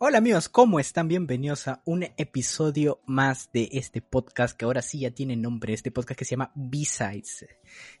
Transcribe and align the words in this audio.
Hola 0.00 0.18
amigos, 0.18 0.48
¿cómo 0.48 0.78
están? 0.78 1.08
Bienvenidos 1.08 1.66
a 1.66 1.82
un 1.84 2.04
episodio 2.16 3.00
más 3.06 3.50
de 3.50 3.68
este 3.72 4.00
podcast 4.00 4.56
que 4.56 4.64
ahora 4.64 4.80
sí 4.80 5.00
ya 5.00 5.10
tiene 5.10 5.34
nombre, 5.34 5.74
este 5.74 5.90
podcast 5.90 6.16
que 6.16 6.24
se 6.24 6.36
llama 6.36 6.52
B-Sides. 6.54 7.46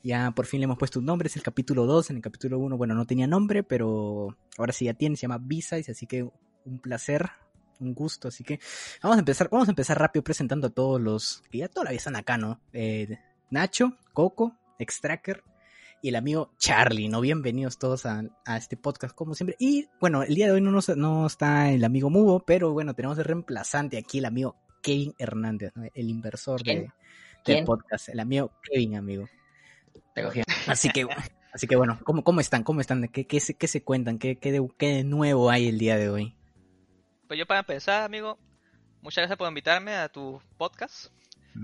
Ya 0.04 0.30
por 0.30 0.46
fin 0.46 0.60
le 0.60 0.66
hemos 0.66 0.78
puesto 0.78 1.00
un 1.00 1.06
nombre, 1.06 1.26
es 1.26 1.34
el 1.34 1.42
capítulo 1.42 1.86
2, 1.86 2.10
en 2.10 2.16
el 2.18 2.22
capítulo 2.22 2.60
1, 2.60 2.76
bueno, 2.76 2.94
no 2.94 3.04
tenía 3.04 3.26
nombre, 3.26 3.64
pero 3.64 4.36
ahora 4.56 4.72
sí 4.72 4.84
ya 4.84 4.94
tiene, 4.94 5.16
se 5.16 5.22
llama 5.22 5.40
B-Sides, 5.42 5.88
así 5.88 6.06
que 6.06 6.22
un 6.22 6.78
placer, 6.78 7.30
un 7.80 7.94
gusto, 7.94 8.28
así 8.28 8.44
que 8.44 8.60
vamos 9.02 9.16
a 9.16 9.18
empezar, 9.18 9.48
vamos 9.50 9.66
a 9.66 9.72
empezar 9.72 9.98
rápido 9.98 10.22
presentando 10.22 10.68
a 10.68 10.70
todos 10.70 11.00
los 11.00 11.42
que 11.50 11.58
ya 11.58 11.68
todavía 11.68 11.96
están 11.96 12.14
acá, 12.14 12.38
¿no? 12.38 12.60
Eh, 12.72 13.18
Nacho, 13.50 13.96
Coco, 14.12 14.56
Extracker, 14.78 15.42
y 16.00 16.10
el 16.10 16.16
amigo 16.16 16.52
Charlie, 16.58 17.08
¿no? 17.08 17.20
Bienvenidos 17.20 17.78
todos 17.78 18.06
a, 18.06 18.22
este 18.56 18.76
podcast 18.76 19.14
como 19.14 19.34
siempre. 19.34 19.56
Y 19.58 19.88
bueno, 20.00 20.22
el 20.22 20.34
día 20.34 20.46
de 20.46 20.52
hoy 20.52 20.60
no, 20.60 20.78
no 20.96 21.26
está 21.26 21.70
el 21.70 21.84
amigo 21.84 22.10
Mubo, 22.10 22.40
pero 22.40 22.72
bueno, 22.72 22.94
tenemos 22.94 23.18
el 23.18 23.24
reemplazante 23.24 23.98
aquí, 23.98 24.18
el 24.18 24.26
amigo 24.26 24.56
Kevin 24.82 25.14
Hernández, 25.18 25.72
el 25.94 26.08
inversor 26.08 26.62
de, 26.62 26.90
del 27.44 27.64
podcast, 27.64 28.08
el 28.10 28.20
amigo 28.20 28.52
Kevin, 28.62 28.96
amigo. 28.96 29.28
Así 30.66 30.90
que, 30.90 31.06
así 31.52 31.66
que 31.66 31.76
bueno, 31.76 31.98
¿cómo, 32.04 32.22
cómo 32.22 32.40
están? 32.40 32.62
¿Cómo 32.62 32.80
están? 32.80 33.08
¿Qué, 33.08 33.26
qué, 33.26 33.40
se, 33.40 33.54
qué 33.54 33.66
se 33.66 33.82
cuentan? 33.82 34.18
¿Qué, 34.18 34.38
qué, 34.38 34.52
de, 34.52 34.66
¿Qué 34.78 34.88
de 34.88 35.04
nuevo 35.04 35.50
hay 35.50 35.68
el 35.68 35.78
día 35.78 35.96
de 35.96 36.10
hoy? 36.10 36.34
Pues 37.26 37.38
yo 37.38 37.46
para 37.46 37.60
empezar, 37.60 38.04
amigo, 38.04 38.38
muchas 39.02 39.22
gracias 39.22 39.38
por 39.38 39.48
invitarme 39.48 39.94
a 39.94 40.08
tu 40.08 40.40
podcast. 40.56 41.12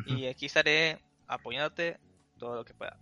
Y 0.07 0.27
aquí 0.27 0.47
estaré 0.47 0.99
apoyándote 1.29 1.99
todo 2.37 2.57
lo 2.57 2.65
que 2.65 2.75
pueda. 2.75 2.99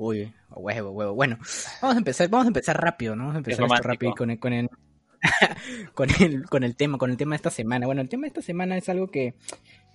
Uy, 0.00 0.32
huevo, 0.50 0.92
huevo. 0.92 1.12
Bueno, 1.12 1.38
vamos 1.82 1.96
a 1.96 1.98
empezar, 1.98 2.28
vamos 2.28 2.46
a 2.46 2.48
empezar 2.48 2.80
rápido, 2.80 3.16
¿no? 3.16 3.24
Vamos 3.24 3.34
a 3.34 3.38
empezar 3.38 3.64
esto 3.64 3.82
rápido 3.82 4.14
con 4.14 4.30
el, 4.30 4.38
con 4.38 4.52
el, 4.52 4.70
con 5.92 6.08
el, 6.22 6.48
con 6.48 6.62
el 6.62 6.76
tema, 6.76 6.98
con 6.98 7.10
el 7.10 7.16
tema 7.16 7.30
de 7.32 7.36
esta 7.36 7.50
semana. 7.50 7.86
Bueno, 7.86 8.00
el 8.00 8.08
tema 8.08 8.22
de 8.22 8.28
esta 8.28 8.40
semana 8.40 8.76
es 8.76 8.88
algo 8.88 9.08
que 9.08 9.34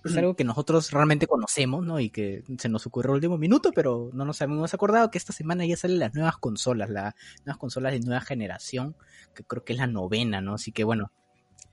es 0.04 0.14
algo 0.18 0.36
que 0.36 0.44
nosotros 0.44 0.90
realmente 0.90 1.26
conocemos, 1.26 1.86
¿no? 1.86 2.00
Y 2.00 2.10
que 2.10 2.44
se 2.58 2.68
nos 2.68 2.86
ocurrió 2.86 3.12
el 3.12 3.14
último 3.14 3.38
minuto, 3.38 3.72
pero 3.74 4.10
no 4.12 4.26
nos 4.26 4.42
habíamos 4.42 4.74
acordado 4.74 5.10
que 5.10 5.16
esta 5.16 5.32
semana 5.32 5.64
ya 5.64 5.78
salen 5.78 5.98
las 5.98 6.12
nuevas 6.12 6.36
consolas, 6.36 6.90
las 6.90 7.14
nuevas 7.46 7.58
consolas 7.58 7.94
de 7.94 8.00
nueva 8.00 8.20
generación, 8.20 8.96
que 9.34 9.42
creo 9.44 9.64
que 9.64 9.72
es 9.72 9.78
la 9.78 9.86
novena, 9.86 10.42
¿no? 10.42 10.52
Así 10.52 10.70
que 10.70 10.84
bueno, 10.84 11.12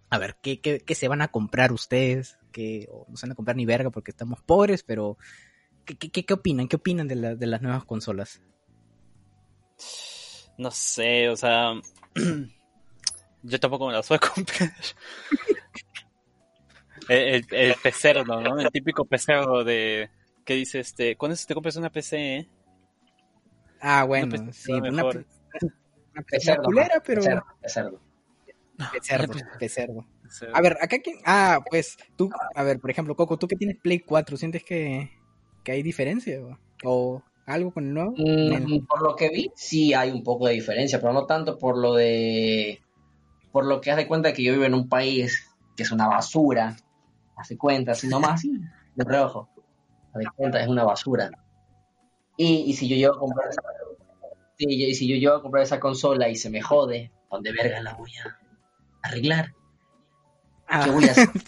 a 0.10 0.18
ver, 0.18 0.38
¿qué, 0.42 0.62
qué, 0.62 0.80
qué 0.80 0.96
se 0.96 1.10
van 1.10 1.22
a 1.22 1.28
comprar 1.28 1.74
ustedes? 1.74 2.40
Que 2.54 2.88
no 3.10 3.18
se 3.18 3.26
van 3.26 3.34
a 3.34 3.36
comprar 3.36 3.58
ni 3.58 3.66
verga 3.66 3.90
porque 3.90 4.12
estamos 4.12 4.42
pobres, 4.42 4.84
pero 4.84 5.18
¿Qué, 5.86 5.96
qué, 5.98 6.26
qué 6.26 6.34
opinan? 6.34 6.68
¿Qué 6.68 6.76
opinan 6.76 7.08
de, 7.08 7.16
la, 7.16 7.36
de 7.36 7.48
las 7.48 7.62
nuevas 7.62 7.86
consolas? 7.86 8.42
No 10.58 10.72
sé, 10.72 11.30
o 11.30 11.36
sea, 11.36 11.74
yo 13.44 13.60
tampoco 13.60 13.88
me 13.88 13.94
las 13.94 14.08
voy 14.08 14.18
a 14.18 14.20
comprar. 14.34 14.74
el, 17.10 17.46
el, 17.50 17.76
pecerdo, 17.82 18.42
¿no? 18.42 18.60
El 18.60 18.70
típico 18.72 19.06
pecerdo 19.06 19.64
de 19.64 20.10
que 20.46 20.54
dice 20.56 20.80
este, 20.80 21.16
¿cuándo 21.18 21.38
te 21.38 21.54
compras 21.54 21.76
una 21.76 21.92
PC? 21.92 22.38
Eh? 22.38 22.50
Ah, 23.80 24.04
bueno, 24.04 24.52
sí, 24.54 24.72
una, 24.72 24.90
una, 24.90 25.04
una 25.04 26.58
culera, 26.64 27.02
pero 27.04 27.22
pecerdo. 27.62 28.00
Pecerdo, 28.92 29.34
pecerdo. 29.60 30.08
A 30.54 30.62
ver, 30.62 30.78
acá 30.82 30.98
quién, 31.00 31.18
ah, 31.26 31.60
pues 31.70 31.98
tú, 32.16 32.32
a 32.56 32.64
ver, 32.64 32.80
por 32.80 32.90
ejemplo, 32.90 33.16
Coco, 33.16 33.38
tú 33.38 33.48
que 33.48 33.56
tienes 33.56 33.78
Play 33.78 34.00
4, 34.00 34.38
¿sientes 34.38 34.64
que 34.64 35.12
que 35.64 35.72
hay 35.72 35.84
diferencia 35.84 36.40
o, 36.84 37.22
algo 37.46 37.72
con 37.72 37.88
el 37.88 37.94
nuevo? 37.94 38.14
Mm, 38.18 38.86
por 38.86 39.02
lo 39.02 39.16
que 39.16 39.30
vi, 39.30 39.52
sí 39.56 39.94
hay 39.94 40.12
un 40.12 40.24
poco 40.24 40.48
de 40.48 40.54
diferencia, 40.54 41.00
pero 41.00 41.14
no 41.14 41.26
tanto 41.26 41.58
por 41.58 41.78
lo 41.78 41.96
de. 41.96 42.82
Por 43.52 43.66
lo 43.66 43.82
que 43.82 43.92
haz 43.92 43.98
de 43.98 44.08
cuenta 44.08 44.34
que 44.34 44.44
yo 44.44 44.54
vivo 44.54 44.66
en 44.66 44.74
un 44.74 44.88
país 44.88 45.50
que 45.76 45.84
es 45.84 45.92
una 45.92 46.08
basura, 46.08 46.76
hace 47.36 47.58
cuenta, 47.58 47.96
sino 47.96 48.20
más 48.20 48.44
de 48.44 49.04
reojo. 49.04 49.50
Haz 50.14 50.20
de 50.20 50.26
cuenta, 50.36 50.62
es 50.62 50.68
una 50.68 50.84
basura. 50.84 51.30
Y, 52.38 52.64
y 52.68 52.74
si 52.74 52.88
yo 52.88 52.96
llevo 52.96 53.16
a 53.16 53.20
comprar 53.20 53.50
esa, 53.50 53.62
y 54.58 54.94
si 54.94 55.08
yo 55.08 55.16
llevo 55.16 55.36
a 55.36 55.42
comprar 55.42 55.64
esa 55.64 55.80
consola 55.80 56.30
y 56.30 56.36
se 56.36 56.50
me 56.50 56.62
jode, 56.62 57.12
¿dónde 57.30 57.52
verga 57.52 57.82
la 57.82 57.94
voy 57.96 58.12
a 58.24 58.40
arreglar? 59.02 59.54
Ah. 60.68 60.84
¿Qué 60.86 60.92
voy 60.92 61.06
a 61.06 61.12
hacer? 61.12 61.30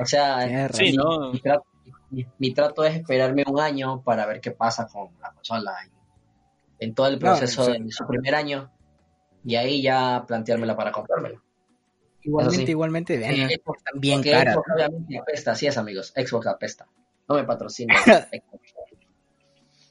O 0.00 0.06
sea, 0.06 0.68
sí, 0.72 0.92
no 0.92 1.32
mi, 2.10 2.54
trato 2.54 2.84
es 2.84 2.96
esperarme 2.96 3.44
un 3.46 3.60
año 3.60 4.02
para 4.02 4.26
ver 4.26 4.40
qué 4.40 4.50
pasa 4.50 4.86
con 4.86 5.10
la 5.20 5.32
consola 5.32 5.76
en, 6.78 6.94
todo 6.94 7.08
el 7.08 7.18
proceso 7.18 7.66
de 7.66 7.90
su 7.90 8.06
primer 8.06 8.34
año 8.34 8.70
y 9.44 9.56
ahí 9.56 9.82
ya 9.82 10.24
planteármela 10.26 10.76
para 10.76 10.92
comprármela. 10.92 11.42
Igualmente, 12.22 12.70
igualmente, 12.70 13.16
bien, 13.16 13.48
Xbox 13.48 13.84
también 13.84 14.22
cara. 14.22 14.52
Xbox 14.52 14.68
obviamente 14.74 15.18
apesta, 15.18 15.52
así 15.52 15.66
es 15.66 15.78
amigos, 15.78 16.12
Xbox 16.14 16.46
apesta. 16.46 16.86
No 17.28 17.34
me 17.36 17.44
patrocina 17.44 17.94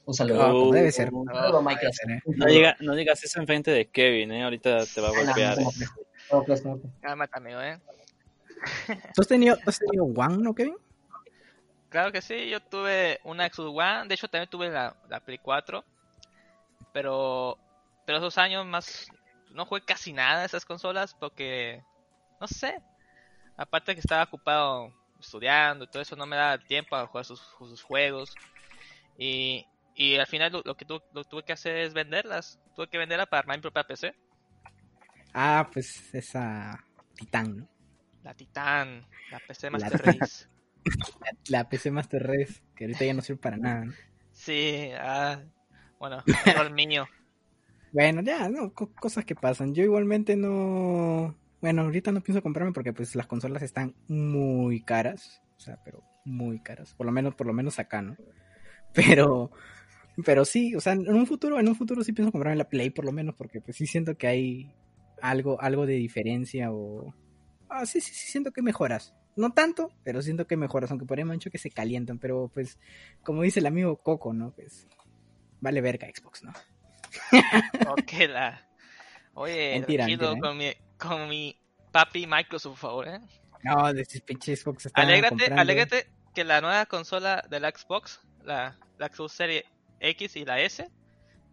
Un 0.04 0.14
saludo. 0.14 0.72
debe 0.72 0.90
ser. 0.90 1.12
Un 1.12 1.26
saludo, 1.26 1.70
¿eh? 1.70 2.20
no, 2.24 2.46
diga, 2.46 2.76
no, 2.80 2.94
digas 2.94 3.22
eso 3.24 3.40
enfrente 3.40 3.70
de 3.70 3.88
Kevin, 3.88 4.32
¿eh? 4.32 4.42
Ahorita 4.42 4.86
te 4.86 5.02
va 5.02 5.08
a 5.08 5.10
golpear. 5.10 5.58
Cálmate, 7.02 7.32
amigo, 7.36 7.60
¿eh? 7.60 7.78
¿Tú 9.14 9.20
has 9.20 9.28
tenido, 9.28 9.58
has 9.66 9.78
tenido 9.78 10.04
One, 10.04 10.38
no, 10.38 10.54
Kevin? 10.54 10.76
Claro 11.88 12.12
que 12.12 12.20
sí, 12.20 12.50
yo 12.50 12.60
tuve 12.60 13.18
una 13.24 13.48
Xbox 13.48 13.70
One, 13.74 14.08
de 14.08 14.14
hecho 14.14 14.28
también 14.28 14.50
tuve 14.50 14.68
la, 14.68 14.94
la 15.08 15.20
Play 15.20 15.38
4, 15.38 15.82
pero, 16.92 17.58
pero 18.04 18.18
esos 18.18 18.36
años 18.36 18.66
más 18.66 19.08
no 19.50 19.64
jugué 19.64 19.80
casi 19.82 20.12
nada 20.12 20.40
de 20.40 20.46
esas 20.46 20.66
consolas 20.66 21.14
porque, 21.14 21.82
no 22.40 22.46
sé, 22.46 22.82
aparte 23.56 23.94
que 23.94 24.00
estaba 24.00 24.24
ocupado 24.24 24.92
estudiando 25.18 25.84
y 25.84 25.88
todo 25.88 26.02
eso, 26.02 26.14
no 26.14 26.26
me 26.26 26.36
daba 26.36 26.58
tiempo 26.58 26.94
a 26.94 27.06
jugar 27.06 27.24
sus, 27.24 27.40
sus 27.40 27.82
juegos 27.82 28.34
y, 29.16 29.66
y 29.94 30.16
al 30.16 30.26
final 30.26 30.62
lo, 30.64 30.76
que 30.76 30.84
tuve 30.84 31.42
que 31.44 31.52
hacer 31.52 31.76
es 31.78 31.94
venderlas, 31.94 32.60
tuve 32.76 32.88
que 32.88 32.98
venderla 32.98 33.26
para 33.26 33.40
armar 33.40 33.56
mi 33.56 33.62
propia 33.62 33.84
PC. 33.84 34.14
Ah, 35.32 35.68
pues 35.72 36.14
esa 36.14 36.84
Titán, 37.14 37.56
¿no? 37.56 37.68
La 38.22 38.34
Titán, 38.34 39.06
la 39.30 39.40
PC 39.40 39.70
Master 39.70 40.02
Race. 40.04 40.57
la, 41.48 41.68
PC 41.68 41.90
Master 41.90 42.26
Race, 42.26 42.62
que 42.74 42.84
ahorita 42.84 43.04
ya 43.04 43.14
no 43.14 43.22
sirve 43.22 43.40
para 43.40 43.56
nada. 43.56 43.86
Sí, 44.32 44.90
ah, 44.98 45.42
bueno, 45.98 46.22
el 46.66 46.72
mío. 46.72 47.06
bueno, 47.92 48.22
ya, 48.22 48.48
no, 48.48 48.72
cosas 48.72 49.24
que 49.24 49.34
pasan. 49.34 49.74
Yo 49.74 49.82
igualmente 49.82 50.36
no. 50.36 51.36
Bueno, 51.60 51.82
ahorita 51.82 52.12
no 52.12 52.20
pienso 52.20 52.42
comprarme 52.42 52.72
porque 52.72 52.92
pues 52.92 53.14
las 53.16 53.26
consolas 53.26 53.62
están 53.62 53.94
muy 54.06 54.80
caras. 54.82 55.42
O 55.56 55.60
sea, 55.60 55.78
pero 55.84 56.04
muy 56.24 56.60
caras. 56.60 56.94
Por 56.94 57.06
lo 57.06 57.12
menos, 57.12 57.34
por 57.34 57.46
lo 57.46 57.52
menos 57.52 57.78
acá, 57.78 58.02
¿no? 58.02 58.16
Pero. 58.94 59.50
Pero 60.24 60.44
sí, 60.44 60.74
o 60.74 60.80
sea, 60.80 60.94
en 60.94 61.08
un 61.14 61.26
futuro, 61.26 61.60
en 61.60 61.68
un 61.68 61.76
futuro 61.76 62.02
sí 62.02 62.12
pienso 62.12 62.32
comprarme 62.32 62.56
la 62.56 62.68
Play 62.68 62.90
por 62.90 63.04
lo 63.04 63.12
menos, 63.12 63.36
porque 63.36 63.60
pues 63.60 63.76
sí 63.76 63.86
siento 63.86 64.16
que 64.16 64.26
hay 64.26 64.74
algo, 65.22 65.60
algo 65.60 65.86
de 65.86 65.94
diferencia 65.94 66.72
o. 66.72 67.14
Ah, 67.68 67.86
sí, 67.86 68.00
sí, 68.00 68.12
sí, 68.12 68.26
siento 68.30 68.50
que 68.50 68.62
mejoras. 68.62 69.14
No 69.38 69.52
tanto, 69.52 69.92
pero 70.02 70.20
siento 70.20 70.48
que 70.48 70.56
mejoras, 70.56 70.90
aunque 70.90 71.06
por 71.06 71.16
ahí 71.16 71.24
me 71.24 71.32
han 71.32 71.38
que 71.38 71.58
se 71.58 71.70
calientan, 71.70 72.18
pero 72.18 72.50
pues, 72.52 72.80
como 73.22 73.42
dice 73.42 73.60
el 73.60 73.66
amigo 73.66 73.96
Coco, 73.96 74.32
¿no? 74.32 74.50
Pues, 74.50 74.88
vale 75.60 75.80
verga 75.80 76.08
Xbox, 76.08 76.42
¿no? 76.42 76.52
ok, 77.92 78.12
la... 78.28 78.68
Oye, 79.34 79.74
mentira, 79.74 80.08
¿eh? 80.08 80.18
con, 80.40 80.58
mi, 80.58 80.72
con 80.98 81.28
mi 81.28 81.56
papi 81.92 82.26
Microsoft, 82.26 82.80
por 82.80 82.90
favor, 82.90 83.08
¿eh? 83.08 83.20
No, 83.62 83.92
de 83.92 84.02
estos 84.02 84.20
pinches 84.22 84.62
Xbox 84.62 84.90
alégrate, 84.92 85.52
alégrate 85.52 86.10
que 86.34 86.42
la 86.42 86.60
nueva 86.60 86.86
consola 86.86 87.44
de 87.48 87.60
la 87.60 87.70
Xbox, 87.70 88.20
la, 88.42 88.76
la 88.98 89.08
Xbox 89.08 89.34
Series 89.34 89.64
X 90.00 90.34
y 90.34 90.44
la 90.44 90.58
S, 90.58 90.90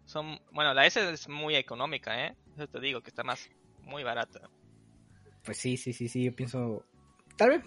son, 0.06 0.40
bueno, 0.50 0.74
la 0.74 0.86
S 0.86 1.08
es 1.08 1.28
muy 1.28 1.54
económica, 1.54 2.26
¿eh? 2.26 2.36
Eso 2.56 2.66
te 2.66 2.80
digo, 2.80 3.00
que 3.00 3.10
está 3.10 3.22
más, 3.22 3.48
muy 3.82 4.02
barata. 4.02 4.50
Pues 5.44 5.58
sí, 5.58 5.76
sí, 5.76 5.92
sí, 5.92 6.08
sí, 6.08 6.24
yo 6.24 6.34
pienso, 6.34 6.84
tal 7.36 7.50
vez 7.50 7.62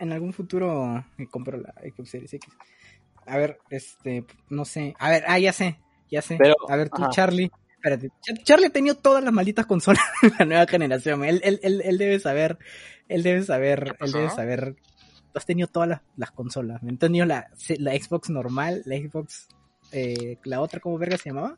en 0.00 0.12
algún 0.12 0.32
futuro 0.32 1.04
me 1.16 1.28
compro 1.28 1.58
la 1.58 1.72
Xbox 1.82 2.10
Series 2.10 2.34
X. 2.34 2.52
A 3.26 3.36
ver, 3.36 3.58
este, 3.70 4.24
no 4.50 4.64
sé. 4.64 4.94
A 4.98 5.10
ver, 5.10 5.24
ah, 5.26 5.38
ya 5.38 5.52
sé, 5.52 5.78
ya 6.10 6.22
sé. 6.22 6.38
a 6.68 6.76
ver, 6.76 6.90
tú, 6.90 7.02
Charlie. 7.10 7.50
Espérate. 7.74 8.10
Charlie 8.44 8.66
ha 8.66 8.70
tenido 8.70 8.94
todas 8.94 9.24
las 9.24 9.32
malditas 9.32 9.66
consolas 9.66 10.04
de 10.22 10.32
la 10.38 10.44
nueva 10.44 10.66
generación. 10.66 11.24
Él, 11.24 11.40
él, 11.42 11.58
él, 11.62 11.82
él 11.84 11.98
debe 11.98 12.20
saber, 12.20 12.58
él 13.08 13.22
debe 13.22 13.42
saber, 13.42 13.96
él 13.98 14.12
debe 14.12 14.30
saber. 14.30 14.76
Has 15.34 15.46
tenido 15.46 15.66
todas 15.66 15.88
las, 15.88 16.00
las 16.16 16.30
consolas. 16.30 16.80
He 16.82 16.96
tenido 16.96 17.26
la, 17.26 17.48
la 17.78 17.92
Xbox 17.92 18.30
normal, 18.30 18.82
la 18.84 18.96
Xbox, 18.96 19.48
eh, 19.90 20.36
la 20.44 20.60
otra, 20.60 20.78
¿cómo 20.78 20.98
verga 20.98 21.16
se 21.16 21.30
llamaba? 21.30 21.56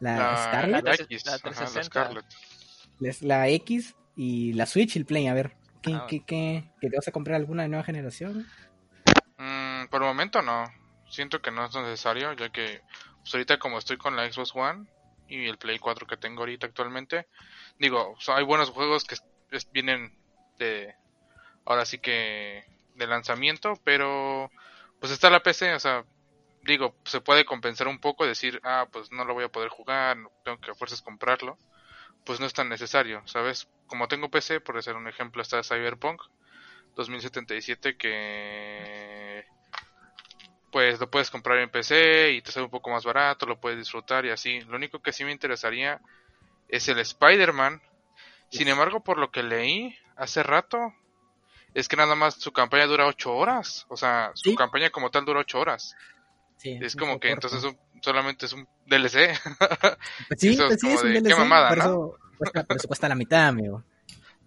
La, 0.00 0.36
Scarlet. 0.36 0.84
La, 0.84 0.94
X, 0.94 1.24
la, 1.24 1.38
la 1.44 1.82
Scarlet. 1.84 2.24
La 3.20 3.48
X 3.48 3.94
y 4.16 4.52
la 4.54 4.66
Switch 4.66 4.96
y 4.96 4.98
el 4.98 5.06
Play. 5.06 5.26
A 5.28 5.34
ver, 5.34 5.52
Ah, 5.92 6.06
¿Qué, 6.08 6.64
te 6.80 6.88
vas 6.88 7.08
a 7.08 7.12
comprar 7.12 7.36
alguna 7.36 7.62
de 7.62 7.68
nueva 7.68 7.84
generación? 7.84 8.46
Mm, 9.38 9.86
por 9.88 10.02
el 10.02 10.08
momento 10.08 10.42
no. 10.42 10.64
Siento 11.08 11.40
que 11.40 11.50
no 11.50 11.66
es 11.66 11.74
necesario, 11.74 12.32
ya 12.32 12.50
que 12.50 12.82
pues, 13.22 13.34
ahorita 13.34 13.58
como 13.58 13.78
estoy 13.78 13.96
con 13.96 14.16
la 14.16 14.30
Xbox 14.30 14.52
One 14.54 14.86
y 15.28 15.46
el 15.46 15.58
Play 15.58 15.78
4 15.78 16.06
que 16.06 16.16
tengo 16.16 16.40
ahorita 16.40 16.66
actualmente, 16.66 17.26
digo, 17.78 18.16
hay 18.28 18.44
buenos 18.44 18.70
juegos 18.70 19.04
que 19.04 19.16
vienen 19.72 20.16
de 20.58 20.94
ahora 21.64 21.84
sí 21.84 21.98
que 21.98 22.64
de 22.94 23.06
lanzamiento, 23.06 23.74
pero 23.84 24.50
pues 25.00 25.12
está 25.12 25.30
la 25.30 25.42
PC, 25.42 25.74
o 25.74 25.80
sea, 25.80 26.04
digo, 26.62 26.96
se 27.04 27.20
puede 27.20 27.44
compensar 27.44 27.88
un 27.88 27.98
poco, 27.98 28.26
decir, 28.26 28.60
ah, 28.64 28.86
pues 28.90 29.12
no 29.12 29.24
lo 29.24 29.34
voy 29.34 29.44
a 29.44 29.52
poder 29.52 29.68
jugar, 29.68 30.16
tengo 30.44 30.58
que 30.58 30.70
a 30.70 30.74
fuerzas 30.74 31.02
comprarlo, 31.02 31.58
pues 32.26 32.40
no 32.40 32.46
es 32.46 32.52
tan 32.52 32.68
necesario, 32.68 33.22
¿sabes? 33.26 33.68
Como 33.86 34.08
tengo 34.08 34.28
PC, 34.28 34.60
por 34.60 34.76
hacer 34.76 34.96
un 34.96 35.08
ejemplo, 35.08 35.40
está 35.40 35.62
Cyberpunk 35.62 36.20
2077 36.96 37.96
que 37.96 39.44
pues 40.72 40.98
lo 41.00 41.08
puedes 41.10 41.30
comprar 41.30 41.58
en 41.58 41.70
PC 41.70 42.32
y 42.32 42.42
te 42.42 42.50
sale 42.52 42.64
un 42.64 42.70
poco 42.70 42.90
más 42.90 43.04
barato, 43.04 43.46
lo 43.46 43.58
puedes 43.60 43.78
disfrutar 43.78 44.26
y 44.26 44.30
así. 44.30 44.60
Lo 44.62 44.76
único 44.76 45.00
que 45.00 45.12
sí 45.12 45.24
me 45.24 45.32
interesaría 45.32 46.00
es 46.68 46.88
el 46.88 46.98
Spider-Man. 46.98 47.80
Sin 48.50 48.68
embargo, 48.68 49.02
por 49.02 49.16
lo 49.18 49.30
que 49.30 49.42
leí 49.42 49.96
hace 50.16 50.42
rato, 50.42 50.92
es 51.74 51.88
que 51.88 51.96
nada 51.96 52.14
más 52.14 52.34
su 52.34 52.52
campaña 52.52 52.86
dura 52.86 53.06
8 53.06 53.32
horas. 53.34 53.86
O 53.88 53.96
sea, 53.96 54.32
su 54.34 54.50
Sí. 54.50 54.56
campaña 54.56 54.90
como 54.90 55.10
tal 55.10 55.24
dura 55.24 55.40
8 55.40 55.58
horas. 55.60 55.94
Sí, 56.58 56.78
Es 56.82 56.94
como 56.96 57.20
que 57.20 57.28
corto. 57.30 57.46
entonces 57.48 57.64
un- 57.70 57.78
solamente 58.02 58.46
es 58.46 58.52
un 58.52 58.66
DLC. 58.86 59.30
Pues 60.28 60.40
sí, 60.40 60.50
eso 60.50 60.66
pues 60.66 60.80
sí, 60.80 60.86
como 60.86 60.98
es 60.98 61.02
un 61.04 61.12
de, 61.12 61.20
DLC, 61.20 61.28
qué 61.34 61.40
mamada, 61.40 61.68
por 61.68 61.78
¿no? 61.78 61.84
eso 61.84 62.14
cuesta, 62.38 62.64
por 62.64 62.76
eso 62.76 62.88
cuesta 62.88 63.08
la 63.08 63.14
mitad, 63.14 63.46
amigo. 63.48 63.82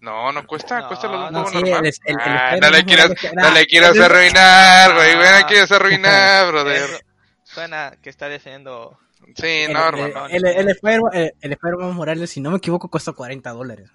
no, 0.00 0.32
no 0.32 0.46
cuesta, 0.46 0.80
No, 0.80 0.88
cuesta 0.88 1.08
lo 1.08 1.18
de 1.20 1.26
un 1.28 1.32
no, 1.32 1.42
juego 1.44 1.50
sí, 1.58 1.62
normal. 1.70 1.86
el- 1.86 1.94
el- 2.04 2.14
el 2.20 2.36
Ah, 2.38 2.56
no 2.60 2.70
le 2.70 2.84
quieras, 2.84 3.10
no 3.34 3.50
le 3.50 3.66
quieras 3.66 3.98
arruinar, 3.98 4.94
güey, 4.94 5.14
güey, 5.16 5.28
no 5.30 5.36
Ah. 5.36 5.46
quieras 5.46 5.72
arruinar, 5.72 6.46
brother. 6.52 7.04
Suena 7.44 7.92
que 8.02 8.10
está 8.10 8.28
defendiendo. 8.28 8.98
Sí, 9.36 9.46
el, 9.46 9.72
no, 9.72 9.88
el, 9.90 9.98
hermano. 9.98 10.26
el, 10.28 10.46
el 10.46 10.68
Spider-Man- 10.70 11.12
el- 11.14 11.34
el 11.40 11.52
Spider-Man 11.52 11.94
Morales, 11.94 12.30
si 12.30 12.40
no 12.40 12.50
me 12.50 12.56
equivoco, 12.58 12.88
cuesta 12.88 13.12
40 13.12 13.50
dólares. 13.50 13.90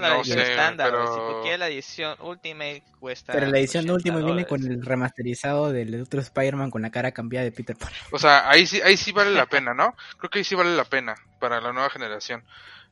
Bueno, 0.00 0.08
No 0.08 0.14
la 0.14 0.20
edición 0.20 0.38
sé, 0.38 0.50
estándar, 0.50 0.90
pero- 0.90 1.06
si 1.06 1.18
tú 1.18 1.40
quieres 1.42 1.58
la 1.58 1.68
edición 1.68 2.16
Ultimate 2.20 2.82
cuesta. 3.00 3.32
Pero 3.32 3.46
la 3.46 3.58
edición 3.58 3.84
80 3.84 3.94
última 3.94 4.18
viene 4.18 4.46
con 4.46 4.62
el 4.64 4.84
remasterizado 4.84 5.72
del 5.72 6.00
otro 6.02 6.20
Spider-Man 6.20 6.70
con 6.70 6.82
la 6.82 6.90
cara 6.90 7.12
cambiada 7.12 7.44
de 7.44 7.52
Peter 7.52 7.76
Parker. 7.76 7.98
O 8.12 8.18
sea, 8.18 8.48
ahí 8.48 8.66
sí, 8.66 8.80
ahí 8.82 8.96
sí 8.96 9.12
vale 9.12 9.32
la 9.32 9.46
pena, 9.46 9.74
¿no? 9.74 9.94
Creo 10.18 10.30
que 10.30 10.38
ahí 10.38 10.44
sí 10.44 10.54
vale 10.54 10.74
la 10.76 10.84
pena 10.84 11.14
para 11.40 11.60
la 11.60 11.72
nueva 11.72 11.90
generación. 11.90 12.44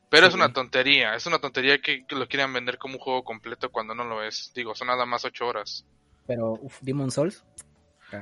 Pero 0.09 0.27
es 0.27 0.33
una 0.35 0.53
tontería, 0.53 1.15
es 1.15 1.25
una 1.25 1.39
tontería 1.39 1.79
que, 1.79 2.05
que 2.05 2.15
lo 2.15 2.27
quieran 2.27 2.53
vender 2.53 2.77
como 2.77 2.95
un 2.95 2.99
juego 3.01 3.23
completo 3.23 3.71
cuando 3.71 3.95
no 3.95 4.03
lo 4.05 4.23
es. 4.23 4.51
Digo, 4.55 4.75
son 4.75 4.87
nada 4.87 5.05
más 5.05 5.25
8 5.25 5.45
horas. 5.47 5.85
Pero, 6.27 6.53
uff, 6.61 6.77
Demon 6.81 7.11
Souls. 7.11 7.43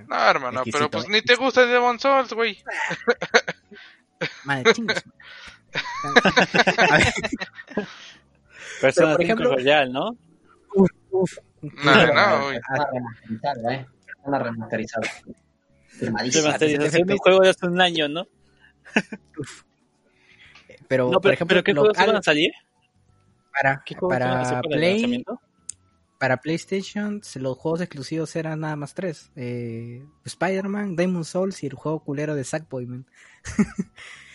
No, 0.08 0.16
hermano, 0.18 0.60
Exquisito, 0.62 0.78
pero 0.78 0.90
pues 0.90 1.06
¿eh? 1.06 1.08
ni 1.12 1.22
te 1.22 1.36
gusta 1.36 1.62
el 1.64 1.70
Demon 1.70 2.00
Souls, 2.00 2.34
güey. 2.34 2.64
Madre 4.46 4.74
chingos. 4.74 5.04
A 6.90 6.98
ver, 6.98 7.14
Persona 8.88 9.16
por 9.16 9.26
5 9.26 9.34
ejemplo- 9.34 9.56
Royal, 9.56 9.92
¿no? 9.92 10.18
uf, 10.76 10.90
uf. 11.12 11.38
No, 11.62 11.72
no, 12.14 12.44
güey. 12.46 12.60
Una 12.70 12.86
remasterizada, 12.92 13.74
¿eh? 13.76 13.88
Una 14.24 14.40
remasterizada. 14.40 15.08
Firmadísima. 15.88 16.44
Remasterización 16.46 17.08
de 17.08 17.14
un 17.14 17.20
juego 17.20 17.40
de 17.42 17.50
hace 17.50 17.66
un 17.68 17.80
año, 17.82 18.08
¿no? 18.10 18.28
Pero, 20.88 21.06
No, 21.06 21.12
por 21.14 21.22
pero, 21.24 21.34
ejemplo, 21.34 21.56
pero 21.56 21.64
¿qué 21.64 21.74
juegos 21.74 21.98
van 21.98 22.16
a 22.18 22.22
salir? 22.22 22.52
para, 23.52 23.84
¿Qué 23.86 23.96
juegos 23.96 24.20
van 24.20 24.24
a 24.24 24.44
para 24.44 24.62
Play, 24.62 25.24
para 26.20 26.38
PlayStation, 26.38 27.22
los 27.36 27.58
juegos 27.58 27.82
exclusivos 27.82 28.36
eran 28.36 28.62
nada 28.62 28.76
más 28.76 28.94
tres. 28.94 29.32
Eh, 29.36 30.04
Spider-Man, 30.26 30.96
Demon 30.96 31.24
Souls 31.26 31.62
y 31.64 31.68
el 31.68 31.74
juego 31.74 32.04
culero 32.04 32.34
de 32.36 32.44
Sackboy, 32.44 32.86
man. 32.88 33.06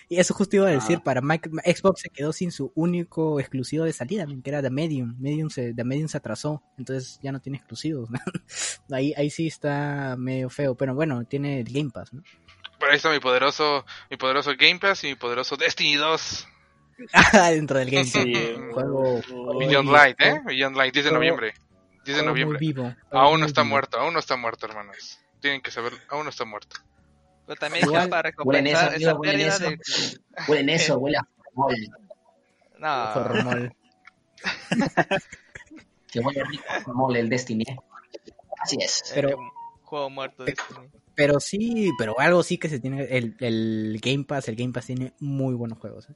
y 0.08 0.18
eso 0.18 0.32
justo 0.34 0.56
iba 0.56 0.66
a 0.68 0.70
decir, 0.70 0.98
Ah. 1.00 1.04
para 1.04 1.20
Mic- 1.20 1.50
Xbox 1.64 2.00
se 2.02 2.10
quedó 2.10 2.32
sin 2.32 2.50
su 2.50 2.72
único 2.74 3.38
exclusivo 3.40 3.84
de 3.84 3.92
salida, 3.92 4.26
que 4.42 4.50
era 4.50 4.62
The 4.62 4.70
Medium. 4.70 5.14
Medium 5.18 5.50
se, 5.50 5.74
The 5.74 5.84
Medium 5.84 6.08
se 6.08 6.16
atrasó, 6.18 6.62
entonces 6.78 7.18
ya 7.22 7.30
no 7.32 7.40
tiene 7.40 7.58
exclusivos. 7.58 8.08
ahí, 8.90 9.12
ahí 9.16 9.30
sí 9.30 9.46
está 9.46 10.16
medio 10.18 10.48
feo, 10.50 10.74
pero 10.76 10.94
bueno, 10.94 11.24
tiene 11.24 11.60
el 11.60 11.72
Game 11.72 11.90
Pass, 11.90 12.12
¿no? 12.12 12.22
Pero 12.78 12.90
ahí 12.92 12.96
está 12.96 13.10
mi 13.10 13.18
poderoso, 13.20 13.84
mi 14.10 14.16
poderoso 14.16 14.52
Game 14.58 14.78
Pass 14.78 15.02
y 15.04 15.08
mi 15.08 15.14
poderoso 15.16 15.56
Destiny 15.56 15.96
2. 15.96 16.48
Dentro 17.50 17.78
del 17.78 17.90
Game 17.90 18.04
Pass. 18.04 18.22
Sí, 18.22 18.34
juego... 18.72 19.20
Beyond 19.58 19.88
Uy, 19.88 19.94
Light, 19.94 20.20
¿eh? 20.20 20.40
Beyond 20.44 20.76
Light, 20.76 20.94
10 20.94 21.04
de 21.06 21.12
noviembre. 21.12 21.54
10 22.04 22.18
de 22.18 22.24
noviembre. 22.24 22.58
vivo, 22.58 22.94
Aún 23.10 23.40
no 23.40 23.46
está 23.46 23.62
vivo. 23.62 23.70
muerto, 23.72 23.98
aún 23.98 24.14
no 24.14 24.20
está 24.20 24.36
muerto, 24.36 24.66
hermanos. 24.66 25.18
Tienen 25.40 25.60
que 25.60 25.70
saber, 25.70 25.92
aún 26.08 26.24
no 26.24 26.30
está 26.30 26.44
muerto. 26.44 26.76
Pero 27.48 27.58
también 27.60 27.84
Igual, 27.86 28.08
para 28.10 28.32
huelen 28.44 28.66
eso, 28.68 28.76
recompensar 28.82 28.94
esa 29.00 29.10
amigo, 29.10 29.20
huelen 29.20 29.36
pérdida 29.48 29.56
eso. 29.56 29.70
de. 29.70 30.42
Huelen 30.48 30.68
eso, 30.68 30.98
huele 30.98 31.16
a 31.16 31.28
formol. 31.54 31.74
No, 32.78 33.12
Formol. 33.14 33.72
Que 36.10 36.20
huele 36.20 36.42
rico 36.44 36.64
a 36.68 36.80
formol 36.80 37.16
el 37.16 37.28
Destiny. 37.28 37.64
Así 38.62 38.76
es. 38.80 39.10
Pero- 39.14 39.38
un 39.38 39.50
juego 39.82 40.10
muerto 40.10 40.44
de 40.44 40.52
Destiny. 40.52 40.88
Pero 41.14 41.40
sí, 41.40 41.90
pero 41.98 42.18
algo 42.20 42.42
sí 42.44 42.58
que 42.58 42.68
se 42.68 42.78
tiene. 42.78 43.02
El, 43.04 43.34
el 43.40 43.98
Game 44.00 44.24
Pass, 44.24 44.48
el 44.48 44.54
Game 44.56 44.72
Pass 44.72 44.86
tiene 44.86 45.12
muy 45.18 45.54
buenos 45.54 45.78
juegos. 45.78 46.08
¿eh? 46.08 46.14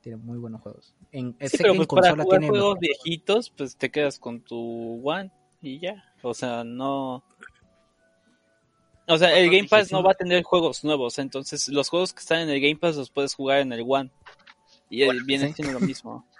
Tiene 0.00 0.16
muy 0.18 0.38
buenos 0.38 0.60
juegos. 0.60 0.94
En, 1.10 1.36
Sí, 1.40 1.56
pero 1.58 1.72
en 1.72 1.76
pues 1.78 1.88
para 1.88 2.02
consola 2.02 2.22
jugar 2.22 2.40
tiene. 2.40 2.50
juegos 2.50 2.78
viejitos, 2.78 3.50
pues 3.50 3.76
te 3.76 3.90
quedas 3.90 4.18
con 4.20 4.40
tu 4.42 5.00
One 5.08 5.30
y 5.60 5.80
ya. 5.80 6.04
O 6.22 6.34
sea, 6.34 6.62
no... 6.62 7.24
O 9.06 9.18
sea, 9.18 9.36
el 9.38 9.50
Game 9.50 9.68
Pass 9.68 9.92
no 9.92 10.02
va 10.02 10.12
a 10.12 10.14
tener 10.14 10.42
juegos 10.42 10.82
nuevos, 10.84 11.18
entonces 11.18 11.68
los 11.68 11.88
juegos 11.90 12.12
que 12.14 12.20
están 12.20 12.40
en 12.40 12.50
el 12.50 12.60
Game 12.60 12.76
Pass 12.76 12.96
los 12.96 13.10
puedes 13.10 13.34
jugar 13.34 13.58
en 13.58 13.72
el 13.72 13.84
One. 13.86 14.10
Y 14.88 15.02
el- 15.02 15.24
viene 15.24 15.48
sí. 15.48 15.54
siendo 15.54 15.78
lo 15.78 15.86
mismo. 15.86 16.26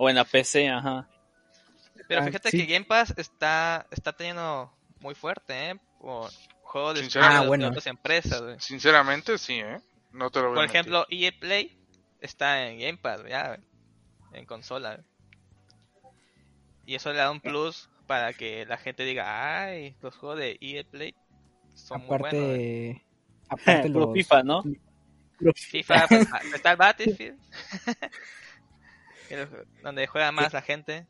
O 0.00 0.08
en 0.08 0.14
la 0.14 0.24
PC, 0.24 0.68
ajá. 0.68 1.08
Pero 2.06 2.20
Ah, 2.20 2.24
fíjate 2.24 2.50
sí. 2.52 2.58
que 2.58 2.72
Game 2.72 2.84
Pass 2.84 3.12
está, 3.16 3.84
está 3.90 4.12
teniendo 4.12 4.72
muy 5.00 5.16
fuerte, 5.16 5.70
¿eh? 5.70 5.80
Por 6.00 6.30
juegos 6.62 6.94
de, 7.12 7.20
Ah, 7.20 7.42
bueno. 7.44 7.66
otras 7.66 7.86
empresas, 7.88 8.40
güey. 8.40 8.60
Sinceramente, 8.60 9.36
sí, 9.38 9.54
¿eh? 9.58 9.80
No 10.12 10.30
te 10.30 10.38
lo 10.40 10.50
voy 10.50 10.52
a 10.52 10.54
Por 10.54 10.62
mentir. 10.66 10.76
ejemplo, 10.80 11.06
EA 11.10 11.32
Play 11.40 11.76
está 12.20 12.68
en 12.68 12.78
Game 12.78 12.98
Pass, 12.98 13.22
ya, 13.28 13.48
güey, 13.48 13.60
en 14.34 14.46
consola. 14.46 14.94
güey. 16.02 16.12
Y 16.86 16.94
eso 16.94 17.10
le 17.12 17.18
da 17.18 17.30
un 17.32 17.40
plus 17.40 17.88
para 18.06 18.32
que 18.32 18.64
la 18.66 18.76
gente 18.78 19.04
diga, 19.04 19.64
ay, 19.64 19.96
los 20.00 20.14
juegos 20.14 20.38
de 20.38 20.58
EA 20.60 20.84
Play 20.84 21.14
son 21.78 22.00
muy 22.06 22.18
buenos. 22.18 22.32
güey". 22.32 22.90
aparte. 22.90 23.04
Aparte 23.50 23.90
Puro 23.90 24.06
los. 24.06 24.14
FIFA, 24.14 24.42
¿no? 24.42 24.62
FIFA, 25.54 26.06
pues, 26.08 26.28
ah, 26.32 26.40
está 26.54 26.70
el 26.72 26.76
Battlefield. 26.76 27.38
El- 29.30 29.48
donde 29.82 30.06
juega 30.06 30.32
más 30.32 30.52
la 30.52 30.62
gente. 30.62 31.06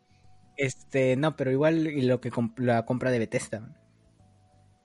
Este, 0.57 1.17
no, 1.17 1.37
pero 1.37 1.51
igual 1.53 1.87
y 1.87 2.03
lo 2.03 2.21
que 2.21 2.31
comp- 2.33 2.59
la 2.59 2.85
compra 2.85 3.11
de 3.11 3.21
Bethesda. 3.21 3.75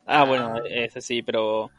Ah, 0.06 0.24
bueno, 0.26 0.56
ese 0.70 1.02
sí, 1.02 1.24
pero 1.24 1.72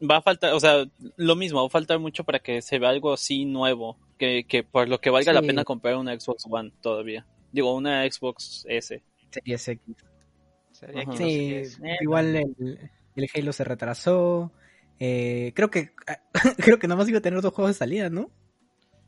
va 0.00 0.16
a 0.16 0.22
faltar, 0.22 0.54
o 0.54 0.60
sea, 0.60 0.84
lo 1.16 1.36
mismo, 1.36 1.60
va 1.60 1.66
a 1.66 1.70
faltar 1.70 1.98
mucho 1.98 2.24
para 2.24 2.40
que 2.40 2.62
se 2.62 2.78
vea 2.78 2.88
algo 2.90 3.12
así 3.12 3.44
nuevo, 3.44 3.96
que, 4.18 4.44
que 4.44 4.64
por 4.64 4.88
lo 4.88 5.00
que 5.00 5.10
valga 5.10 5.32
la 5.32 5.42
pena 5.42 5.62
comprar 5.64 5.96
una 5.96 6.18
Xbox 6.18 6.46
One 6.50 6.72
todavía. 6.80 7.26
Digo, 7.52 7.74
una 7.74 8.10
Xbox 8.10 8.64
S. 8.68 9.02
Series 9.30 9.68
X. 9.68 9.96
Sería 10.72 11.04
no 11.04 11.12
sé 11.16 11.60
es. 11.60 11.78
Eh, 11.80 11.98
igual 12.00 12.34
el, 12.36 12.90
el 13.16 13.28
Halo 13.34 13.52
se 13.52 13.64
retrasó. 13.64 14.52
Eh, 14.98 15.52
creo 15.54 15.70
que 15.70 15.92
creo 16.58 16.78
que 16.78 16.88
nomás 16.88 17.08
iba 17.08 17.18
a 17.18 17.22
tener 17.22 17.40
dos 17.40 17.52
juegos 17.52 17.74
de 17.74 17.78
salida, 17.78 18.10
¿no? 18.10 18.30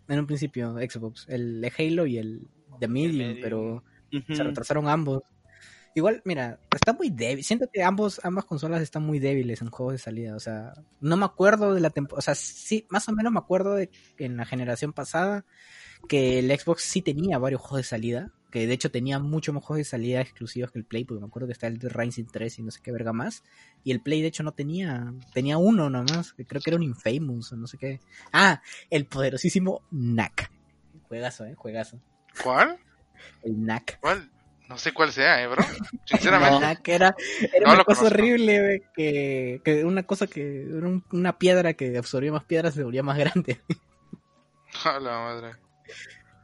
En 0.08 0.18
un 0.18 0.26
principio, 0.26 0.74
Xbox, 0.74 1.26
el 1.28 1.64
Halo 1.78 2.06
y 2.06 2.18
el 2.18 2.46
de 2.78 2.88
Medium, 2.88 3.28
Medium. 3.28 3.40
pero 3.40 3.84
se 4.10 4.42
retrasaron 4.42 4.88
ambos. 4.88 5.22
Igual, 5.96 6.22
mira, 6.24 6.58
está 6.74 6.92
muy 6.92 7.08
débil. 7.08 7.44
Siento 7.44 7.68
que 7.72 7.82
ambos, 7.84 8.20
ambas 8.24 8.44
consolas 8.44 8.82
están 8.82 9.04
muy 9.04 9.20
débiles 9.20 9.62
en 9.62 9.70
juegos 9.70 9.94
de 9.94 9.98
salida. 9.98 10.34
O 10.34 10.40
sea, 10.40 10.72
no 11.00 11.16
me 11.16 11.24
acuerdo 11.24 11.72
de 11.72 11.80
la 11.80 11.90
temporada. 11.90 12.18
O 12.18 12.22
sea, 12.22 12.34
sí, 12.34 12.84
más 12.90 13.08
o 13.08 13.12
menos 13.12 13.32
me 13.32 13.38
acuerdo 13.38 13.74
de 13.74 13.90
que 14.16 14.24
en 14.24 14.36
la 14.36 14.44
generación 14.44 14.92
pasada 14.92 15.44
que 16.08 16.40
el 16.40 16.50
Xbox 16.58 16.82
sí 16.82 17.00
tenía 17.00 17.38
varios 17.38 17.60
juegos 17.60 17.78
de 17.78 17.84
salida. 17.84 18.32
Que 18.54 18.68
de 18.68 18.72
hecho 18.72 18.88
tenía 18.88 19.18
muchos 19.18 19.52
más 19.52 19.64
juegos 19.64 19.78
de 19.78 19.84
salida 19.90 20.20
exclusivos 20.20 20.70
que 20.70 20.78
el 20.78 20.84
Play. 20.84 21.04
Porque 21.04 21.20
me 21.20 21.26
acuerdo 21.26 21.48
que 21.48 21.52
está 21.54 21.66
el 21.66 21.76
de 21.78 21.88
Rising 21.88 22.26
3 22.26 22.60
y 22.60 22.62
no 22.62 22.70
sé 22.70 22.80
qué 22.82 22.92
verga 22.92 23.12
más. 23.12 23.42
Y 23.82 23.90
el 23.90 24.00
Play 24.00 24.22
de 24.22 24.28
hecho 24.28 24.44
no 24.44 24.52
tenía. 24.52 25.12
Tenía 25.32 25.58
uno 25.58 25.90
nomás. 25.90 26.32
Que 26.34 26.44
creo 26.44 26.62
que 26.62 26.70
era 26.70 26.76
un 26.76 26.84
Infamous 26.84 27.52
o 27.52 27.56
no 27.56 27.66
sé 27.66 27.78
qué. 27.78 27.98
Ah, 28.32 28.62
el 28.90 29.06
poderosísimo 29.06 29.82
NAC. 29.90 30.52
Juegazo, 31.08 31.44
eh, 31.46 31.54
juegazo. 31.56 32.00
¿Cuál? 32.44 32.78
El 33.42 33.64
NAC. 33.66 33.98
¿Cuál? 34.00 34.30
No 34.68 34.78
sé 34.78 34.92
cuál 34.94 35.10
sea, 35.12 35.42
¿eh, 35.42 35.48
bro? 35.48 35.62
No, 35.92 35.98
Sinceramente. 36.06 36.82
que 36.84 36.94
era, 36.94 37.14
era 37.52 37.66
No 37.66 37.74
una 37.74 37.84
cosa 37.84 38.02
conozco. 38.02 38.06
horrible, 38.06 38.82
que, 38.94 39.60
que 39.64 39.84
una 39.84 40.04
cosa 40.04 40.26
que 40.28 40.62
era 40.62 40.86
un- 40.86 41.04
una 41.12 41.36
piedra 41.38 41.74
que 41.74 41.98
absorbía 41.98 42.30
más 42.32 42.44
piedras 42.44 42.72
se 42.74 42.84
volvía 42.84 43.02
más 43.02 43.18
grande. 43.18 43.60
A 44.84 44.98
la 45.00 45.10
madre. 45.18 45.56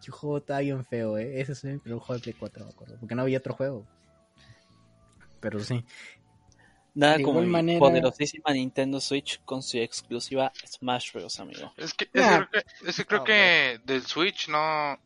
El 0.04 0.12
juego 0.12 0.38
estaba 0.38 0.61
bien 0.61 0.85
feo, 0.85 1.19
eh. 1.19 1.40
Ese 1.40 1.52
es 1.52 1.64
mi 1.64 1.78
primer 1.78 2.00
juego 2.00 2.14
de 2.14 2.21
Play 2.23 2.35
4, 2.38 2.64
me 2.64 2.71
acuerdo, 2.71 2.97
porque 2.99 3.14
no 3.14 3.23
había 3.23 3.38
otro 3.38 3.54
juego. 3.54 3.87
Pero 5.40 5.61
sí. 5.61 5.85
Nada 6.95 7.19
de 7.19 7.23
como 7.23 7.40
manera- 7.42 7.78
poderosísima 7.78 8.52
Nintendo 8.52 9.00
Switch 9.00 9.40
con 9.45 9.62
su 9.62 9.78
exclusiva 9.78 10.52
Smash 10.66 11.12
Bros, 11.12 11.38
amigo. 11.38 11.73
Es 11.76 11.95
que, 11.95 12.11
es 12.12 12.26
Nah. 12.26 12.40
que 12.40 12.49
creo 12.49 12.50
que, 12.50 12.88
es 12.90 12.97
que, 12.97 13.04
creo 13.07 13.19
No, 13.21 13.25
que 13.25 13.80
del 13.85 14.02
Switch 14.07 14.49
no, 14.49 14.99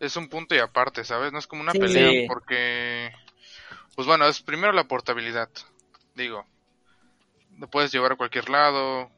es 0.00 0.16
un 0.16 0.28
punto 0.28 0.54
y 0.54 0.58
aparte, 0.58 1.04
¿sabes? 1.04 1.32
No 1.32 1.38
es 1.38 1.46
como 1.46 1.62
una 1.62 1.72
Sí. 1.72 1.78
pelea 1.78 2.10
Sí. 2.10 2.24
porque, 2.26 3.12
pues 3.94 4.06
bueno, 4.08 4.26
es 4.26 4.40
primero 4.40 4.72
la 4.72 4.84
portabilidad. 4.88 5.50
Digo, 6.14 6.46
lo 7.58 7.68
puedes 7.68 7.92
llevar 7.92 8.12
a 8.12 8.16
cualquier 8.16 8.48
lado, 8.48 9.10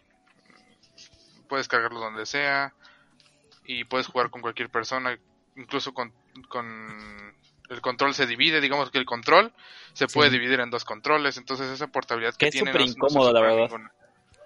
puedes 1.49 1.69
cargarlo 1.69 2.01
donde 2.01 2.27
sea 2.27 2.75
y 3.69 3.85
puedes 3.85 4.07
jugar 4.09 4.31
con 4.31 4.41
cualquier 4.41 4.71
persona, 4.71 5.17
incluso 5.55 5.93
con, 5.95 6.13
con 6.49 7.35
el 7.69 7.81
control 7.83 8.15
se 8.15 8.27
divide, 8.27 8.61
digamos 8.63 8.91
que 8.91 8.97
el 8.99 9.05
control 9.05 9.53
se 9.93 10.07
puede 10.09 10.31
Sí. 10.31 10.39
dividir 10.39 10.59
en 10.61 10.71
dos 10.71 10.85
controles, 10.87 11.37
entonces 11.37 11.69
esa 11.71 11.87
portabilidad 11.89 12.33
que, 12.33 12.39
Que 12.39 12.47
es 12.47 12.53
tiene 12.53 12.71
súper 12.73 12.81
no- 12.87 12.93
incómodo, 12.93 13.33
la 13.33 13.41
verdad. 13.43 13.71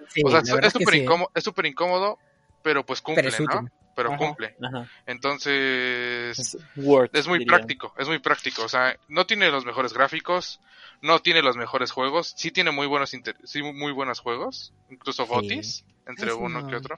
Sí, 0.08 0.22
O 0.24 0.30
sea, 0.30 0.42
la 0.56 0.66
es- 0.66 0.72
súper 0.72 0.94
sí. 0.94 0.98
¿eh? 1.00 1.02
incómodo, 1.04 1.30
es 1.34 1.44
súper 1.44 1.66
incómodo, 1.66 2.18
pero 2.64 2.84
pues 2.84 3.00
cumple, 3.00 3.30
Pero 3.30 3.44
¿no? 3.62 3.68
Pero 3.94 4.08
Ajá. 4.08 4.18
cumple. 4.18 4.56
Ajá. 4.62 4.88
Entonces, 5.06 6.38
Es 6.38 6.58
Word, 6.76 7.10
es 7.12 7.28
muy 7.28 7.38
diría. 7.38 7.56
práctico, 7.56 7.94
es 7.98 8.08
muy 8.08 8.18
práctico. 8.18 8.64
O 8.64 8.68
sea, 8.68 8.96
no 9.08 9.26
tiene 9.26 9.50
los 9.50 9.64
mejores 9.64 9.92
gráficos, 9.92 10.60
no 11.00 11.18
tiene 11.20 11.42
los 11.42 11.56
mejores 11.56 11.90
juegos, 11.92 12.32
sí 12.36 12.50
tiene 12.50 12.70
muy 12.70 12.86
buenos, 12.86 13.14
inter- 13.14 13.36
sí, 13.44 13.62
muy 13.62 13.92
buenos 13.92 14.20
juegos, 14.20 14.72
incluso 14.90 15.24
Sí. 15.26 15.30
gotis, 15.30 15.84
entre 16.06 16.28
Eso 16.28 16.38
uno 16.38 16.60
no- 16.62 16.68
que 16.68 16.76
otro. 16.76 16.96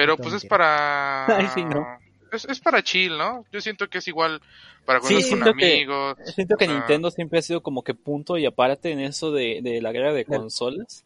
Pero 0.00 0.16
pues 0.16 0.34
es 0.34 0.44
para... 0.44 1.26
Ay, 1.38 1.48
sí, 1.54 1.64
no. 1.64 1.84
es, 2.32 2.44
es 2.44 2.60
para 2.60 2.82
chill, 2.82 3.16
¿no? 3.18 3.44
Yo 3.52 3.60
siento 3.60 3.88
que 3.88 3.98
es 3.98 4.08
igual 4.08 4.40
para 4.84 5.00
Sí, 5.00 5.06
juegos 5.14 5.24
con 5.30 5.38
siento 5.42 5.54
que- 5.58 5.72
amigos. 5.74 6.18
Siento 6.34 6.56
que 6.56 6.68
Nintendo 6.68 7.10
siempre 7.10 7.38
ha 7.40 7.42
sido 7.42 7.62
como 7.62 7.82
que 7.82 7.94
punto 7.94 8.38
y 8.38 8.46
aparte 8.46 8.90
en 8.92 9.00
eso 9.00 9.32
de, 9.32 9.60
de 9.62 9.80
la 9.82 9.92
guerra 9.92 10.12
de 10.12 10.24
Claro. 10.24 10.42
consolas. 10.42 11.04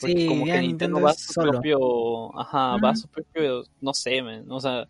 Porque 0.00 0.16
Sí, 0.22 0.26
como 0.26 0.44
que 0.44 0.52
Nintendo 0.52 0.98
Nintendo 0.98 1.00
va 1.02 1.10
a 1.10 1.14
su 1.14 1.32
solo. 1.32 1.52
propio, 1.52 2.40
ajá, 2.40 2.76
va 2.78 2.90
a 2.90 2.96
su 2.96 3.06
propio, 3.08 3.62
no 3.80 3.94
sé, 3.94 4.22
man, 4.22 4.44
o 4.50 4.60
sea, 4.60 4.88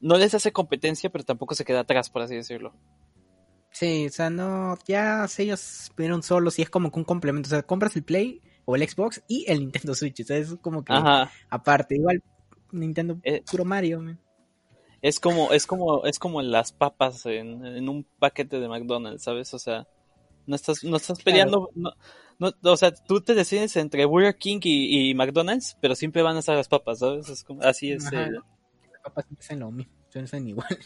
no 0.00 0.16
les 0.16 0.32
hace 0.32 0.52
competencia, 0.52 1.10
pero 1.10 1.24
tampoco 1.24 1.56
se 1.56 1.64
queda 1.64 1.80
atrás, 1.80 2.08
por 2.08 2.22
así 2.22 2.36
decirlo. 2.36 2.72
Sí, 3.72 4.06
o 4.06 4.10
sea, 4.10 4.30
no, 4.30 4.78
ya 4.86 5.26
si 5.26 5.42
ellos 5.42 5.90
vieron 5.96 6.22
solos 6.22 6.58
y 6.58 6.62
es 6.62 6.70
como 6.70 6.90
que 6.92 6.98
un 7.00 7.04
complemento. 7.04 7.48
O 7.48 7.50
sea, 7.50 7.62
compras 7.62 7.96
el 7.96 8.02
Play 8.04 8.40
o 8.64 8.76
el 8.76 8.88
Xbox 8.88 9.22
y 9.28 9.44
el 9.50 9.58
Nintendo 9.60 9.94
Switch. 9.94 10.20
O 10.20 10.24
sea, 10.24 10.36
es 10.36 10.54
como 10.62 10.84
que 10.84 10.92
Ajá, 10.92 11.30
aparte. 11.50 11.96
Igual 11.96 12.22
Nintendo 12.72 13.20
Eh, 13.22 13.42
puro 13.50 13.64
Mario, 13.64 14.00
man. 14.00 14.18
es 15.02 15.20
como, 15.20 15.52
es 15.52 15.66
como, 15.66 16.04
es 16.04 16.18
como 16.18 16.42
las 16.42 16.72
papas 16.72 17.24
en, 17.26 17.64
en 17.64 17.88
un 17.88 18.04
paquete 18.18 18.58
de 18.60 18.68
McDonald's, 18.68 19.22
¿sabes? 19.22 19.54
O 19.54 19.58
sea, 19.58 19.86
no 20.46 20.56
estás, 20.56 20.84
no 20.84 20.96
estás 20.96 21.20
Claro. 21.22 21.24
peleando, 21.24 21.70
no, 21.74 21.92
no, 22.38 22.52
o 22.72 22.76
sea, 22.76 22.92
tú 22.94 23.20
te 23.22 23.34
decides 23.34 23.76
entre 23.76 24.06
Burger 24.06 24.36
King 24.36 24.60
y, 24.64 25.10
y 25.10 25.14
McDonald's, 25.14 25.76
pero 25.80 25.94
siempre 25.94 26.22
van 26.22 26.36
a 26.36 26.40
estar 26.40 26.56
las 26.56 26.68
papas, 26.68 27.00
¿sabes? 27.00 27.28
Es 27.28 27.44
como, 27.44 27.62
así 27.62 27.92
es. 27.92 28.04
Los 28.12 28.44
papás 29.02 29.26
siempre 29.26 29.44
hacen 29.44 29.60
lo 29.60 29.70
mismo. 29.70 29.92
Suenan 30.10 30.48
igual. 30.48 30.68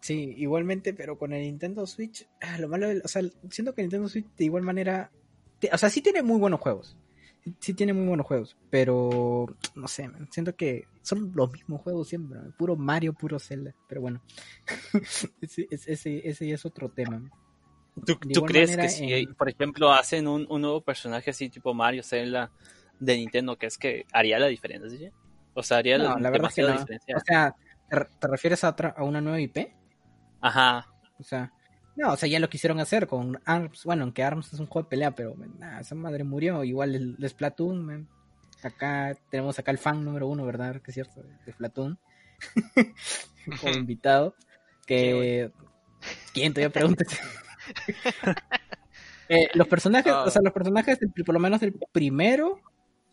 Sí, 0.00 0.34
igualmente, 0.38 0.94
pero 0.94 1.18
con 1.18 1.32
el 1.32 1.42
Nintendo 1.42 1.86
Switch, 1.86 2.26
ah, 2.40 2.58
lo 2.58 2.68
malo, 2.68 2.88
o 3.04 3.08
sea, 3.08 3.22
siento 3.50 3.74
que 3.74 3.82
el 3.82 3.86
Nintendo 3.86 4.08
Switch 4.08 4.26
de 4.36 4.44
igual 4.44 4.62
manera, 4.62 5.10
te- 5.58 5.70
o 5.72 5.78
sea, 5.78 5.90
sí 5.90 6.00
tiene 6.02 6.22
muy 6.22 6.38
buenos 6.38 6.60
juegos, 6.60 6.96
sí, 7.60 7.74
tiene 7.74 7.92
muy 7.92 8.06
buenos 8.06 8.26
juegos, 8.26 8.56
pero 8.70 9.46
no 9.74 9.88
sé, 9.88 10.08
man, 10.08 10.28
siento 10.30 10.54
que 10.56 10.84
son 11.02 11.32
los 11.34 11.50
mismos 11.52 11.80
juegos 11.82 12.08
siempre, 12.08 12.38
man, 12.38 12.54
puro 12.58 12.76
Mario, 12.76 13.12
puro 13.12 13.38
Zelda, 13.38 13.74
pero 13.88 14.00
bueno, 14.00 14.22
ese, 15.40 15.66
ese, 15.70 16.50
es 16.52 16.64
otro 16.64 16.88
tema. 16.90 17.18
man. 17.20 17.30
¿Tú, 18.04 18.16
crees 18.44 18.70
manera, 18.70 18.82
que 18.84 18.88
si, 18.90 19.12
en- 19.12 19.34
por 19.34 19.48
ejemplo, 19.48 19.92
hacen 19.92 20.28
un, 20.28 20.46
un 20.48 20.60
nuevo 20.62 20.80
personaje 20.82 21.30
así 21.30 21.48
tipo 21.48 21.74
Mario, 21.74 22.02
Zelda 22.04 22.52
de 23.00 23.16
Nintendo, 23.16 23.56
que 23.56 23.66
es 23.66 23.76
que 23.76 24.06
haría 24.12 24.38
la 24.38 24.46
diferencia? 24.46 25.12
O 25.54 25.62
sea, 25.62 25.78
haría 25.78 25.98
No, 25.98 26.16
la 26.18 26.30
verdad 26.30 26.48
es 26.50 26.54
que 26.54 26.62
demasiada 26.62 26.72
no. 26.74 26.78
diferencia. 26.80 27.16
O 27.16 27.20
sea, 27.26 27.56
¿te, 27.88 27.96
re- 27.96 28.08
te 28.20 28.26
refieres 28.28 28.62
a, 28.62 28.68
otra- 28.70 28.94
a 28.96 29.02
una 29.02 29.20
nueva 29.20 29.40
IP? 29.40 29.74
Ajá. 30.40 30.86
O 31.18 31.24
sea, 31.24 31.52
no, 31.98 32.12
o 32.12 32.16
sea, 32.16 32.28
ya 32.28 32.38
lo 32.38 32.48
quisieron 32.48 32.78
hacer 32.78 33.08
con 33.08 33.40
ARMS. 33.44 33.82
Bueno, 33.84 34.04
aunque 34.04 34.22
ARMS 34.22 34.52
es 34.52 34.60
un 34.60 34.66
juego 34.66 34.86
de 34.86 34.90
pelea, 34.90 35.10
pero 35.16 35.34
nah, 35.58 35.80
esa 35.80 35.96
madre 35.96 36.22
murió. 36.22 36.62
Igual 36.62 36.94
el, 36.94 37.16
el 37.18 37.28
Splatoon, 37.28 37.84
man. 37.84 38.08
Acá 38.62 39.16
tenemos 39.30 39.58
acá 39.58 39.72
el 39.72 39.78
fan 39.78 40.04
número 40.04 40.28
uno, 40.28 40.44
¿verdad? 40.46 40.80
Que 40.80 40.92
es 40.92 40.94
cierto, 40.94 41.22
de 41.44 41.52
Splatoon. 41.52 41.98
Como 43.60 43.74
invitado. 43.74 44.34
Que. 44.86 45.50
¿Quién 46.32 46.54
todavía 46.54 46.72
preguntas? 46.72 47.08
Eh, 49.30 49.48
los 49.52 49.68
personajes, 49.68 50.10
Ah. 50.10 50.24
o 50.24 50.30
sea, 50.30 50.40
los 50.42 50.54
personajes, 50.54 50.98
por 51.26 51.34
lo 51.34 51.38
menos 51.38 51.60
del 51.60 51.74
primero, 51.92 52.62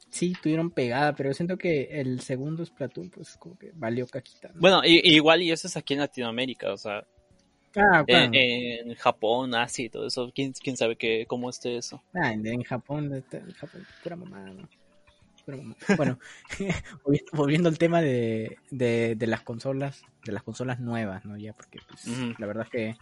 sí 0.09 0.33
tuvieron 0.41 0.71
pegada, 0.71 1.13
pero 1.13 1.29
yo 1.29 1.33
siento 1.33 1.57
que 1.57 1.89
el 1.99 2.21
segundo 2.21 2.65
Splatoon, 2.65 3.09
pues 3.09 3.35
como 3.35 3.57
que 3.57 3.71
valió 3.73 4.07
caquita. 4.07 4.47
¿no? 4.53 4.61
Bueno, 4.61 4.81
y, 4.85 5.01
y 5.03 5.15
igual 5.15 5.41
y 5.41 5.51
eso 5.51 5.67
es 5.67 5.75
aquí 5.75 5.93
en 5.93 5.99
Latinoamérica, 5.99 6.71
o 6.71 6.77
sea, 6.77 7.05
Ah, 7.75 7.99
en, 7.99 8.05
claro. 8.05 8.31
en 8.33 8.95
Japón, 8.95 9.55
Asia 9.55 9.85
y 9.85 9.89
todo 9.89 10.07
eso, 10.07 10.31
quién, 10.33 10.53
quién 10.53 10.77
sabe 10.77 10.95
qué, 10.95 11.25
cómo 11.27 11.49
esté 11.49 11.77
eso. 11.77 12.03
Ah, 12.13 12.31
en, 12.31 12.45
en 12.45 12.63
Japón, 12.63 13.13
este, 13.13 13.37
en 13.37 13.51
Japón, 13.53 13.85
pura 14.01 14.15
mamada, 14.15 14.53
¿no? 14.53 14.69
Pura 15.45 15.57
mamada. 15.57 15.77
Bueno, 15.97 16.19
volviendo, 17.33 17.69
al 17.69 17.77
tema 17.77 18.01
de, 18.01 18.57
de, 18.71 19.15
de 19.15 19.27
las 19.27 19.41
consolas, 19.41 20.03
de 20.23 20.31
las 20.31 20.43
consolas 20.43 20.79
nuevas, 20.79 21.25
¿no? 21.25 21.37
Ya, 21.37 21.53
porque 21.53 21.79
pues, 21.87 22.07
la 22.39 22.47
verdad 22.47 22.63
es 22.65 22.69
que, 22.69 22.95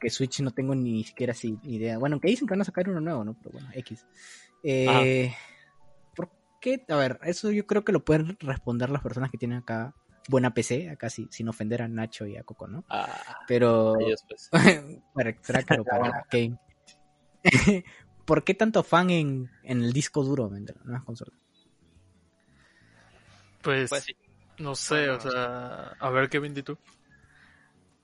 que 0.00 0.10
Switch 0.10 0.40
no 0.40 0.50
tengo 0.50 0.74
ni 0.74 1.04
siquiera 1.04 1.32
así 1.32 1.58
idea. 1.62 1.98
Bueno, 1.98 2.14
aunque 2.14 2.28
dicen 2.28 2.46
que 2.46 2.52
van 2.52 2.62
a 2.62 2.64
sacar 2.64 2.88
uno 2.88 3.00
nuevo, 3.00 3.24
¿no? 3.24 3.34
Pero 3.34 3.50
bueno, 3.52 3.68
X. 3.74 4.06
Eh, 4.62 5.34
¿Por 6.14 6.30
qué? 6.60 6.84
A 6.88 6.96
ver, 6.96 7.18
eso 7.22 7.50
yo 7.50 7.66
creo 7.66 7.84
que 7.84 7.92
lo 7.92 8.04
pueden 8.04 8.36
responder 8.40 8.88
las 8.90 9.02
personas 9.02 9.30
que 9.30 9.38
tienen 9.38 9.58
acá 9.58 9.94
buena 10.28 10.54
PC, 10.54 10.90
acá 10.90 11.10
sí, 11.10 11.28
sin 11.30 11.48
ofender 11.48 11.82
a 11.82 11.88
Nacho 11.88 12.26
y 12.26 12.36
a 12.36 12.42
Coco, 12.44 12.66
¿no? 12.68 12.84
Ah, 12.88 13.44
Pero 13.46 14.00
ellos 14.00 14.24
pues. 14.28 14.48
para 15.14 15.32
Tracker 15.32 15.80
o 15.80 15.84
para 15.84 16.22
Kane. 16.30 16.58
¿Por 18.24 18.44
qué 18.44 18.54
tanto 18.54 18.82
fan 18.82 19.10
en, 19.10 19.50
en 19.62 19.82
el 19.82 19.92
disco 19.92 20.24
duro 20.24 20.48
de 20.48 20.60
las 20.60 20.84
nuevas 20.84 21.04
consolas? 21.04 21.38
Pues, 23.62 23.90
Pues 23.90 24.04
sí. 24.04 24.12
no 24.58 24.74
sé, 24.74 24.94
Bueno, 24.94 25.14
o 25.16 25.20
sea, 25.20 25.96
a 25.98 26.10
ver, 26.10 26.28
Kevin, 26.28 26.54
di 26.54 26.62
tú. 26.62 26.78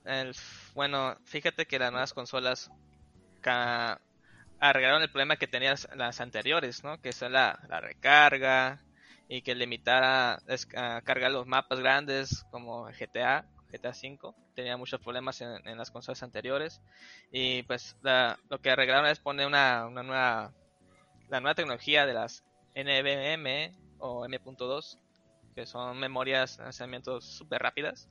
El- 0.05 0.35
bueno, 0.75 1.17
fíjate 1.25 1.67
que 1.67 1.79
las 1.79 1.91
nuevas 1.93 2.12
consolas 2.12 2.71
ca- 3.41 4.00
arreglaron 4.61 5.02
el 5.02 5.11
problema 5.11 5.37
que 5.37 5.47
tenían 5.49 5.73
las, 5.73 5.88
las 5.97 6.21
anteriores, 6.21 6.85
¿no? 6.85 7.00
Que 7.00 7.11
es 7.11 7.21
la, 7.23 7.59
la 7.69 7.81
recarga 7.81 8.81
y 9.35 9.43
que 9.43 9.55
limitara 9.55 10.43
a 10.77 11.03
cargar 11.03 11.31
los 11.33 11.47
mapas 11.47 11.81
grandes 11.81 12.45
como 12.51 12.87
GTA, 12.93 13.47
GTA 13.71 13.93
V. 13.93 14.35
Tenía 14.55 14.77
muchos 14.77 15.01
problemas 15.01 15.41
en, 15.41 15.67
en 15.67 15.79
las 15.79 15.91
consolas 15.91 16.23
anteriores. 16.23 16.83
Y 17.31 17.62
pues 17.65 17.97
la- 18.03 18.39
lo 18.51 18.61
que 18.61 18.71
arreglaron 18.71 19.07
es 19.07 19.21
poner 19.21 19.47
una, 19.47 19.87
una 19.87 20.03
nueva, 20.03 20.55
la 21.29 21.41
nueva 21.41 21.55
tecnología 21.55 22.07
de 22.07 22.15
las 22.15 22.45
NVMe 22.75 23.75
o 23.99 24.25
M.2, 24.27 24.99
que 25.55 25.67
son 25.67 25.99
memorias 25.99 26.57
de 26.57 26.65
almacenamiento 26.65 27.21
súper 27.21 27.62
rápidas. 27.62 28.11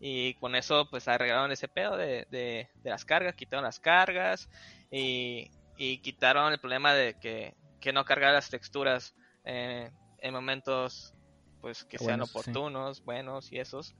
Y 0.00 0.34
con 0.34 0.54
eso, 0.54 0.88
pues 0.90 1.08
arreglaron 1.08 1.50
ese 1.52 1.68
pedo 1.68 1.96
de, 1.96 2.26
de, 2.30 2.68
de 2.82 2.90
las 2.90 3.04
cargas, 3.04 3.34
quitaron 3.34 3.64
las 3.64 3.80
cargas 3.80 4.48
y, 4.90 5.50
y 5.76 5.98
quitaron 6.00 6.52
el 6.52 6.60
problema 6.60 6.94
de 6.94 7.14
que, 7.18 7.54
que 7.80 7.92
no 7.92 8.04
cargar 8.04 8.32
las 8.32 8.50
texturas 8.50 9.14
eh, 9.44 9.90
en 10.20 10.34
momentos 10.34 11.14
pues 11.60 11.84
que 11.84 11.98
sean 11.98 12.20
Buenos, 12.20 12.28
sí. 12.30 12.34
oportunos, 12.36 13.04
buenos 13.04 13.52
y 13.52 13.58
esos. 13.58 13.94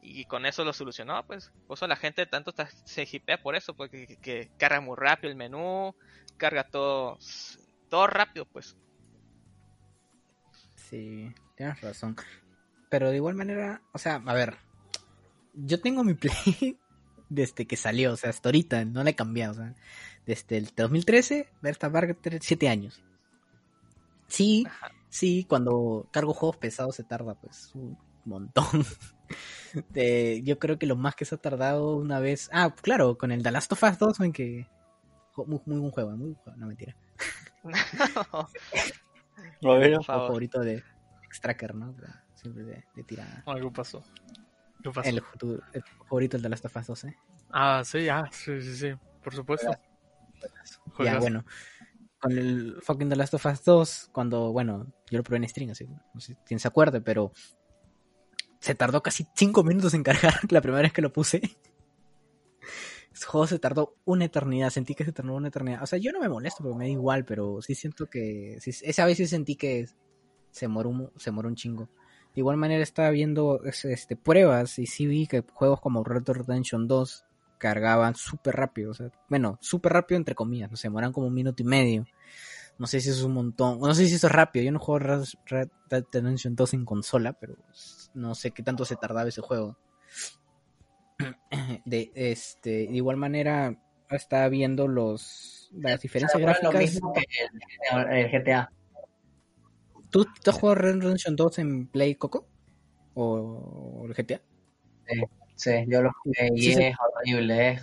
Y 0.00 0.24
con 0.24 0.46
eso 0.46 0.64
lo 0.64 0.72
solucionó, 0.72 1.24
pues. 1.26 1.52
Por 1.66 1.76
eso 1.76 1.86
la 1.86 1.96
gente 1.96 2.26
tanto 2.26 2.50
está- 2.50 2.68
se 2.84 3.06
hipea 3.10 3.40
por 3.42 3.54
eso, 3.54 3.74
porque 3.74 4.06
que, 4.06 4.16
que 4.16 4.50
carga 4.58 4.80
muy 4.80 4.96
rápido 4.96 5.30
el 5.30 5.36
menú, 5.36 5.94
carga 6.36 6.64
todo, 6.68 7.18
todo 7.88 8.06
rápido, 8.08 8.46
pues. 8.46 8.76
Sí, 10.76 11.32
tienes 11.56 11.80
razón. 11.80 12.16
Pero 12.88 13.10
de 13.10 13.16
igual 13.16 13.34
manera, 13.34 13.80
o 13.92 13.98
sea, 13.98 14.16
a 14.26 14.34
ver, 14.34 14.56
yo 15.54 15.80
tengo 15.80 16.04
mi 16.04 16.14
Play 16.14 16.78
desde 17.28 17.66
que 17.66 17.76
salió, 17.76 18.12
o 18.12 18.16
sea, 18.16 18.30
hasta 18.30 18.48
ahorita, 18.48 18.84
no 18.84 19.04
la 19.04 19.10
he 19.10 19.14
cambiado, 19.14 19.52
o 19.52 19.56
sea, 19.56 19.74
desde 20.26 20.58
el 20.58 20.66
2013, 20.74 21.48
Berta 21.62 21.88
Vargas, 21.88 22.16
7 22.40 22.68
años. 22.68 23.02
Sí, 24.26 24.66
sí, 25.12 25.44
cuando 25.44 26.08
cargo 26.10 26.32
juegos 26.32 26.56
pesados 26.56 26.96
se 26.96 27.04
tarda 27.04 27.34
pues 27.34 27.70
un 27.74 27.98
montón. 28.24 28.64
De- 29.90 30.40
yo 30.44 30.58
creo 30.58 30.78
que 30.78 30.86
lo 30.86 30.96
más 30.96 31.14
que 31.14 31.24
se 31.26 31.34
ha 31.34 31.38
tardado 31.38 31.96
una 31.96 32.18
vez, 32.18 32.48
ah, 32.52 32.74
claro, 32.80 33.18
con 33.18 33.30
el 33.30 33.42
The 33.42 33.50
Last 33.50 33.72
of 33.72 33.82
Us 33.82 33.98
2, 33.98 34.20
en 34.20 34.32
que 34.32 34.66
muy, 35.36 35.60
muy 35.66 35.78
buen 35.78 35.90
juego, 35.90 36.10
muy 36.12 36.18
buen 36.30 36.34
juego, 36.36 36.58
no 36.58 36.66
mentira. 36.66 36.96
A 39.64 39.74
ver, 39.78 40.02
favorito 40.04 40.60
de 40.60 40.82
Extracker, 41.24 41.74
¿no? 41.74 41.94
Siempre 42.34 42.64
de, 42.64 42.84
de 42.94 43.04
tirada. 43.04 43.42
Algo 43.46 43.72
pasó. 43.72 44.02
¿Qué 44.82 44.90
pasó? 44.90 45.08
El, 45.08 45.22
tu- 45.38 45.62
el 45.72 45.82
favorito 46.08 46.36
el 46.36 46.42
de 46.42 46.48
Last 46.48 46.64
of 46.64 46.76
Us 46.76 46.86
2, 46.86 47.04
¿eh? 47.04 47.16
Ah, 47.50 47.82
sí, 47.84 48.08
ah, 48.08 48.24
sí, 48.32 48.60
sí, 48.60 48.74
sí, 48.76 48.92
por 49.22 49.34
supuesto. 49.34 49.70
Ya, 49.70 49.78
Juegazo. 50.94 51.20
bueno. 51.20 51.44
Con 52.22 52.38
el 52.38 52.76
fucking 52.80 53.08
The 53.08 53.16
Last 53.16 53.34
of 53.34 53.44
Us 53.46 53.64
2, 53.64 54.10
cuando, 54.12 54.52
bueno, 54.52 54.86
yo 55.10 55.18
lo 55.18 55.24
probé 55.24 55.38
en 55.38 55.48
stream, 55.48 55.70
así, 55.70 55.86
no 56.14 56.20
sé 56.20 56.36
quién 56.46 56.60
se 56.60 56.68
acuerde, 56.68 57.00
pero 57.00 57.32
se 58.60 58.76
tardó 58.76 59.02
casi 59.02 59.26
5 59.34 59.64
minutos 59.64 59.92
en 59.94 60.04
cargar 60.04 60.34
la 60.50 60.60
primera 60.60 60.82
vez 60.82 60.92
que 60.92 61.02
lo 61.02 61.12
puse. 61.12 61.42
Ese 63.12 63.26
juego 63.26 63.46
se 63.46 63.58
tardó 63.58 63.96
una 64.04 64.24
eternidad, 64.26 64.70
sentí 64.70 64.94
que 64.94 65.04
se 65.04 65.12
tardó 65.12 65.34
una 65.34 65.48
eternidad. 65.48 65.82
O 65.82 65.86
sea, 65.86 65.98
yo 65.98 66.12
no 66.12 66.20
me 66.20 66.28
molesto 66.28 66.62
porque 66.62 66.78
me 66.78 66.84
da 66.84 66.90
igual, 66.90 67.24
pero 67.24 67.60
sí 67.60 67.74
siento 67.74 68.06
que. 68.06 68.56
esa 68.64 69.04
vez 69.04 69.16
sí 69.18 69.26
sentí 69.26 69.56
que 69.56 69.86
se 70.50 70.68
moró 70.68 70.90
un, 70.90 71.10
se 71.16 71.30
moró 71.30 71.48
un 71.48 71.56
chingo. 71.56 71.90
De 72.34 72.40
igual 72.40 72.56
manera 72.56 72.82
estaba 72.82 73.10
viendo 73.10 73.62
es- 73.64 73.84
este, 73.84 74.16
pruebas 74.16 74.78
y 74.78 74.86
sí 74.86 75.06
vi 75.06 75.26
que 75.26 75.42
juegos 75.52 75.80
como 75.80 76.04
Red 76.04 76.22
Dead 76.22 76.36
Redemption 76.36 76.86
2 76.88 77.26
cargaban 77.62 78.16
súper 78.16 78.56
rápido. 78.56 78.90
O 78.90 78.94
sea, 78.94 79.08
bueno, 79.28 79.56
súper 79.60 79.92
rápido 79.92 80.16
entre 80.18 80.34
comillas, 80.34 80.68
no 80.70 80.76
sé, 80.76 80.88
demoran 80.88 81.12
como 81.12 81.28
un 81.28 81.34
minuto 81.34 81.62
y 81.62 81.66
medio. 81.66 82.04
No 82.78 82.88
sé 82.88 83.00
si 83.00 83.10
eso 83.10 83.20
es 83.20 83.24
un 83.24 83.34
montón. 83.34 83.78
No 83.78 83.94
sé 83.94 84.06
si 84.08 84.16
eso 84.16 84.26
es 84.26 84.32
rápido. 84.32 84.64
Yo 84.64 84.72
no 84.72 84.80
juego 84.80 84.98
Red 84.98 85.24
Red 85.46 85.68
Dead 85.88 86.04
Redemption 86.12 86.56
2 86.56 86.74
en 86.74 86.84
consola, 86.84 87.34
pero 87.34 87.56
no 88.14 88.34
sé 88.34 88.50
qué 88.50 88.62
tanto 88.64 88.84
se 88.84 88.96
tardaba 88.96 89.28
ese 89.28 89.40
juego. 89.42 89.78
De, 91.84 92.10
este, 92.14 92.70
de 92.88 92.96
igual 92.96 93.16
manera, 93.16 93.76
estaba 94.10 94.48
viendo 94.48 94.88
los 94.88 95.70
las 95.72 96.00
diferencias 96.00 96.34
O 96.34 96.38
sea, 96.38 96.46
no 96.46 96.52
es 96.52 96.62
lo 96.62 96.70
gráficas. 96.70 96.94
mismo 96.94 97.12
que 97.12 97.24
el, 97.92 98.12
el 98.26 98.30
GTA. 98.30 98.72
¿Tú, 100.10 100.24
¿Tú 100.42 100.50
has 100.50 100.56
jugado 100.56 100.76
Red 100.76 100.92
Dead 100.94 101.02
Redemption 101.02 101.36
2 101.36 101.58
en 101.58 101.86
Play 101.88 102.14
Coco? 102.16 102.46
¿O 103.14 104.04
el 104.06 104.14
GTA? 104.14 104.42
Sí, 105.06 105.20
yo 105.88 106.02
lo 106.02 106.10
jugué 106.22 106.50
y 106.54 106.62
Sí, 106.62 106.74
sí. 106.74 106.82
es 106.84 106.96
horrible. 106.98 107.68
Es, 107.70 107.82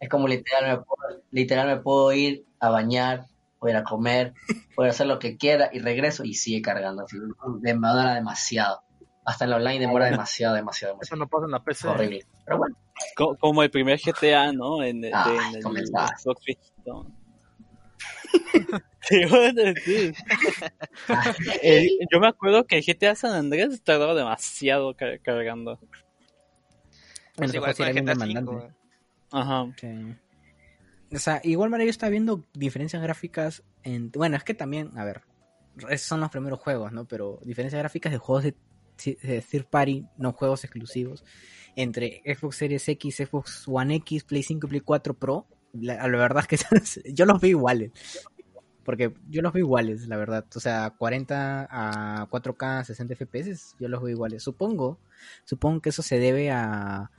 es 0.00 0.08
como 0.08 0.26
literal 0.28 0.64
me, 0.78 0.84
puedo, 0.84 1.22
literal 1.30 1.66
me 1.68 1.76
puedo 1.78 2.12
ir 2.12 2.44
a 2.60 2.70
bañar, 2.70 3.26
puedo 3.58 3.72
ir 3.72 3.78
a 3.78 3.84
comer, 3.84 4.32
puedo 4.74 4.90
hacer 4.90 5.06
lo 5.06 5.18
que 5.18 5.36
quiera 5.36 5.70
y 5.72 5.78
regreso 5.78 6.24
y 6.24 6.34
sigue 6.34 6.60
cargando. 6.62 7.04
Así, 7.04 7.16
demora 7.60 8.14
demasiado. 8.14 8.82
Hasta 9.24 9.44
en 9.44 9.52
online 9.52 9.78
demora 9.78 10.06
demasiado, 10.06 10.56
demasiado, 10.56 10.94
Eso 11.00 11.14
demasiado. 11.14 11.18
no 11.20 11.28
pasa 11.28 11.44
en 11.44 11.50
la 11.52 11.62
PC. 11.62 11.86
horrible. 11.88 12.26
Pero 12.44 12.58
bueno, 12.58 12.76
Co- 13.16 13.36
Como 13.38 13.62
el 13.62 13.70
primer 13.70 14.00
GTA, 14.00 14.52
¿no? 14.52 14.82
En, 14.82 15.00
de- 15.00 15.12
Ay, 15.14 15.36
en 15.54 15.76
el. 15.76 15.86
Xbox. 15.86 16.24
Sí, 19.02 19.24
bueno, 19.28 19.62
sí. 19.84 20.12
Eh, 21.62 21.88
yo 22.10 22.20
me 22.20 22.28
acuerdo 22.28 22.64
que 22.66 22.78
el 22.78 22.84
GTA 22.84 23.14
San 23.14 23.32
Andrés 23.32 23.82
tardaba 23.82 24.14
demasiado 24.14 24.94
car- 24.94 25.20
cargando. 25.20 25.78
Bueno, 27.36 27.50
Es 27.50 27.54
igual 27.54 27.74
con 27.74 27.86
el 27.86 27.94
GTA 27.94 28.02
bien 28.02 28.16
5. 28.16 28.26
demandante. 28.26 28.74
Ajá. 29.30 29.72
Sí. 29.80 30.16
O 31.14 31.18
sea, 31.18 31.40
igual 31.44 31.70
manera 31.70 31.86
yo 31.86 31.90
estaba 31.90 32.10
viendo 32.10 32.44
diferencias 32.54 33.02
gráficas 33.02 33.62
en... 33.82 34.10
Bueno, 34.10 34.36
es 34.36 34.44
que 34.44 34.54
también, 34.54 34.96
a 34.96 35.04
ver, 35.04 35.22
esos 35.90 36.06
son 36.06 36.20
los 36.20 36.30
primeros 36.30 36.58
juegos, 36.58 36.92
¿no? 36.92 37.06
Pero 37.06 37.38
diferencias 37.44 37.80
gráficas 37.80 38.12
de 38.12 38.18
juegos 38.18 38.44
de, 38.44 38.54
de 39.04 39.42
third 39.42 39.66
party, 39.66 40.06
no 40.16 40.32
juegos 40.32 40.64
exclusivos, 40.64 41.24
entre 41.76 42.22
Xbox 42.24 42.56
Series 42.56 42.88
X, 42.88 43.16
Xbox 43.16 43.64
One 43.66 43.96
X, 43.96 44.24
Play 44.24 44.42
5 44.42 44.66
y 44.66 44.70
Play 44.70 44.80
4 44.80 45.14
Pro, 45.14 45.46
la, 45.72 46.06
la 46.06 46.18
verdad 46.18 46.44
es 46.48 47.02
que 47.04 47.12
yo 47.14 47.26
los 47.26 47.40
veo 47.40 47.50
iguales. 47.50 47.92
Porque 48.84 49.14
yo 49.28 49.42
los 49.42 49.52
veo 49.52 49.64
iguales, 49.64 50.08
la 50.08 50.16
verdad. 50.16 50.44
O 50.54 50.60
sea, 50.60 50.90
40 50.90 51.68
a 51.70 52.28
4K, 52.28 52.84
60 52.84 53.14
FPS, 53.14 53.76
yo 53.78 53.88
los 53.88 54.02
veo 54.02 54.10
iguales. 54.10 54.42
Supongo, 54.42 54.98
supongo 55.44 55.80
que 55.80 55.90
eso 55.90 56.02
se 56.02 56.18
debe 56.18 56.50
a, 56.50 57.10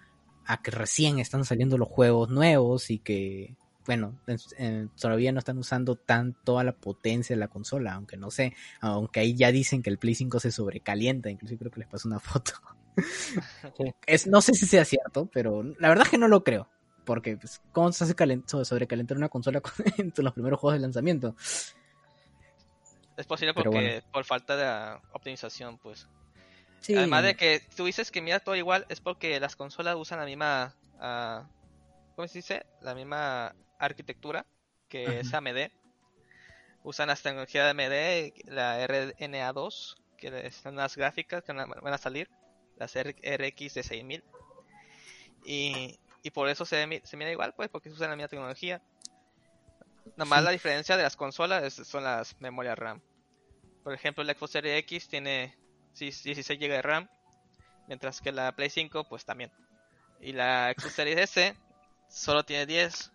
a 0.45 0.61
que 0.61 0.71
recién 0.71 1.19
están 1.19 1.45
saliendo 1.45 1.77
los 1.77 1.87
juegos 1.87 2.29
nuevos 2.29 2.89
y 2.89 2.99
que, 2.99 3.55
bueno, 3.85 4.17
en- 4.27 4.37
en- 4.57 4.89
todavía 4.89 5.31
no 5.31 5.39
están 5.39 5.57
usando 5.57 5.95
tan 5.95 6.33
toda 6.43 6.63
la 6.63 6.73
potencia 6.73 7.35
de 7.35 7.39
la 7.39 7.47
consola, 7.47 7.93
aunque 7.93 8.17
no 8.17 8.31
sé, 8.31 8.53
aunque 8.81 9.19
ahí 9.21 9.35
ya 9.35 9.51
dicen 9.51 9.81
que 9.83 9.89
el 9.89 9.97
Play 9.97 10.15
5 10.15 10.39
se 10.39 10.51
sobrecalienta, 10.51 11.29
incluso 11.29 11.57
creo 11.57 11.71
que 11.71 11.79
les 11.81 11.89
pasó 11.89 12.07
una 12.07 12.19
foto. 12.19 12.53
Es, 14.05 14.27
no 14.27 14.41
sé 14.41 14.53
si 14.53 14.65
sea 14.65 14.85
cierto, 14.85 15.27
pero 15.31 15.63
la 15.63 15.89
verdad 15.89 16.05
es 16.05 16.11
que 16.11 16.17
no 16.17 16.27
lo 16.27 16.43
creo. 16.43 16.67
Porque, 17.05 17.35
pues, 17.37 17.61
¿cómo 17.71 17.91
se 17.91 18.03
hace 18.05 18.15
calen- 18.15 18.43
so- 18.47 18.63
sobrecalentar 18.63 19.17
una 19.17 19.29
consola 19.29 19.61
con- 19.61 19.73
en 19.97 20.13
los 20.15 20.33
primeros 20.33 20.59
juegos 20.59 20.75
de 20.75 20.81
lanzamiento? 20.81 21.35
Es 23.17 23.25
posible 23.27 23.53
porque 23.53 23.69
bueno. 23.69 24.05
por 24.11 24.25
falta 24.25 24.55
de 24.55 24.99
optimización, 25.11 25.77
pues. 25.77 26.07
Sí, 26.83 26.95
Además 26.97 27.23
de 27.23 27.35
que 27.35 27.61
tú 27.75 27.85
dices 27.85 28.11
que 28.11 28.21
mira 28.21 28.39
todo 28.41 28.55
igual, 28.57 28.85
es 28.89 28.99
porque 28.99 29.39
las 29.39 29.55
consolas 29.55 29.95
usan 29.95 30.19
la 30.19 30.25
misma. 30.25 30.75
ah, 30.99 31.47
¿Cómo 32.15 32.27
se 32.27 32.39
dice? 32.39 32.65
La 32.81 32.93
misma 32.93 33.55
arquitectura 33.79 34.45
que 34.89 35.21
es 35.21 35.33
AMD. 35.33 35.71
Usan 36.83 37.07
las 37.07 37.21
tecnologías 37.21 37.63
de 37.63 37.69
AMD, 37.69 38.33
la 38.53 38.85
RNA2, 38.85 39.95
que 40.17 40.51
son 40.51 40.75
las 40.75 40.95
gráficas 40.97 41.41
que 41.43 41.53
van 41.53 41.93
a- 41.93 41.97
salir, 41.97 42.29
las 42.75 42.93
RX 42.95 43.73
de 43.75 43.83
6000. 43.83 44.23
Y, 45.45 45.97
y 46.21 46.31
por 46.31 46.49
eso 46.49 46.65
se, 46.65 46.85
mi- 46.85 47.01
se 47.03 47.15
mira 47.15 47.31
igual, 47.31 47.53
pues, 47.55 47.69
porque 47.69 47.89
se 47.89 47.95
usa 47.95 48.09
la 48.09 48.15
misma 48.17 48.27
tecnología. 48.27 48.81
Nada 50.17 50.25
más 50.25 50.39
Sí. 50.39 50.45
la 50.45 50.51
diferencia 50.51 50.97
de 50.97 51.03
las 51.03 51.15
consolas 51.15 51.73
son 51.73 52.03
las 52.03 52.39
memorias 52.41 52.77
RAM. 52.77 53.01
Por 53.83 53.93
ejemplo, 53.93 54.21
el 54.23 54.29
Xbox 54.35 54.51
Series 54.51 54.79
X 54.79 55.07
tiene 55.07 55.55
16 55.99 56.47
GB 56.47 56.69
de 56.69 56.81
RAM, 56.81 57.09
mientras 57.87 58.21
que 58.21 58.31
la 58.31 58.51
Play 58.53 58.69
5 58.69 59.05
pues 59.07 59.25
también. 59.25 59.51
Y 60.19 60.31
la 60.33 60.73
Xbox 60.77 60.93
Series 60.93 61.19
S 61.19 61.55
solo 62.09 62.43
tiene 62.43 62.65
10. 62.65 63.11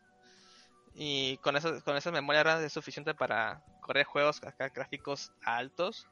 Y 0.95 1.37
con 1.39 1.57
eso, 1.57 1.83
con 1.85 1.97
esa 1.97 2.11
memoria 2.11 2.43
RAM 2.43 2.63
es 2.65 2.73
suficiente 2.73 3.15
para 3.15 3.63
correr 3.81 4.05
juegos 4.05 4.43
acá 4.43 4.69
gráficos 4.69 5.33
altos 5.45 6.07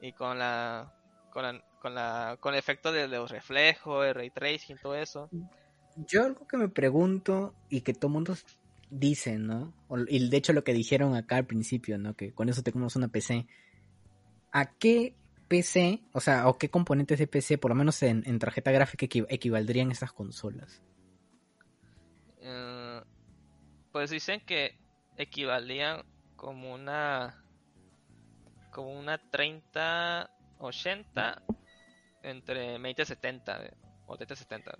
y 0.00 0.12
con 0.12 0.38
la 0.38 0.94
con 1.30 1.42
la, 1.42 1.64
con 1.80 1.94
la 1.94 2.36
con 2.40 2.54
el 2.54 2.58
efecto 2.58 2.92
de 2.92 3.08
los 3.08 3.30
reflejos, 3.30 4.06
el 4.06 4.14
ray 4.14 4.30
tracing, 4.30 4.76
todo 4.78 4.94
eso. 4.94 5.28
Yo 5.96 6.24
algo 6.24 6.46
que 6.46 6.56
me 6.56 6.68
pregunto 6.68 7.54
y 7.68 7.82
que 7.82 7.94
todo 7.94 8.10
mundo 8.10 8.34
dice, 8.90 9.38
¿no? 9.38 9.74
Y 10.08 10.28
de 10.28 10.36
hecho 10.36 10.52
lo 10.52 10.64
que 10.64 10.72
dijeron 10.72 11.14
acá 11.14 11.36
al 11.36 11.46
principio, 11.46 11.98
¿no? 11.98 12.14
Que 12.14 12.32
con 12.32 12.48
eso 12.48 12.62
te 12.62 12.72
compras 12.72 12.96
una 12.96 13.08
PC. 13.08 13.46
¿A 14.52 14.66
qué 14.66 15.14
PC, 15.52 16.00
o 16.12 16.20
sea, 16.20 16.48
o 16.48 16.56
qué 16.56 16.70
componentes 16.70 17.18
de 17.18 17.26
PC, 17.26 17.58
por 17.58 17.70
lo 17.70 17.74
menos 17.74 18.02
en, 18.02 18.22
en 18.26 18.38
tarjeta 18.38 18.70
gráfica, 18.72 19.04
equi- 19.06 19.26
equivaldrían 19.28 19.90
estas 19.90 20.12
consolas? 20.12 20.82
Eh, 22.40 23.00
pues 23.92 24.10
dicen 24.10 24.40
que 24.46 24.78
equivalían 25.16 26.02
como 26.36 26.72
una 26.74 27.38
como 28.70 28.98
una 28.98 29.18
30 29.18 30.30
80 30.58 31.42
entre 32.22 32.78
20 32.78 33.04
70 33.04 33.64
eh, 33.66 33.74
o 34.06 34.16
30 34.16 34.34
70 34.36 34.78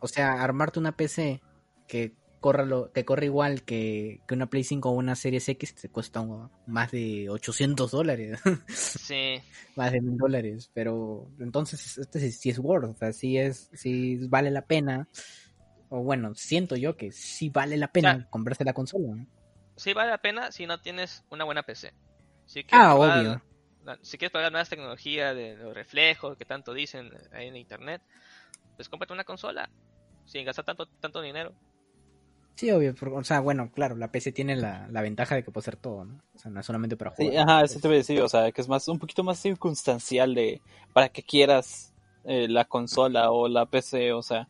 O 0.00 0.06
sea, 0.06 0.40
armarte 0.42 0.78
una 0.78 0.92
PC 0.96 1.40
que 1.88 2.14
corra, 2.44 2.66
lo, 2.66 2.92
que 2.92 3.06
corre 3.06 3.24
igual 3.24 3.62
que, 3.62 4.20
que 4.28 4.34
una 4.34 4.50
Play 4.50 4.64
5 4.64 4.90
o 4.90 4.92
una 4.92 5.16
Series 5.16 5.48
X 5.48 5.74
te 5.76 5.88
cuesta 5.88 6.20
un- 6.20 6.50
más 6.66 6.90
de 6.90 7.30
800 7.30 7.92
dólares. 7.92 8.38
sí 8.68 9.40
más 9.76 9.92
de 9.92 10.02
mil 10.02 10.18
dólares, 10.18 10.70
pero 10.74 11.26
entonces 11.40 11.96
este 11.96 12.20
sí, 12.20 12.30
sí 12.32 12.50
es 12.50 12.58
worth, 12.58 12.90
o 12.90 12.94
sea, 12.96 13.12
sí 13.14 13.38
es, 13.38 13.70
sí 13.72 14.18
vale 14.28 14.50
la 14.50 14.60
pena, 14.60 15.08
o 15.88 16.02
bueno, 16.02 16.34
siento 16.34 16.76
yo 16.76 16.98
que 16.98 17.12
sí 17.12 17.48
vale 17.48 17.78
la 17.78 17.88
pena 17.88 18.12
Claro. 18.14 18.26
comprarse 18.30 18.64
la 18.64 18.74
consola. 18.74 19.14
¿no? 19.14 19.26
sí 19.76 19.94
vale 19.94 20.10
la 20.10 20.18
pena 20.18 20.52
si 20.52 20.66
no 20.66 20.78
tienes 20.82 21.24
una 21.30 21.44
buena 21.44 21.62
PC 21.62 21.92
si 22.46 22.62
Ah, 22.72 22.94
probar- 22.94 23.20
obvio. 23.20 23.42
si 24.02 24.18
quieres 24.18 24.32
probar 24.32 24.52
nuevas 24.52 24.68
tecnologías 24.68 25.34
de 25.34 25.56
los 25.56 25.74
reflejos 25.74 26.36
que 26.36 26.44
tanto 26.44 26.74
dicen 26.74 27.10
ahí 27.32 27.48
en 27.48 27.56
internet 27.56 28.02
pues 28.76 28.88
cómprate 28.90 29.14
una 29.14 29.24
consola 29.24 29.68
sin 30.26 30.44
gastar 30.44 30.64
tanto 30.66 30.86
tanto 31.00 31.22
dinero 31.22 31.54
Sí, 32.56 32.70
obvio, 32.70 32.94
por- 32.94 33.08
o 33.10 33.22
sea, 33.24 33.40
bueno, 33.40 33.70
claro, 33.72 33.96
la 33.96 34.10
PC 34.10 34.32
tiene 34.32 34.56
la, 34.56 34.88
la 34.88 35.02
ventaja 35.02 35.34
de 35.36 35.44
que 35.44 35.50
puede 35.52 35.64
ser 35.64 35.76
todo, 35.76 36.04
¿no? 36.04 36.20
O 36.34 36.38
sea, 36.38 36.50
no 36.50 36.60
es 36.60 36.66
solamente 36.66 36.96
para 36.96 37.10
Sí, 37.16 37.34
jugar. 37.34 37.36
ajá, 37.36 37.62
eso 37.62 37.78
te 37.78 37.86
voy 37.88 37.96
a 37.96 37.98
decir, 37.98 38.20
o 38.22 38.28
sea, 38.28 38.50
que 38.50 38.60
es 38.60 38.68
más 38.68 38.88
un 38.88 38.98
poquito 38.98 39.22
más 39.22 39.38
circunstancial 39.38 40.34
de 40.34 40.60
para 40.92 41.08
que 41.08 41.22
quieras 41.22 41.94
eh, 42.24 42.48
la 42.48 42.64
consola 42.64 43.30
o 43.30 43.46
la 43.48 43.66
PC, 43.66 44.12
o 44.12 44.22
sea, 44.22 44.48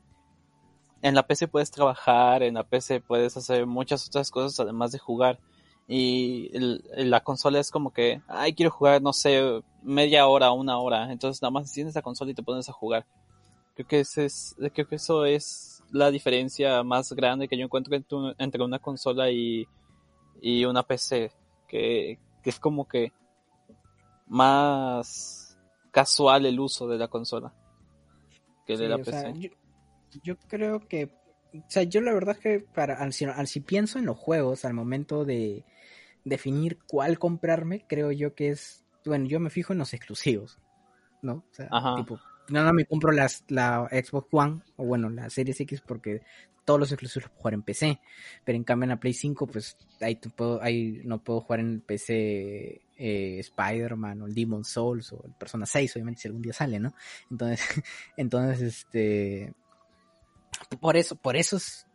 en 1.03 1.15
la 1.15 1.27
PC 1.27 1.49
puedes 1.49 1.71
trabajar, 1.71 2.43
en 2.43 2.55
la 2.55 2.65
PC 2.65 3.01
puedes 3.01 3.37
hacer 3.37 3.67
muchas 3.67 4.07
otras 4.09 4.31
cosas 4.31 4.59
además 4.61 4.93
de 4.93 4.99
jugar. 4.99 5.39
Y 5.87 6.51
el- 6.57 6.83
la 7.11 7.21
consola 7.23 7.61
es 7.61 7.71
como 7.71 7.93
que, 7.93 8.23
ay, 8.29 8.55
quiero 8.55 8.71
jugar, 8.71 9.03
no 9.03 9.13
sé, 9.13 9.63
media 9.83 10.27
hora, 10.27 10.53
una 10.53 10.79
hora. 10.79 11.13
Entonces 11.13 11.43
nada 11.43 11.51
más 11.53 11.71
tienes 11.73 11.95
la 11.95 12.03
consola 12.03 12.31
y 12.31 12.35
te 12.35 12.43
pones 12.43 12.69
a 12.71 12.73
jugar. 12.73 13.07
Creo 13.75 13.87
que 13.89 14.01
ese 14.01 14.27
es, 14.27 14.57
creo 14.75 14.89
que 14.89 14.97
eso 14.97 15.25
es 15.27 15.74
la 15.95 16.11
diferencia 16.11 16.83
más 16.83 17.13
grande 17.13 17.47
que 17.49 17.57
yo 17.57 17.65
encuentro 17.65 17.95
entre 17.95 18.17
un- 18.19 18.35
entre 18.39 18.63
una 18.63 18.79
consola 18.81 19.31
y, 19.31 19.67
y 20.43 20.65
una 20.65 20.83
PC. 20.83 21.31
Que, 21.69 22.19
que 22.43 22.51
es 22.51 22.59
como 22.61 22.87
que 22.87 23.13
más 24.27 25.59
casual 25.91 26.47
el 26.47 26.59
uso 26.61 26.87
de 26.89 26.99
la 26.99 27.09
consola 27.09 27.53
que 28.67 28.77
de 28.77 28.85
Sí, 28.85 28.89
la 28.91 28.99
PC. 28.99 29.11
sea, 29.13 29.31
yo, 29.33 29.51
yo 30.23 30.37
creo 30.49 30.81
que, 30.89 31.11
o 31.55 31.63
sea, 31.69 31.83
yo 31.85 32.01
la 32.01 32.13
verdad 32.13 32.37
es 32.37 32.43
que 32.43 32.61
para, 32.61 32.95
al, 32.95 33.13
si, 33.13 33.25
al- 33.27 33.47
si 33.47 33.61
pienso 33.61 33.99
en 33.99 34.07
los 34.07 34.19
juegos, 34.19 34.65
al 34.65 34.75
momento 34.75 35.25
de 35.25 35.65
definir 36.25 36.79
cuál 36.87 37.19
comprarme, 37.19 37.85
creo 37.87 38.11
yo 38.13 38.35
que 38.35 38.49
es, 38.49 38.85
bueno, 39.05 39.27
yo 39.27 39.39
me 39.41 39.51
fijo 39.51 39.73
en 39.73 39.79
los 39.79 39.93
exclusivos, 39.95 40.59
¿no? 41.23 41.35
O 41.51 41.55
sea, 41.55 41.69
Ajá. 41.71 41.95
tipo 41.97 42.19
no, 42.49 42.65
no 42.65 42.73
me 42.73 42.85
compro 42.85 43.13
las, 43.13 43.45
la 43.49 43.89
Xbox 43.91 44.29
One, 44.33 44.61
o 44.77 44.85
bueno, 44.85 45.09
la 45.11 45.31
Series 45.31 45.61
X 45.61 45.81
porque 45.81 46.23
todos 46.65 46.81
los 46.81 46.93
exclusivos 46.93 47.25
los 47.25 47.31
puedo 47.31 47.41
jugar 47.41 47.55
en 47.55 47.63
PC. 47.63 48.01
Pero 48.45 48.57
en 48.57 48.65
cambio 48.65 48.85
en 48.85 48.91
la 48.91 49.01
Play 49.01 49.13
5, 49.13 49.47
pues 49.47 49.77
ahí, 50.01 51.01
no 51.05 51.23
puedo 51.23 51.41
jugar 51.41 51.61
en 51.61 51.73
el 51.73 51.81
PC 51.81 52.81
eh, 52.97 53.39
Spider-Man 53.39 54.23
o 54.23 54.27
el 54.27 54.35
Demon 54.35 54.65
Souls 54.65 55.13
o 55.13 55.23
el 55.25 55.33
Persona 55.33 55.67
6, 55.67 55.97
obviamente 55.97 56.23
si 56.23 56.29
algún 56.29 56.43
día 56.43 56.53
sale, 56.53 56.81
¿no? 56.81 56.95
Entonces, 57.31 57.61
entonces, 58.17 58.63
este... 58.63 59.53
Por 60.81 60.97
eso, 60.97 61.17
por 61.17 61.37
eso 61.37 61.57
es... 61.57 61.87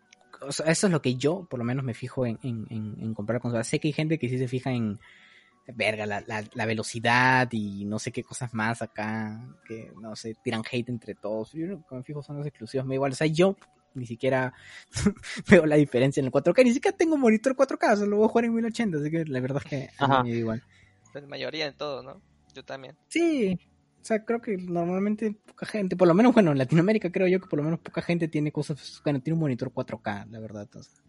eso 0.50 0.64
es 0.66 0.92
lo 0.92 1.02
que 1.02 1.16
yo, 1.16 1.48
por 1.50 1.60
lo 1.60 1.66
menos, 1.66 1.84
me 1.84 1.94
fijo 1.94 2.26
en, 2.26 2.40
en, 2.44 2.68
en, 2.70 2.96
en 3.00 3.14
comprar 3.14 3.42
consolas. 3.42 3.68
Sé 3.68 3.80
que 3.80 3.88
hay 3.88 3.94
gente 3.94 4.20
que 4.20 4.30
sí 4.30 4.38
se 4.38 4.48
fija 4.48 4.72
en, 4.72 5.00
verga, 5.76 6.06
la, 6.06 6.22
la, 6.22 6.44
la, 6.54 6.66
velocidad 6.66 7.48
y 7.52 7.86
no 7.86 8.00
sé 8.00 8.12
qué 8.12 8.24
cosas 8.24 8.54
más 8.54 8.82
acá, 8.82 9.40
que 9.68 9.92
no 10.02 10.16
sé, 10.16 10.36
tiran 10.44 10.64
hate 10.70 10.90
entre 10.90 11.16
todos. 11.16 11.52
Yo 11.54 11.68
lo 11.68 11.86
que 11.86 11.96
me 11.96 12.04
fijo 12.04 12.24
son 12.24 12.38
los 12.38 12.48
exclusivos, 12.48 12.86
me 12.86 12.92
da 12.92 12.96
igual. 12.96 13.12
O 13.12 13.16
sea, 13.16 13.28
yo 13.28 13.56
ni 13.94 14.06
siquiera 14.06 14.54
veo 15.50 15.66
la 15.66 15.76
diferencia 15.76 16.22
en 16.22 16.28
el 16.28 16.32
4K, 16.32 16.64
ni 16.64 16.74
siquiera 16.74 16.98
tengo 16.98 17.18
monitor 17.18 17.56
4K, 17.56 17.98
solo 17.98 18.18
voy 18.18 18.26
a 18.26 18.30
jugar 18.30 18.46
en 18.46 18.54
1080, 18.54 18.98
así 18.98 19.12
que 19.12 19.26
la 19.26 19.40
verdad 19.40 19.62
es 19.64 19.70
que 19.70 19.90
a 19.98 20.24
mí 20.24 20.30
me 20.30 20.36
da 20.36 20.40
igual. 20.40 20.64
La 21.14 21.22
mayoría 21.22 21.66
de 21.66 21.74
todo, 21.74 22.04
¿no? 22.04 22.22
Yo 22.54 22.64
también. 22.64 22.96
Sí, 23.08 23.60
o 24.02 24.06
sea, 24.06 24.24
creo 24.24 24.42
que 24.42 24.58
normalmente 24.58 25.36
poca 25.46 25.66
gente, 25.66 25.96
por 25.96 26.08
lo 26.08 26.14
menos, 26.14 26.34
bueno, 26.34 26.52
en 26.52 26.58
Latinoamérica 26.58 27.12
creo 27.12 27.28
yo 27.28 27.40
que 27.40 27.48
por 27.48 27.58
lo 27.58 27.64
menos 27.64 27.80
poca 27.80 28.02
gente 28.02 28.28
tiene 28.28 28.52
cosas, 28.52 29.02
bueno, 29.04 29.22
tiene 29.22 29.36
un 29.36 29.42
monitor 29.42 29.72
4K, 29.72 30.30
la 30.30 30.40
verdad. 30.40 30.68
O 30.76 30.84
sea, 30.84 31.04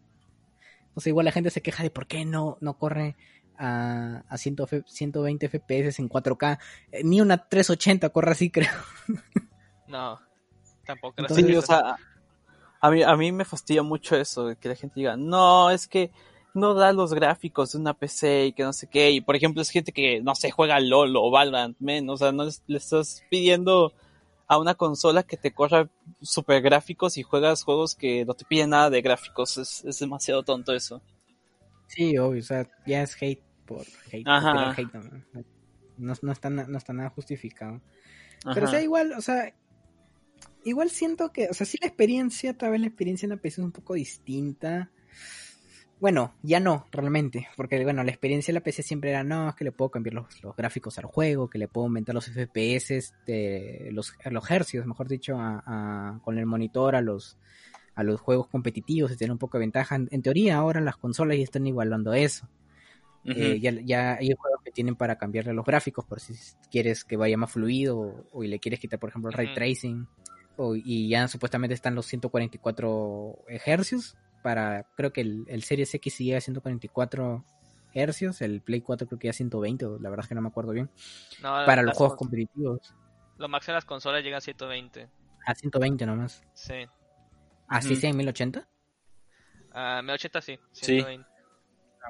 o 0.94 1.00
sea 1.00 1.10
igual 1.10 1.24
la 1.24 1.32
gente 1.32 1.50
se 1.50 1.62
queja 1.62 1.82
de 1.82 1.90
por 1.90 2.06
qué 2.06 2.24
no, 2.24 2.58
no 2.60 2.78
corre 2.78 3.16
a, 3.60 4.24
a 4.28 4.38
100 4.38 4.56
F- 4.64 4.84
120 4.86 5.48
FPS 5.48 6.00
en 6.00 6.08
4K. 6.08 6.58
Eh, 6.92 7.02
ni 7.04 7.20
una 7.20 7.36
380 7.48 8.08
corre 8.08 8.32
así, 8.32 8.50
creo. 8.52 8.70
No, 9.86 10.18
tampoco. 10.86 11.14
Entonces- 11.18 11.44
Sí, 11.46 11.52
gracias 11.52 11.64
o 11.64 11.82
sea, 11.82 11.96
a 12.80 12.90
mí, 12.90 13.02
a 13.02 13.14
mí 13.16 13.30
me 13.32 13.44
fastidia 13.44 13.82
mucho 13.82 14.16
eso, 14.16 14.46
de 14.46 14.56
que 14.56 14.68
la 14.68 14.74
gente 14.74 14.94
diga, 15.00 15.16
no, 15.16 15.70
es 15.70 15.86
que 15.86 16.10
no 16.54 16.74
da 16.74 16.92
los 16.92 17.12
gráficos 17.12 17.72
de 17.72 17.78
una 17.78 17.94
PC 17.94 18.46
y 18.46 18.52
que 18.52 18.62
no 18.64 18.72
sé 18.72 18.86
qué. 18.88 19.10
Y 19.10 19.20
por 19.20 19.36
ejemplo, 19.36 19.60
es 19.62 19.70
gente 19.70 19.92
que, 19.92 20.20
no 20.22 20.34
sé, 20.34 20.50
juega 20.50 20.80
LOL 20.80 21.14
o 21.16 21.30
Valorant, 21.30 21.76
men, 21.78 22.08
o 22.08 22.16
sea, 22.16 22.32
no 22.32 22.44
le 22.66 22.76
estás 22.78 23.22
pidiendo 23.30 23.92
a 24.48 24.58
una 24.58 24.74
consola 24.74 25.22
que 25.22 25.36
te 25.36 25.52
corra 25.52 25.88
super 26.22 26.60
gráficos 26.62 27.16
y 27.18 27.22
juegas 27.22 27.62
juegos 27.62 27.94
que 27.94 28.24
no 28.24 28.34
te 28.34 28.44
piden 28.44 28.70
nada 28.70 28.90
de 28.90 29.00
gráficos. 29.02 29.58
Es, 29.58 29.84
es 29.84 29.98
demasiado 30.00 30.42
tonto 30.42 30.72
eso. 30.72 31.00
Sí, 31.86 32.16
obvio, 32.18 32.40
o 32.40 32.44
sea, 32.44 32.66
ya 32.86 33.02
es 33.02 33.14
hate 33.20 33.42
por 33.74 33.86
hate. 34.12 34.26
Ajá. 34.26 34.70
hate, 34.72 34.94
¿no? 34.94 35.02
No, 35.96 36.14
no 36.22 36.32
está, 36.32 36.50
no 36.50 36.78
está 36.78 36.92
nada 36.92 37.10
justificado. 37.10 37.80
Pero 38.54 38.66
o 38.66 38.68
sea, 38.70 38.82
igual, 38.82 39.12
o 39.12 39.20
sea, 39.20 39.54
igual 40.64 40.90
siento 40.90 41.30
que, 41.32 41.48
o 41.48 41.54
sea, 41.54 41.66
sí 41.66 41.78
la 41.80 41.86
experiencia, 41.88 42.56
tal 42.56 42.72
vez 42.72 42.80
la 42.80 42.86
experiencia 42.88 43.26
en 43.26 43.30
la 43.30 43.36
PC 43.36 43.60
es 43.60 43.64
un 43.64 43.72
poco 43.72 43.94
distinta. 43.94 44.90
Bueno, 46.00 46.34
ya 46.42 46.60
no, 46.60 46.86
realmente, 46.90 47.46
porque 47.58 47.82
bueno, 47.84 48.02
la 48.02 48.10
experiencia 48.10 48.52
de 48.52 48.58
la 48.58 48.64
PC 48.64 48.82
siempre 48.82 49.10
era, 49.10 49.22
no, 49.22 49.50
es 49.50 49.54
que 49.54 49.64
le 49.64 49.72
puedo 49.72 49.90
cambiar 49.90 50.14
los, 50.14 50.42
los 50.42 50.56
gráficos 50.56 50.96
al 50.98 51.04
juego, 51.04 51.50
que 51.50 51.58
le 51.58 51.68
puedo 51.68 51.84
aumentar 51.86 52.14
los 52.14 52.26
FPS, 52.28 53.12
los, 53.92 54.14
los 54.30 54.50
hercios, 54.50 54.86
mejor 54.86 55.08
dicho, 55.08 55.36
a, 55.38 55.62
a- 55.66 56.18
con 56.24 56.38
el 56.38 56.46
monitor 56.46 56.96
a 56.96 57.02
los, 57.02 57.36
a 57.94 58.02
los 58.02 58.18
juegos 58.18 58.48
competitivos 58.48 59.12
y 59.12 59.16
tener 59.18 59.32
un 59.32 59.38
poco 59.38 59.58
de 59.58 59.64
ventaja. 59.64 59.94
En, 59.96 60.08
en 60.10 60.22
teoría 60.22 60.56
ahora 60.56 60.80
las 60.80 60.96
consolas 60.96 61.36
ya 61.36 61.44
están 61.44 61.66
igualando 61.66 62.14
eso. 62.14 62.48
Ujú. 63.24 63.34
Eh, 63.36 63.60
ya, 63.60 63.72
ya 63.72 64.14
hay 64.14 64.32
juegos 64.32 64.60
que 64.64 64.70
tienen 64.70 64.96
para 64.96 65.16
cambiarle 65.16 65.52
los 65.52 65.64
gráficos 65.64 66.04
por 66.06 66.20
si 66.20 66.34
quieres 66.70 67.04
que 67.04 67.16
vaya 67.16 67.36
más 67.36 67.52
fluido 67.52 67.98
o, 67.98 68.26
o 68.32 68.42
le 68.42 68.58
quieres 68.58 68.80
quitar, 68.80 68.98
por 68.98 69.10
ejemplo, 69.10 69.30
el 69.30 69.36
ray 69.36 69.54
tracing. 69.54 70.08
O, 70.56 70.74
y 70.74 71.08
ya 71.08 71.28
supuestamente 71.28 71.74
están 71.74 71.94
los 71.94 72.06
144 72.06 73.44
hercios. 73.48 74.16
Para, 74.42 74.84
creo 74.96 75.12
que 75.12 75.20
el, 75.20 75.44
el 75.48 75.62
Series 75.62 75.92
X 75.94 76.14
sigue 76.14 76.36
a 76.36 76.40
144 76.40 77.44
hercios. 77.92 78.40
El 78.40 78.62
Play 78.62 78.80
4 78.80 79.06
creo 79.06 79.18
que 79.18 79.28
ya 79.28 79.32
120, 79.32 79.84
o 79.86 79.98
la 79.98 80.08
verdad 80.10 80.24
es 80.24 80.28
que 80.28 80.34
no 80.34 80.40
me 80.42 80.48
acuerdo 80.48 80.72
bien. 80.72 80.90
No, 81.42 81.50
Para 81.66 81.82
los 81.82 81.96
juegos 81.96 82.16
competitivos. 82.16 82.94
Lo 83.36 83.48
máximo 83.48 83.72
de 83.72 83.76
las 83.76 83.84
consolas 83.84 84.22
llega 84.22 84.38
a 84.38 84.40
120. 84.40 85.08
A 85.46 85.54
120 85.54 86.06
nomás. 86.06 86.42
Sí. 86.54 86.86
Así 87.68 87.92
Ujú. 87.92 88.00
sea 88.00 88.10
en 88.10 88.16
1080. 88.16 88.68
A 89.72 90.02
1080 90.02 90.40
sí. 90.42 90.58
Sí. 90.72 90.84
120. 90.84 91.26
Ah, 91.26 91.29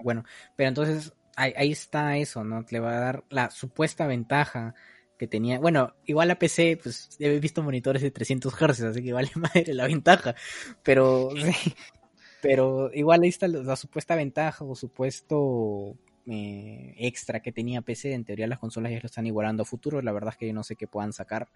Bueno, 0.02 0.24
pero 0.56 0.68
entonces 0.68 1.12
ahí, 1.36 1.52
ahí 1.56 1.72
está 1.72 2.16
eso, 2.16 2.44
¿no? 2.44 2.64
Le 2.70 2.80
va 2.80 2.96
a 2.96 3.00
dar 3.00 3.24
la 3.30 3.50
supuesta 3.50 4.06
ventaja 4.06 4.74
que 5.18 5.26
tenía. 5.26 5.58
Bueno, 5.60 5.94
igual 6.06 6.28
la 6.28 6.38
PC, 6.38 6.78
pues 6.82 7.16
he 7.18 7.38
visto 7.40 7.62
monitores 7.62 8.02
de 8.02 8.10
300 8.10 8.54
Hz, 8.54 8.80
así 8.82 9.02
que 9.02 9.12
vale 9.12 9.30
madre 9.36 9.74
la 9.74 9.86
ventaja. 9.86 10.34
Pero, 10.82 11.30
pero 12.42 12.90
igual 12.94 13.22
ahí 13.22 13.28
está 13.28 13.48
la, 13.48 13.62
la 13.62 13.76
supuesta 13.76 14.14
ventaja 14.16 14.64
o 14.64 14.74
supuesto 14.74 15.96
eh, 16.26 16.94
extra 16.98 17.40
que 17.40 17.52
tenía 17.52 17.82
PC. 17.82 18.12
En 18.12 18.24
teoría 18.24 18.46
las 18.46 18.58
consolas 18.58 18.92
ya 18.92 19.00
lo 19.00 19.06
están 19.06 19.26
igualando 19.26 19.62
a 19.62 19.66
futuro. 19.66 20.02
La 20.02 20.12
verdad 20.12 20.30
es 20.32 20.38
que 20.38 20.46
yo 20.48 20.54
no 20.54 20.64
sé 20.64 20.76
qué 20.76 20.86
puedan 20.86 21.12
sacar. 21.12 21.48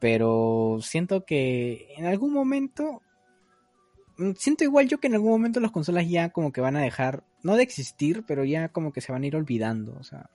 Pero 0.00 0.78
siento 0.82 1.24
que 1.24 1.94
en 1.96 2.06
algún 2.06 2.32
momento 2.32 3.02
siento 4.36 4.64
igual 4.64 4.88
yo 4.88 4.98
que 4.98 5.06
en 5.08 5.14
algún 5.14 5.30
momento 5.30 5.60
las 5.60 5.70
consolas 5.70 6.08
ya 6.08 6.30
como 6.30 6.52
que 6.52 6.60
van 6.60 6.76
a 6.76 6.80
dejar, 6.82 7.24
no 7.42 7.56
de 7.56 7.62
existir, 7.62 8.24
pero 8.26 8.44
ya 8.44 8.68
como 8.68 8.92
que 8.92 9.00
se 9.00 9.12
van 9.12 9.22
a 9.22 9.26
ir 9.26 9.36
olvidando, 9.36 9.96
o 9.98 10.02
sea, 10.04 10.30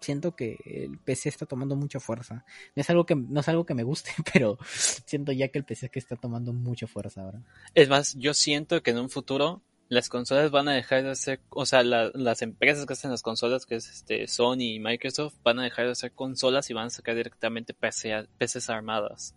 siento 0.00 0.34
que 0.34 0.56
el 0.64 0.98
PC 0.98 1.28
está 1.28 1.46
tomando 1.46 1.76
mucha 1.76 2.00
fuerza. 2.00 2.44
No 2.74 2.80
es 2.80 2.88
algo 2.90 3.04
que 3.06 3.14
no 3.16 3.40
es 3.40 3.48
algo 3.48 3.66
que 3.66 3.74
me 3.74 3.82
guste, 3.82 4.10
pero 4.32 4.58
siento 4.72 5.32
ya 5.32 5.48
que 5.48 5.58
el 5.58 5.64
PC 5.64 5.86
es 5.86 5.92
que 5.92 5.98
está 5.98 6.16
tomando 6.16 6.52
mucha 6.52 6.86
fuerza 6.86 7.22
ahora. 7.22 7.42
Es 7.74 7.88
más, 7.88 8.14
yo 8.16 8.32
siento 8.34 8.82
que 8.82 8.90
en 8.92 8.98
un 8.98 9.10
futuro 9.10 9.62
las 9.88 10.08
consolas 10.08 10.52
van 10.52 10.68
a 10.68 10.72
dejar 10.72 11.02
de 11.02 11.14
ser, 11.16 11.40
o 11.50 11.66
sea, 11.66 11.82
la- 11.82 12.12
las 12.14 12.42
empresas 12.42 12.86
que 12.86 12.92
hacen 12.92 13.10
las 13.10 13.22
consolas, 13.22 13.66
que 13.66 13.74
es 13.74 13.90
este 13.90 14.26
Sony 14.28 14.60
y 14.76 14.78
Microsoft, 14.78 15.34
van 15.42 15.58
a 15.58 15.64
dejar 15.64 15.86
de 15.86 15.92
hacer 15.92 16.12
consolas 16.12 16.70
y 16.70 16.74
van 16.74 16.86
a 16.86 16.90
sacar 16.90 17.16
directamente 17.16 17.74
PC, 17.74 18.26
PCs 18.38 18.70
armadas. 18.70 19.34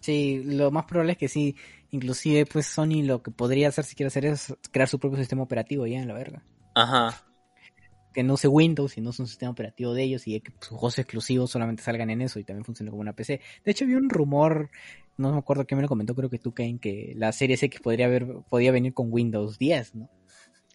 Sí, 0.00 0.42
lo 0.44 0.70
más 0.70 0.84
probable 0.84 1.12
es 1.12 1.18
que 1.18 1.28
sí, 1.28 1.56
inclusive 1.90 2.46
pues 2.46 2.66
Sony 2.66 3.02
lo 3.04 3.22
que 3.22 3.30
podría 3.30 3.68
hacer 3.68 3.84
si 3.84 3.94
quiere 3.96 4.08
hacer 4.08 4.26
es 4.26 4.54
crear 4.72 4.88
su 4.88 4.98
propio 4.98 5.18
sistema 5.18 5.42
operativo 5.42 5.86
ya 5.86 5.98
en 5.98 6.08
la 6.08 6.14
verga. 6.14 6.42
Ajá. 6.74 7.22
que 8.12 8.22
no 8.22 8.34
use 8.34 8.48
Windows 8.48 8.96
y 8.96 9.02
no 9.02 9.10
es 9.10 9.18
un 9.20 9.26
sistema 9.26 9.50
operativo 9.52 9.92
de 9.92 10.02
ellos 10.02 10.26
y 10.26 10.40
que 10.40 10.50
sus 10.60 10.68
juegos 10.70 10.98
exclusivos 10.98 11.50
solamente 11.50 11.82
salgan 11.82 12.08
en 12.10 12.22
eso 12.22 12.38
y 12.38 12.44
también 12.44 12.64
funcione 12.64 12.90
como 12.90 13.02
una 13.02 13.12
PC. 13.12 13.40
De 13.64 13.70
hecho, 13.70 13.84
vi 13.86 13.94
un 13.94 14.08
rumor, 14.08 14.70
no 15.18 15.32
me 15.32 15.38
acuerdo 15.38 15.66
quién 15.66 15.76
me 15.76 15.82
lo 15.82 15.88
comentó, 15.88 16.14
creo 16.14 16.30
que 16.30 16.38
tú, 16.38 16.54
Kane, 16.54 16.78
que 16.80 17.12
la 17.16 17.32
Series 17.32 17.62
X 17.62 17.80
podría 17.80 18.06
haber, 18.06 18.26
podía 18.48 18.72
venir 18.72 18.94
con 18.94 19.12
Windows 19.12 19.58
10, 19.58 19.94
¿no? 19.96 20.10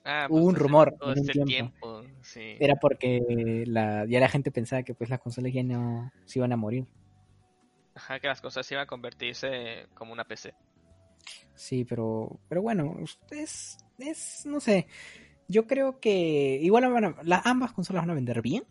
Ah, 0.03 0.27
Hubo 0.29 0.45
un 0.45 0.53
desde 0.53 0.63
rumor 0.63 0.95
Todo 0.99 1.13
en 1.13 1.19
un 1.19 1.29
este 1.29 1.43
tiempo. 1.43 2.01
tiempo. 2.01 2.03
Sí. 2.21 2.57
Era 2.59 2.75
porque 2.75 3.63
la, 3.67 4.05
ya 4.07 4.19
la 4.19 4.29
gente 4.29 4.51
pensaba 4.51 4.83
que 4.83 4.93
pues 4.93 5.09
las 5.09 5.19
consolas 5.19 5.51
ya 5.53 5.63
no 5.63 6.11
se 6.25 6.39
iban 6.39 6.53
a 6.53 6.57
morir. 6.57 6.85
Ajá, 7.95 8.19
que 8.19 8.27
las 8.27 8.39
cosas 8.41 8.71
iban 8.71 8.83
a 8.83 8.87
convertirse 8.87 9.87
como 9.95 10.13
una 10.13 10.25
PC. 10.25 10.53
Sí, 11.61 11.85
pero, 11.85 12.39
pero 12.49 12.61
bueno, 12.63 12.95
es, 13.29 13.77
es, 13.99 14.45
no 14.47 14.59
sé, 14.59 14.87
yo 15.47 15.67
creo 15.67 15.99
que 15.99 16.59
igual 16.61 16.91
van 16.91 17.05
a- 17.05 17.15
las, 17.23 17.45
ambas 17.45 17.71
consolas 17.73 18.03
van 18.03 18.11
a 18.11 18.15
vender 18.15 18.41
bien, 18.41 18.63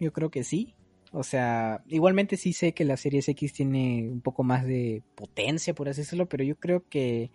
yo 0.00 0.12
creo 0.12 0.30
que 0.30 0.44
sí, 0.44 0.74
o 1.12 1.22
sea, 1.22 1.82
igualmente 1.88 2.36
sí 2.36 2.52
sé 2.52 2.72
que 2.74 2.84
la 2.84 2.96
Series 2.96 3.28
X 3.28 3.52
tiene 3.54 4.08
un 4.10 4.22
poco 4.22 4.42
más 4.44 4.64
de 4.66 5.02
potencia, 5.14 5.74
por 5.74 5.88
así 5.88 6.02
decirlo, 6.02 6.28
pero 6.28 6.44
yo 6.44 6.56
creo 6.56 6.88
que 6.88 7.30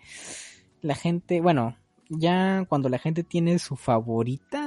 la 0.82 0.96
gente, 0.96 1.42
bueno, 1.42 1.78
ya 2.10 2.66
cuando 2.68 2.90
la 2.90 3.00
gente 3.00 3.24
tiene 3.24 3.60
su 3.60 3.76
favorita, 3.78 4.61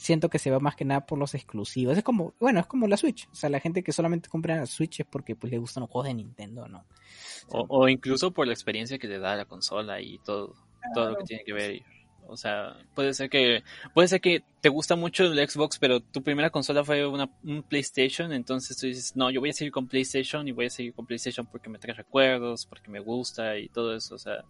siento 0.00 0.28
que 0.30 0.38
se 0.38 0.50
va 0.50 0.58
más 0.60 0.76
que 0.76 0.84
nada 0.84 1.04
por 1.06 1.18
los 1.18 1.34
exclusivos. 1.34 1.96
Es 1.96 2.02
como, 2.04 2.34
bueno, 2.40 2.60
es 2.60 2.66
como 2.66 2.86
la 2.88 2.96
Switch. 2.96 3.28
O 3.30 3.34
sea, 3.34 3.50
la 3.50 3.60
gente 3.60 3.82
que 3.82 3.92
solamente 3.92 4.28
compra 4.28 4.56
la 4.56 4.66
Switch 4.66 5.00
es 5.00 5.06
porque 5.06 5.36
pues 5.36 5.50
le 5.52 5.58
gustan 5.58 5.82
los 5.82 5.90
juegos 5.90 6.08
de 6.08 6.14
Nintendo, 6.14 6.66
¿no? 6.68 6.84
O, 7.48 7.66
o 7.68 7.88
incluso 7.88 8.30
por 8.32 8.46
la 8.46 8.52
experiencia 8.52 8.98
que 8.98 9.08
le 9.08 9.18
da 9.18 9.36
la 9.36 9.44
consola 9.44 10.00
y 10.00 10.18
todo, 10.20 10.54
todo 10.94 11.10
lo 11.10 11.16
que 11.18 11.24
tiene 11.24 11.44
que 11.44 11.52
ver. 11.52 11.82
O 12.26 12.36
sea, 12.36 12.76
puede 12.94 13.12
ser 13.12 13.28
que 13.28 13.64
puede 13.92 14.06
ser 14.06 14.20
que 14.20 14.44
te 14.60 14.68
gusta 14.68 14.94
mucho 14.94 15.24
el 15.24 15.48
Xbox, 15.48 15.78
pero 15.80 16.00
tu 16.00 16.22
primera 16.22 16.50
consola 16.50 16.84
fue 16.84 17.04
una, 17.04 17.28
un 17.42 17.62
PlayStation, 17.64 18.32
entonces 18.32 18.76
tú 18.76 18.86
dices, 18.86 19.16
no, 19.16 19.30
yo 19.32 19.40
voy 19.40 19.50
a 19.50 19.52
seguir 19.52 19.72
con 19.72 19.88
PlayStation 19.88 20.46
y 20.46 20.52
voy 20.52 20.66
a 20.66 20.70
seguir 20.70 20.94
con 20.94 21.06
PlayStation 21.06 21.44
porque 21.46 21.68
me 21.68 21.78
trae 21.80 21.92
recuerdos, 21.94 22.66
porque 22.66 22.88
me 22.90 23.00
gusta 23.00 23.58
y 23.58 23.68
todo 23.68 23.96
eso. 23.96 24.14
O 24.14 24.18
sea, 24.18 24.44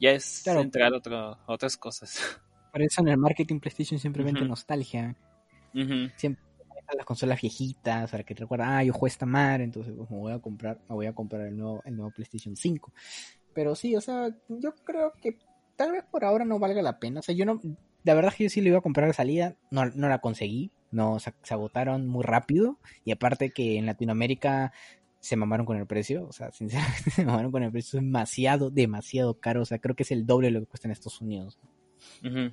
ya 0.00 0.10
es 0.10 0.40
Claro. 0.42 0.60
entrar 0.60 0.92
a, 0.92 0.96
otro- 0.96 1.16
a 1.46 1.52
otras 1.52 1.76
cosas. 1.76 2.18
Por 2.76 2.82
eso 2.82 3.00
en 3.00 3.08
el 3.08 3.16
marketing 3.16 3.58
PlayStation 3.58 3.98
siempre 3.98 4.22
vende 4.22 4.42
Ujú. 4.42 4.50
nostalgia. 4.50 5.16
Ujú. 5.74 6.10
Siempre 6.14 6.44
maneja 6.68 6.94
las 6.94 7.06
consolas 7.06 7.40
viejitas 7.40 8.10
para 8.10 8.22
que 8.22 8.34
te 8.34 8.42
recuerden, 8.42 8.68
ah, 8.68 8.84
yo 8.84 8.92
jugué 8.92 9.08
esta 9.08 9.24
madre, 9.24 9.64
entonces 9.64 9.94
pues, 9.96 10.10
me 10.10 10.18
voy 10.18 10.32
a 10.34 10.38
comprar, 10.40 10.78
me 10.86 10.94
voy 10.94 11.06
a 11.06 11.14
comprar 11.14 11.46
el 11.46 11.56
nuevo, 11.56 11.80
el 11.86 11.96
nuevo 11.96 12.10
PlayStation 12.10 12.54
5. 12.54 12.92
Pero 13.54 13.74
sí, 13.74 13.96
o 13.96 14.02
sea, 14.02 14.28
yo 14.50 14.74
creo 14.84 15.14
que 15.22 15.38
tal 15.74 15.92
vez 15.92 16.04
por 16.04 16.26
ahora 16.26 16.44
no 16.44 16.58
valga 16.58 16.82
la 16.82 16.98
pena. 16.98 17.20
O 17.20 17.22
sea, 17.22 17.34
yo 17.34 17.46
no, 17.46 17.62
la 18.04 18.12
verdad 18.12 18.30
es 18.32 18.36
que 18.36 18.44
yo 18.44 18.50
sí 18.50 18.60
lo 18.60 18.68
iba 18.68 18.78
a 18.80 18.82
comprar 18.82 19.08
de 19.08 19.14
salida, 19.14 19.56
no, 19.70 19.86
no 19.86 20.10
la 20.10 20.18
conseguí. 20.18 20.70
No, 20.90 21.18
se, 21.18 21.32
se 21.44 21.54
agotaron 21.54 22.06
muy 22.06 22.24
rápido 22.24 22.78
y 23.06 23.12
aparte 23.12 23.52
que 23.52 23.78
en 23.78 23.86
Latinoamérica 23.86 24.74
se 25.20 25.36
mamaron 25.36 25.64
con 25.64 25.78
el 25.78 25.86
precio, 25.86 26.26
o 26.28 26.32
sea, 26.32 26.52
sinceramente 26.52 27.10
se 27.10 27.24
mamaron 27.24 27.52
con 27.52 27.62
el 27.62 27.72
precio, 27.72 27.98
es 27.98 28.04
demasiado, 28.04 28.68
demasiado 28.68 29.40
caro, 29.40 29.62
o 29.62 29.64
sea, 29.64 29.78
creo 29.78 29.96
que 29.96 30.02
es 30.02 30.10
el 30.10 30.26
doble 30.26 30.48
de 30.48 30.50
lo 30.52 30.60
que 30.60 30.66
cuesta 30.66 30.88
en 30.88 30.92
Estados 30.92 31.22
Unidos. 31.22 31.58
Ujú. 32.22 32.52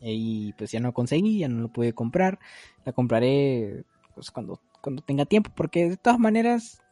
Y 0.00 0.52
pues 0.54 0.70
ya 0.72 0.80
no 0.80 0.94
conseguí, 0.94 1.40
ya 1.40 1.48
no 1.48 1.60
lo 1.60 1.68
pude 1.68 1.92
comprar, 1.92 2.38
la 2.84 2.92
compraré 2.92 3.84
pues 4.14 4.30
cuando, 4.30 4.60
cuando 4.80 5.02
tenga 5.02 5.26
tiempo, 5.26 5.50
porque 5.54 5.90
de 5.90 5.96
todas 5.96 6.18
maneras 6.18 6.82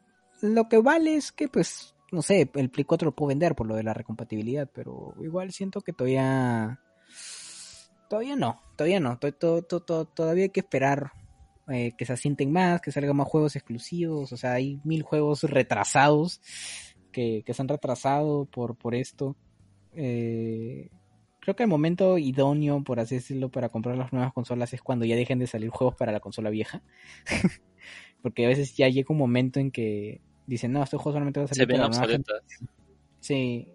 lo 0.43 0.69
que 0.69 0.79
vale 0.79 1.15
es 1.17 1.33
que 1.33 1.49
pues, 1.49 1.95
no 2.13 2.23
sé, 2.23 2.51
el 2.55 2.71
Play 2.71 2.85
4 2.85 3.07
lo 3.07 3.15
puedo 3.15 3.29
vender 3.29 3.55
por 3.55 3.67
lo 3.67 3.75
de 3.77 3.83
la 3.83 3.95
recompatibilidad, 3.95 4.69
pero 4.73 5.15
igual 5.23 5.53
siento 5.53 5.81
que 5.81 5.93
todavía... 5.93 6.81
Todavía 8.09 8.37
no, 8.37 8.63
todavía 8.77 9.01
no, 9.01 9.19
to- 9.19 9.33
to- 9.33 9.63
to- 9.63 9.81
to- 9.81 10.07
todavía 10.07 10.45
hay 10.45 10.49
que 10.51 10.61
esperar 10.61 11.13
eh, 11.69 11.93
que 11.97 12.07
se 12.07 12.15
asienten 12.15 12.51
más, 12.51 12.81
que 12.81 12.91
salgan 12.91 13.17
más 13.17 13.29
juegos 13.29 13.55
exclusivos, 13.55 14.33
o 14.33 14.37
sea, 14.39 14.53
hay 14.55 14.81
mil 14.85 15.03
juegos 15.03 15.43
retrasados 15.43 16.41
que, 17.13 17.43
que 17.45 17.53
se 17.53 17.61
han 17.61 17.69
retrasado 17.69 18.47
por, 18.47 18.77
por 18.77 18.95
esto. 18.95 19.37
Eh, 19.95 20.89
creo 21.49 21.57
que 21.57 21.63
el 21.63 21.71
momento 21.71 22.19
idóneo, 22.19 22.85
por 22.85 23.01
así 23.01 23.15
decirlo, 23.15 23.51
para 23.51 23.71
comprar 23.71 23.97
las 23.97 24.13
nuevas 24.13 24.35
consolas 24.35 24.75
es 24.75 24.83
cuando 24.83 25.07
ya 25.07 25.17
dejen 25.17 25.39
de 25.39 25.47
salir 25.47 25.71
juegos 25.71 25.97
para 25.97 26.13
la 26.13 26.21
consola 26.21 26.51
vieja. 26.51 26.83
Porque 28.23 28.45
a 28.45 28.49
veces 28.49 28.77
ya 28.77 28.87
llega 28.91 29.07
un 29.09 29.17
momento 29.17 29.59
en 29.59 29.71
que 29.71 30.21
dicen, 30.47 30.73
no, 30.73 30.83
este 30.83 30.99
juego 30.99 31.13
solamente 31.13 31.41
va 31.41 31.45
a 31.45 31.49
Se 31.49 31.55
salir 31.55 31.69
ven 31.69 31.77
para 31.79 31.89
la 31.89 31.89
nueva 31.89 32.05
obsoletas. 32.05 32.43
Sí. 33.21 33.67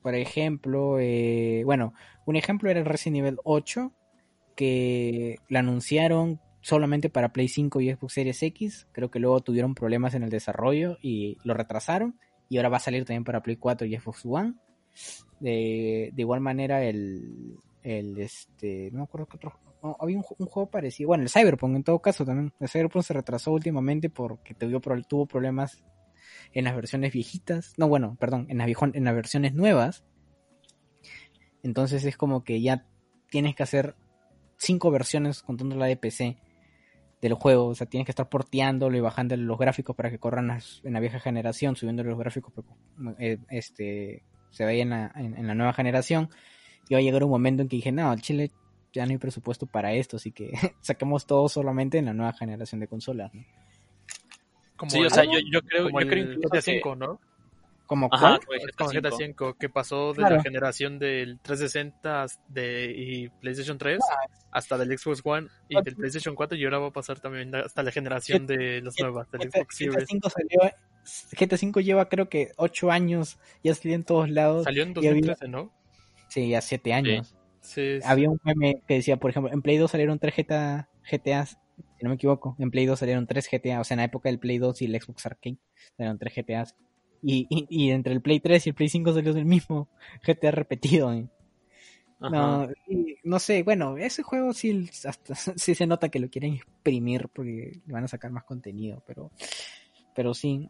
Por 0.00 0.14
ejemplo, 0.14 0.98
eh, 0.98 1.60
bueno, 1.66 1.92
un 2.24 2.36
ejemplo 2.36 2.70
era 2.70 2.80
el 2.80 2.86
Resident 2.86 3.18
Evil 3.18 3.38
8, 3.44 3.92
que 4.56 5.36
la 5.50 5.58
anunciaron 5.58 6.40
solamente 6.62 7.10
para 7.10 7.34
Play 7.34 7.48
5 7.48 7.82
y 7.82 7.92
Xbox 7.92 8.14
Series 8.14 8.42
X. 8.42 8.88
Creo 8.92 9.10
que 9.10 9.18
luego 9.18 9.40
tuvieron 9.40 9.74
problemas 9.74 10.14
en 10.14 10.22
el 10.22 10.30
desarrollo 10.30 10.96
y 11.02 11.36
lo 11.44 11.52
retrasaron. 11.52 12.18
Y 12.48 12.56
ahora 12.56 12.70
va 12.70 12.78
a 12.78 12.80
salir 12.80 13.04
también 13.04 13.24
para 13.24 13.42
Play 13.42 13.56
4 13.56 13.86
y 13.86 13.94
Xbox 13.94 14.24
One. 14.24 14.54
De, 15.40 16.10
de 16.12 16.22
igual 16.22 16.40
manera, 16.40 16.82
el, 16.84 17.56
el 17.82 18.18
este, 18.18 18.90
no 18.92 18.98
me 18.98 19.04
acuerdo 19.04 19.26
qué 19.26 19.36
otro. 19.36 19.52
no, 19.82 19.96
había 20.00 20.16
un, 20.16 20.22
ju- 20.24 20.34
un 20.38 20.46
juego 20.46 20.68
parecido. 20.70 21.08
Bueno, 21.08 21.22
el 21.22 21.30
Cyberpunk 21.30 21.76
en 21.76 21.84
todo 21.84 22.00
caso 22.00 22.24
también. 22.24 22.52
El 22.60 22.68
Cyberpunk 22.68 23.04
se 23.04 23.14
retrasó 23.14 23.52
últimamente 23.52 24.10
porque 24.10 24.54
tuvo, 24.54 24.80
tuvo 25.08 25.26
problemas 25.26 25.84
en 26.52 26.64
las 26.64 26.74
versiones 26.74 27.12
viejitas. 27.12 27.74
No, 27.76 27.88
bueno, 27.88 28.16
perdón, 28.18 28.46
en 28.48 28.58
las, 28.58 28.68
en 28.94 29.04
las 29.04 29.14
versiones 29.14 29.54
nuevas. 29.54 30.04
Entonces 31.62 32.04
es 32.04 32.16
como 32.16 32.44
que 32.44 32.60
ya 32.60 32.86
tienes 33.30 33.54
que 33.54 33.62
hacer 33.62 33.94
cinco 34.56 34.90
versiones 34.90 35.42
contando 35.42 35.76
la 35.76 35.86
de 35.86 35.96
PC 35.96 36.38
del 37.20 37.34
juego. 37.34 37.66
O 37.66 37.74
sea, 37.74 37.86
tienes 37.86 38.06
que 38.06 38.12
estar 38.12 38.28
porteándolo 38.28 38.96
y 38.96 39.00
bajando 39.00 39.36
los 39.36 39.58
gráficos 39.58 39.94
para 39.96 40.10
que 40.10 40.18
corran 40.18 40.58
en 40.84 40.92
la 40.92 41.00
vieja 41.00 41.18
generación, 41.20 41.76
subiendo 41.76 42.02
los 42.04 42.18
gráficos 42.18 42.52
eh, 43.18 43.38
este, 43.50 44.24
se 44.50 44.64
vaya 44.64 44.82
en 44.82 44.90
la, 44.90 45.12
en, 45.16 45.36
en 45.36 45.46
la 45.46 45.54
nueva 45.54 45.72
generación. 45.72 46.28
Y 46.88 46.94
va 46.94 47.00
a 47.00 47.02
llegar 47.02 47.22
un 47.24 47.30
momento 47.30 47.62
en 47.62 47.68
que 47.68 47.76
dije, 47.76 47.92
no, 47.92 48.14
Chile 48.16 48.50
ya 48.92 49.04
no 49.04 49.12
hay 49.12 49.18
presupuesto 49.18 49.66
para 49.66 49.92
esto, 49.92 50.16
así 50.16 50.32
que 50.32 50.50
saquemos 50.80 51.26
todo 51.26 51.48
solamente 51.48 51.98
en 51.98 52.06
la 52.06 52.14
nueva 52.14 52.32
generación 52.32 52.80
de 52.80 52.88
consolas. 52.88 53.32
¿no? 53.34 53.44
Como 54.76 54.90
Sí, 54.90 55.00
o 55.00 55.04
el- 55.04 55.10
sea, 55.10 55.24
yo, 55.24 55.38
yo 55.52 55.60
creo, 55.62 55.84
como 55.84 56.00
yo 56.00 56.06
creo 56.08 56.24
el 56.24 56.30
incluso 56.34 56.48
GTA 56.48 56.60
que- 56.62 56.80
V, 56.84 56.96
¿no? 56.96 57.20
Como 57.86 58.08
Ajá, 58.12 58.20
cuál? 58.36 58.40
como 58.40 58.52
el 58.52 58.68
Es 58.68 58.76
como 58.76 58.90
GTA 58.90 59.08
V. 59.16 59.34
V, 59.38 59.54
que 59.58 59.68
pasó 59.70 60.08
de 60.12 60.18
Claro. 60.18 60.36
la 60.36 60.42
generación 60.42 60.98
del 60.98 61.38
360 61.40 62.26
de, 62.48 62.92
y 62.94 63.28
PlayStation 63.40 63.78
3 63.78 63.98
hasta 64.50 64.76
del 64.76 64.98
Xbox 64.98 65.22
One 65.24 65.48
y 65.70 65.82
del 65.82 65.96
PlayStation 65.96 66.34
4 66.34 66.56
y 66.58 66.64
ahora 66.64 66.78
va 66.80 66.88
a 66.88 66.92
pasar 66.92 67.18
también 67.18 67.54
hasta 67.54 67.82
la 67.82 67.90
generación 67.90 68.46
de 68.46 68.82
las 68.82 68.94
nuevas, 69.00 69.30
del 69.30 69.50
Xbox 69.50 69.74
Series. 69.76 69.94
GTA 69.96 70.06
5 70.06 70.30
salió, 70.30 70.60
GTA 71.38 71.56
5 71.56 71.80
lleva 71.80 72.08
creo 72.08 72.28
que 72.28 72.52
8 72.56 72.90
años, 72.90 73.38
ya 73.62 73.74
salió 73.74 73.94
en 73.94 74.04
todos 74.04 74.28
lados. 74.30 74.64
Salió 74.64 74.82
en 74.82 74.90
y 74.90 74.98
había- 75.06 75.10
2013, 75.12 75.48
¿no? 75.48 75.72
Sí, 76.28 76.48
ya 76.48 76.60
7 76.60 76.92
años. 76.92 77.34
Sí, 77.60 78.00
sí. 78.00 78.06
Había 78.06 78.30
un 78.30 78.40
meme 78.44 78.82
que 78.86 78.94
decía, 78.94 79.16
por 79.18 79.30
ejemplo, 79.30 79.52
en 79.52 79.62
Play 79.62 79.76
2 79.78 79.90
salieron 79.90 80.18
3 80.18 80.34
GTA, 80.36 80.88
GTAs, 81.10 81.58
si 81.98 82.04
no 82.04 82.10
me 82.10 82.14
equivoco. 82.16 82.56
En 82.58 82.70
Play 82.70 82.86
2 82.86 82.98
salieron 82.98 83.26
3 83.26 83.48
GTA, 83.50 83.80
o 83.80 83.84
sea, 83.84 83.94
en 83.94 83.98
la 83.98 84.04
época 84.04 84.28
del 84.28 84.38
Play 84.38 84.58
2 84.58 84.82
y 84.82 84.84
el 84.86 85.00
Xbox 85.00 85.26
Arcade 85.26 85.58
salieron 85.96 86.18
3 86.18 86.34
GTAs. 86.34 86.76
Y, 87.22 87.46
y, 87.50 87.66
y 87.68 87.90
entre 87.90 88.12
el 88.12 88.22
Play 88.22 88.40
3 88.40 88.66
y 88.66 88.70
el 88.70 88.74
Play 88.74 88.88
5 88.88 89.12
salió 89.12 89.32
el 89.36 89.44
mismo 89.44 89.88
GTA 90.26 90.50
repetido. 90.52 91.12
¿eh? 91.12 91.26
No, 92.20 92.68
y 92.88 93.16
no 93.22 93.38
sé, 93.38 93.62
bueno, 93.62 93.96
ese 93.96 94.22
juego 94.22 94.52
sí, 94.52 94.88
hasta, 95.06 95.34
sí 95.56 95.74
se 95.74 95.86
nota 95.86 96.08
que 96.08 96.18
lo 96.18 96.28
quieren 96.28 96.54
exprimir 96.54 97.28
porque 97.28 97.80
le 97.86 97.92
van 97.92 98.04
a 98.04 98.08
sacar 98.08 98.30
más 98.30 98.44
contenido, 98.44 99.02
pero, 99.06 99.30
pero 100.14 100.34
sí. 100.34 100.68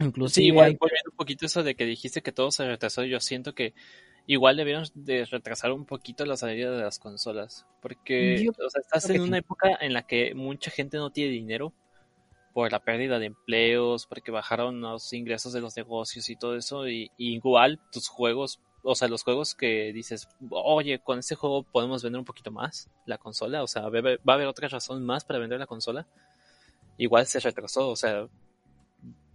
Inclusive 0.00 0.42
Sí, 0.42 0.46
igual 0.46 0.76
volviendo 0.78 1.10
un 1.10 1.16
poquito 1.16 1.46
eso 1.46 1.62
de 1.62 1.74
que 1.74 1.84
dijiste 1.84 2.22
que 2.22 2.32
todo 2.32 2.50
se 2.50 2.66
retrasó, 2.66 3.04
yo 3.04 3.20
siento 3.20 3.54
que 3.54 3.74
igual 4.26 4.56
debieron 4.56 4.84
de 4.94 5.24
retrasar 5.24 5.72
un 5.72 5.86
poquito 5.86 6.24
la 6.26 6.36
salida 6.36 6.70
de 6.70 6.82
las 6.82 6.98
consolas, 6.98 7.66
porque 7.80 8.44
Yo 8.44 8.52
o 8.52 8.70
sea, 8.70 8.80
estás 8.80 9.08
en 9.10 9.22
una 9.22 9.38
sí. 9.38 9.40
época 9.40 9.76
en 9.80 9.94
la 9.94 10.06
que 10.06 10.34
mucha 10.34 10.70
gente 10.70 10.98
no 10.98 11.10
tiene 11.10 11.32
dinero 11.32 11.72
por 12.52 12.70
la 12.70 12.80
pérdida 12.80 13.18
de 13.18 13.26
empleos, 13.26 14.06
porque 14.06 14.30
bajaron 14.30 14.80
los 14.80 15.12
ingresos 15.12 15.52
de 15.52 15.60
los 15.60 15.76
negocios 15.76 16.28
y 16.28 16.36
todo 16.36 16.56
eso, 16.56 16.88
y, 16.88 17.10
y 17.16 17.34
igual 17.34 17.80
tus 17.90 18.08
juegos, 18.08 18.60
o 18.82 18.94
sea, 18.94 19.08
los 19.08 19.22
juegos 19.22 19.54
que 19.54 19.92
dices, 19.92 20.28
oye, 20.50 20.98
con 20.98 21.18
este 21.18 21.34
juego 21.34 21.62
podemos 21.62 22.02
vender 22.02 22.18
un 22.18 22.24
poquito 22.24 22.50
más 22.50 22.90
la 23.06 23.16
consola, 23.16 23.62
o 23.62 23.66
sea, 23.66 23.88
va 23.88 23.98
a 23.98 24.34
haber 24.34 24.46
otra 24.46 24.68
razón 24.68 25.04
más 25.04 25.24
para 25.24 25.38
vender 25.38 25.58
la 25.58 25.66
consola, 25.66 26.06
igual 26.98 27.26
se 27.26 27.40
retrasó, 27.40 27.88
o 27.88 27.96
sea, 27.96 28.28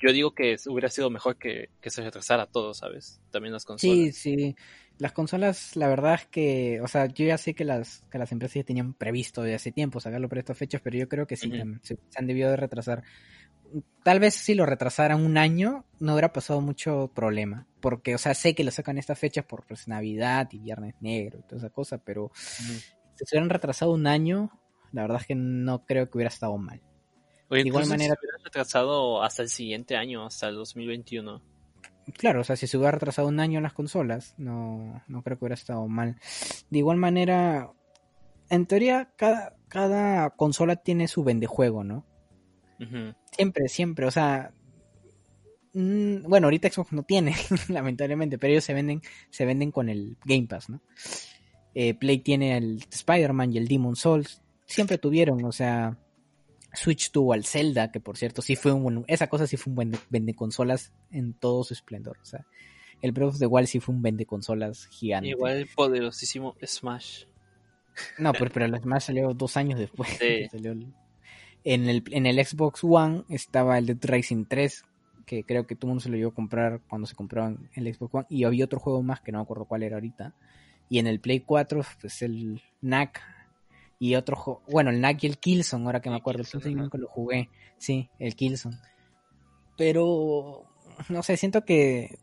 yo 0.04 0.12
digo 0.12 0.36
que 0.36 0.58
hubiera 0.68 0.90
sido 0.90 1.10
mejor 1.10 1.38
que, 1.38 1.70
que 1.80 1.90
se 1.90 2.02
retrasara 2.02 2.46
todo, 2.46 2.74
¿sabes? 2.74 3.22
También 3.32 3.54
las 3.54 3.64
consolas. 3.64 3.96
Sí, 3.96 4.12
sí. 4.12 4.56
Las 4.98 5.14
consolas, 5.14 5.78
la 5.78 5.88
verdad 5.88 6.16
es 6.16 6.28
que, 6.28 6.82
o 6.82 6.88
sea, 6.88 7.06
yo 7.06 7.26
ya 7.26 7.38
sé 7.38 7.54
que 7.54 7.64
las, 7.64 8.04
que 8.12 8.18
las 8.18 8.32
empresas 8.34 8.56
ya 8.56 8.64
tenían 8.64 8.94
previsto 8.94 9.42
de 9.44 9.56
hace 9.56 9.72
tiempo 9.72 10.02
sacarlo 10.02 10.28
por 10.28 10.40
estas 10.40 10.58
fechas, 10.58 10.82
pero 10.84 10.98
yo 10.98 11.08
creo 11.08 11.26
que 11.26 11.38
sí, 11.38 11.50
se, 11.84 11.96
se 11.96 12.20
han 12.20 12.28
debido 12.28 12.50
de 12.50 12.58
retrasar. 12.58 13.04
Tal 14.04 14.20
vez 14.20 14.36
si 14.36 14.56
lo 14.56 14.66
retrasaran 14.66 15.24
un 15.24 15.38
año, 15.38 15.86
no 16.00 16.14
hubiera 16.14 16.34
pasado 16.34 16.60
mucho 16.60 17.10
problema. 17.16 17.66
Porque, 17.80 18.14
o 18.14 18.18
sea, 18.18 18.34
sé 18.34 18.54
que 18.56 18.66
lo 18.66 18.72
sacan 18.72 18.98
estas 18.98 19.18
fechas 19.18 19.46
por 19.46 19.66
pues, 19.66 19.88
Navidad 19.88 20.50
y 20.52 20.60
Viernes 20.60 20.96
Negro 21.00 21.40
y 21.40 21.44
toda 21.44 21.60
esa 21.60 21.70
cosa, 21.70 21.98
pero 21.98 22.32
si 22.36 23.26
se 23.26 23.36
hubieran 23.36 23.50
retrasado 23.50 23.94
un 23.94 24.06
año, 24.06 24.52
la 24.92 25.04
verdad 25.04 25.22
es 25.22 25.28
que 25.28 25.36
no 25.36 25.86
creo 25.86 26.10
que 26.10 26.18
hubiera 26.18 26.30
estado 26.30 26.58
mal. 26.58 26.82
De 27.62 27.68
igual 27.68 27.86
manera- 27.88 28.16
se 28.16 28.20
hubiera 28.26 28.38
retrasado 28.44 29.22
hasta 29.24 29.44
el 29.44 29.50
siguiente 29.50 29.96
año, 29.96 30.26
hasta 30.26 30.48
el 30.50 30.56
2021. 30.56 31.42
Claro, 32.18 32.42
o 32.42 32.44
sea, 32.44 32.56
si 32.56 32.68
se 32.68 32.78
hubiera 32.78 32.92
retrasado 32.92 33.28
un 33.30 33.40
año 33.40 33.62
las 33.62 33.74
consolas, 33.74 34.34
no, 34.38 35.02
no 35.08 35.22
creo 35.22 35.38
que 35.38 35.46
hubiera 35.46 35.56
estado 35.56 35.88
mal. 35.88 36.18
De 36.70 36.80
igual 36.80 36.98
manera, 36.98 37.72
en 38.50 38.66
teoría, 38.66 39.14
cada, 39.16 39.56
cada 39.70 40.30
consola 40.32 40.76
tiene 40.76 41.08
su 41.08 41.24
vendejuego, 41.24 41.84
¿no? 41.84 42.06
Siempre, 43.32 43.70
siempre, 43.70 44.06
o 44.06 44.12
sea. 44.12 44.52
mm, 45.74 46.24
bueno, 46.24 46.48
ahorita 46.48 46.70
Xbox 46.70 46.92
no 46.92 47.04
tiene, 47.04 47.34
lamentablemente, 47.70 48.38
pero 48.38 48.52
ellos 48.52 48.66
se 48.66 48.74
venden, 48.74 49.02
se 49.30 49.46
venden 49.46 49.72
con 49.72 49.88
el 49.90 50.18
Game 50.26 50.48
Pass, 50.48 50.70
¿no? 50.70 50.82
Eh, 51.76 51.94
Play 51.94 52.20
tiene 52.20 52.58
el 52.58 52.84
Spider-Man 52.92 53.54
y 53.54 53.58
el 53.58 53.68
Demon 53.68 53.96
Souls. 53.96 54.42
Siempre 54.66 54.98
tuvieron, 54.98 55.44
o 55.46 55.52
sea. 55.52 55.98
Switch 56.74 57.12
tuvo 57.12 57.34
al 57.34 57.46
Zelda, 57.46 57.92
que 57.92 58.00
por 58.00 58.18
cierto 58.18 58.42
sí 58.42 58.56
fue 58.56 58.72
un 58.72 58.84
buen, 58.84 59.06
esa 59.08 59.28
cosa 59.28 59.46
sí 59.48 59.58
fue 59.58 59.72
un 59.72 59.76
buen 59.76 59.92
vende 60.10 60.34
consolas 60.34 60.92
en 61.12 61.34
todo 61.34 61.64
su 61.64 61.74
esplendor. 61.74 62.18
O 62.22 62.26
sea, 62.26 62.46
el 63.02 63.12
Breath 63.12 63.30
of 63.30 63.40
the 63.40 63.46
Wild 63.46 63.68
sí 63.68 63.80
fue 63.80 63.94
un 63.94 64.02
vende 64.02 64.26
consolas 64.26 64.88
gigante. 64.88 65.30
Igual 65.30 65.58
el 65.58 65.68
poderosísimo 65.68 66.56
Smash. 66.66 67.26
No, 68.18 68.32
pero, 68.34 68.50
pero 68.52 68.66
el 68.66 68.76
Smash 68.80 69.04
salió 69.04 69.34
dos 69.34 69.56
años 69.58 69.80
después. 69.80 70.10
Sí. 70.10 70.18
que 70.20 70.50
salió 70.52 70.72
el- 70.72 70.94
En, 71.64 71.88
el, 71.90 72.04
en 72.12 72.26
el 72.26 72.44
Xbox 72.44 72.84
One 72.84 73.24
estaba 73.30 73.78
el 73.78 73.86
Dead 73.86 74.00
Racing 74.02 74.46
3, 74.50 74.84
que 75.26 75.44
creo 75.44 75.66
que 75.68 75.76
todo 75.76 75.88
el 75.88 75.90
mundo 75.92 76.02
se 76.04 76.10
lo 76.10 76.18
iba 76.18 76.30
a 76.30 76.34
comprar 76.34 76.82
cuando 76.90 77.08
se 77.08 77.16
compraban 77.16 77.70
el 77.76 77.94
Xbox 77.94 78.14
One. 78.16 78.26
Y 78.30 78.44
había 78.46 78.66
otro 78.66 78.80
juego 78.80 79.02
más 79.04 79.22
que 79.22 79.32
no 79.32 79.38
me 79.38 79.44
acuerdo 79.44 79.66
cuál 79.66 79.84
era 79.84 79.96
ahorita. 79.98 80.34
Y 80.90 81.00
en 81.00 81.08
el 81.08 81.20
Play 81.20 81.40
4, 81.42 81.82
pues 82.02 82.22
el 82.24 82.62
NAC. 82.82 83.22
Y 84.04 84.16
otro 84.16 84.36
juego, 84.36 84.62
bueno, 84.68 84.90
el 84.90 85.00
NAC 85.00 85.24
y 85.24 85.28
el 85.28 85.38
Killzone, 85.38 85.86
ahora 85.86 86.02
que 86.02 86.10
me 86.10 86.18
acuerdo. 86.18 86.42
El 86.42 86.60
ajá. 86.60 86.70
nunca 86.72 86.98
lo 86.98 87.08
jugué. 87.08 87.50
Sí, 87.78 88.10
el 88.20 88.36
Killzone. 88.36 88.78
Pero, 89.78 90.66
no 91.08 91.24
sé, 91.24 91.38
siento 91.38 91.64
que 91.64 92.20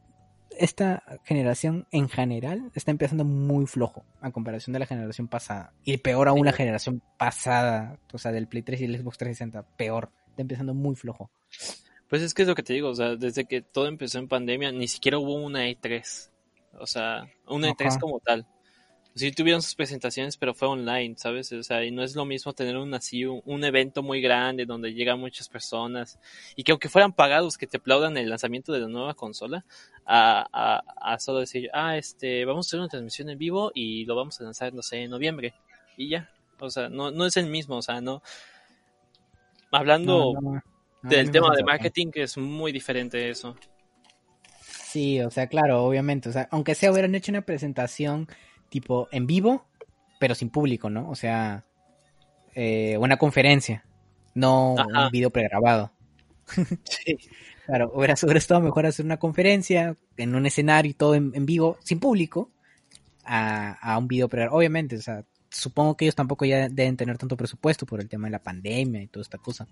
esta 0.58 1.02
generación 1.24 1.86
en 1.90 2.10
general 2.10 2.70
está 2.74 2.90
empezando 2.90 3.24
muy 3.24 3.64
flojo 3.64 4.04
a 4.20 4.30
comparación 4.30 4.74
de 4.74 4.80
la 4.80 4.84
generación 4.84 5.26
pasada. 5.26 5.72
Y 5.82 5.96
peor 5.96 6.28
aún 6.28 6.44
la 6.44 6.52
generación 6.52 7.00
pasada, 7.16 7.98
o 8.12 8.18
sea, 8.18 8.30
del 8.30 8.46
Play 8.46 8.62
3 8.62 8.82
y 8.82 8.84
el 8.84 8.98
Xbox 8.98 9.16
360, 9.16 9.62
peor. 9.78 10.10
Está 10.28 10.42
empezando 10.42 10.74
muy 10.74 10.96
flojo. 10.96 11.30
Pues 12.10 12.20
es 12.20 12.34
que 12.34 12.42
es 12.42 12.48
lo 12.48 12.54
que 12.54 12.62
te 12.62 12.74
digo, 12.74 12.90
o 12.90 12.94
sea, 12.94 13.16
desde 13.16 13.46
que 13.46 13.62
todo 13.62 13.86
empezó 13.86 14.18
en 14.18 14.28
pandemia, 14.28 14.70
ni 14.70 14.86
siquiera 14.86 15.16
hubo 15.16 15.32
una 15.32 15.66
E3. 15.66 16.28
O 16.78 16.86
sea, 16.86 17.26
una 17.46 17.70
E3 17.70 17.86
Ajá. 17.86 17.98
como 18.00 18.20
tal. 18.20 18.46
Sí 19.14 19.32
tuvieron 19.32 19.60
sus 19.60 19.74
presentaciones, 19.74 20.36
pero 20.36 20.54
fue 20.54 20.68
online, 20.68 21.14
¿sabes? 21.16 21.52
O 21.52 21.62
sea, 21.62 21.84
y 21.84 21.90
no 21.90 22.02
es 22.02 22.14
lo 22.14 22.24
mismo 22.24 22.52
tener 22.52 22.76
un 22.76 22.94
así, 22.94 23.24
un, 23.24 23.42
un 23.44 23.64
evento 23.64 24.02
muy 24.02 24.20
grande 24.20 24.66
donde 24.66 24.94
llegan 24.94 25.18
muchas 25.18 25.48
personas 25.48 26.18
y 26.54 26.62
que 26.62 26.72
aunque 26.72 26.88
fueran 26.88 27.12
pagados 27.12 27.58
que 27.58 27.66
te 27.66 27.78
aplaudan 27.78 28.16
el 28.16 28.30
lanzamiento 28.30 28.72
de 28.72 28.80
la 28.80 28.88
nueva 28.88 29.14
consola, 29.14 29.64
a, 30.06 30.46
a, 30.52 31.12
a 31.12 31.18
solo 31.18 31.40
decir, 31.40 31.68
ah, 31.72 31.96
este, 31.96 32.44
vamos 32.44 32.66
a 32.66 32.68
hacer 32.68 32.80
una 32.80 32.88
transmisión 32.88 33.30
en 33.30 33.38
vivo 33.38 33.72
y 33.74 34.04
lo 34.04 34.14
vamos 34.14 34.40
a 34.40 34.44
lanzar, 34.44 34.72
no 34.72 34.82
sé, 34.82 35.02
en 35.02 35.10
noviembre. 35.10 35.54
Y 35.96 36.08
ya. 36.08 36.30
O 36.60 36.70
sea, 36.70 36.88
no, 36.88 37.10
no 37.10 37.26
es 37.26 37.36
el 37.36 37.46
mismo, 37.46 37.76
o 37.76 37.82
sea, 37.82 38.00
no. 38.00 38.22
Hablando 39.70 40.34
No, 40.34 40.40
no, 40.40 40.62
no, 41.02 41.10
del 41.10 41.26
no 41.26 41.32
tema 41.32 41.56
de 41.56 41.64
marketing, 41.64 42.08
es 42.14 42.36
muy 42.36 42.72
diferente 42.72 43.30
eso. 43.30 43.56
Sí, 44.62 45.20
o 45.20 45.30
sea, 45.30 45.46
claro, 45.46 45.84
obviamente. 45.84 46.28
O 46.28 46.32
sea, 46.32 46.48
aunque 46.50 46.74
sea 46.74 46.90
hubieran 46.90 47.14
hecho 47.14 47.30
una 47.30 47.42
presentación 47.42 48.28
tipo 48.70 49.08
en 49.12 49.26
vivo, 49.26 49.66
pero 50.18 50.34
sin 50.34 50.48
público, 50.48 50.88
¿no? 50.88 51.10
O 51.10 51.14
sea, 51.14 51.64
eh, 52.54 52.96
una 52.98 53.18
conferencia, 53.18 53.84
no 54.34 54.76
Ajá. 54.78 55.06
un 55.06 55.10
video 55.10 55.30
pregrabado. 55.30 55.92
Sí. 56.84 57.16
Claro, 57.66 57.92
hubiera, 57.94 58.14
hubiera 58.20 58.38
estado 58.38 58.60
mejor 58.60 58.84
hacer 58.84 59.04
una 59.04 59.18
conferencia 59.18 59.96
en 60.16 60.34
un 60.34 60.44
escenario 60.46 60.90
y 60.90 60.94
todo 60.94 61.14
en, 61.14 61.30
en 61.34 61.46
vivo, 61.46 61.78
sin 61.84 62.00
público, 62.00 62.50
a, 63.24 63.74
a 63.74 63.96
un 63.96 64.08
video 64.08 64.28
pregrabado. 64.28 64.58
Obviamente, 64.58 64.96
o 64.96 65.00
sea, 65.00 65.24
supongo 65.50 65.96
que 65.96 66.06
ellos 66.06 66.16
tampoco 66.16 66.44
ya 66.44 66.68
deben 66.68 66.96
tener 66.96 67.16
tanto 67.16 67.36
presupuesto 67.36 67.86
por 67.86 68.00
el 68.00 68.08
tema 68.08 68.26
de 68.26 68.32
la 68.32 68.42
pandemia 68.42 69.02
y 69.02 69.06
toda 69.06 69.22
esta 69.22 69.38
cosa. 69.38 69.68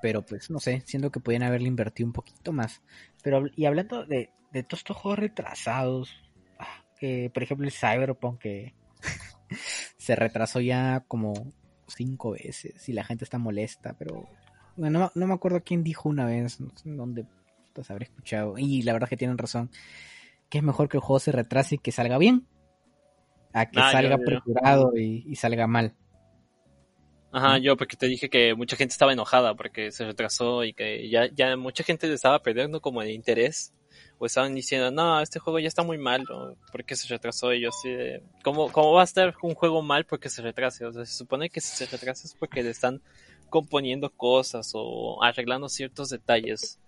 Pero 0.00 0.22
pues, 0.22 0.50
no 0.50 0.60
sé, 0.60 0.82
siento 0.86 1.10
que 1.10 1.20
podían 1.20 1.42
haberle 1.42 1.68
invertido 1.68 2.06
un 2.06 2.12
poquito 2.12 2.52
más. 2.52 2.80
Pero, 3.22 3.44
y 3.54 3.66
hablando 3.66 4.06
de, 4.06 4.30
de 4.52 4.62
todos 4.62 4.80
estos 4.80 4.96
juegos 4.96 5.18
retrasados, 5.18 6.16
que 6.98 7.30
por 7.32 7.42
ejemplo 7.42 7.66
el 7.66 7.72
Cyberpunk 7.72 8.38
que 8.40 8.74
se 9.96 10.16
retrasó 10.16 10.60
ya 10.60 11.04
como 11.08 11.32
cinco 11.86 12.32
veces 12.32 12.88
y 12.88 12.92
la 12.92 13.04
gente 13.04 13.24
está 13.24 13.38
molesta, 13.38 13.94
pero 13.98 14.28
bueno, 14.76 14.98
no, 15.00 15.12
no 15.14 15.26
me 15.26 15.34
acuerdo 15.34 15.62
quién 15.64 15.82
dijo 15.82 16.08
una 16.08 16.24
vez, 16.26 16.60
no 16.60 16.70
sé 16.76 16.90
dónde 16.90 17.24
putas 17.24 17.90
habré 17.90 18.04
escuchado, 18.04 18.58
y 18.58 18.82
la 18.82 18.92
verdad 18.92 19.08
que 19.08 19.16
tienen 19.16 19.38
razón, 19.38 19.70
que 20.50 20.58
es 20.58 20.64
mejor 20.64 20.88
que 20.88 20.98
el 20.98 21.02
juego 21.02 21.18
se 21.20 21.32
retrase 21.32 21.76
y 21.76 21.78
que 21.78 21.92
salga 21.92 22.18
bien, 22.18 22.46
a 23.52 23.66
que 23.70 23.80
Ah, 23.80 23.90
yo- 23.92 23.98
salga 23.98 24.18
yo- 24.76 24.92
y 24.96 25.34
salga 25.36 25.66
mal. 25.66 25.94
Ajá, 27.30 27.58
yo 27.58 27.76
porque 27.76 27.96
te 27.96 28.06
dije 28.06 28.30
que 28.30 28.54
mucha 28.54 28.76
gente 28.76 28.92
estaba 28.92 29.12
enojada 29.12 29.54
porque 29.54 29.92
se 29.92 30.04
retrasó 30.06 30.64
y 30.64 30.72
que 30.72 31.10
ya, 31.10 31.26
ya 31.34 31.56
mucha 31.56 31.84
gente 31.84 32.06
le 32.08 32.14
estaba 32.14 32.42
perdiendo 32.42 32.80
como 32.80 33.02
el 33.02 33.10
interés. 33.10 33.74
O 34.18 34.26
estaban 34.26 34.54
diciendo, 34.54 34.90
no, 34.90 35.20
este 35.20 35.38
juego 35.38 35.58
ya 35.60 35.68
está 35.68 35.82
muy 35.82 35.96
mal, 35.98 36.24
¿no? 36.28 36.56
¿por 36.72 36.84
qué 36.84 36.96
se 36.96 37.06
retrasó? 37.08 37.52
Y 37.52 37.60
yo 37.60 37.68
así 37.68 37.88
de, 37.90 38.22
¿cómo, 38.42 38.70
¿cómo 38.72 38.92
va 38.92 39.02
a 39.02 39.04
estar 39.04 39.34
un 39.42 39.54
juego 39.54 39.80
mal 39.82 40.06
porque 40.06 40.28
se 40.28 40.42
retrase? 40.42 40.84
O 40.84 40.92
sea, 40.92 41.06
se 41.06 41.12
supone 41.12 41.50
que 41.50 41.60
si 41.60 41.76
se 41.76 41.86
retrasa 41.86 42.26
es 42.26 42.34
porque 42.34 42.62
le 42.62 42.70
están 42.70 43.00
componiendo 43.48 44.10
cosas 44.10 44.72
o 44.74 45.22
arreglando 45.22 45.68
ciertos 45.68 46.10
detalles. 46.10 46.80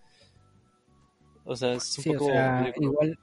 O 1.45 1.57
sea, 1.57 1.73
es 1.75 1.99
un 1.99 2.05
Sí, 2.05 2.11
o 2.11 2.13
poco... 2.15 2.27
sea, 2.27 2.73
igual, 2.77 3.19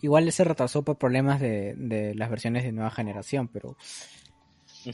igual 0.00 0.32
se 0.32 0.44
retrasó 0.44 0.82
por 0.82 0.98
problemas 0.98 1.40
de, 1.40 1.74
de 1.76 2.14
las 2.14 2.30
versiones 2.30 2.64
de 2.64 2.72
nueva 2.72 2.90
generación, 2.90 3.48
pero. 3.48 3.76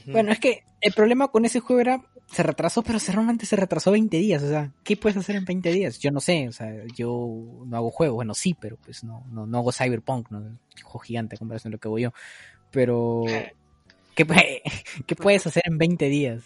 Bueno, 0.07 0.33
es 0.33 0.39
que 0.39 0.65
el 0.81 0.93
problema 0.93 1.29
con 1.29 1.45
ese 1.45 1.61
juego 1.61 1.81
era, 1.81 2.05
se 2.31 2.43
retrasó, 2.43 2.83
pero 2.83 2.99
se- 2.99 3.11
realmente 3.13 3.47
se 3.47 3.57
retrasó 3.57 3.91
20 3.91 4.19
días, 4.19 4.43
o 4.43 4.49
sea, 4.49 4.71
¿qué 4.85 4.97
puedes 4.97 5.17
hacer 5.17 5.37
en 5.37 5.45
20 5.47 5.71
días? 5.73 5.99
Yo 5.99 6.11
no 6.11 6.21
sé, 6.21 6.47
o 6.49 6.53
sea, 6.53 6.71
yo 6.95 7.27
no 7.67 7.77
hago 7.77 7.91
juegos, 7.91 8.17
bueno, 8.17 8.35
sí, 8.35 8.55
pero 8.59 8.77
pues 8.77 9.03
no, 9.03 9.25
no, 9.31 9.47
no 9.47 9.59
hago 9.59 9.73
Cyberpunk, 9.73 10.31
no, 10.31 10.59
juego 10.83 10.99
gigante 11.01 11.37
a 11.37 11.39
comparación 11.39 11.71
de 11.71 11.77
lo 11.77 11.81
que 11.81 11.89
hago 11.89 11.99
yo, 11.99 12.13
pero 12.71 13.25
¿qué, 14.15 14.27
qué 15.07 15.17
puedes 15.17 15.47
hacer 15.47 15.63
en 15.67 15.79
20 15.79 16.09
días 16.09 16.43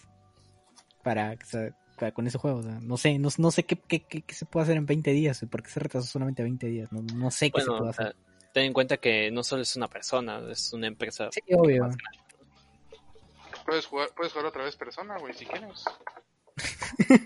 para, 1.03 1.33
o 1.33 1.47
sea, 1.47 1.75
para- 1.99 2.12
con 2.12 2.27
ese 2.27 2.38
juego? 2.38 2.59
O 2.61 2.62
sea, 2.62 2.79
no 2.81 2.97
sé, 2.97 3.18
no, 3.18 3.29
no 3.38 3.51
sé 3.51 3.64
qué, 3.64 3.77
qué, 3.77 4.01
qué- 4.01 4.23
qué 4.23 4.35
se 4.35 4.47
puede 4.47 4.64
hacer 4.64 4.77
en 4.77 4.87
20 4.87 5.11
días, 5.12 5.45
¿por 5.51 5.62
qué 5.62 5.71
se 5.71 5.81
retrasó 5.81 6.07
solamente 6.07 6.42
20 6.42 6.66
días? 6.68 6.92
No, 6.92 7.03
no 7.03 7.31
sé 7.31 7.51
qué 7.51 7.61
se 7.61 7.66
puede 7.71 7.90
hacer. 7.90 8.14
ten 8.53 8.64
en 8.66 8.73
cuenta 8.73 8.99
que 8.99 9.31
no 9.33 9.42
solo 9.42 9.62
es 9.62 9.75
una 9.77 9.88
persona, 9.88 10.40
es 10.51 10.73
una 10.73 10.87
empresa. 10.87 11.29
Sí, 11.33 11.40
obvio. 11.55 11.90
Puedes 13.64 13.87
jugar, 13.87 14.09
puedes 14.16 14.33
jugar 14.33 14.46
otra 14.46 14.64
vez 14.64 14.77
persona, 14.77 15.16
güey, 15.18 15.35
si 15.35 15.46
quieres. 15.46 15.85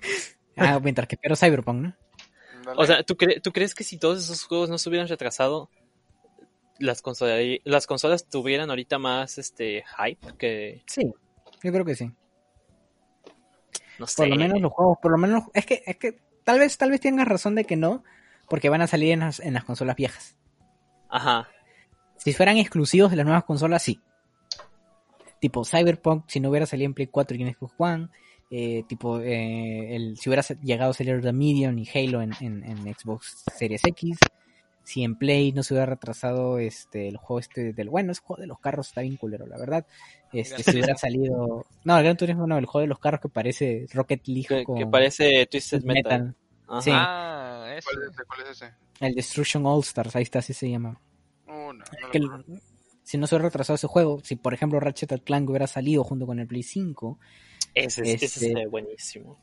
Ah, 0.59 0.81
mientras 0.83 1.07
que 1.07 1.17
espero 1.17 1.37
Cyberpunk, 1.37 1.77
¿no? 1.83 1.97
Dale. 2.65 2.81
O 2.83 2.87
sea, 2.87 3.03
¿tú, 3.03 3.15
cre- 3.15 3.43
¿tú 3.43 3.53
crees 3.53 3.75
que 3.75 3.85
si 3.85 3.99
todos 3.99 4.25
esos 4.25 4.43
juegos 4.45 4.71
no 4.71 4.79
se 4.79 4.89
hubieran 4.89 5.07
retrasado, 5.07 5.69
las 6.79 7.03
consolas, 7.03 7.39
las 7.65 7.87
consolas 7.87 8.27
tuvieran 8.27 8.71
ahorita 8.71 8.99
más 8.99 9.37
este 9.37 9.85
hype 9.99 10.35
que 10.39 10.83
Sí, 10.87 11.13
yo 11.63 11.73
creo 11.73 11.85
que 11.85 11.95
sí. 11.95 12.11
no 13.99 14.07
sé? 14.07 14.17
Por 14.17 14.29
lo 14.29 14.37
menos 14.37 14.61
los 14.63 14.73
juegos, 14.73 14.99
por 15.03 15.11
lo 15.13 15.19
menos, 15.19 15.45
es 15.53 15.67
que, 15.67 15.83
es 15.85 15.97
que 15.99 16.19
tal 16.43 16.59
vez, 16.59 16.79
tal 16.79 16.91
vez 16.91 17.03
tengas 17.03 17.29
razón 17.29 17.55
de 17.55 17.65
que 17.65 17.77
no, 17.77 18.03
porque 18.49 18.71
van 18.71 18.81
a 18.81 18.87
salir 18.87 19.13
en 19.13 19.21
las, 19.21 19.41
en 19.41 19.53
las 19.53 19.65
consolas 19.65 19.97
viejas. 19.97 20.37
Ajá. 21.11 21.49
Si 22.17 22.33
fueran 22.33 22.57
exclusivos 22.57 23.11
de 23.11 23.19
las 23.19 23.27
nuevas 23.27 23.45
consolas, 23.45 23.83
sí. 23.83 24.01
Tipo 25.41 25.65
Cyberpunk, 25.65 26.25
si 26.29 26.41
no 26.41 26.51
hubiera 26.51 26.67
salido 26.67 26.87
en 26.87 26.95
Play 26.95 27.09
4 27.09 27.37
y 27.37 27.43
en 27.43 27.55
Xbox 27.55 27.75
One, 27.79 28.09
eh, 28.51 28.85
tipo, 28.89 29.19
eh, 29.21 29.97
el, 29.97 30.17
si 30.17 30.29
hubiera 30.29 30.43
llegado 30.63 30.93
a 30.93 30.95
salir 30.95 31.21
The 31.21 31.33
Medium 31.33 31.79
y 31.79 31.89
Halo 31.89 32.23
en, 32.23 32.33
en, 32.41 32.65
en 32.65 32.95
Xbox 32.95 33.45
Series 33.57 33.83
X, 33.85 34.19
si 34.87 35.03
en 35.03 35.17
Play 35.17 35.51
no 35.51 35.65
se 35.65 35.75
hubiera 35.75 35.87
retrasado 35.87 36.59
este 36.59 37.09
el 37.09 37.17
juego 37.17 37.41
este 37.41 37.73
del 37.73 37.91
bueno, 37.91 38.13
ese 38.13 38.23
juego 38.23 38.41
de 38.41 38.47
los 38.47 38.61
carros 38.61 38.87
está 38.87 39.01
bien 39.01 39.17
culero, 39.17 39.45
la 39.47 39.59
verdad. 39.59 39.85
Este, 40.33 40.63
si 40.63 40.71
hubiera 40.71 40.97
salido, 40.97 41.67
no, 41.83 41.99
el 41.99 42.05
Gran 42.05 42.17
Turismo 42.17 42.47
no, 42.47 42.57
el 42.57 42.67
juego 42.67 42.83
de 42.83 42.89
los 42.89 43.01
carros 43.01 43.21
que 43.21 43.29
parece 43.29 43.87
Rocket 43.93 44.27
League 44.29 44.47
Que, 44.47 44.65
con 44.65 44.79
que 44.79 44.87
parece 44.87 45.47
Twisted 45.47 45.83
Metal. 45.83 46.23
Metal. 46.23 46.37
Ajá. 46.69 46.83
Sí. 46.83 46.91
Ah. 46.95 47.77
¿Cuál 47.83 48.03
es 48.03 48.13
ese? 48.13 48.25
¿Cuál 48.25 48.41
es 48.43 48.49
ese? 48.51 48.75
El 49.01 49.15
Destruction 49.15 49.67
All 49.67 49.81
Stars, 49.81 50.15
ahí 50.15 50.23
está, 50.23 50.39
así 50.39 50.53
se 50.53 50.71
llama. 50.71 51.01
Uh, 51.49 51.73
no, 51.73 51.85
Que 52.13 52.19
el-. 52.19 52.31
Si 53.07 53.19
no 53.19 53.27
se 53.27 53.35
hubiera 53.37 53.49
retrasado 53.49 53.77
ese 53.77 53.87
juego, 53.87 54.21
si 54.25 54.35
por 54.37 54.53
ejemplo 54.53 54.81
Ratchet 54.81 55.23
Clank 55.23 55.49
hubiera 55.49 55.67
salido 55.69 56.03
junto 56.05 56.27
con 56.27 56.39
el 56.41 56.47
Play 56.47 56.63
5, 56.65 57.19
Ese, 57.73 58.03
es- 58.03 58.23
ese 58.23 58.47
Este- 58.49 58.63
es 58.63 58.71
buenísimo. 58.71 59.39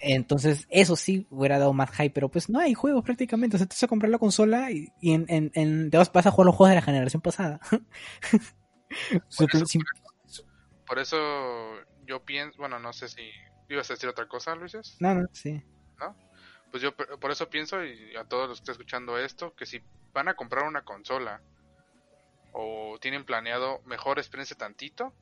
entonces 0.00 0.66
eso 0.70 0.96
sí 0.96 1.26
hubiera 1.30 1.58
dado 1.58 1.72
más 1.72 1.90
hype, 1.92 2.10
pero 2.10 2.28
pues 2.30 2.48
no 2.50 2.58
hay 2.58 2.74
juegos 2.74 3.04
prácticamente. 3.04 3.56
O 3.56 3.58
sea, 3.58 3.66
te 3.66 3.74
vas 3.74 3.82
a 3.84 3.88
comprar 3.88 4.10
la 4.10 4.18
consola 4.18 4.70
y, 4.70 4.88
y 5.00 5.12
en, 5.12 5.24
en, 5.28 5.50
en- 5.54 5.90
te 5.90 5.96
vas, 5.98 6.12
vas 6.12 6.26
a 6.26 6.30
jugar 6.30 6.46
los 6.46 6.54
juegos 6.56 6.70
de 6.70 6.74
la 6.76 6.82
generación 6.82 7.22
pasada. 7.22 7.60
Por 9.38 9.48
eso, 9.54 9.64
por 10.86 10.98
eso 10.98 11.16
yo 12.06 12.24
pienso, 12.24 12.56
bueno, 12.58 12.78
no 12.78 12.92
sé 12.92 13.08
si 13.08 13.22
ibas 13.68 13.90
a 13.90 13.94
decir 13.94 14.08
otra 14.08 14.28
cosa, 14.28 14.54
Luises. 14.54 14.96
no, 15.00 15.14
no, 15.14 15.28
sí. 15.32 15.62
Pues 16.70 16.82
yo 16.82 16.94
por 16.94 17.30
eso 17.30 17.48
pienso, 17.48 17.82
y 17.84 18.14
a 18.16 18.24
todos 18.24 18.48
los 18.48 18.58
que 18.58 18.62
están 18.62 18.72
escuchando 18.74 19.18
esto, 19.18 19.54
que 19.54 19.66
si 19.66 19.80
van 20.12 20.28
a 20.28 20.34
comprar 20.34 20.66
una 20.66 20.82
consola 20.84 21.40
o 22.58 22.98
tienen 23.00 23.26
planeado, 23.26 23.82
mejor 23.84 24.18
espérense 24.18 24.54
tantito 24.54 25.12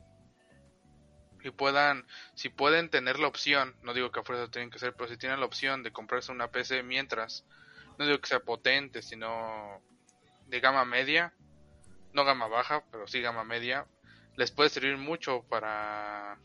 y 1.43 1.51
puedan, 1.51 2.07
si 2.35 2.49
pueden 2.49 2.91
tener 2.91 3.19
la 3.19 3.27
opción, 3.27 3.75
no 3.83 3.93
digo 3.93 4.13
que 4.13 4.21
a 4.21 4.23
fuerza 4.23 4.51
tienen 4.53 4.71
que 4.71 4.79
ser, 4.79 4.95
pero 4.95 5.11
si 5.11 5.17
tienen 5.17 5.41
la 5.41 5.47
opción 5.47 5.83
de 5.83 5.91
comprarse 5.91 6.31
una 6.31 6.53
PC 6.53 6.85
mientras, 6.85 7.45
no 7.99 8.07
digo 8.07 8.21
que 8.21 8.29
sea 8.29 8.41
potente, 8.41 9.03
sino 9.03 9.83
de 10.47 10.61
gama 10.61 10.85
media, 10.85 11.35
no 12.13 12.25
gama 12.25 12.47
baja, 12.47 12.85
pero 12.93 13.09
sí 13.09 13.21
gama 13.21 13.43
media, 13.43 13.87
les 14.37 14.53
puede 14.53 14.71
servir 14.71 14.97
mucho 14.97 15.43
para 15.49 16.39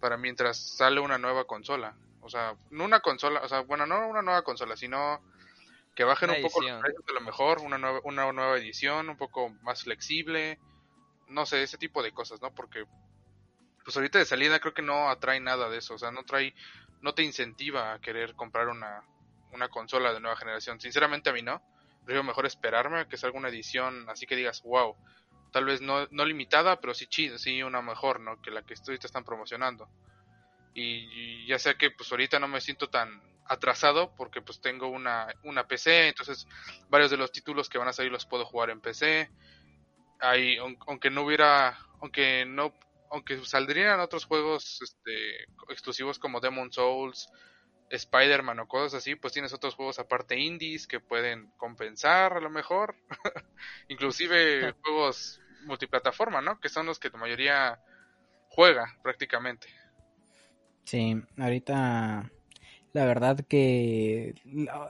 para 0.00 0.16
mientras 0.16 0.58
sale 0.58 1.00
una 1.00 1.18
nueva 1.18 1.44
consola. 1.44 1.96
O 2.20 2.28
sea, 2.28 2.56
no 2.70 2.84
una 2.84 3.00
consola, 3.00 3.40
o 3.42 3.48
sea, 3.48 3.60
bueno, 3.60 3.86
no 3.86 4.08
una 4.08 4.22
nueva 4.22 4.42
consola, 4.42 4.76
sino 4.76 5.22
que 5.94 6.04
bajen 6.04 6.30
Una 6.30 6.38
un 6.38 6.44
poco 6.44 6.60
edición. 6.60 6.76
los 6.76 6.82
precios 6.82 7.06
de 7.06 7.14
lo 7.14 7.20
mejor, 7.20 7.58
una 7.60 7.78
nueva, 7.78 8.00
una 8.04 8.32
nueva 8.32 8.58
edición, 8.58 9.08
un 9.08 9.16
poco 9.16 9.50
más 9.62 9.84
flexible, 9.84 10.58
no 11.28 11.46
sé, 11.46 11.62
ese 11.62 11.78
tipo 11.78 12.02
de 12.02 12.12
cosas, 12.12 12.40
¿no? 12.42 12.52
Porque, 12.54 12.84
pues 13.84 13.96
ahorita 13.96 14.18
de 14.18 14.24
salida 14.24 14.60
creo 14.60 14.74
que 14.74 14.82
no 14.82 15.08
atrae 15.08 15.40
nada 15.40 15.68
de 15.68 15.78
eso, 15.78 15.94
o 15.94 15.98
sea, 15.98 16.10
no 16.10 16.24
trae, 16.24 16.54
no 17.00 17.14
te 17.14 17.22
incentiva 17.22 17.92
a 17.92 18.00
querer 18.00 18.34
comprar 18.34 18.68
una, 18.68 19.04
una 19.52 19.68
consola 19.68 20.12
de 20.12 20.20
nueva 20.20 20.36
generación. 20.36 20.80
Sinceramente 20.80 21.30
a 21.30 21.32
mí 21.32 21.42
no, 21.42 21.62
prefiero 22.04 22.24
mejor 22.24 22.46
esperarme 22.46 23.00
a 23.00 23.08
que 23.08 23.16
salga 23.16 23.38
una 23.38 23.48
edición 23.48 24.08
así 24.08 24.26
que 24.26 24.36
digas, 24.36 24.62
wow, 24.62 24.96
tal 25.52 25.64
vez 25.64 25.80
no, 25.80 26.08
no 26.10 26.24
limitada, 26.24 26.80
pero 26.80 26.94
sí 26.94 27.06
chida, 27.06 27.38
sí 27.38 27.62
una 27.62 27.82
mejor, 27.82 28.20
¿no? 28.20 28.42
Que 28.42 28.50
la 28.50 28.62
que 28.62 28.74
ahorita 28.74 29.06
están 29.06 29.24
promocionando. 29.24 29.88
Y, 30.74 30.82
y 30.82 31.46
ya 31.46 31.60
sea 31.60 31.74
que 31.74 31.92
pues 31.92 32.10
ahorita 32.10 32.40
no 32.40 32.48
me 32.48 32.60
siento 32.60 32.90
tan 32.90 33.22
atrasado 33.46 34.14
porque 34.16 34.40
pues 34.42 34.60
tengo 34.60 34.88
una, 34.88 35.26
una 35.42 35.66
PC, 35.66 36.08
entonces 36.08 36.46
varios 36.88 37.10
de 37.10 37.16
los 37.16 37.32
títulos 37.32 37.68
que 37.68 37.78
van 37.78 37.88
a 37.88 37.92
salir 37.92 38.10
los 38.12 38.26
puedo 38.26 38.44
jugar 38.44 38.70
en 38.70 38.80
PC. 38.80 39.30
Hay, 40.20 40.56
aun- 40.58 40.78
aunque 40.86 41.10
no 41.10 41.22
hubiera, 41.22 41.78
aunque 42.00 42.44
no, 42.46 42.72
aunque 43.10 43.44
saldrían 43.44 44.00
otros 44.00 44.24
juegos 44.24 44.80
este, 44.82 45.44
exclusivos 45.68 46.18
como 46.18 46.40
Demon 46.40 46.72
Souls, 46.72 47.28
Spider-Man 47.90 48.60
o 48.60 48.66
cosas 48.66 48.94
así, 48.94 49.14
pues 49.14 49.32
tienes 49.32 49.52
otros 49.52 49.74
juegos 49.74 49.98
aparte 49.98 50.38
indies 50.38 50.86
que 50.86 51.00
pueden 51.00 51.50
compensar 51.58 52.32
a 52.34 52.40
lo 52.40 52.50
mejor. 52.50 52.96
Inclusive 53.88 54.72
juegos 54.82 55.40
multiplataforma, 55.64 56.40
¿no? 56.40 56.58
Que 56.60 56.68
son 56.68 56.86
los 56.86 56.98
que 56.98 57.10
la 57.10 57.18
mayoría 57.18 57.78
juega 58.48 58.96
prácticamente. 59.02 59.68
Sí, 60.84 61.16
ahorita 61.38 62.30
la 62.94 63.04
verdad 63.04 63.40
que 63.40 64.34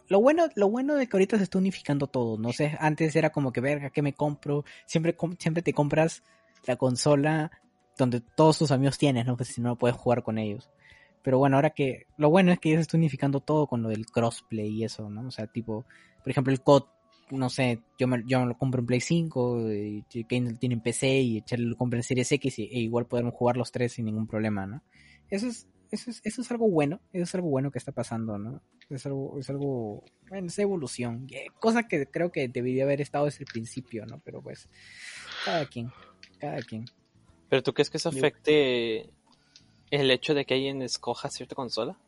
lo, 0.09 0.20
bueno 0.20 0.48
lo 0.55 0.68
bueno 0.68 0.94
de 0.94 1.07
que 1.09 1.16
ahorita 1.16 1.38
se 1.38 1.44
está 1.44 1.59
unificando 1.59 2.07
todo, 2.07 2.38
no 2.38 2.52
sé, 2.52 2.76
antes 2.78 3.16
era 3.16 3.30
como 3.30 3.50
que 3.50 3.62
verga, 3.62 3.88
¿qué 3.90 4.02
me 4.02 4.12
compro? 4.12 4.64
Siempre 4.86 5.16
siempre 5.38 5.62
te 5.62 5.72
compras 5.72 6.22
la 6.66 6.76
consola 6.76 7.50
donde 7.96 8.20
todos 8.20 8.59
tus 8.59 8.70
amigos 8.70 8.98
tienes, 8.98 9.24
¿no? 9.24 9.36
Pues 9.36 9.48
si 9.48 9.62
no 9.62 9.76
puedes 9.76 9.96
jugar 9.96 10.22
con 10.22 10.36
ellos. 10.36 10.70
Pero 11.22 11.38
bueno, 11.38 11.57
ahora 11.57 11.70
que 11.70 12.07
lo 12.18 12.28
bueno 12.28 12.52
es 12.52 12.59
que 12.59 12.70
ya 12.70 12.76
se 12.76 12.82
está 12.82 12.98
unificando 12.98 13.40
todo 13.40 13.66
con 13.66 13.82
lo 13.82 13.88
del 13.88 14.05
crossplay 14.05 14.68
y 14.68 14.84
eso, 14.84 15.09
¿no? 15.09 15.26
O 15.26 15.30
sea, 15.30 15.46
tipo, 15.46 15.86
por 16.22 16.30
ejemplo, 16.30 16.52
el 16.52 16.61
COD, 16.61 16.84
no 17.30 17.48
sé, 17.48 17.80
yo 17.98 18.07
me, 18.07 18.22
yo 18.26 18.40
me 18.40 18.46
lo 18.46 18.59
compro 18.59 18.80
en 18.80 18.86
Play 18.86 19.00
5, 19.00 19.72
y 19.72 20.24
Kane 20.28 20.55
tiene 20.55 20.74
en 20.74 20.82
PC 20.82 21.20
y 21.20 21.38
echarle 21.38 21.64
lo 21.64 21.76
compra 21.76 21.98
en 21.98 22.02
Series 22.02 22.30
X 22.32 22.59
y, 22.59 22.64
e 22.64 22.80
igual 22.80 23.07
podemos 23.07 23.32
jugar 23.32 23.57
los 23.57 23.72
tres 23.72 23.92
sin 23.92 24.05
ningún 24.05 24.26
problema, 24.26 24.66
¿no? 24.66 24.82
Eso 25.30 25.46
es, 25.46 25.66
eso 25.95 26.11
es, 26.11 26.20
eso 26.24 26.42
es 26.42 26.51
algo 26.51 26.68
bueno, 26.68 27.01
eso 27.12 27.22
es 27.22 27.34
algo 27.34 27.49
bueno 27.49 27.70
que 27.70 27.78
está 27.78 27.92
pasando, 27.92 28.38
¿no? 28.38 28.61
Es 28.90 29.07
algo, 29.07 29.38
es 29.38 29.49
algo, 29.49 30.05
bueno, 30.28 30.49
es 30.49 30.59
evolución, 30.59 31.26
cosa 31.59 31.84
que 31.84 32.07
creo 32.07 32.30
que 32.30 32.49
debería 32.49 32.84
haber 32.84 33.01
estado 33.01 33.24
desde 33.24 33.45
el 33.45 33.47
principio, 33.47 34.05
¿no? 34.07 34.20
Pero 34.24 34.42
pues, 34.42 34.68
cada 35.45 35.66
quien, 35.66 35.90
cada 36.38 36.61
quien. 36.62 36.84
¿Pero 37.49 37.62
tú 37.62 37.72
crees 37.72 37.90
que 37.90 37.97
eso 37.97 38.09
afecte 38.09 39.11
el 39.90 40.11
hecho 40.11 40.34
de 40.34 40.45
que 40.45 40.55
alguien 40.55 40.82
escoja 40.82 41.30
cierta 41.30 41.55
consola? 41.55 41.99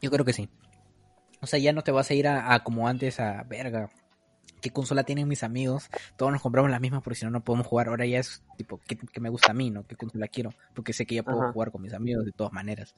Yo 0.00 0.10
creo 0.10 0.24
que 0.24 0.32
sí. 0.32 0.48
O 1.40 1.46
sea, 1.46 1.58
ya 1.58 1.72
no 1.72 1.82
te 1.82 1.92
vas 1.92 2.10
a 2.10 2.14
ir 2.14 2.28
a, 2.28 2.54
a 2.54 2.62
como 2.62 2.88
antes 2.88 3.20
a 3.20 3.42
verga. 3.44 3.90
¿Qué 4.60 4.70
consola 4.70 5.04
tienen 5.04 5.28
mis 5.28 5.42
amigos? 5.42 5.90
Todos 6.16 6.32
nos 6.32 6.42
compramos 6.42 6.70
la 6.70 6.80
misma 6.80 7.00
porque 7.00 7.18
si 7.18 7.24
no, 7.24 7.30
no 7.30 7.44
podemos 7.44 7.66
jugar. 7.66 7.88
Ahora 7.88 8.06
ya 8.06 8.18
es 8.18 8.42
tipo, 8.56 8.80
¿qué, 8.86 8.96
qué 8.96 9.20
me 9.20 9.28
gusta 9.28 9.52
a 9.52 9.54
mí, 9.54 9.70
no? 9.70 9.86
¿Qué 9.86 9.96
consola 9.96 10.28
quiero? 10.28 10.50
Porque 10.74 10.92
sé 10.92 11.06
que 11.06 11.16
ya 11.16 11.22
puedo 11.22 11.42
Ajá. 11.42 11.52
jugar 11.52 11.70
con 11.70 11.82
mis 11.82 11.94
amigos 11.94 12.24
de 12.24 12.32
todas 12.32 12.52
maneras. 12.52 12.94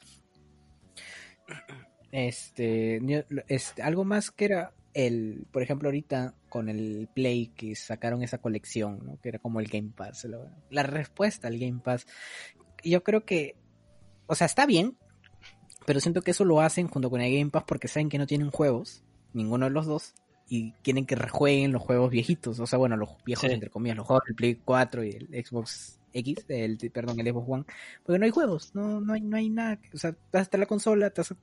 Este, 2.12 3.00
este, 3.48 3.82
algo 3.82 4.04
más 4.04 4.30
que 4.30 4.46
era 4.46 4.72
el, 4.94 5.46
por 5.52 5.62
ejemplo, 5.62 5.88
ahorita 5.88 6.34
con 6.48 6.68
el 6.68 7.08
Play 7.14 7.48
que 7.48 7.76
sacaron 7.76 8.22
esa 8.22 8.38
colección, 8.38 9.00
¿no? 9.04 9.20
Que 9.20 9.28
era 9.28 9.38
como 9.38 9.60
el 9.60 9.68
Game 9.68 9.92
Pass. 9.94 10.24
La, 10.24 10.38
la 10.70 10.82
respuesta 10.82 11.48
al 11.48 11.58
Game 11.58 11.80
Pass. 11.82 12.06
Yo 12.82 13.02
creo 13.02 13.24
que, 13.24 13.56
o 14.26 14.34
sea, 14.34 14.46
está 14.46 14.66
bien, 14.66 14.96
pero 15.86 16.00
siento 16.00 16.22
que 16.22 16.32
eso 16.32 16.44
lo 16.44 16.60
hacen 16.60 16.88
junto 16.88 17.10
con 17.10 17.20
el 17.20 17.32
Game 17.32 17.50
Pass 17.50 17.64
porque 17.66 17.88
saben 17.88 18.08
que 18.08 18.18
no 18.18 18.26
tienen 18.26 18.50
juegos, 18.50 19.04
ninguno 19.32 19.66
de 19.66 19.70
los 19.70 19.86
dos, 19.86 20.14
y 20.52 20.72
quieren 20.82 21.06
que 21.06 21.14
rejueguen 21.14 21.70
los 21.72 21.80
juegos 21.80 22.10
viejitos. 22.10 22.58
O 22.60 22.66
sea, 22.66 22.78
bueno, 22.78 22.96
los 22.96 23.10
viejos, 23.24 23.46
Sí. 23.48 23.54
entre 23.54 23.70
comillas, 23.70 23.96
los 23.96 24.06
juegos 24.06 24.24
del 24.26 24.34
Play 24.34 24.56
4 24.56 25.04
y 25.04 25.10
el 25.10 25.44
Xbox 25.46 26.00
X, 26.12 26.44
el, 26.48 26.76
perdón, 26.92 27.20
el 27.20 27.28
Xbox 27.28 27.48
One, 27.48 27.64
porque 28.04 28.18
no 28.18 28.24
hay 28.24 28.30
juegos, 28.32 28.74
no, 28.74 29.00
no, 29.00 29.12
hay, 29.12 29.20
no 29.20 29.36
hay 29.36 29.48
nada. 29.48 29.76
que- 29.80 29.90
O 29.94 29.98
sea, 29.98 30.10
te 30.12 30.18
vas 30.38 30.48
a 30.52 30.58
la 30.58 30.66
consola, 30.66 31.10
te 31.10 31.20
vas 31.20 31.30
a 31.32 31.36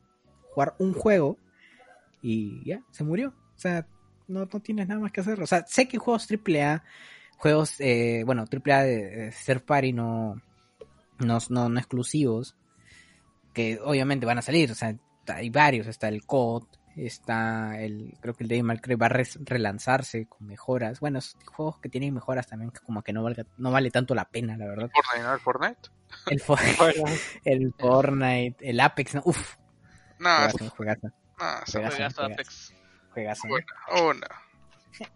jugar 0.53 0.75
un 0.79 0.93
juego 0.93 1.37
y 2.21 2.63
ya, 2.65 2.83
se 2.91 3.03
murió. 3.05 3.29
O 3.55 3.59
sea, 3.59 3.87
no, 4.27 4.41
no 4.51 4.59
tienes 4.59 4.87
nada 4.89 4.99
más 4.99 5.11
que 5.13 5.21
hacer. 5.21 5.41
O 5.41 5.47
sea, 5.47 5.65
sé 5.67 5.87
que 5.87 5.97
juegos 5.97 6.27
AAA, 6.27 6.83
juegos, 7.37 7.79
eh, 7.79 8.23
bueno, 8.25 8.45
AAA 8.45 8.83
de, 8.83 8.97
de 9.07 9.33
third 9.45 9.61
party 9.63 9.93
no, 9.93 10.41
no, 11.19 11.37
no, 11.49 11.69
no 11.69 11.79
exclusivos, 11.79 12.57
que 13.53 13.79
obviamente 13.83 14.25
van 14.25 14.37
a 14.39 14.41
salir, 14.41 14.69
o 14.71 14.75
sea, 14.75 14.97
hay 15.27 15.49
varios, 15.49 15.87
está 15.87 16.09
el 16.09 16.25
COD, 16.25 16.63
está 16.97 17.79
el, 17.81 18.17
creo 18.19 18.33
que 18.33 18.43
el 18.43 18.49
Devil 18.49 18.63
May 18.63 18.77
Cry 18.79 18.95
va 18.95 19.05
a 19.05 19.09
res- 19.09 19.39
relanzarse 19.43 20.25
con 20.27 20.47
mejoras, 20.47 20.99
bueno, 20.99 21.19
es 21.19 21.35
juegos 21.45 21.79
que 21.79 21.89
tienen 21.89 22.13
mejoras 22.13 22.47
también, 22.47 22.71
que 22.71 22.79
como 22.79 23.01
que 23.03 23.13
no 23.13 23.23
valga, 23.23 23.45
no 23.57 23.71
vale 23.71 23.91
tanto 23.91 24.13
la 24.15 24.25
pena, 24.29 24.57
la 24.57 24.65
verdad. 24.67 24.89
Fortnite, 24.93 25.23
¿no? 25.27 25.33
El 25.33 25.39
Fortnite. 25.39 25.89
El, 26.27 26.39
For- 26.39 26.59
el 27.45 27.73
Fortnite, 27.77 28.69
el 28.69 28.79
Apex, 28.79 29.15
no, 29.15 29.21
uff, 29.25 29.55
No, 30.19 30.29
juegazo, 30.35 30.69
juegazo, 30.71 31.07
no, 31.07 31.13
Juegazo, 31.37 31.91
Juegazo. 31.97 32.21
Apex. 32.23 32.73
juegazo, 33.13 33.47
¿no? 33.47 33.55
Una, 33.55 34.09
una. 34.11 34.27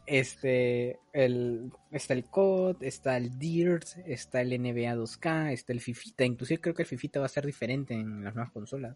Este, 0.06 1.00
el, 1.12 1.72
está 1.92 2.14
el 2.14 2.26
COD, 2.26 2.84
está 2.84 3.18
el 3.18 3.40
Dirt, 3.40 3.86
está 4.06 4.42
el 4.42 4.50
NBA 4.54 4.96
2K, 4.96 5.52
está 5.54 5.74
el 5.74 5.82
Fifita, 5.82 6.24
inclusive 6.24 6.62
creo 6.62 6.76
que 6.76 6.84
el 6.84 6.88
Fifita 6.88 7.20
va 7.20 7.26
a 7.26 7.30
ser 7.30 7.46
diferente 7.46 7.94
en 7.96 8.24
las 8.24 8.36
nuevas 8.36 8.52
consolas. 8.52 8.96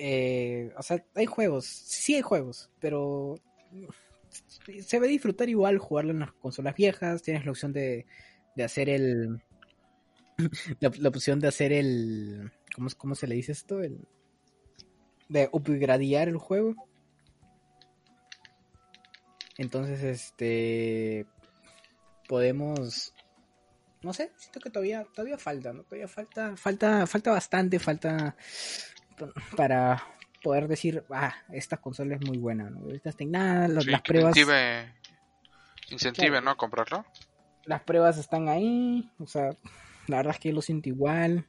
Eh, 0.00 0.72
o 0.76 0.82
sea, 0.84 1.04
hay 1.16 1.26
juegos, 1.26 1.64
sí 1.64 2.14
hay 2.14 2.22
juegos, 2.22 2.70
pero 2.78 3.34
se 4.80 5.00
va 5.00 5.06
a 5.06 5.08
disfrutar 5.08 5.48
igual 5.48 5.78
jugarlo 5.78 6.12
en 6.12 6.20
las 6.20 6.30
consolas 6.34 6.76
viejas, 6.76 7.22
tienes 7.22 7.44
la 7.44 7.50
opción 7.50 7.72
de, 7.72 8.06
de 8.54 8.64
hacer 8.64 8.88
el... 8.88 9.42
La, 10.78 11.08
opción 11.08 11.40
de 11.40 11.48
hacer 11.48 11.72
el... 11.72 12.52
¿cómo, 12.72 12.88
¿Cómo 12.96 13.14
se 13.16 13.26
le 13.26 13.34
dice 13.34 13.50
esto? 13.50 13.82
El, 13.82 14.06
de 15.28 15.48
upgradear 15.50 16.28
el 16.28 16.38
juego. 16.38 16.76
Entonces, 19.56 20.04
este 20.04 21.26
podemos 22.28 23.12
no 24.02 24.12
sé, 24.12 24.30
siento 24.36 24.60
que 24.60 24.70
todavía 24.70 25.04
todavía 25.12 25.38
falta, 25.38 25.72
¿no? 25.72 25.82
Todavía 25.82 26.06
falta 26.06 26.56
falta 26.56 27.04
falta 27.08 27.32
bastante, 27.32 27.80
falta 27.80 28.36
para 29.56 30.02
poder 30.42 30.68
decir, 30.68 31.04
ah, 31.10 31.34
esta 31.52 31.76
consola 31.78 32.14
es 32.16 32.26
muy 32.26 32.38
buena, 32.38 32.70
¿no? 32.70 32.80
Ahorita 32.80 33.10
está 33.10 33.24
nada, 33.24 33.68
las, 33.68 33.84
Sí, 33.84 33.90
las 33.90 34.02
que 34.02 34.12
pruebas 34.12 34.36
Incentive, 34.36 34.94
incentive 35.90 36.28
Claro. 36.30 36.44
¿no? 36.44 36.50
A 36.52 36.56
comprarlo. 36.56 37.04
las 37.64 37.82
pruebas 37.82 38.18
están 38.18 38.48
ahí, 38.48 39.10
o 39.18 39.26
sea, 39.26 39.50
la 40.06 40.16
verdad 40.18 40.34
es 40.34 40.40
que 40.40 40.48
yo 40.50 40.54
lo 40.54 40.62
siento 40.62 40.88
igual. 40.88 41.46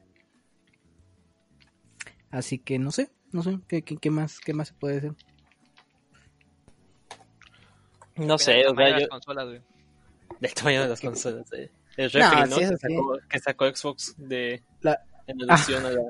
Así 2.32 2.60
que 2.60 2.78
no 2.80 2.92
sé, 2.92 3.10
no 3.32 3.42
sé 3.44 3.60
qué, 3.68 3.82
qué, 3.84 3.98
qué 3.98 4.10
más 4.12 4.40
qué 4.40 4.54
más 4.54 4.68
se 4.70 4.74
puede 4.76 4.98
hacer. 4.98 5.14
No 8.16 8.38
sé, 8.38 8.66
o 8.68 8.74
tamaño 8.74 8.76
sea, 8.76 8.86
de 8.86 8.92
yo, 8.92 9.00
las 9.00 9.10
consolas, 9.10 9.46
güey. 9.48 9.62
del 10.42 10.54
tamaño 10.54 10.82
de 10.84 10.88
las 10.90 11.02
consolas. 11.02 11.54
eh. 11.54 11.72
El 11.98 12.12
No, 12.14 12.20
refri, 12.32 12.50
¿no? 12.50 12.56
sí, 12.58 12.62
que, 12.70 12.78
sacó, 12.78 13.18
que 13.30 13.40
sacó 13.40 13.76
Xbox 13.76 14.16
de 14.18 14.64
La- 14.82 15.02
en 15.28 15.42
alusión 15.50 15.86
a 15.86 15.90
la... 15.92 16.02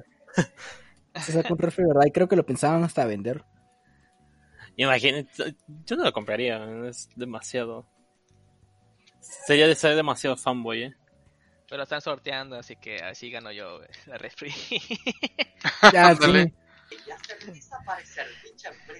Se 1.16 1.32
sacó 1.32 1.54
un 1.54 1.60
refri, 1.60 1.86
¿verdad? 1.86 2.06
Y 2.06 2.12
creo 2.12 2.28
que 2.28 2.36
lo 2.36 2.46
pensaban 2.46 2.84
hasta 2.84 3.06
vender. 3.06 3.44
Imagínate, 4.76 5.56
yo 5.86 5.96
no 5.98 6.04
lo 6.04 6.14
compraría, 6.14 6.64
es 6.88 7.10
demasiado. 7.16 7.86
Sería 9.20 9.68
de 9.68 9.76
ser 9.76 9.96
demasiado 9.96 10.38
fanboy, 10.38 10.84
¿eh? 10.84 10.96
Pero 11.70 11.84
están 11.84 12.02
sorteando, 12.02 12.56
así 12.56 12.76
que 12.78 12.98
así 12.98 13.30
gano 13.30 13.52
yo, 13.52 13.82
la 14.08 14.18
refri. 14.18 14.52
Ya, 15.94 16.16
sí. 16.16 16.54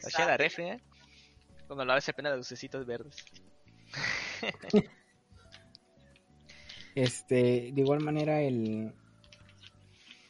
Así 0.06 0.22
la 0.22 0.38
refri, 0.38 0.66
¿eh? 0.66 0.82
Cuando 1.66 1.86
lo 1.86 2.02
se 2.02 2.14
prenden 2.14 2.32
las 2.34 2.40
lucecitas 2.40 2.86
verdes. 2.86 3.26
Este, 6.96 7.72
de 7.72 7.82
igual 7.82 8.02
manera 8.02 8.42
el 8.42 8.94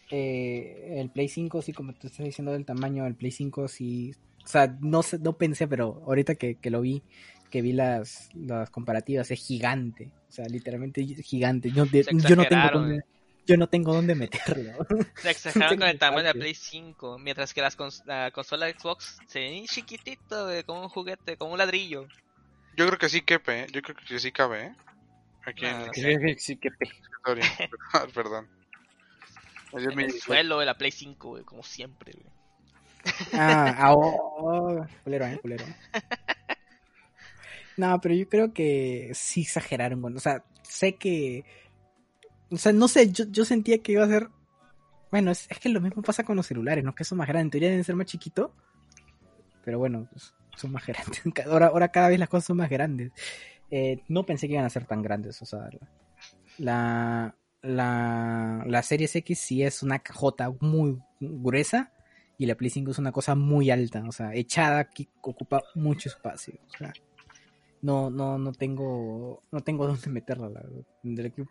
eh, 0.09 0.95
el 0.99 1.09
Play 1.11 1.27
5, 1.29 1.61
sí, 1.61 1.73
como 1.73 1.93
tú 1.93 2.07
estás 2.07 2.25
diciendo 2.25 2.51
del 2.51 2.65
tamaño 2.65 3.03
del 3.05 3.15
Play 3.15 3.31
5, 3.31 3.67
sí, 3.67 4.11
o 4.45 4.47
sea, 4.47 4.75
no 4.81 5.03
sé, 5.03 5.19
no 5.19 5.37
pensé, 5.37 5.67
pero 5.67 6.03
ahorita 6.05 6.35
que, 6.35 6.55
que 6.57 6.69
lo 6.69 6.81
vi, 6.81 7.03
que 7.49 7.61
vi 7.61 7.73
las, 7.73 8.29
las 8.33 8.69
comparativas, 8.69 9.31
es 9.31 9.39
gigante, 9.45 10.11
o 10.29 10.31
sea, 10.31 10.45
literalmente 10.45 11.03
gigante. 11.05 11.71
Yo, 11.71 11.85
de- 11.85 12.05
yo 12.09 12.35
no 12.35 12.45
tengo 12.47 12.69
dónde, 12.69 13.01
yo 13.45 13.57
no 13.57 13.67
tengo 13.67 13.93
dónde 13.93 14.15
meterlo. 14.15 14.73
Se 15.17 15.29
exageraron 15.29 15.77
con 15.77 15.87
el 15.87 15.99
tamaño 15.99 16.33
de. 16.33 16.33
Play 16.33 16.55
5, 16.55 17.19
mientras 17.19 17.53
que 17.53 17.61
las 17.61 17.77
cons- 17.77 18.01
la 18.05 18.31
consola 18.31 18.65
de 18.65 18.73
Xbox 18.73 19.19
se 19.27 19.39
ve 19.39 19.63
chiquitito, 19.67 20.47
como 20.65 20.83
un 20.83 20.89
juguete, 20.89 21.37
como 21.37 21.51
un 21.51 21.57
ladrillo. 21.59 22.07
Yo 22.77 22.87
creo 22.87 22.97
que 22.97 23.09
sí 23.09 23.21
quepe, 23.21 23.61
¿eh? 23.61 23.67
Yo 23.71 23.81
creo 23.81 23.95
que 23.95 24.19
sí 24.19 24.31
cabe, 24.31 24.63
¿eh? 24.65 24.75
Aquí 25.45 25.65
en 25.65 25.71
No, 25.77 25.93
el 25.93 25.93
sí. 25.93 26.35
Sí, 26.37 26.57
que 26.57 26.71
pe- 26.71 26.85
escritorio. 26.85 27.43
Perdón. 28.15 28.49
En 29.73 29.99
el 29.99 30.11
suelo 30.13 30.59
de 30.59 30.65
la 30.65 30.77
Play 30.77 30.91
5, 30.91 31.29
güey, 31.29 31.43
como 31.43 31.63
siempre, 31.63 32.13
güey. 32.13 32.39
Ah, 33.33 33.75
ah, 33.77 33.93
oh, 33.93 34.35
oh, 34.37 34.87
culero, 35.03 35.25
eh, 35.25 35.39
culero. 35.41 35.65
No, 37.77 37.99
pero 38.01 38.13
yo 38.13 38.27
creo 38.27 38.53
que 38.53 39.11
sí 39.13 39.41
exageraron, 39.41 40.01
bueno, 40.01 40.17
o 40.17 40.19
sea, 40.19 40.43
sé 40.63 40.95
que, 40.95 41.45
o 42.51 42.57
sea, 42.57 42.73
no 42.73 42.87
sé, 42.87 43.11
yo, 43.11 43.25
yo 43.29 43.45
sentía 43.45 43.77
que 43.81 43.93
iba 43.93 44.03
a 44.03 44.07
ser, 44.07 44.29
bueno, 45.11 45.31
es, 45.31 45.47
es 45.49 45.59
que 45.59 45.69
lo 45.69 45.79
mismo 45.79 46.01
pasa 46.01 46.23
con 46.23 46.35
los 46.35 46.47
celulares, 46.47 46.83
¿no? 46.83 46.93
Que 46.93 47.05
son 47.05 47.19
más 47.19 47.27
grandes, 47.27 47.45
en 47.45 47.51
teoría 47.51 47.69
deben 47.69 47.85
ser 47.85 47.95
más 47.95 48.07
chiquitos, 48.07 48.51
pero 49.63 49.79
bueno, 49.79 50.07
pues, 50.11 50.33
son 50.57 50.71
más 50.71 50.85
grandes. 50.87 51.21
Ahora, 51.47 51.67
ahora 51.67 51.89
cada 51.89 52.09
vez 52.09 52.19
las 52.19 52.29
cosas 52.29 52.45
son 52.45 52.57
más 52.57 52.69
grandes. 52.69 53.11
Eh, 53.71 54.03
no 54.07 54.25
pensé 54.25 54.47
que 54.47 54.53
iban 54.53 54.65
a 54.65 54.69
ser 54.69 54.85
tan 54.85 55.01
grandes, 55.01 55.41
o 55.41 55.45
sea, 55.45 55.69
la, 55.71 55.87
la, 56.57 57.35
la 57.61 58.81
Series 58.83 59.15
X 59.15 59.39
sí 59.39 59.63
es 59.63 59.83
una 59.83 59.99
cajota 59.99 60.51
muy 60.59 60.97
gruesa 61.19 61.91
y 62.39 62.45
la 62.45 62.55
Play 62.55 62.69
5 62.69 62.91
es 62.91 62.97
una 62.97 63.11
cosa 63.11 63.35
muy 63.35 63.69
alta, 63.69 64.01
o 64.07 64.13
sea, 64.13 64.33
echada 64.33 64.89
que 64.89 65.09
ocupa 65.21 65.61
mucho 65.75 66.07
espacio. 66.07 66.57
O 66.73 66.77
sea, 66.77 66.93
no, 67.81 68.09
no, 68.09 68.37
no 68.37 68.53
tengo, 68.53 69.43
no 69.51 69.59
tengo 69.59 69.85
dónde 69.87 70.09
meterla, 70.09 70.47
la 70.47 70.61
verdad. 70.61 70.85
Tendré 71.03 71.31
que 71.31 71.43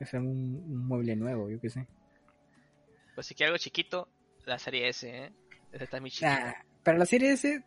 hacer 0.00 0.18
un, 0.18 0.28
un 0.66 0.86
mueble 0.88 1.14
nuevo, 1.14 1.48
yo 1.48 1.60
qué 1.60 1.70
sé. 1.70 1.86
Pues 3.14 3.28
si 3.28 3.36
quiero 3.36 3.52
algo 3.52 3.62
chiquito, 3.62 4.08
la 4.44 4.58
serie 4.58 4.88
S, 4.88 5.08
¿eh? 5.08 5.32
Esa 5.70 5.84
está 5.84 6.00
muy 6.00 6.10
chiquita. 6.10 6.56
Ah, 6.58 6.64
para 6.82 6.98
la 6.98 7.06
serie 7.06 7.34
S, 7.34 7.64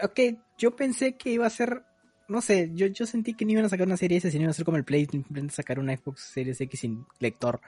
ok, 0.00 0.20
yo 0.56 0.76
pensé 0.76 1.16
que 1.16 1.30
iba 1.30 1.46
a 1.46 1.50
ser, 1.50 1.82
no 2.28 2.40
sé, 2.42 2.70
yo, 2.74 2.86
yo 2.86 3.06
sentí 3.06 3.34
que 3.34 3.44
no 3.44 3.52
iban 3.52 3.64
a 3.64 3.68
sacar 3.68 3.86
una 3.86 3.96
serie 3.96 4.18
S, 4.18 4.30
sino 4.30 4.42
iban 4.42 4.50
a 4.50 4.54
ser 4.54 4.64
como 4.64 4.76
el 4.76 4.84
Play, 4.84 5.06
simplemente 5.06 5.54
sacar 5.54 5.78
una 5.78 5.96
Xbox 5.96 6.20
Series 6.20 6.60
X 6.60 6.80
sin 6.80 7.06
lector. 7.18 7.60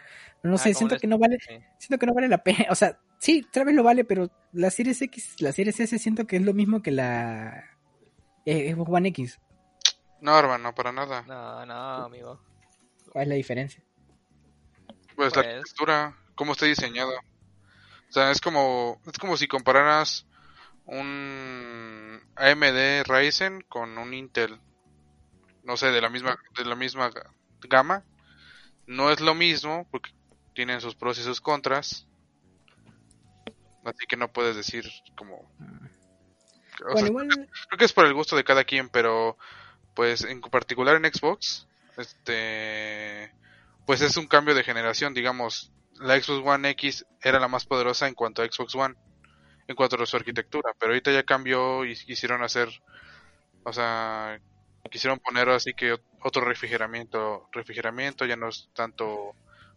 No 0.43 0.55
Ah, 0.55 0.59
sé, 0.59 0.75
siento 0.75 0.95
les- 0.95 1.01
que 1.01 1.07
no 1.09 1.19
vale, 1.19 1.39
sí. 1.41 1.55
siento 1.79 1.99
que 1.99 2.07
no 2.07 2.15
vale 2.15 2.29
la 2.29 2.43
pena, 2.43 2.67
o 2.71 2.75
sea, 2.75 2.99
sí, 3.19 3.47
tal 3.51 3.65
vez 3.65 3.75
lo 3.75 3.83
vale, 3.83 4.05
pero 4.05 4.31
la 4.53 4.71
Series 4.71 5.01
X, 5.03 5.37
la 5.41 5.53
Series 5.53 5.81
S 5.81 5.99
siento 5.99 6.27
que 6.27 6.37
es 6.37 6.43
lo 6.43 6.53
mismo 6.55 6.83
que 6.83 6.91
la 6.91 7.65
eh, 8.45 8.73
Xbox 8.75 8.91
One 8.93 9.09
X. 9.09 9.39
No, 10.21 10.39
hermano, 10.39 10.75
para 10.75 10.93
nada. 10.93 11.23
No, 11.23 11.65
no, 11.67 11.75
amigo. 12.05 12.41
¿Cuál 13.11 13.23
es 13.25 13.29
la 13.31 13.35
diferencia? 13.37 13.83
Pues 15.17 15.35
la 15.35 15.43
Pues- 15.43 15.47
arquitectura, 15.47 16.17
cómo 16.35 16.53
está 16.53 16.67
diseñado. 16.67 17.13
O 18.09 18.13
sea, 18.13 18.31
es 18.31 18.41
como, 18.41 19.01
es 19.07 19.19
como 19.19 19.37
si 19.37 19.47
compararas 19.47 20.27
un 20.91 22.21
AMD 22.37 23.05
Ryzen 23.07 23.63
con 23.69 23.97
un 23.99 24.13
Intel. 24.15 24.59
No 25.65 25.77
sé, 25.77 25.87
de 25.91 26.01
la 26.01 26.09
misma, 26.09 26.39
de 26.57 26.65
la 26.65 26.75
misma 26.75 27.11
ga- 27.11 27.31
gama. 27.69 28.05
No 28.87 29.11
es 29.11 29.21
lo 29.21 29.35
mismo 29.35 29.87
porque 29.91 30.11
tienen 30.55 30.81
sus 30.81 30.95
pros 30.97 31.19
y 31.19 31.23
sus 31.23 31.41
contras. 31.41 32.07
Así 33.85 34.07
que 34.09 34.17
no 34.17 34.33
puedes 34.33 34.57
decir 34.57 34.85
como... 35.17 35.37
o 35.37 36.93
Bueno, 36.93 36.99
sea, 36.99 37.07
igual, 37.07 37.29
creo 37.29 37.79
que 37.79 37.85
es 37.85 37.93
por 37.93 38.07
el 38.07 38.15
gusto 38.15 38.37
de 38.37 38.45
cada 38.45 38.65
quien, 38.65 38.89
pero 38.89 39.39
pues 39.95 40.25
en 40.25 40.41
particular 40.41 40.97
en 40.97 41.11
Xbox, 41.13 41.67
este, 41.97 43.33
pues 43.87 44.01
es 44.03 44.17
un 44.17 44.27
cambio 44.27 44.55
de 44.55 44.65
generación, 44.65 45.15
digamos, 45.15 45.73
la 45.95 46.21
Xbox 46.21 46.47
One 46.47 46.71
X 46.71 47.07
era 47.23 47.39
la 47.41 47.49
más 47.49 47.65
poderosa 47.67 48.07
en 48.09 48.15
cuanto 48.15 48.43
a 48.43 48.47
Xbox 48.47 48.75
One, 48.75 48.95
en 49.71 49.77
cuanto 49.77 50.03
a 50.03 50.07
su 50.07 50.17
arquitectura, 50.17 50.75
pero 50.79 50.93
ahorita 50.93 51.13
ya 51.13 51.23
cambió 51.25 51.85
y 51.85 51.95
quisieron 51.97 52.43
hacer, 52.43 52.69
o 53.65 53.73
sea, 53.73 54.41
quisieron 54.91 55.19
poner 55.21 55.49
así 55.51 55.75
que 55.75 55.95
ot- 55.95 56.03
otro 56.23 56.45
refrigeramiento, 56.45 57.49
refrigeramiento 57.53 58.27
ya 58.27 58.37
no 58.37 58.49
es 58.49 58.69
tanto 58.75 59.35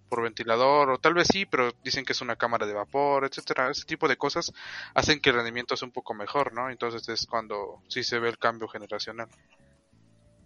por 0.09 0.23
ventilador 0.23 0.89
o 0.91 0.99
tal 0.99 1.13
vez 1.15 1.27
sí, 1.31 1.45
pero 1.45 1.71
dicen 1.83 2.05
que 2.05 2.13
es 2.13 2.21
una 2.21 2.35
cámara 2.35 2.65
de 2.67 2.73
vapor, 2.73 3.25
etcétera, 3.25 3.69
ese 3.71 3.85
tipo 3.85 4.07
de 4.07 4.17
cosas 4.17 4.51
hacen 4.93 5.19
que 5.21 5.29
el 5.31 5.37
rendimiento 5.37 5.75
sea 5.77 5.87
un 5.87 5.91
poco 5.93 6.13
mejor, 6.13 6.53
¿no? 6.53 6.69
Entonces 6.69 7.07
es 7.09 7.25
cuando 7.27 7.81
sí 7.87 8.03
se 8.03 8.19
ve 8.19 8.29
el 8.29 8.37
cambio 8.37 8.67
generacional. 8.67 9.29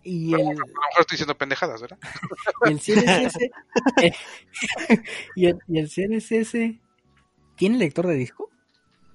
y 0.04 0.34
A 0.34 0.38
el, 0.38 0.44
lo 0.46 0.52
mejor 0.52 1.02
estoy 1.02 1.16
diciendo 1.16 1.38
pendejadas, 1.38 1.82
¿verdad? 1.82 1.98
y 2.66 2.72
el 2.72 2.80
Series 2.80 3.18
S, 3.20 3.52
eh, 4.02 4.12
y 5.36 5.48
el, 5.48 5.60
y 5.68 5.80
el 5.80 5.90
Series 5.90 6.32
S, 6.32 6.80
¿tiene 7.56 7.78
lector 7.78 8.08
de 8.08 8.16
disco? 8.16 8.50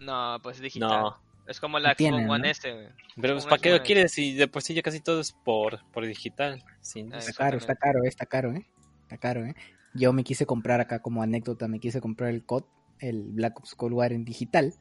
No, 0.04 0.38
pues 0.42 0.60
digital. 0.60 0.90
No. 1.02 1.18
Es 1.46 1.58
como 1.58 1.78
la 1.80 1.94
Xbox 1.94 2.30
One 2.30 2.38
¿no? 2.38 2.44
S, 2.44 2.72
güey. 2.72 2.86
Pero 3.20 3.34
pues, 3.34 3.46
¿para 3.46 3.60
qué 3.60 3.70
lo 3.72 3.82
quieres? 3.82 4.12
Si 4.12 4.34
de 4.34 4.46
por 4.48 4.62
sí 4.62 4.74
ya 4.74 4.82
casi 4.82 5.00
todo 5.00 5.20
es 5.20 5.32
por, 5.32 5.80
por 5.92 6.06
digital. 6.06 6.62
Sin 6.80 7.12
Ah. 7.12 7.18
Está 7.18 7.32
caro, 7.32 7.58
está 7.58 7.74
caro, 7.74 8.04
eh, 8.04 8.08
está 8.08 8.26
caro, 8.26 8.52
¿eh? 8.52 8.66
Está 9.02 9.16
caro, 9.18 9.44
¿eh? 9.46 9.54
Yo 9.94 10.12
me 10.12 10.22
quise 10.24 10.46
comprar 10.46 10.80
acá 10.80 11.00
como 11.00 11.22
anécdota, 11.22 11.66
me 11.68 11.80
quise 11.80 12.00
comprar 12.00 12.30
el 12.30 12.44
COD, 12.46 12.64
el 13.00 13.32
Black 13.32 13.58
Ops 13.58 13.74
Cold 13.74 13.92
War 13.94 14.12
en 14.12 14.24
digital. 14.24 14.72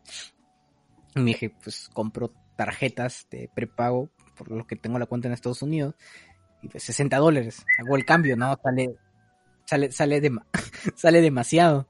Y 1.16 1.20
me 1.20 1.26
dije, 1.26 1.50
pues 1.64 1.90
compro 1.92 2.32
tarjetas 2.56 3.28
de 3.32 3.50
prepago 3.54 4.10
por 4.38 4.52
lo 4.52 4.66
que 4.68 4.76
tengo 4.76 5.00
la 5.00 5.08
cuenta 5.08 5.28
en 5.28 5.34
Estados 5.34 5.62
Unidos. 5.64 5.96
Y 6.62 6.68
pues 6.70 6.84
60 6.84 7.18
dólares. 7.18 7.66
Hago 7.80 7.98
el 7.98 8.06
cambio, 8.06 8.38
¿no? 8.38 8.56
Sale, 8.64 8.96
sale, 9.66 9.92
sale, 9.92 10.22
dema- 10.22 10.46
sale 10.96 11.22
demasiado. 11.22 11.88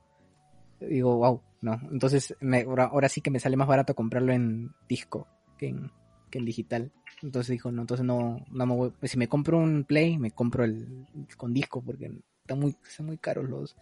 Digo, 0.79 1.17
wow, 1.17 1.43
no. 1.61 1.79
Entonces, 1.91 2.35
me, 2.39 2.61
ahora, 2.61 3.07
sí 3.07 3.21
que 3.21 3.31
me 3.31 3.39
sale 3.39 3.55
más 3.55 3.67
barato 3.67 3.95
comprarlo 3.95 4.33
en 4.33 4.73
disco 4.89 5.27
que 5.57 5.67
en, 5.67 5.91
que 6.31 6.39
en 6.39 6.45
digital. 6.45 6.91
Entonces 7.21 7.51
dijo, 7.51 7.71
no, 7.71 7.81
entonces 7.81 8.05
no, 8.05 8.43
no 8.49 8.65
me 8.65 8.75
voy. 8.75 8.93
Si 9.03 9.17
me 9.17 9.27
compro 9.27 9.59
un 9.59 9.83
Play, 9.83 10.17
me 10.17 10.31
compro 10.31 10.63
el 10.63 11.05
con 11.37 11.53
disco 11.53 11.83
porque 11.83 12.11
están 12.41 12.59
muy, 12.59 12.75
están 12.87 13.05
muy 13.05 13.19
caros 13.19 13.47
los, 13.47 13.75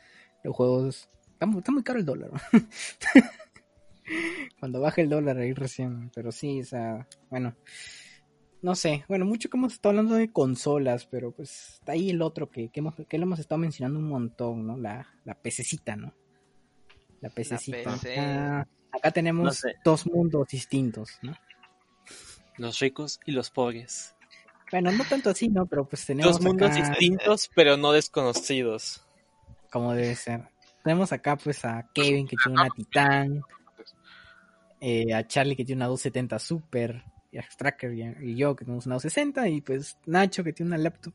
los 0.43 0.55
juegos. 0.55 1.09
Está 1.31 1.45
muy, 1.45 1.59
está 1.59 1.71
muy 1.71 1.83
caro 1.83 1.99
el 1.99 2.05
dólar. 2.05 2.31
Cuando 4.59 4.81
baje 4.81 5.01
el 5.01 5.09
dólar 5.09 5.37
ahí 5.37 5.53
recién. 5.53 6.11
Pero 6.13 6.33
sí, 6.33 6.59
o 6.59 6.65
sea, 6.65 7.07
bueno. 7.29 7.55
No 8.61 8.75
sé, 8.75 9.05
bueno, 9.07 9.23
mucho 9.23 9.49
que 9.49 9.55
hemos 9.55 9.71
estado 9.71 9.91
hablando 9.91 10.15
de 10.15 10.33
consolas, 10.33 11.05
pero 11.05 11.31
pues 11.31 11.75
está 11.75 11.93
ahí 11.93 12.09
el 12.09 12.21
otro 12.21 12.49
que, 12.49 12.67
que, 12.67 12.81
hemos, 12.81 12.93
que 13.07 13.17
lo 13.17 13.23
hemos 13.23 13.39
estado 13.39 13.57
mencionando 13.57 13.99
un 13.99 14.09
montón, 14.09 14.67
¿no? 14.67 14.75
La, 14.75 15.07
la 15.23 15.33
pececita, 15.33 15.95
¿no? 15.95 16.13
La 17.21 17.29
pececita. 17.29 17.91
PC. 17.93 18.19
Acá, 18.19 18.67
acá 18.91 19.11
tenemos 19.11 19.45
No 19.45 19.51
sé. 19.51 19.75
dos 19.83 20.05
mundos 20.07 20.47
distintos, 20.47 21.19
¿no? 21.21 21.33
Los 22.57 22.79
ricos 22.79 23.19
y 23.25 23.31
los 23.31 23.49
pobres. 23.49 24.15
Bueno, 24.71 24.91
no 24.91 25.03
tanto 25.03 25.29
así, 25.31 25.49
¿no? 25.49 25.65
Pero 25.65 25.87
pues 25.87 26.05
tenemos 26.05 26.33
Dos 26.33 26.41
mundos 26.45 26.71
acá, 26.71 26.89
distintos, 26.89 27.49
pero 27.55 27.77
no 27.77 27.91
desconocidos. 27.91 29.03
como 29.71 29.93
debe 29.93 30.15
ser. 30.15 30.49
Tenemos 30.83 31.11
acá 31.11 31.35
pues 31.37 31.63
a 31.65 31.89
Kevin 31.93 32.27
que 32.27 32.35
tiene 32.41 32.59
una 32.61 32.69
Titan, 32.69 33.41
eh, 34.81 35.13
a 35.13 35.25
Charlie 35.27 35.55
que 35.55 35.65
tiene 35.65 35.79
una 35.79 35.87
270 35.87 36.39
Super, 36.39 37.03
y 37.31 37.37
a 37.37 37.43
Stracker 37.43 37.93
y, 37.93 38.31
y 38.31 38.35
yo 38.35 38.55
que 38.55 38.65
tenemos 38.65 38.85
una 38.85 38.95
260 38.95 39.47
y 39.49 39.61
pues 39.61 39.97
Nacho 40.05 40.43
que 40.43 40.53
tiene 40.53 40.69
una 40.69 40.77
laptop 40.77 41.13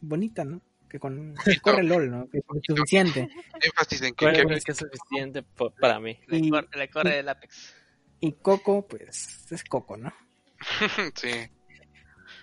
bonita, 0.00 0.44
¿no? 0.44 0.60
Que 0.94 1.00
con 1.00 1.34
que 1.44 1.58
corre 1.58 1.82
LOL, 1.82 2.08
¿no? 2.08 2.30
Que 2.30 2.38
es 2.38 2.44
suficiente. 2.68 3.28
Énfasis 3.60 4.02
en 4.02 4.14
que, 4.14 4.26
Creo 4.26 4.46
que- 4.46 4.60
que 4.60 4.70
es 4.70 4.78
suficiente 4.78 5.42
po- 5.42 5.72
para 5.72 5.98
mí. 5.98 6.20
Le, 6.28 6.38
Y- 6.38 6.50
cor- 6.50 6.68
le 6.76 6.88
corre 6.88 7.18
el 7.18 7.28
Apex. 7.28 7.74
Y 8.20 8.30
Coco, 8.34 8.86
pues 8.86 9.44
es 9.50 9.64
Coco, 9.64 9.96
¿no? 9.96 10.12
sí, 11.16 11.32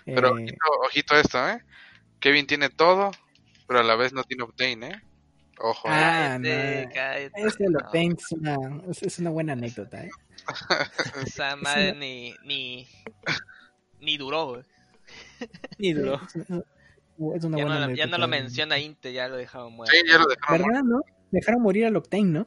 pero 0.04 0.28
Eh, 0.38 0.42
ojito, 0.42 0.64
ojito 0.86 1.14
a 1.14 1.20
esto, 1.20 1.48
¿eh? 1.48 1.64
Kevin 2.20 2.46
tiene 2.46 2.68
todo, 2.68 3.10
pero 3.66 3.80
a 3.80 3.82
la 3.82 3.96
vez 3.96 4.12
no 4.12 4.22
tiene 4.24 4.42
Obtain, 4.42 4.82
¿eh? 4.82 5.02
Ojo, 5.58 5.88
¿eh? 5.88 5.92
Ah, 5.94 6.38
Cállate, 6.42 6.84
no. 6.86 6.92
cállate. 6.92 7.42
ese 7.46 7.64
lo 7.70 7.78
No, 7.80 7.90
tengo, 7.90 8.16
es 8.18 8.32
una, 8.32 8.56
es, 9.00 9.18
una 9.18 9.30
buena 9.30 9.54
anécdota, 9.54 10.04
¿eh? 10.04 10.10
Esa 11.26 11.56
madre 11.56 11.94
ni, 11.94 12.34
ni, 12.44 12.86
ni 13.98 14.18
duró, 14.18 14.46
güey. 14.48 14.62
Es 15.78 15.96
una, 15.96 16.62
es 17.34 17.44
una 17.44 17.58
Ya, 17.58 17.64
no, 17.64 17.70
lo- 17.70 17.94
ya 17.94 18.06
no 18.06 18.18
lo 18.18 18.24
anécdota. 18.24 18.26
menciona 18.28 18.78
Inte, 18.78 19.12
ya 19.12 19.28
lo 19.28 19.36
dejaron 19.36 19.72
muerto. 19.74 19.92
Sí, 19.94 20.02
ya 20.08 20.18
lo 20.18 20.26
dejaron 20.26 20.60
muerto. 20.62 20.66
¿Verdad, 20.68 20.84
no? 20.84 21.00
Dejaron 21.30 21.62
morir 21.62 21.86
al 21.86 21.96
Octane, 21.96 22.24
¿no? 22.24 22.46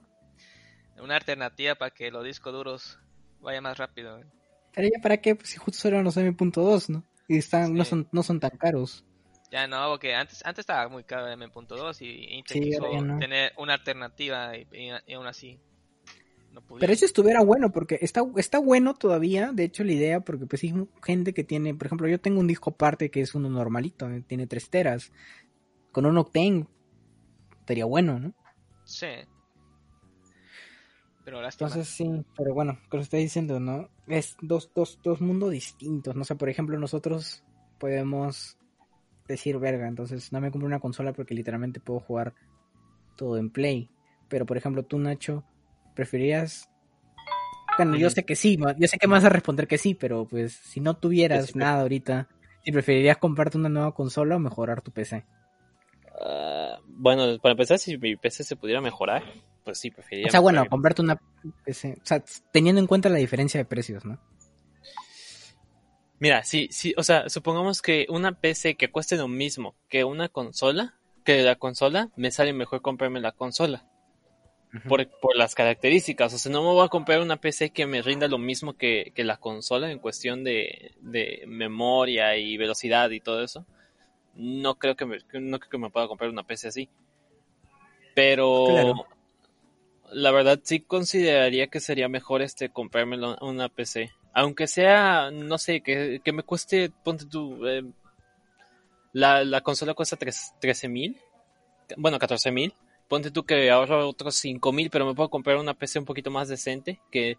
Una 1.01 1.15
alternativa 1.15 1.75
para 1.75 1.91
que 1.91 2.11
los 2.11 2.23
discos 2.23 2.53
duros 2.53 2.99
vayan 3.41 3.63
más 3.63 3.77
rápido. 3.77 4.15
güey. 4.17 4.25
Pero 4.73 4.87
ya 4.93 5.01
para 5.01 5.17
qué, 5.17 5.35
pues 5.35 5.49
si 5.49 5.57
justo 5.57 5.87
eran 5.87 6.03
los 6.03 6.17
M.2, 6.17 6.89
¿no? 6.89 7.03
Y 7.27 7.37
están, 7.37 7.73
no 7.73 7.85
son, 7.85 8.07
no 8.11 8.23
son 8.23 8.39
tan 8.39 8.51
caros. 8.51 9.03
Ya 9.51 9.67
no, 9.67 9.89
porque 9.89 10.13
antes, 10.15 10.45
antes 10.45 10.63
estaba 10.63 10.87
muy 10.89 11.03
caro 11.03 11.27
el 11.27 11.33
M.2 11.33 12.01
y 12.01 12.35
Inte 12.35 12.53
Sí, 12.55 12.59
quiso 12.61 12.81
no. 13.01 13.19
tener 13.19 13.53
una 13.57 13.73
alternativa 13.75 14.55
y, 14.57 14.67
y- 14.71 14.91
y 15.07 15.13
aún 15.13 15.27
así 15.27 15.59
no. 16.55 16.77
Pero 16.79 16.93
eso 16.93 17.05
estuviera 17.05 17.43
bueno, 17.43 17.71
porque 17.71 17.99
está, 18.01 18.21
está 18.37 18.59
bueno 18.59 18.93
todavía, 18.95 19.51
de 19.51 19.65
hecho, 19.65 19.83
la 19.83 19.93
idea, 19.93 20.21
porque 20.21 20.45
pues 20.45 20.63
hay 20.63 20.73
gente 21.03 21.33
que 21.33 21.43
tiene, 21.43 21.75
por 21.75 21.87
ejemplo, 21.87 22.07
yo 22.07 22.19
tengo 22.19 22.39
un 22.39 22.47
disco 22.47 22.71
aparte 22.71 23.11
que 23.11 23.21
es 23.21 23.35
uno 23.35 23.49
normalito, 23.49 24.09
eh, 24.09 24.23
tiene 24.25 24.47
3 24.47 24.69
teras. 24.69 25.11
Con 25.91 26.05
un 26.05 26.17
Octane, 26.17 26.67
estaría 27.59 27.85
bueno, 27.85 28.19
¿no? 28.19 28.33
Sí. 28.83 29.07
Pero 31.23 31.41
lástima. 31.41 31.69
Entonces 31.69 31.93
sí, 31.93 32.25
pero 32.37 32.53
bueno, 32.53 32.77
como 32.89 33.01
estoy 33.01 33.21
diciendo, 33.21 33.59
¿no? 33.59 33.89
Es 34.07 34.37
dos, 34.41 34.71
dos, 34.75 34.99
dos 35.03 35.21
mundos 35.21 35.51
distintos. 35.51 36.15
No 36.15 36.23
sé, 36.23 36.35
por 36.35 36.49
ejemplo, 36.49 36.77
nosotros 36.77 37.43
podemos 37.79 38.57
decir, 39.27 39.57
verga, 39.57 39.87
entonces 39.87 40.31
no 40.31 40.39
me 40.39 40.51
compro 40.51 40.67
una 40.67 40.79
consola 40.79 41.13
porque 41.13 41.33
literalmente 41.33 41.79
puedo 41.79 41.99
jugar 41.99 42.35
todo 43.15 43.37
en 43.37 43.49
Play. 43.49 43.89
Pero 44.29 44.45
por 44.45 44.57
ejemplo, 44.57 44.83
tú, 44.83 44.99
Nacho, 44.99 45.43
¿preferirías? 45.95 46.69
Bueno, 47.77 47.97
yo 47.97 48.09
sé 48.09 48.23
que 48.23 48.35
sí, 48.35 48.57
yo 48.57 48.87
sé 48.87 48.97
que 48.97 49.07
me 49.07 49.13
vas 49.13 49.25
a 49.25 49.29
responder 49.29 49.67
que 49.67 49.77
sí, 49.77 49.95
pero 49.95 50.25
pues 50.25 50.53
si 50.53 50.79
no 50.79 50.95
tuvieras 50.95 51.47
sí, 51.47 51.57
nada 51.57 51.81
ahorita, 51.81 52.29
¿si 52.63 52.71
preferirías 52.71 53.17
comprarte 53.17 53.57
una 53.57 53.69
nueva 53.69 53.93
consola 53.93 54.35
o 54.35 54.39
mejorar 54.39 54.81
tu 54.81 54.91
PC? 54.91 55.25
Ah, 56.21 56.79
bueno, 56.87 57.37
para 57.39 57.51
empezar, 57.51 57.77
si 57.79 57.97
mi 57.97 58.15
PC 58.15 58.43
se 58.43 58.55
pudiera 58.55 58.79
mejorar, 58.79 59.23
pues 59.63 59.79
sí, 59.79 59.91
preferiría. 59.91 60.29
O 60.29 60.31
sea, 60.31 60.39
bueno, 60.39 60.65
comprarte 60.69 61.01
una 61.01 61.19
PC, 61.65 61.97
o 62.01 62.05
sea, 62.05 62.23
teniendo 62.51 62.79
en 62.79 62.87
cuenta 62.87 63.09
la 63.09 63.17
diferencia 63.17 63.59
de 63.59 63.65
precios, 63.65 64.05
¿no? 64.05 64.19
Mira, 66.19 66.43
sí, 66.43 66.69
sí, 66.71 66.93
o 66.97 67.03
sea, 67.03 67.27
supongamos 67.29 67.81
que 67.81 68.05
una 68.09 68.39
PC 68.39 68.75
que 68.75 68.89
cueste 68.89 69.17
lo 69.17 69.27
mismo 69.27 69.75
que 69.89 70.05
una 70.05 70.29
consola, 70.29 70.95
que 71.25 71.41
la 71.41 71.57
consola, 71.57 72.09
me 72.15 72.31
sale 72.31 72.53
mejor 72.53 72.81
comprarme 72.81 73.19
la 73.19 73.33
consola. 73.33 73.85
Por, 74.87 75.07
por 75.19 75.35
las 75.37 75.55
características. 75.55 76.33
O 76.33 76.37
sea, 76.37 76.51
no 76.51 76.61
me 76.61 76.69
voy 76.69 76.85
a 76.85 76.89
comprar 76.89 77.21
una 77.21 77.37
PC 77.37 77.69
que 77.71 77.85
me 77.85 78.01
rinda 78.01 78.27
lo 78.27 78.37
mismo 78.37 78.73
que, 78.73 79.11
que 79.15 79.23
la 79.23 79.37
consola 79.37 79.91
en 79.91 79.99
cuestión 79.99 80.43
de, 80.43 80.91
de 81.01 81.43
memoria 81.47 82.35
y 82.37 82.57
velocidad 82.57 83.09
y 83.11 83.19
todo 83.21 83.43
eso. 83.43 83.65
No 84.35 84.75
creo 84.75 84.95
que 84.95 85.05
me, 85.05 85.17
no 85.33 85.59
creo 85.59 85.69
que 85.69 85.77
me 85.77 85.89
pueda 85.89 86.07
comprar 86.07 86.29
una 86.29 86.43
PC 86.43 86.67
así. 86.67 86.89
Pero 88.13 88.65
Claro. 88.67 89.07
la 90.11 90.31
verdad 90.31 90.59
sí 90.63 90.81
consideraría 90.81 91.67
que 91.67 91.79
sería 91.79 92.07
mejor 92.09 92.41
este 92.41 92.69
comprarme 92.69 93.17
una 93.41 93.69
PC. 93.69 94.11
Aunque 94.33 94.67
sea, 94.67 95.31
no 95.31 95.57
sé, 95.57 95.81
que, 95.81 96.19
que 96.23 96.33
me 96.33 96.43
cueste, 96.43 96.89
ponte 97.03 97.25
tú, 97.25 97.65
eh, 97.67 97.83
la, 99.13 99.43
la 99.45 99.61
consola 99.61 99.93
cuesta 99.93 100.17
tres- 100.17 100.53
13 100.59 100.89
mil, 100.89 101.17
bueno, 101.97 102.19
14 102.19 102.51
mil. 102.51 102.73
Ponte 103.07 103.31
tú 103.31 103.45
que 103.45 103.69
ahorro 103.69 104.07
otros 104.09 104.35
5 104.35 104.71
mil, 104.71 104.89
pero 104.89 105.05
me 105.05 105.13
puedo 105.13 105.29
comprar 105.29 105.57
una 105.57 105.73
PC 105.75 105.99
un 105.99 106.05
poquito 106.05 106.31
más 106.31 106.47
decente, 106.47 106.99
que 107.11 107.37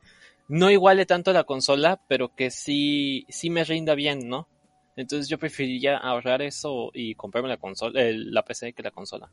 no 0.49 0.71
iguale 0.71 1.07
tanto 1.07 1.31
a 1.31 1.35
la 1.35 1.45
consola, 1.45 2.01
pero 2.09 2.35
que 2.35 2.51
sí, 2.51 3.27
sí 3.29 3.51
me 3.51 3.65
rinda 3.65 3.95
bien, 3.95 4.29
¿no? 4.29 4.49
Entonces 4.97 5.29
yo 5.29 5.39
preferiría 5.39 5.97
ahorrar 5.97 6.41
eso 6.41 6.91
y 6.95 7.15
comprarme 7.15 7.49
la 7.49 7.57
consola, 7.57 8.01
el- 8.01 8.33
la 8.33 8.43
PC 8.43 8.73
que 8.73 8.83
la 8.83 8.91
consola. 8.93 9.31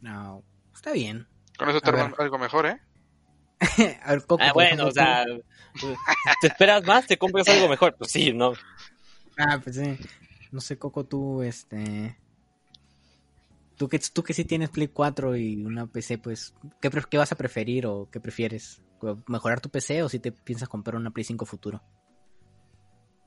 No, 0.00 0.44
está 0.74 0.92
bien. 0.92 1.26
Con 1.58 1.68
eso 1.68 1.80
te 1.80 1.90
algo 1.90 2.38
mejor, 2.38 2.66
¿eh? 2.66 2.80
A 4.04 4.12
ver, 4.12 4.26
Coco, 4.26 4.42
Ah, 4.42 4.52
bueno, 4.52 4.86
o 4.86 4.92
sea, 4.92 5.24
¿te 6.40 6.46
esperas 6.46 6.84
más? 6.84 7.06
¿Te 7.06 7.18
compras 7.18 7.48
algo 7.48 7.68
mejor? 7.68 7.96
Pues 7.96 8.10
sí, 8.10 8.32
¿no? 8.32 8.52
Ah, 9.36 9.60
pues 9.62 9.76
sí. 9.76 9.96
No 10.52 10.60
sé, 10.60 10.78
Coco, 10.78 11.04
tú, 11.04 11.42
este... 11.42 12.19
Tú 13.80 13.88
que, 13.88 13.98
tú 14.12 14.22
que 14.22 14.34
sí 14.34 14.44
tienes 14.44 14.68
Play 14.68 14.88
4 14.88 15.36
y 15.36 15.64
una 15.64 15.86
PC, 15.86 16.18
pues, 16.18 16.52
¿qué, 16.82 16.90
qué 17.08 17.16
vas 17.16 17.32
a 17.32 17.34
preferir 17.34 17.86
o 17.86 18.10
qué 18.12 18.20
prefieres? 18.20 18.82
¿Mejorar 19.26 19.62
tu 19.62 19.70
PC 19.70 20.02
o 20.02 20.08
si 20.10 20.18
te 20.18 20.32
piensas 20.32 20.68
comprar 20.68 20.96
una 20.96 21.10
Play 21.10 21.24
5 21.24 21.46
futuro? 21.46 21.80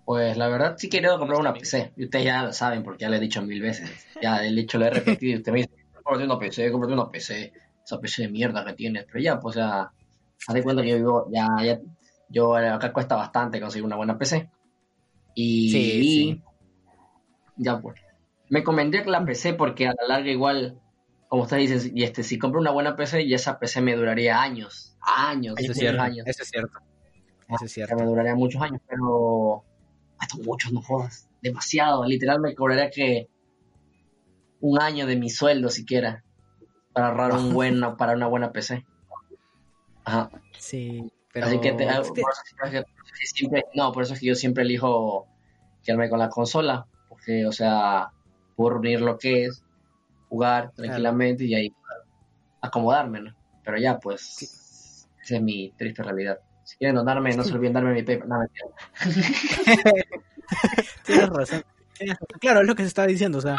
Pues 0.05 0.37
la 0.37 0.47
verdad 0.49 0.75
sí 0.77 0.89
quiero 0.89 1.17
comprar 1.17 1.39
una. 1.39 1.55
PC. 1.55 1.93
Y 1.97 2.03
ustedes 2.03 2.25
ya 2.25 2.43
lo 2.43 2.53
saben 2.53 2.83
porque 2.83 3.01
ya 3.01 3.09
lo 3.09 3.15
he 3.15 3.19
dicho 3.19 3.41
mil 3.41 3.63
veces. 3.63 3.89
Ya 4.21 4.45
el 4.45 4.55
hecho 4.59 4.77
lo 4.77 4.85
he 4.85 4.91
repetido 4.91 5.31
y 5.33 5.37
usted 5.37 5.51
me 5.53 5.57
dice, 5.61 5.71
cómprate 5.91 6.25
una 6.25 6.37
PC, 6.37 6.71
cómprate 6.71 6.93
una 6.93 7.09
PC. 7.09 7.53
Esa 7.83 7.99
PC 7.99 8.21
de 8.21 8.29
mierda 8.29 8.63
que 8.63 8.73
tienes. 8.73 9.05
Pero 9.05 9.23
ya, 9.23 9.39
pues 9.39 9.55
ya, 9.55 9.91
haz 10.47 10.53
de 10.53 10.61
cuenta 10.61 10.83
que 10.83 10.89
yo 10.89 10.97
vivo, 10.97 11.27
ya, 11.33 11.47
ya, 11.63 11.79
yo 12.29 12.59
eh, 12.59 12.69
acá 12.69 12.93
cuesta 12.93 13.15
bastante 13.15 13.59
conseguir 13.59 13.85
una 13.85 13.95
buena 13.95 14.19
PC. 14.19 14.51
Y 15.33 15.71
Sí, 15.71 16.03
sí. 16.03 16.41
ya 17.57 17.81
pues. 17.81 17.99
Me 18.53 18.63
convendría 18.63 19.03
la 19.05 19.25
PC 19.25 19.55
porque 19.55 19.87
a 19.87 19.93
la 19.99 20.07
larga 20.07 20.29
igual, 20.29 20.79
como 21.27 21.41
ustedes 21.41 21.71
dicen, 21.71 21.97
y 21.97 22.03
este, 22.03 22.21
si 22.21 22.37
compro 22.37 22.61
una 22.61 22.69
buena 22.69 22.95
PC, 22.95 23.23
y 23.23 23.33
esa 23.33 23.57
PC 23.57 23.81
me 23.81 23.95
duraría 23.95 24.39
años, 24.39 24.95
años, 25.01 25.55
Eso 25.57 25.71
es 25.71 25.77
muchos 25.77 25.79
cierto. 25.79 26.01
años. 26.03 26.27
Eso 26.27 26.43
es 26.43 26.49
cierto. 26.49 26.79
Eso 27.49 27.65
es 27.65 27.73
que 27.73 27.81
me 27.81 27.87
cierto. 27.87 28.05
duraría 28.05 28.35
muchos 28.35 28.61
años, 28.61 28.79
pero 28.87 29.63
estos 30.21 30.39
muchos 30.45 30.71
no 30.71 30.83
jodas, 30.83 31.27
demasiado, 31.41 32.05
literal 32.05 32.39
me 32.41 32.53
cobraría 32.53 32.91
que 32.91 33.27
un 34.61 34.79
año 34.79 35.07
de 35.07 35.15
mi 35.15 35.31
sueldo 35.31 35.69
siquiera 35.69 36.23
para 36.93 37.07
ahorrar 37.07 37.31
un 37.33 37.53
buen 37.55 37.81
para 37.97 38.13
una 38.13 38.27
buena 38.27 38.51
PC. 38.51 38.85
Ajá. 40.05 40.29
Sí, 40.59 41.11
pero... 41.33 41.47
Así 41.47 41.59
que 41.59 41.71
te- 41.73 41.89
ah, 41.89 42.03
por 42.03 42.17
eso 42.19 42.41
siempre- 42.45 42.83
siempre- 43.33 43.65
no, 43.73 43.91
por 43.91 44.03
eso 44.03 44.13
es 44.13 44.19
que 44.19 44.27
yo 44.27 44.35
siempre 44.35 44.63
elijo 44.63 45.27
quedarme 45.83 46.07
con 46.09 46.19
la 46.19 46.29
consola, 46.29 46.85
porque 47.09 47.47
o 47.47 47.51
sea, 47.51 48.11
puedo 48.55 48.71
reunir 48.71 49.01
lo 49.01 49.17
que 49.17 49.45
es 49.45 49.63
jugar 50.29 50.71
tranquilamente 50.71 51.45
y 51.45 51.55
ahí 51.55 51.73
acomodarme, 52.61 53.21
¿no? 53.21 53.35
Pero 53.63 53.77
ya 53.77 53.99
pues 53.99 55.07
esa 55.21 55.35
es 55.35 55.41
mi 55.41 55.71
triste 55.77 56.03
realidad. 56.03 56.39
Si 56.63 56.77
quieren 56.77 56.95
donarme, 56.95 57.35
no 57.35 57.43
se 57.43 57.53
olviden 57.53 57.73
darme 57.73 57.93
mi 57.93 58.03
PayPal. 58.03 58.29
No, 58.29 58.39
mentira. 58.39 58.67
Tienes 61.05 61.29
razón. 61.29 61.63
Tienes 61.97 62.17
razón. 62.19 62.39
Claro, 62.39 62.61
es 62.61 62.67
lo 62.67 62.75
que 62.75 62.83
se 62.83 62.87
estaba 62.87 63.07
diciendo, 63.07 63.37
o 63.37 63.41
sea, 63.41 63.57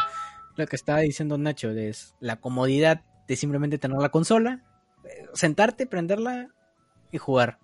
lo 0.55 0.65
que 0.67 0.75
estaba 0.75 0.99
diciendo 0.99 1.37
Nacho 1.37 1.71
es 1.71 2.15
la 2.19 2.37
comodidad 2.37 3.01
de 3.27 3.35
simplemente 3.35 3.77
tener 3.77 3.97
la 3.97 4.09
consola, 4.09 4.63
eh, 5.03 5.27
sentarte, 5.33 5.87
prenderla 5.87 6.49
y 7.11 7.17
jugar. 7.17 7.59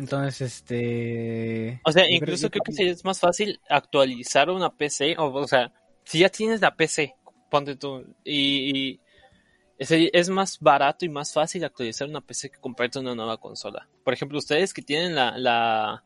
Entonces, 0.00 0.40
este... 0.40 1.80
O 1.84 1.92
sea, 1.92 2.10
incluso 2.10 2.44
yo 2.46 2.50
creo 2.50 2.62
que 2.64 2.72
sería 2.72 2.94
más 3.04 3.20
fácil 3.20 3.60
actualizar 3.68 4.48
una 4.48 4.74
PC, 4.74 5.16
o, 5.18 5.26
o 5.26 5.46
sea, 5.46 5.72
si 6.04 6.20
ya 6.20 6.30
tienes 6.30 6.62
la 6.62 6.74
PC, 6.74 7.14
ponte 7.50 7.76
tú, 7.76 8.02
y, 8.24 8.78
y 8.92 9.00
es, 9.76 9.90
es 9.90 10.28
más 10.30 10.58
barato 10.58 11.04
y 11.04 11.10
más 11.10 11.32
fácil 11.34 11.64
actualizar 11.64 12.08
una 12.08 12.22
PC 12.22 12.50
que 12.50 12.58
comprarte 12.58 12.98
una 12.98 13.14
nueva 13.14 13.36
consola. 13.36 13.86
Por 14.02 14.14
ejemplo, 14.14 14.38
ustedes 14.38 14.72
que 14.72 14.80
tienen 14.80 15.14
la, 15.14 15.36
la, 15.36 16.02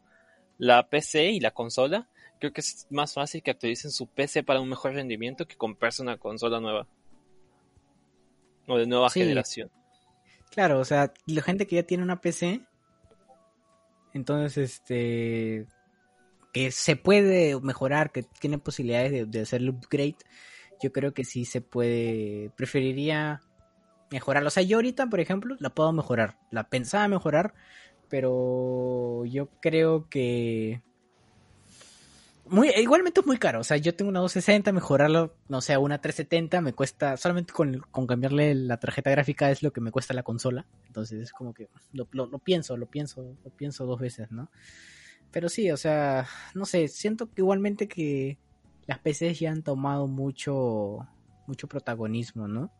la 0.59 0.89
PC 0.89 1.31
y 1.31 1.39
la 1.41 1.53
consola, 1.53 2.09
creo 2.41 2.53
que 2.53 2.63
es 2.63 2.89
más 2.91 3.15
fácil 3.15 3.43
que 3.45 3.53
actualicen 3.53 3.93
su 3.93 4.09
PC 4.09 4.43
para 4.43 4.61
un 4.61 4.69
mejor 4.69 4.93
rendimiento 4.95 5.47
que 5.47 5.57
comprarse 5.57 6.03
una 6.03 6.17
consola 6.19 6.59
nueva. 6.59 6.89
O 8.67 8.77
de 8.77 8.87
nueva 8.87 9.09
Sí. 9.11 9.21
generación. 9.21 9.71
Claro, 10.51 10.81
o 10.81 10.85
sea, 10.85 11.13
la 11.27 11.43
gente 11.43 11.67
que 11.67 11.77
ya 11.77 11.83
tiene 11.85 12.03
una 12.03 12.21
PC, 12.21 12.61
entonces, 14.15 14.57
este, 14.57 15.67
que 16.53 16.71
se 16.71 16.95
puede 16.95 17.61
mejorar, 17.61 18.13
que 18.13 18.23
tiene 18.23 18.59
posibilidades 18.59 19.31
de, 19.31 19.41
hacer 19.41 19.61
el 19.61 19.71
upgrade, 19.71 20.17
yo 20.81 20.93
creo 20.93 21.13
que 21.13 21.25
sí 21.25 21.45
se 21.45 21.61
puede, 21.61 22.51
preferiría 22.57 23.41
mejorarlo. 24.11 24.49
O 24.49 24.51
sea, 24.51 24.63
yo 24.63 24.79
ahorita, 24.79 25.09
por 25.09 25.19
ejemplo, 25.19 25.57
la 25.59 25.71
puedo 25.71 25.93
mejorar, 25.93 26.39
la 26.53 26.69
pensaba 26.69 27.09
mejorar, 27.09 27.55
pero 28.09 29.25
yo 29.27 29.49
creo 29.61 30.09
que... 30.09 30.81
Muy, 32.47 32.71
igualmente 32.77 33.21
es 33.21 33.27
muy 33.27 33.39
caro, 33.39 33.61
o 33.61 33.65
sea, 33.65 33.79
yo 33.79 33.95
tengo 33.95 34.11
una 34.11 34.21
260, 34.21 34.71
mejorarlo, 34.73 35.35
no 35.49 35.63
sé, 35.63 35.79
una 35.79 36.03
370 36.03 36.61
me 36.61 36.75
cuesta, 36.75 37.17
solamente 37.17 37.55
con, 37.55 37.79
con 37.91 38.07
cambiarle 38.07 38.55
la 38.55 38.79
tarjeta 38.79 39.11
gráfica 39.11 39.51
es 39.51 39.63
lo 39.63 39.73
que 39.73 39.81
me 39.81 39.91
cuesta 39.91 40.13
la 40.13 40.23
consola, 40.23 40.67
entonces 40.87 41.23
es 41.23 41.33
como 41.33 41.55
que 41.55 41.71
lo, 41.93 42.07
lo, 42.13 42.27
lo 42.27 42.39
pienso, 42.39 42.77
lo 42.77 42.85
pienso, 42.85 43.35
lo 43.43 43.51
pienso 43.51 43.87
dos 43.87 43.99
veces, 43.99 44.31
¿no? 44.31 44.51
Pero 45.31 45.49
sí, 45.49 45.71
o 45.71 45.77
sea, 45.79 46.27
no 46.55 46.67
sé, 46.67 46.87
siento 46.89 47.33
que 47.33 47.41
igualmente 47.41 47.89
que 47.89 48.39
las 48.87 48.99
PCs 48.99 49.41
ya 49.41 49.51
han 49.51 49.63
tomado 49.63 50.07
mucho, 50.07 51.09
mucho 51.47 51.67
protagonismo, 51.67 52.47
¿no? 52.47 52.71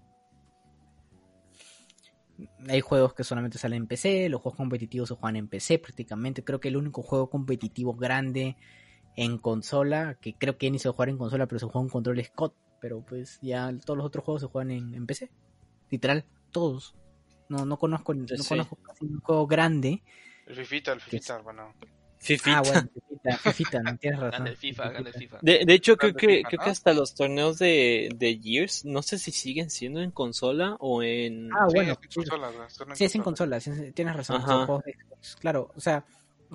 Hay 2.69 2.81
juegos 2.81 3.15
que 3.15 3.25
solamente 3.25 3.59
salen 3.59 3.83
en 3.83 3.87
PC, 3.87 4.29
los 4.29 4.41
juegos 4.41 4.57
competitivos 4.57 5.09
se 5.09 5.15
juegan 5.15 5.37
en 5.37 5.49
PC 5.49 5.79
prácticamente. 5.79 6.45
Creo 6.45 6.61
que 6.61 6.69
el 6.69 6.77
único 6.77 7.03
juego 7.03 7.31
competitivo 7.31 7.95
grande 7.95 8.57
en 9.17 9.39
consola, 9.39 10.17
que 10.21 10.35
creo 10.35 10.59
que 10.59 10.71
ni 10.71 10.79
se 10.79 10.89
juega 10.91 11.11
en 11.13 11.19
consola, 11.19 11.47
pero 11.47 11.59
se 11.59 11.67
juega 11.67 11.85
en 11.85 11.91
control 11.91 12.23
COD. 12.35 12.53
Pero 12.81 13.01
pues 13.01 13.39
ya 13.41 13.73
todos 13.85 13.97
los 13.97 14.07
otros 14.07 14.25
juegos 14.25 14.43
se 14.43 14.49
juegan 14.49 14.71
en, 14.71 14.95
en 14.95 15.07
PC. 15.07 15.31
Literal, 15.91 16.25
todos. 16.51 16.95
No, 17.49 17.65
no 17.65 17.79
conozco, 17.79 18.13
no 18.15 18.27
Sí. 18.29 18.49
conozco 18.49 18.77
casi 18.77 19.05
un 19.07 19.21
juego 19.21 19.47
grande. 19.47 20.03
El 20.47 20.57
Fifita, 20.57 20.93
el 20.93 21.01
Fifita, 21.01 21.39
bueno. 21.39 21.73
Fifita. 22.19 22.59
Ah, 22.59 22.63
bueno, 22.63 22.89
Fifita, 22.93 23.39
Fifita, 23.39 23.83
no 23.83 23.97
tienes 23.99 24.21
razón. 24.21 24.39
Gana 24.39 24.51
el 24.51 24.57
FIFA, 24.57 24.89
gana 24.91 25.09
el 25.09 25.15
FIFA. 25.15 25.39
De, 25.43 25.65
de 25.67 25.75
hecho, 25.75 25.97
creo 25.97 26.13
Grande 26.13 26.27
que, 26.27 26.37
FIFA, 26.39 26.49
creo 26.49 26.59
¿no? 26.59 26.65
que 26.65 26.71
hasta 26.71 26.93
los 26.95 27.15
torneos 27.15 27.59
de, 27.59 28.09
de 28.17 28.41
Gears, 28.43 28.85
no 28.87 29.03
sé 29.03 29.19
si 29.19 29.31
siguen 29.31 29.69
siendo 29.71 30.01
en 30.01 30.11
consola 30.11 30.77
o 30.81 31.03
en... 31.03 31.51
Ah, 31.53 31.67
Sí, 31.69 31.75
bueno, 31.75 31.93
es 31.93 32.17
en 32.17 32.23
sí. 32.69 32.95
Sí, 32.95 33.05
es 33.05 33.15
en 33.15 33.23
consola, 33.23 33.61
sí, 33.61 33.71
tienes 33.95 34.17
razón. 34.17 34.41
Son 34.43 34.67
juegos 34.67 34.85
de 34.85 34.93
Xbox. 34.95 35.37
Claro, 35.37 35.71
o 35.75 35.81
sea, 35.81 36.05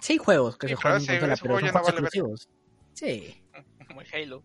sí 0.01 0.13
hay 0.13 0.19
juegos 0.19 0.57
que 0.57 0.67
Sí, 0.67 0.75
se 0.75 0.81
juegan 0.81 0.99
claro, 0.99 0.99
en 0.99 1.01
sí, 1.01 1.07
consola, 1.19 1.35
pero 1.41 1.55
son 1.59 1.65
no 1.65 1.71
juegos 1.71 1.87
vale 1.87 1.95
verga. 2.01 2.07
exclusivos. 2.07 2.49
Sí, 2.93 3.43
Como 3.87 4.01
el 4.01 4.07
Halo. 4.13 4.43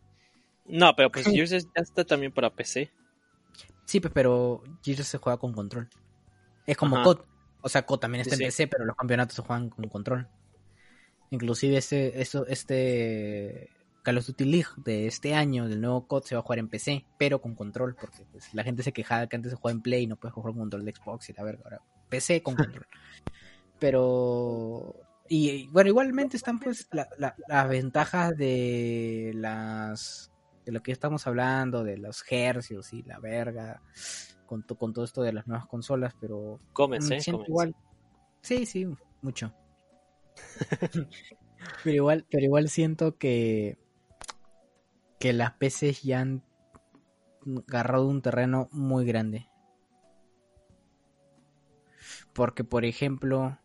No, 0.66 0.96
pero 0.96 1.10
pues 1.12 1.26
Gears 1.26 1.52
es- 1.52 1.64
ya 1.66 1.82
está 1.82 2.04
también 2.04 2.32
para 2.32 2.54
PC. 2.54 2.90
sí, 3.84 4.00
pues, 4.00 4.12
pero 4.14 4.62
Gears 4.82 5.06
se 5.06 5.18
juega 5.18 5.36
con 5.38 5.52
control. 5.52 5.88
Es 6.66 6.76
como 6.76 6.96
Ajá. 6.96 7.04
COD. 7.04 7.20
O 7.60 7.68
sea, 7.68 7.84
COD 7.84 7.98
también 8.00 8.24
Sí, 8.24 8.30
está 8.30 8.34
en 8.36 8.38
sí. 8.52 8.62
PC, 8.62 8.68
pero 8.68 8.84
los 8.86 8.96
campeonatos 8.96 9.36
se 9.36 9.42
juegan 9.42 9.68
con 9.70 9.88
control. 9.88 10.28
Inclusive 11.30 11.76
este, 11.76 12.20
eso, 12.22 12.46
este 12.46 13.68
Call 14.02 14.18
of 14.18 14.26
Duty 14.26 14.44
League 14.44 14.68
de 14.76 15.06
este 15.06 15.34
año, 15.34 15.68
del 15.68 15.80
nuevo 15.80 16.06
COD, 16.06 16.22
se 16.24 16.34
va 16.34 16.40
a 16.40 16.42
jugar 16.42 16.58
en 16.60 16.68
PC, 16.68 17.04
pero 17.18 17.40
con 17.40 17.54
control, 17.54 17.96
porque 17.98 18.24
pues, 18.32 18.52
la 18.54 18.62
gente 18.64 18.82
se 18.82 18.92
quejaba 18.92 19.26
que 19.26 19.36
antes 19.36 19.50
se 19.50 19.56
jugaba 19.56 19.72
en 19.72 19.82
Play 19.82 20.02
y 20.04 20.06
no 20.06 20.16
puedes 20.16 20.34
jugar 20.34 20.52
con 20.52 20.60
control 20.60 20.84
de 20.84 20.94
Xbox 20.94 21.28
y 21.28 21.32
la 21.34 21.42
verga. 21.42 21.62
Ahora, 21.64 21.82
PC 22.08 22.42
con 22.42 22.54
control. 22.54 22.86
pero 23.78 24.94
y, 25.28 25.68
bueno, 25.68 25.88
igualmente 25.88 26.36
están 26.36 26.58
pues 26.60 26.86
la- 26.92 27.08
la- 27.18 27.34
las 27.48 27.68
ventajas 27.68 28.36
de 28.36 29.32
las 29.34 30.30
de 30.66 30.72
lo 30.72 30.82
que 30.82 30.92
estamos 30.92 31.26
hablando, 31.26 31.84
de 31.84 31.98
los 31.98 32.24
hercios 32.30 32.92
y 32.94 33.02
la 33.02 33.18
verga, 33.18 33.82
con, 34.46 34.62
to- 34.66 34.76
con 34.76 34.94
todo 34.94 35.04
esto 35.04 35.20
de 35.22 35.34
las 35.34 35.46
nuevas 35.46 35.66
consolas, 35.66 36.14
pero 36.18 36.58
Comes, 36.72 37.04
Mm, 37.04 37.12
¿eh? 37.12 37.22
Comes. 37.30 37.48
igual. 37.48 37.76
Sí, 38.42 38.64
sí, 38.66 38.86
mucho. 39.20 39.52
pero 41.84 41.96
igual, 41.96 42.26
pero 42.30 42.44
igual 42.44 42.68
siento 42.68 43.16
que 43.18 43.76
que 45.18 45.32
las 45.32 45.52
PCs 45.52 46.02
ya 46.02 46.20
han 46.20 46.42
agarrado 47.68 48.08
un 48.08 48.22
terreno 48.22 48.68
muy 48.72 49.04
grande. 49.04 49.48
Porque, 52.32 52.64
por 52.64 52.84
ejemplo, 52.84 53.58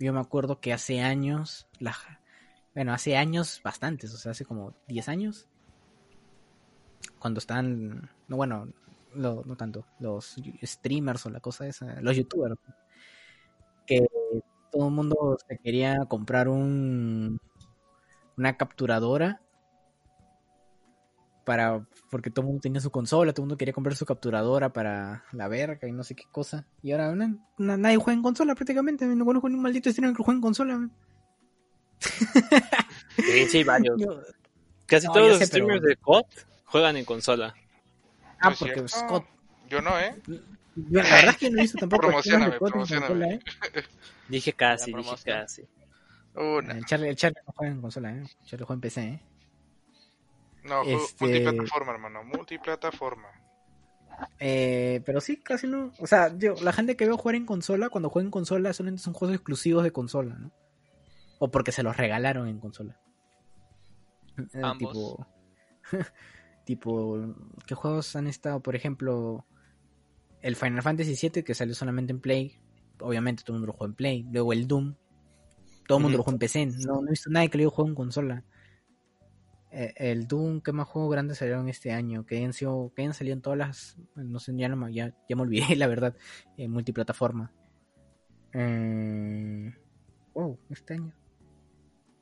yo 0.00 0.12
me 0.12 0.20
acuerdo 0.20 0.60
que 0.60 0.72
hace 0.72 1.00
años, 1.02 1.68
la, 1.78 1.94
bueno, 2.74 2.92
hace 2.92 3.16
años 3.16 3.60
bastantes, 3.64 4.12
o 4.14 4.18
sea, 4.18 4.32
hace 4.32 4.44
como 4.44 4.74
10 4.88 5.08
años, 5.08 5.48
cuando 7.18 7.38
están, 7.38 8.10
no 8.28 8.36
bueno, 8.36 8.68
lo- 9.14 9.42
no 9.44 9.56
tanto, 9.56 9.86
los 9.98 10.36
streamers 10.62 11.26
o 11.26 11.30
la 11.30 11.40
cosa 11.40 11.66
esa, 11.66 12.00
los 12.00 12.16
youtubers, 12.16 12.56
que 13.86 14.06
todo 14.70 14.88
el 14.88 14.94
mundo 14.94 15.36
se 15.48 15.58
quería 15.58 16.04
comprar 16.08 16.48
un 16.48 17.40
una 18.36 18.56
capturadora 18.56 19.42
para 21.50 21.84
porque 22.10 22.30
todo 22.30 22.42
el 22.42 22.46
mundo 22.46 22.60
tenía 22.60 22.80
su 22.80 22.92
consola, 22.92 23.32
todo 23.32 23.42
el 23.42 23.46
mundo 23.48 23.56
quería 23.58 23.74
comprar 23.74 23.96
su 23.96 24.06
capturadora 24.06 24.72
para 24.72 25.24
la 25.32 25.48
verga 25.48 25.88
y 25.88 25.90
no 25.92 26.04
sé 26.04 26.14
qué 26.14 26.22
cosa. 26.30 26.64
Y 26.80 26.92
ahora 26.92 27.12
na- 27.16 27.36
na- 27.58 27.76
nadie 27.76 27.96
juega 27.96 28.14
en 28.16 28.22
consola 28.22 28.54
prácticamente, 28.54 29.04
no 29.04 29.24
conozco 29.24 29.48
ni 29.48 29.56
un 29.56 29.62
maldito 29.62 29.90
streamer 29.90 30.16
que 30.16 30.22
juegue 30.22 30.36
en 30.36 30.42
consola. 30.42 30.78
man. 30.78 30.92
Sí, 33.16 33.46
sí, 33.48 33.64
varios. 33.64 34.00
Yo- 34.00 34.20
Casi 34.86 35.06
No, 35.08 35.12
todos 35.12 35.28
los 35.30 35.38
sé, 35.38 35.48
pero- 35.50 35.64
streamers 35.66 35.82
de 35.82 35.96
COD 35.96 36.24
juegan 36.66 36.96
en 36.96 37.04
consola. 37.04 37.52
Ah, 38.38 38.46
¿No 38.46 38.50
es 38.52 38.58
porque 38.60 38.74
cierto? 38.74 38.88
Scott, 38.88 39.26
Yo 39.68 39.82
no, 39.82 39.98
¿eh? 39.98 40.16
yo, 40.26 41.02
la 41.02 41.10
verdad 41.16 41.30
es 41.30 41.36
que 41.36 41.50
no 41.50 41.58
he 41.58 41.62
visto 41.62 41.78
tampoco 41.78 42.06
Promocioname, 42.06 42.44
streamers 42.46 42.52
de 42.54 42.58
COD 42.58 42.66
en 42.66 42.72
promocioname. 42.72 43.06
consola, 43.08 43.34
¿eh? 43.34 43.84
Dije 44.28 44.52
casi, 44.52 44.92
dije 44.92 45.16
casi. 45.24 45.62
Una. 46.36 46.74
El 46.74 46.84
Charlie, 46.86 47.08
el 47.08 47.16
Charlie 47.16 47.40
no 47.44 47.52
juega 47.56 47.72
en 47.74 47.80
consola, 47.80 48.12
¿eh? 48.12 48.18
El 48.20 48.46
Charlie 48.46 48.64
juega 48.66 48.74
en 48.76 48.80
PC, 48.80 49.00
¿eh? 49.02 49.20
No, 50.64 50.82
Este- 50.82 51.24
multiplataforma, 51.24 51.92
hermano. 51.92 52.24
Multiplataforma. 52.24 53.28
Eh, 54.38 55.02
pero 55.06 55.20
sí, 55.20 55.38
casi 55.38 55.66
no. 55.66 55.92
O 55.98 56.06
sea, 56.06 56.36
yo, 56.36 56.54
la 56.62 56.72
gente 56.72 56.96
que 56.96 57.06
veo 57.06 57.16
jugar 57.16 57.36
en 57.36 57.46
consola, 57.46 57.88
cuando 57.88 58.10
juega 58.10 58.26
en 58.26 58.30
consola, 58.30 58.72
solamente 58.72 59.02
son 59.02 59.14
juegos 59.14 59.36
exclusivos 59.36 59.82
de 59.82 59.92
consola, 59.92 60.34
¿no? 60.36 60.52
O 61.38 61.50
porque 61.50 61.72
se 61.72 61.82
los 61.82 61.96
regalaron 61.96 62.48
en 62.48 62.58
consola. 62.60 63.00
Eh, 64.52 64.60
Ambos. 64.62 64.92
Tipo, 64.92 65.26
tipo, 66.64 67.34
¿qué 67.66 67.74
juegos 67.74 68.14
han 68.16 68.26
estado? 68.26 68.60
Por 68.60 68.76
ejemplo, 68.76 69.46
el 70.42 70.56
Final 70.56 70.82
Fantasy 70.82 71.16
VII 71.28 71.42
que 71.42 71.54
salió 71.54 71.74
solamente 71.74 72.12
en 72.12 72.20
Play. 72.20 72.60
Obviamente 73.00 73.42
todo 73.42 73.56
el 73.56 73.60
mundo 73.60 73.68
lo 73.68 73.72
jugó 73.72 73.86
en 73.86 73.94
Play. 73.94 74.26
Luego 74.30 74.52
el 74.52 74.68
Doom. 74.68 74.94
Todo 75.86 75.98
el 75.98 76.02
mundo 76.02 76.18
lo 76.18 76.24
jugó 76.24 76.34
en 76.34 76.38
PC. 76.38 76.66
No, 76.86 77.00
no 77.00 77.06
he 77.08 77.10
visto 77.10 77.30
nadie 77.30 77.48
que 77.48 77.56
lo 77.58 77.62
haya 77.62 77.70
jugado 77.70 77.88
en 77.88 77.94
consola. 77.94 78.44
Eh, 79.72 79.92
el 79.96 80.26
Doom, 80.26 80.60
¿qué 80.62 80.72
más 80.72 80.88
juegos 80.88 81.12
grandes 81.12 81.38
salieron 81.38 81.68
este 81.68 81.92
año? 81.92 82.26
Que 82.26 82.38
hayan, 82.38 82.52
sido, 82.52 82.92
que 82.94 83.02
hayan 83.02 83.14
salido 83.14 83.34
en 83.34 83.42
todas 83.42 83.58
las. 83.58 83.96
No 84.16 84.38
sé, 84.40 84.52
ya, 84.56 84.68
no, 84.68 84.76
me- 84.76 84.92
ya, 84.92 85.14
ya 85.28 85.36
me 85.36 85.42
olvidé, 85.42 85.64
la 85.76 85.86
verdad. 85.86 86.16
En 86.56 86.70
multiplataforma. 86.72 87.52
Eh, 88.52 89.72
wow, 90.34 90.58
este 90.70 90.94
año. 90.94 91.12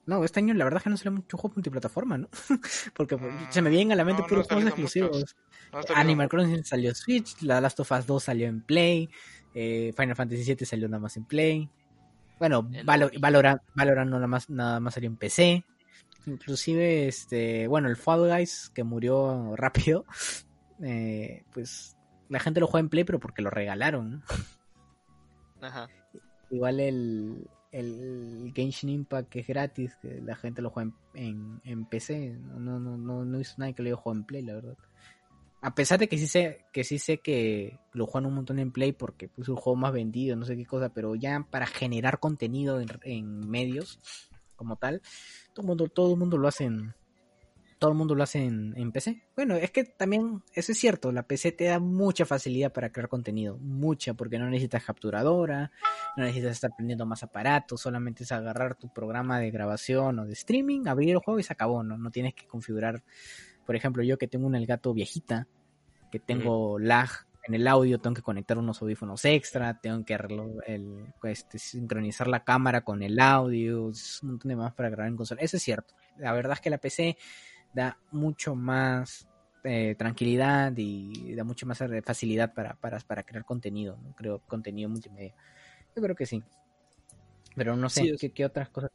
No, 0.06 0.24
este 0.24 0.40
año 0.40 0.54
la 0.54 0.64
verdad 0.64 0.78
es 0.78 0.84
que 0.84 0.90
no 0.90 0.96
salió 0.96 1.12
mucho 1.12 1.36
juego 1.36 1.54
multiplataforma, 1.56 2.16
¿no? 2.18 2.28
Porque 2.94 3.16
Mm, 3.16 3.50
se 3.50 3.60
me 3.62 3.68
vienen 3.70 3.92
a 3.92 3.96
la 3.96 4.04
mente 4.04 4.22
no, 4.22 4.26
no 4.26 4.28
puros 4.28 4.46
juegos 4.46 4.64
exclusivos. 4.66 5.36
No 5.72 5.80
Animal. 5.94 6.28
Crossing 6.30 6.64
salió 6.64 6.88
en 6.90 6.94
Switch, 6.94 7.42
La 7.42 7.60
Last 7.60 7.80
of 7.80 7.90
Us 7.92 8.06
2 8.06 8.22
salió 8.24 8.46
en 8.46 8.62
Play, 8.62 9.10
eh, 9.54 9.92
Final 9.96 10.16
Fantasy 10.16 10.44
VII 10.54 10.64
salió 10.66 10.88
nada 10.88 11.00
más 11.00 11.16
en 11.18 11.24
Play. 11.26 11.70
Bueno, 12.38 12.68
El 12.72 12.86
Valo- 12.86 13.06
Ori. 13.06 13.18
Valorant, 13.18 13.60
Valorant 13.74 14.10
nada 14.10 14.26
más, 14.26 14.48
nada 14.48 14.80
más 14.80 14.94
salió 14.94 15.08
en 15.10 15.16
PC. 15.16 15.64
Inclusive, 16.26 17.08
este, 17.08 17.66
bueno, 17.68 17.88
el 17.88 17.96
Fall 17.96 18.28
Guys 18.28 18.70
que 18.74 18.84
murió 18.84 19.56
rápido, 19.56 20.04
eh, 20.82 21.44
pues 21.52 21.96
la 22.28 22.40
gente 22.40 22.60
lo 22.60 22.66
juega 22.66 22.82
en 22.82 22.90
Play, 22.90 23.04
pero 23.04 23.20
porque 23.20 23.42
lo 23.42 23.50
regalaron. 23.50 24.10
¿no? 24.10 24.22
Ajá. 25.60 25.88
Igual 26.50 26.80
el, 26.80 27.48
el 27.72 28.52
Genshin 28.54 28.90
Impact 28.90 29.28
que 29.28 29.40
es 29.40 29.46
gratis, 29.46 29.96
que 30.00 30.20
la 30.20 30.36
gente 30.36 30.62
lo 30.62 30.70
juega 30.70 30.90
en, 31.14 31.26
en, 31.26 31.60
en 31.64 31.84
PC. 31.86 32.36
No, 32.38 32.78
no, 32.78 32.96
no, 32.96 33.24
no 33.24 33.40
hizo 33.40 33.54
nadie 33.58 33.74
que 33.74 33.82
lo 33.82 33.88
haya 33.88 33.96
jugado 33.96 34.20
en 34.20 34.26
Play, 34.26 34.42
la 34.42 34.54
verdad. 34.54 34.76
A 35.60 35.74
pesar 35.74 35.98
de 35.98 36.08
que 36.08 36.18
sí 36.18 36.28
sé 36.28 36.66
que 36.72 36.84
sí 36.84 37.00
sé 37.00 37.18
que 37.18 37.80
lo 37.92 38.06
juegan 38.06 38.28
un 38.28 38.36
montón 38.36 38.60
en 38.60 38.70
Play 38.70 38.92
porque 38.92 39.28
pues, 39.28 39.46
es 39.46 39.48
un 39.48 39.56
juego 39.56 39.76
más 39.76 39.92
vendido, 39.92 40.36
no 40.36 40.44
sé 40.44 40.56
qué 40.56 40.64
cosa, 40.64 40.90
pero 40.90 41.16
ya 41.16 41.44
para 41.50 41.66
generar 41.66 42.20
contenido 42.20 42.80
en, 42.80 42.88
en 43.02 43.50
medios 43.50 43.98
como 44.58 44.76
tal, 44.76 45.00
todo 45.54 45.62
el 45.62 45.68
mundo, 45.68 45.88
todo 45.88 46.12
el 46.12 46.18
mundo 46.18 46.36
lo 46.36 46.48
hace 46.48 46.64
en, 46.64 46.94
todo 47.78 47.92
el 47.92 47.96
mundo 47.96 48.14
lo 48.14 48.24
hace 48.24 48.44
en, 48.44 48.74
en 48.76 48.90
PC. 48.92 49.22
Bueno, 49.36 49.54
es 49.54 49.70
que 49.70 49.84
también, 49.84 50.42
eso 50.52 50.72
es 50.72 50.78
cierto, 50.78 51.12
la 51.12 51.22
PC 51.22 51.52
te 51.52 51.64
da 51.64 51.78
mucha 51.78 52.26
facilidad 52.26 52.72
para 52.72 52.90
crear 52.90 53.08
contenido, 53.08 53.56
mucha, 53.58 54.14
porque 54.14 54.38
no 54.38 54.50
necesitas 54.50 54.84
capturadora, 54.84 55.70
no 56.16 56.24
necesitas 56.24 56.52
estar 56.52 56.72
prendiendo 56.76 57.06
más 57.06 57.22
aparatos, 57.22 57.80
solamente 57.80 58.24
es 58.24 58.32
agarrar 58.32 58.74
tu 58.74 58.92
programa 58.92 59.38
de 59.38 59.50
grabación 59.50 60.18
o 60.18 60.26
de 60.26 60.32
streaming, 60.32 60.86
abrir 60.86 61.10
el 61.10 61.18
juego 61.18 61.38
y 61.38 61.44
se 61.44 61.52
acabó, 61.52 61.82
¿no? 61.82 61.96
No 61.96 62.10
tienes 62.10 62.34
que 62.34 62.46
configurar, 62.46 63.02
por 63.64 63.76
ejemplo, 63.76 64.02
yo 64.02 64.18
que 64.18 64.26
tengo 64.26 64.46
una 64.46 64.58
Elgato 64.58 64.92
viejita, 64.92 65.46
que 66.10 66.18
tengo 66.18 66.78
lag 66.78 67.27
en 67.48 67.54
el 67.54 67.66
audio, 67.66 67.98
tengo 67.98 68.14
que 68.14 68.22
conectar 68.22 68.58
unos 68.58 68.80
audífonos 68.82 69.24
extra, 69.24 69.80
tengo 69.80 70.04
que 70.04 70.14
el, 70.66 71.06
este, 71.24 71.58
sincronizar 71.58 72.28
la 72.28 72.44
cámara 72.44 72.82
con 72.82 73.02
el 73.02 73.18
audio, 73.18 73.90
es 73.90 74.22
un 74.22 74.30
montón 74.30 74.50
de 74.50 74.56
más 74.56 74.74
para 74.74 74.90
grabar 74.90 75.08
en 75.08 75.16
consola. 75.16 75.40
Eso 75.40 75.56
es 75.56 75.62
cierto. 75.62 75.94
La 76.18 76.32
verdad 76.32 76.52
es 76.54 76.60
que 76.60 76.70
la 76.70 76.78
PC 76.78 77.16
da 77.72 77.98
mucho 78.12 78.54
más 78.54 79.26
eh, 79.64 79.94
tranquilidad 79.98 80.72
y 80.76 81.34
da 81.34 81.44
mucho 81.44 81.66
más 81.66 81.82
facilidad 82.04 82.52
para, 82.52 82.74
para, 82.74 82.98
para 83.00 83.22
crear 83.22 83.44
contenido, 83.44 83.98
¿no? 84.02 84.14
Creo 84.14 84.40
contenido 84.40 84.90
multimedia. 84.90 85.34
Yo 85.96 86.02
creo 86.02 86.14
que 86.14 86.26
sí. 86.26 86.42
Pero 87.56 87.76
no 87.76 87.88
sé, 87.88 88.02
Sí, 88.02 88.16
¿qué, 88.20 88.30
qué 88.30 88.44
otras 88.44 88.68
cosas? 88.68 88.90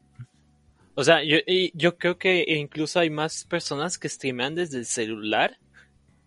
O 0.95 1.04
sea, 1.04 1.24
yo, 1.24 1.38
yo 1.74 1.97
creo 1.97 2.20
que 2.20 2.45
incluso 2.56 2.99
hay 2.99 3.10
más 3.10 3.45
personas 3.45 3.97
que 3.97 4.08
streamean 4.08 4.54
desde 4.54 4.78
el 4.78 4.86
celular, 4.86 5.58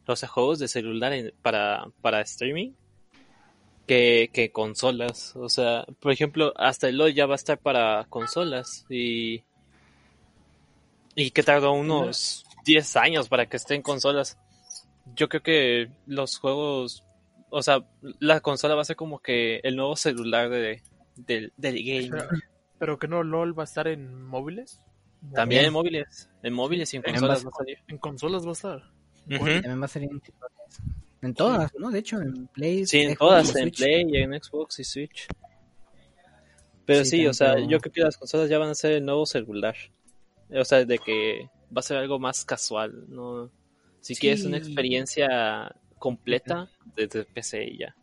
o 0.07 0.17
sea, 0.17 0.29
juegos 0.29 0.59
de 0.59 0.69
celular 0.69 1.13
en- 1.13 1.33
para, 1.43 1.87
para 2.01 2.21
streaming, 2.21 2.73
que, 3.87 4.31
que 4.33 4.51
consolas. 4.53 5.35
O 5.37 5.49
sea, 5.49 5.85
por 6.01 6.13
ejemplo, 6.13 6.53
hasta 6.57 6.89
el 6.89 6.97
LoL 6.97 7.15
ya 7.15 7.27
va 7.27 7.35
a 7.35 7.37
estar 7.37 7.59
para 7.59 8.05
consolas 8.09 8.85
y, 8.89 9.43
y 11.15 11.31
que 11.31 11.43
tardó 11.43 11.73
unos 11.73 12.45
10 12.65 12.97
años 12.97 13.29
para 13.29 13.47
que 13.47 13.57
esté 13.57 13.75
en 13.75 13.83
consolas. 13.83 14.39
Yo 15.15 15.29
creo 15.29 15.43
que 15.43 15.91
los 16.07 16.39
juegos, 16.39 17.05
o 17.51 17.63
sea, 17.63 17.85
la 18.19 18.41
consola 18.41 18.75
va 18.75 18.83
a 18.83 18.87
ser 18.87 18.97
como 18.97 19.21
que 19.21 19.61
el 19.63 19.77
nuevo 19.77 19.95
celular 19.97 20.51
de, 20.51 20.83
del, 21.15 21.53
del 21.57 21.75
game. 21.85 22.09
Pero, 22.11 22.29
pero 22.79 22.99
que 22.99 23.09
no, 23.09 23.23
LOL 23.23 23.57
va 23.59 23.63
a 23.63 23.65
estar 23.65 23.87
en 23.89 24.25
móviles. 24.25 24.81
También 25.33 25.65
en 25.65 25.73
móviles, 25.73 26.29
en 26.43 26.53
móviles 26.53 26.93
y 26.93 26.97
en 26.99 27.03
consolas 27.03 27.41
va 27.41 27.51
va 27.51 27.51
a 27.55 27.59
salir. 27.59 27.79
En 27.89 27.99
consolas 27.99 28.45
va 28.45 28.51
a 28.51 28.53
estar. 28.53 28.83
También 29.29 29.81
va 29.81 29.85
a 29.85 29.89
ser 29.89 30.05
en, 30.05 30.23
en 31.23 31.35
todas, 31.35 31.73
¿no? 31.79 31.91
De 31.91 31.99
hecho, 31.99 32.21
en 32.21 32.47
Play. 32.49 32.87
Sí, 32.87 32.99
en 33.01 33.09
Xbox 33.11 33.19
todas, 33.19 33.47
y 33.47 33.49
en 33.51 33.55
Switch. 33.65 33.77
Play 33.79 34.07
y 34.09 34.17
en 34.19 34.43
Xbox 34.43 34.79
y 34.79 34.85
Switch. 34.85 35.27
Pero 36.85 37.05
Sí, 37.05 37.11
sí, 37.11 37.27
o 37.27 37.35
sea, 37.35 37.59
yo 37.59 37.81
creo 37.81 37.93
que 37.93 38.01
las 38.03 38.17
consolas 38.17 38.49
ya 38.49 38.59
van 38.59 38.69
a 38.71 38.75
ser 38.75 38.93
el 38.93 39.05
nuevo 39.05 39.27
celular. 39.27 39.75
O 40.51 40.65
sea, 40.65 40.85
de 40.85 40.99
que 40.99 41.51
va 41.77 41.81
a 41.81 41.83
ser 41.83 41.97
algo 41.97 42.19
más 42.21 42.45
casual, 42.45 43.05
¿no? 43.09 43.51
Si 44.01 44.15
Sí. 44.15 44.21
quieres 44.21 44.45
una 44.45 44.57
experiencia 44.59 45.75
completa, 45.99 46.71
desde 46.95 47.25
PC 47.25 47.65
y 47.65 47.79
ya. 47.79 47.97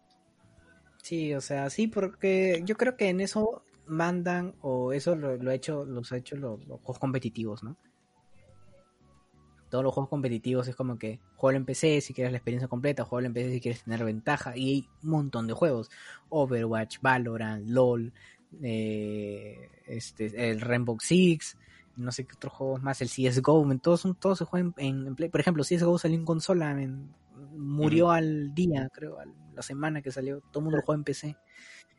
Sí, 1.02 1.34
o 1.34 1.40
sea, 1.42 1.70
sí, 1.70 1.88
porque 1.88 2.62
yo 2.66 2.76
creo 2.76 2.98
que 2.98 3.08
en 3.10 3.22
eso 3.22 3.64
mandan, 3.86 4.56
o 4.62 4.92
eso 4.92 5.16
lo, 5.16 5.38
lo 5.38 5.52
ha 5.52 5.56
hecho, 5.56 5.86
los 5.86 6.12
ha 6.12 6.18
hecho 6.18 6.36
los, 6.36 6.60
los 6.68 6.80
juegos 6.82 7.00
competitivos, 7.00 7.64
¿no? 7.64 7.78
Todos 9.74 9.86
los 9.86 9.94
juegos 9.96 10.10
competitivos 10.12 10.68
es 10.68 10.76
como 10.76 11.00
que 11.00 11.20
juego 11.36 11.58
en 11.58 11.66
PC 11.66 12.00
si 12.00 12.14
quieres 12.14 12.32
la 12.32 12.38
experiencia 12.38 12.68
completa, 12.68 13.06
juego 13.06 13.26
en 13.26 13.34
PC 13.34 13.54
si 13.54 13.60
quieres 13.60 13.84
tener 13.84 14.04
ventaja, 14.06 14.56
y 14.56 14.70
hay 14.70 14.90
un 15.02 15.10
montón 15.10 15.48
de 15.48 15.54
juegos. 15.54 15.90
Overwatch, 16.30 17.00
Valorant, 17.02 17.68
LOL, 17.68 18.14
eh, 18.62 19.72
este, 19.88 20.52
el 20.52 20.62
Rainbow 20.62 21.00
Six, 21.00 21.58
no 21.96 22.12
sé 22.12 22.26
qué 22.26 22.36
otros 22.36 22.54
juegos 22.54 22.84
más, 22.84 23.02
el 23.02 23.10
CSGO, 23.10 23.72
en 23.72 23.80
todos, 23.80 24.02
son- 24.02 24.14
todos 24.14 24.38
se 24.38 24.46
juegan 24.46 24.76
en, 24.78 25.08
en 25.08 25.16
Play. 25.16 25.30
Por 25.30 25.42
ejemplo, 25.42 25.64
CSGO 25.64 25.98
salió 25.98 26.20
en 26.20 26.26
consola, 26.26 26.80
en- 26.80 27.12
murió 27.56 28.12
al 28.12 28.54
día, 28.54 28.88
creo, 28.94 29.20
a 29.20 29.26
la 29.56 29.62
semana 29.64 30.04
que 30.04 30.12
salió, 30.12 30.40
todo 30.52 30.60
el 30.60 30.64
mundo 30.66 30.78
lo 30.78 30.84
juega 30.84 31.00
en 31.00 31.04
PC. 31.04 31.36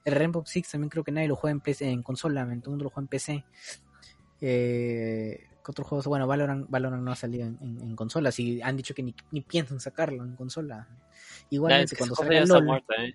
El 0.05 0.14
Rainbow 0.14 0.45
Six 0.47 0.70
también 0.70 0.91
creo 0.91 1.03
que 1.03 1.11
nadie 1.11 1.27
lo 1.27 1.35
juega 1.35 1.51
en 1.51 1.61
PC, 1.61 1.91
en 1.91 2.05
consola, 2.05 2.45
todo 2.45 2.53
el 2.53 2.70
mundo 2.70 2.85
lo 2.85 2.91
juega 2.91 3.03
en 3.05 3.09
PC. 3.09 3.45
Eh, 4.41 5.45
¿Qué 5.64 5.70
otros 5.70 5.88
juegos? 5.88 6.06
Bueno, 6.06 6.26
Valorant, 6.26 6.68
Valorant 6.68 7.02
no 7.02 7.12
ha 7.12 7.16
salido 7.16 7.46
en, 7.46 7.58
en, 7.60 7.80
en 7.80 7.96
consolas 7.96 8.38
y 8.38 8.60
han 8.60 8.76
dicho 8.76 8.94
que 8.94 9.02
ni, 9.02 9.14
ni 9.30 9.40
piensan 9.40 9.80
sacarlo 9.80 10.22
en 10.22 10.36
consola. 10.36 10.88
Igualmente, 11.50 11.96
cuando 11.96 12.14
salga 12.14 12.44
LOL, 12.44 12.64
muerta, 12.64 12.94
¿eh? 13.02 13.14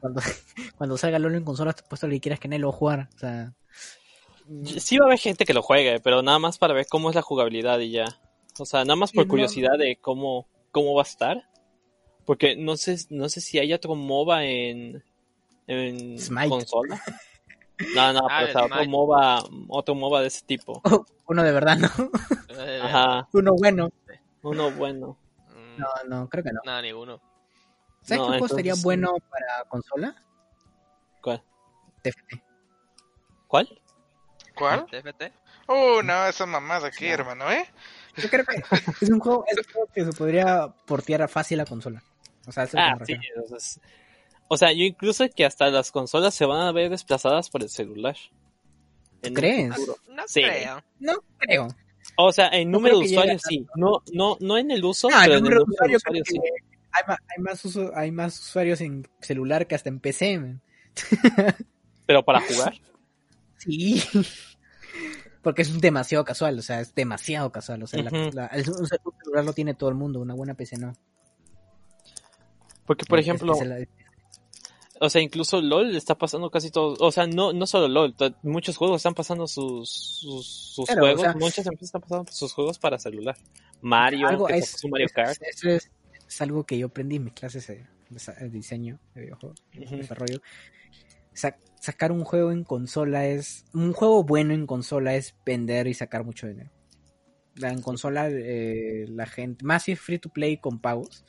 cuando, 0.00 0.20
cuando 0.76 0.96
salga 0.98 1.18
LOL 1.18 1.34
en 1.36 1.44
consola, 1.44 1.72
te 1.72 1.82
puesto 1.82 2.06
lo 2.06 2.12
que 2.12 2.20
quieras 2.20 2.40
que 2.40 2.48
nadie 2.48 2.60
lo 2.60 2.68
va 2.68 2.74
a 2.74 2.78
jugar. 2.78 3.08
O 3.14 3.18
sea, 3.18 3.54
Sí 4.78 4.98
va 4.98 5.06
a 5.06 5.08
haber 5.08 5.18
gente 5.18 5.46
que 5.46 5.54
lo 5.54 5.62
juegue, 5.62 6.00
pero 6.00 6.22
nada 6.22 6.38
más 6.38 6.58
para 6.58 6.74
ver 6.74 6.86
cómo 6.86 7.08
es 7.08 7.16
la 7.16 7.22
jugabilidad 7.22 7.78
y 7.80 7.90
ya. 7.90 8.04
O 8.58 8.66
sea, 8.66 8.84
nada 8.84 8.96
más 8.96 9.10
por 9.12 9.26
curiosidad 9.26 9.78
de 9.78 9.96
cómo, 9.96 10.46
cómo 10.70 10.94
va 10.94 11.02
a 11.02 11.06
estar. 11.06 11.48
Porque 12.26 12.56
no 12.56 12.76
sé, 12.76 12.98
no 13.10 13.28
sé 13.28 13.40
si 13.40 13.58
hay 13.58 13.72
otro 13.72 13.94
MOBA 13.94 14.44
en, 14.44 15.02
en 15.66 16.18
Smite. 16.18 16.48
consola. 16.48 17.02
No, 17.94 18.12
no, 18.12 18.20
Ah, 18.30 18.38
pero 18.46 18.48
o 18.48 18.52
sea, 18.52 18.64
otro. 18.64 18.84
MOBA, 18.90 19.44
otro 19.68 19.94
MOBA 19.94 20.20
de 20.22 20.26
ese 20.28 20.44
tipo. 20.46 20.80
Uno 21.26 21.42
de 21.42 21.52
verdad, 21.52 21.76
¿no? 21.76 21.88
Ajá, 22.82 23.28
Uno 23.32 23.52
bueno. 23.54 23.88
uno 24.42 24.70
bueno. 24.70 25.18
mm, 25.48 25.80
No, 25.80 25.86
no, 26.08 26.28
creo 26.28 26.44
que 26.44 26.52
no. 26.52 26.60
No, 26.64 26.82
ninguno. 26.82 27.20
¿Sabes 28.02 28.18
No, 28.20 28.26
qué 28.32 28.38
juego 28.38 28.48
sería 28.56 28.74
bueno 28.82 29.14
para 29.30 29.64
consola? 29.68 30.14
¿Cuál? 31.22 31.42
TFT. 32.02 32.42
¿Cuál? 33.48 33.80
¿Cuál? 34.54 34.86
TFT. 34.86 35.32
Oh, 35.66 36.02
no, 36.02 36.26
esa 36.26 36.44
mamada 36.46 36.88
aquí, 36.88 37.06
hermano, 37.06 37.50
¿eh? 37.50 37.66
Yo 38.18 38.28
creo 38.28 38.44
que 38.44 38.62
es 39.00 39.10
un 39.10 39.18
juego, 39.18 39.44
es 39.48 39.56
un 39.58 39.64
juego 39.72 39.88
que 39.92 40.04
se 40.04 40.12
podría 40.12 40.68
portear 40.86 41.26
fácil 41.28 41.58
a 41.60 41.64
consola. 41.64 42.02
O 42.46 42.52
sea, 42.52 42.64
eso 42.64 42.76
es 42.78 42.84
lo 42.84 42.90
que 42.90 42.92
Ah, 42.92 42.96
me 43.00 43.06
sí. 43.06 43.14
refiero. 43.14 43.42
o 43.44 43.48
sea, 43.48 43.56
es- 43.56 43.80
O 44.54 44.56
sea, 44.56 44.72
yo 44.72 44.84
incluso 44.84 45.24
que 45.34 45.44
hasta 45.44 45.68
las 45.70 45.90
consolas 45.90 46.34
se 46.34 46.46
van 46.46 46.62
a 46.66 46.72
ver 46.72 46.90
desplazadas 46.90 47.50
por 47.50 47.62
el 47.62 47.68
celular. 47.68 48.16
En 49.22 49.30
un 49.32 49.34
¿Crees? 49.34 49.68
No 49.68 50.22
Sí. 50.26 50.42
creo. 50.42 50.82
No 51.00 51.12
creo. 51.38 51.68
O 52.16 52.32
sea, 52.32 52.48
en 52.48 52.70
No 52.70 52.78
número 52.78 52.98
de 53.00 53.04
usuarios 53.06 53.42
sí. 53.48 53.66
No, 53.76 54.02
no, 54.12 54.36
no 54.40 54.56
en 54.58 54.70
el 54.70 54.84
uso, 54.84 55.08
Ah, 55.12 55.22
pero 55.24 55.38
en 55.38 55.38
el 55.38 55.42
número 55.44 55.64
de 55.88 55.96
usuarios 55.96 56.24
sí. 56.28 56.38
hay 56.92 57.02
más, 57.08 57.18
hay 57.36 57.42
más 57.42 57.64
uso- 57.64 57.90
hay 57.96 58.10
más 58.12 58.38
usuarios 58.38 58.80
en 58.80 59.08
celular 59.20 59.66
que 59.66 59.74
hasta 59.74 59.88
en 59.88 60.00
PC. 60.00 60.38
man. 60.38 60.60
Pero 62.06 62.22
para 62.24 62.40
jugar. 62.42 62.74
Sí. 63.56 64.02
Porque 65.42 65.62
es 65.62 65.80
demasiado 65.80 66.24
casual, 66.24 66.58
o 66.58 66.62
sea, 66.62 66.80
es 66.80 66.94
demasiado 66.94 67.50
casual. 67.50 67.82
O 67.82 67.86
sea, 67.86 68.02
la- 68.02 68.10
Ujú. 68.10 68.30
la- 68.36 68.46
el, 68.46 68.64
celular 68.64 69.44
lo 69.44 69.52
tiene 69.54 69.74
todo 69.74 69.88
el 69.88 69.94
mundo, 69.96 70.20
una 70.20 70.34
buena 70.34 70.54
PC 70.54 70.76
no. 70.76 70.92
Porque, 72.86 73.06
por 73.06 73.18
Es- 73.18 73.24
ejemplo, 73.26 73.54
es 73.54 73.88
o 75.00 75.10
sea, 75.10 75.20
incluso 75.22 75.60
LOL 75.60 75.96
está 75.96 76.16
pasando 76.16 76.50
casi 76.50 76.70
todo. 76.70 76.96
O 77.00 77.10
sea, 77.12 77.26
no, 77.26 77.52
no 77.52 77.66
solo 77.66 77.88
LOL, 77.88 78.14
muchos 78.42 78.76
juegos 78.76 78.98
están 78.98 79.14
pasando 79.14 79.46
sus, 79.46 79.90
sus, 79.90 80.46
sus 80.46 80.86
Claro, 80.86 81.02
o 81.02 81.04
juegos. 81.06 81.20
sea- 81.22 81.32
muchas 81.34 81.66
empresas 81.66 81.82
están 81.82 82.00
pasando 82.02 82.32
sus 82.32 82.52
juegos 82.52 82.78
para 82.78 82.98
celular. 82.98 83.36
Mario, 83.80 84.28
algo 84.28 84.46
que 84.46 84.58
es, 84.58 84.76
Mario 84.88 85.08
Kart. 85.12 85.36
Eso 85.42 85.68
es, 85.68 85.90
es 86.28 86.40
algo 86.40 86.64
que 86.64 86.78
yo 86.78 86.86
aprendí 86.86 87.16
en 87.16 87.24
mis 87.24 87.34
clases 87.34 87.66
de, 87.66 87.86
de 88.10 88.18
sa- 88.18 88.32
de 88.34 88.48
diseño 88.50 88.98
de 89.14 89.22
videojuegos, 89.22 89.62
desarrollo. 89.72 90.40
Sa- 91.32 91.56
sacar 91.80 92.12
un 92.12 92.24
juego 92.24 92.50
en 92.52 92.64
consola 92.64 93.26
es. 93.26 93.64
Un 93.74 93.92
juego 93.92 94.22
bueno 94.24 94.54
en 94.54 94.66
consola 94.66 95.14
es 95.16 95.34
vender 95.44 95.86
y 95.88 95.94
sacar 95.94 96.24
mucho 96.24 96.46
dinero. 96.46 96.70
En 97.60 97.82
consola, 97.82 98.28
eh, 98.30 99.04
la 99.08 99.26
gente. 99.26 99.64
Más 99.64 99.82
si 99.84 99.92
es 99.92 100.00
free 100.00 100.18
to 100.18 100.28
play 100.28 100.56
con 100.56 100.78
pagos. 100.80 101.24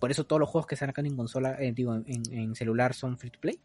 Por 0.00 0.10
eso 0.10 0.24
todos 0.24 0.40
los 0.40 0.48
juegos 0.48 0.66
que 0.66 0.76
se 0.76 0.86
sacan 0.86 1.06
en 1.06 1.16
consola, 1.16 1.56
eh, 1.60 1.72
digo, 1.72 1.94
en, 1.94 2.22
en 2.32 2.54
celular 2.56 2.94
son 2.94 3.18
free 3.18 3.30
to 3.30 3.38
play. 3.38 3.60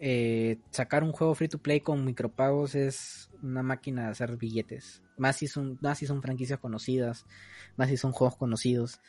Eh, 0.00 0.58
sacar 0.70 1.02
un 1.04 1.12
juego 1.12 1.34
free 1.34 1.48
to 1.48 1.58
play 1.58 1.80
con 1.80 2.04
micropagos 2.04 2.74
es 2.74 3.30
una 3.42 3.62
máquina 3.62 4.04
de 4.04 4.08
hacer 4.10 4.36
billetes. 4.36 5.02
Más 5.16 5.36
si 5.36 5.46
son, 5.46 5.78
más 5.80 5.98
si 5.98 6.06
son 6.06 6.20
franquicias 6.20 6.58
conocidas, 6.58 7.24
más 7.76 7.88
si 7.88 7.96
son 7.96 8.12
juegos 8.12 8.36
conocidos. 8.36 9.00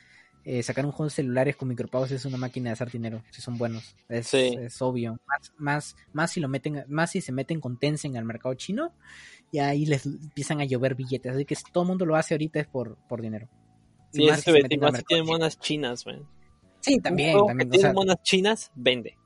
Eh, 0.43 0.61
sacar 0.61 0.85
un 0.85 0.91
juego 0.91 1.05
de 1.05 1.15
celulares 1.15 1.55
con 1.55 1.67
micropagos 1.67 2.11
es 2.11 2.23
una 2.23 2.37
máquina 2.37 2.69
de 2.69 2.73
hacer 2.73 2.91
dinero, 2.91 3.23
si 3.31 3.41
son 3.41 3.57
buenos. 3.57 3.95
Es, 4.07 4.27
Sí. 4.27 4.55
es 4.59 4.79
obvio. 4.83 5.19
Más, 5.25 5.53
más, 5.57 5.95
más 6.13 6.31
si 6.31 6.39
lo 6.39 6.47
meten, 6.47 6.85
más 6.87 7.09
si 7.11 7.21
se 7.21 7.31
meten 7.31 7.59
con 7.59 7.79
Tencent 7.79 8.15
al 8.15 8.25
mercado 8.25 8.53
chino, 8.53 8.93
y 9.51 9.57
ahí 9.57 9.87
les 9.87 10.05
empiezan 10.05 10.61
a 10.61 10.65
llover 10.65 10.93
billetes. 10.93 11.33
Así 11.33 11.45
que 11.45 11.55
si 11.55 11.63
todo 11.71 11.83
el 11.83 11.87
mundo 11.87 12.05
lo 12.05 12.15
hace 12.15 12.35
ahorita 12.35 12.59
es 12.59 12.67
por, 12.67 12.95
por 13.07 13.23
dinero. 13.23 13.49
Sí, 14.15 14.27
más 14.27 14.43
tienen 14.43 14.69
chino. 14.69 15.25
monas 15.25 15.59
chinas, 15.59 16.05
man. 16.05 16.27
Sí, 16.79 16.95
Un 16.95 17.01
también, 17.01 17.31
juego 17.31 17.47
también. 17.47 17.69
que 17.69 17.77
o 17.77 17.79
sea, 17.79 17.89
tiene 17.89 18.05
monas 18.05 18.23
chinas, 18.23 18.71
vende. 18.75 19.17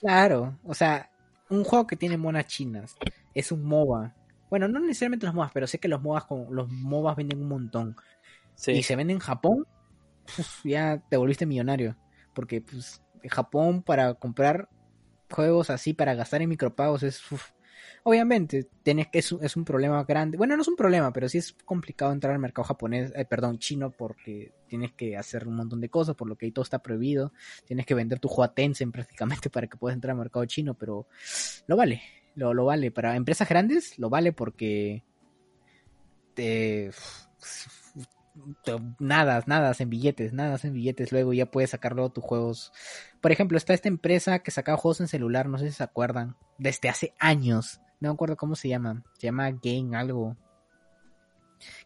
Claro, 0.00 0.58
o 0.64 0.74
sea, 0.74 1.10
un 1.50 1.64
juego 1.64 1.86
que 1.86 1.96
tiene 1.96 2.16
monas 2.16 2.46
chinas 2.46 2.96
es 3.34 3.52
un 3.52 3.64
MOBA. 3.64 4.14
Bueno, 4.50 4.68
no 4.68 4.80
necesariamente 4.80 5.26
los 5.26 5.34
MOBAs, 5.34 5.52
pero 5.52 5.66
sé 5.66 5.78
que 5.78 5.88
los 5.88 6.02
MOBAs, 6.02 6.24
con, 6.24 6.46
los 6.50 6.70
MOBAs 6.70 7.16
venden 7.16 7.40
un 7.40 7.48
montón. 7.48 7.96
Sí. 8.54 8.72
Y 8.72 8.82
se 8.82 8.96
venden 8.96 9.16
en 9.16 9.20
Japón, 9.20 9.66
ya 10.64 11.02
te 11.08 11.16
volviste 11.16 11.46
millonario. 11.46 11.96
Porque 12.34 12.60
pues 12.60 13.02
en 13.22 13.30
Japón 13.30 13.82
para 13.82 14.14
comprar 14.14 14.68
juegos 15.30 15.70
así 15.70 15.94
para 15.94 16.14
gastar 16.14 16.42
en 16.42 16.48
micropagos 16.48 17.02
es 17.02 17.32
uf. 17.32 17.50
Obviamente 18.04 18.68
tenés 18.82 19.08
que 19.08 19.18
es, 19.18 19.32
un- 19.32 19.44
es 19.44 19.56
un 19.56 19.64
problema 19.64 20.04
grande. 20.04 20.36
Bueno, 20.38 20.56
no 20.56 20.62
es 20.62 20.68
un 20.68 20.76
problema, 20.76 21.12
pero 21.12 21.28
sí 21.28 21.38
es 21.38 21.54
complicado 21.64 22.12
entrar 22.12 22.32
al 22.34 22.38
mercado 22.38 22.64
japonés, 22.64 23.12
eh, 23.16 23.24
perdón, 23.24 23.58
chino 23.58 23.90
porque 23.90 24.52
tienes 24.68 24.92
que 24.92 25.16
hacer 25.16 25.46
un 25.48 25.56
montón 25.56 25.80
de 25.80 25.88
cosas, 25.88 26.14
por 26.16 26.28
lo 26.28 26.36
que 26.36 26.46
ahí 26.46 26.52
todo 26.52 26.62
está 26.62 26.80
prohibido. 26.80 27.32
Tienes 27.66 27.86
que 27.86 27.94
vender 27.94 28.20
tu 28.20 28.30
Tencent 28.54 28.92
prácticamente 28.94 29.50
para 29.50 29.66
que 29.66 29.76
puedas 29.76 29.94
entrar 29.96 30.12
al 30.12 30.18
mercado 30.18 30.44
chino, 30.46 30.74
pero 30.74 31.06
lo 31.66 31.76
vale, 31.76 32.02
lo, 32.34 32.54
lo 32.54 32.64
vale. 32.66 32.90
Para 32.90 33.16
empresas 33.16 33.48
grandes 33.48 33.98
lo 33.98 34.10
vale 34.10 34.32
porque 34.32 35.02
te, 36.34 36.90
te- 38.64 38.78
nada, 38.98 39.42
nada 39.46 39.72
en 39.78 39.90
billetes, 39.90 40.32
nada 40.32 40.58
en 40.62 40.72
billetes, 40.72 41.12
luego 41.12 41.32
ya 41.32 41.46
puedes 41.46 41.70
sacar 41.70 41.94
luego 41.94 42.10
tus 42.12 42.24
juegos. 42.24 42.72
Por 43.20 43.32
ejemplo, 43.32 43.56
está 43.56 43.74
esta 43.74 43.88
empresa 43.88 44.40
que 44.40 44.50
sacaba 44.50 44.78
juegos 44.78 45.00
en 45.00 45.08
celular, 45.08 45.48
no 45.48 45.58
sé 45.58 45.68
si 45.68 45.76
se 45.76 45.84
acuerdan, 45.84 46.36
desde 46.58 46.88
hace 46.88 47.14
años, 47.18 47.80
no 48.00 48.08
me 48.08 48.14
acuerdo 48.14 48.36
cómo 48.36 48.54
se 48.56 48.68
llama, 48.68 49.02
se 49.18 49.26
llama 49.26 49.50
Game 49.50 49.96
algo, 49.96 50.36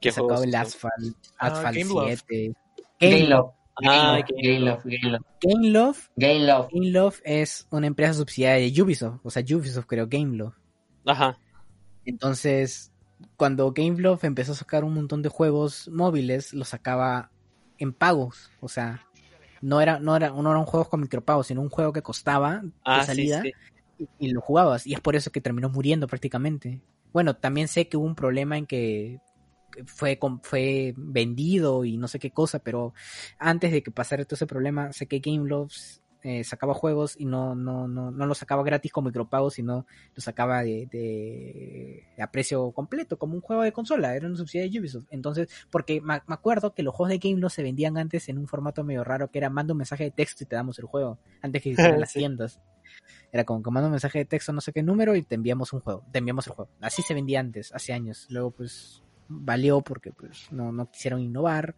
¿Qué 0.00 0.08
que 0.08 0.12
sacaba 0.12 0.36
juegos 0.36 0.46
el? 0.46 0.54
Asphalt, 0.54 1.16
Ah, 1.38 1.46
Asphalt 1.48 1.76
Game 1.76 1.94
Love. 1.94 2.06
7. 2.26 2.52
Game 3.00 3.12
Game, 3.18 3.28
Love. 3.28 3.50
Ah, 3.86 4.18
Game 4.28 4.58
Love. 4.60 4.82
Game 4.84 5.10
Love. 5.10 5.24
Game 5.40 5.68
Love, 5.70 6.10
Game 6.16 6.40
Love. 6.46 6.68
Game 6.72 6.90
Love 6.90 7.20
es 7.24 7.66
una 7.70 7.86
empresa 7.86 8.14
subsidiaria 8.14 8.68
de 8.70 8.82
Ubisoft, 8.82 9.20
o 9.22 9.30
sea, 9.30 9.42
Ubisoft 9.42 9.86
creo, 9.86 10.06
Game 10.08 10.36
Love. 10.36 10.54
Ajá. 11.06 11.38
Entonces, 12.04 12.90
cuando 13.36 13.70
GameLove 13.72 14.26
empezó 14.26 14.52
a 14.52 14.56
sacar 14.56 14.82
un 14.84 14.94
montón 14.94 15.22
de 15.22 15.28
juegos 15.28 15.88
móviles, 15.92 16.54
los 16.54 16.68
sacaba 16.68 17.30
en 17.78 17.92
pagos. 17.92 18.50
O 18.60 18.68
sea, 18.68 19.06
no 19.60 19.80
era, 19.80 19.98
no 20.00 20.16
era, 20.16 20.30
no 20.30 20.50
eran 20.50 20.64
juegos 20.64 20.88
con 20.88 21.00
micropagos, 21.00 21.46
sino 21.48 21.60
un 21.60 21.68
juego 21.68 21.92
que 21.92 22.02
costaba 22.02 22.60
de 22.62 22.70
Ah, 22.84 23.00
sí, 23.02 23.06
salida 23.06 23.42
sí. 23.42 23.52
Y, 23.98 24.08
y 24.18 24.30
lo 24.30 24.40
jugabas. 24.40 24.86
Y 24.86 24.94
es 24.94 25.00
por 25.00 25.16
eso 25.16 25.30
que 25.30 25.40
terminó 25.40 25.68
muriendo 25.68 26.06
prácticamente. 26.06 26.80
Bueno, 27.12 27.36
también 27.36 27.68
sé 27.68 27.88
que 27.88 27.96
hubo 27.96 28.06
un 28.06 28.14
problema 28.14 28.56
en 28.58 28.66
que 28.66 29.18
fue, 29.86 30.18
fue 30.42 30.94
vendido 30.96 31.84
y 31.84 31.96
no 31.96 32.08
sé 32.08 32.18
qué 32.18 32.30
cosa, 32.30 32.58
pero 32.58 32.94
antes 33.38 33.72
de 33.72 33.82
que 33.82 33.90
pasara 33.90 34.24
todo 34.24 34.34
ese 34.36 34.46
problema, 34.46 34.92
sé 34.92 35.06
que 35.06 35.20
GameLove 35.20 35.70
eh, 36.24 36.42
sacaba 36.42 36.74
juegos 36.74 37.14
y 37.18 37.26
no, 37.26 37.54
no, 37.54 37.86
no, 37.86 38.10
no 38.10 38.26
los 38.26 38.38
sacaba 38.38 38.64
gratis 38.64 38.90
con 38.90 39.04
micropagos, 39.04 39.54
sino 39.54 39.86
los 40.14 40.24
sacaba 40.24 40.62
de, 40.62 40.86
de- 40.90 42.04
a 42.20 42.30
precio 42.30 42.72
completo, 42.72 43.18
como 43.18 43.34
un 43.34 43.40
juego 43.40 43.62
de 43.62 43.72
consola, 43.72 44.14
era 44.16 44.26
una 44.26 44.36
subsidia 44.36 44.68
de 44.68 44.80
Ubisoft. 44.80 45.06
Entonces, 45.10 45.48
porque 45.70 46.00
me, 46.00 46.14
me 46.26 46.34
acuerdo 46.34 46.74
que 46.74 46.82
los 46.82 46.94
juegos 46.94 47.10
de 47.10 47.18
GameLove 47.18 47.52
se 47.52 47.62
vendían 47.62 47.96
antes 47.98 48.28
en 48.28 48.38
un 48.38 48.48
formato 48.48 48.82
medio 48.84 49.04
raro, 49.04 49.30
que 49.30 49.38
era 49.38 49.48
manda 49.50 49.72
un 49.74 49.78
mensaje 49.78 50.04
de 50.04 50.10
texto 50.10 50.42
y 50.44 50.46
te 50.46 50.56
damos 50.56 50.78
el 50.80 50.86
juego, 50.86 51.18
antes 51.40 51.62
que 51.62 51.70
existieran 51.70 52.00
las 52.00 52.10
Sí. 52.12 52.18
tiendas. 52.18 52.60
Era 53.32 53.44
como 53.44 53.62
que 53.62 53.70
manda 53.70 53.88
un 53.88 53.92
mensaje 53.92 54.18
de 54.18 54.24
texto, 54.24 54.52
no 54.52 54.60
sé 54.60 54.72
qué 54.72 54.82
número, 54.82 55.16
y 55.16 55.22
te 55.22 55.34
enviamos 55.34 55.72
un 55.72 55.80
juego, 55.80 56.04
te 56.12 56.18
enviamos 56.18 56.46
el 56.46 56.54
juego. 56.54 56.70
Así 56.80 57.02
se 57.02 57.14
vendía 57.14 57.40
antes, 57.40 57.72
hace 57.72 57.92
años. 57.92 58.26
Luego, 58.30 58.50
pues, 58.50 59.02
valió 59.28 59.82
porque 59.82 60.12
pues 60.12 60.50
no, 60.50 60.72
no 60.72 60.90
quisieron 60.90 61.20
innovar. 61.20 61.76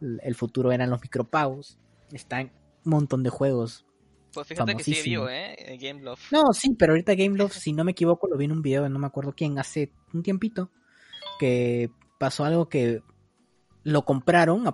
El, 0.00 0.34
futuro 0.34 0.70
eran 0.72 0.90
los 0.90 1.00
micropagos. 1.00 1.78
Están 2.12 2.52
un 2.84 2.90
montón 2.90 3.22
de 3.22 3.30
juegos. 3.30 3.86
Pues 4.32 4.46
fíjate 4.46 4.76
que 4.76 4.84
sigue 4.84 5.02
vivo, 5.02 5.28
¿eh? 5.28 5.56
Game 5.80 6.02
Love. 6.02 6.20
No, 6.30 6.52
sí, 6.52 6.74
pero 6.78 6.92
ahorita 6.92 7.14
GameLove, 7.14 7.52
si 7.54 7.72
no 7.72 7.84
me 7.84 7.92
equivoco, 7.92 8.28
lo 8.28 8.36
vi 8.36 8.44
en 8.44 8.52
un 8.52 8.62
video, 8.62 8.88
no 8.88 8.98
me 8.98 9.06
acuerdo 9.06 9.34
quién, 9.34 9.58
hace 9.58 9.92
un 10.12 10.22
tiempito, 10.22 10.70
que 11.38 11.90
pasó 12.18 12.44
algo 12.44 12.68
que 12.68 13.02
lo 13.82 14.04
compraron, 14.04 14.64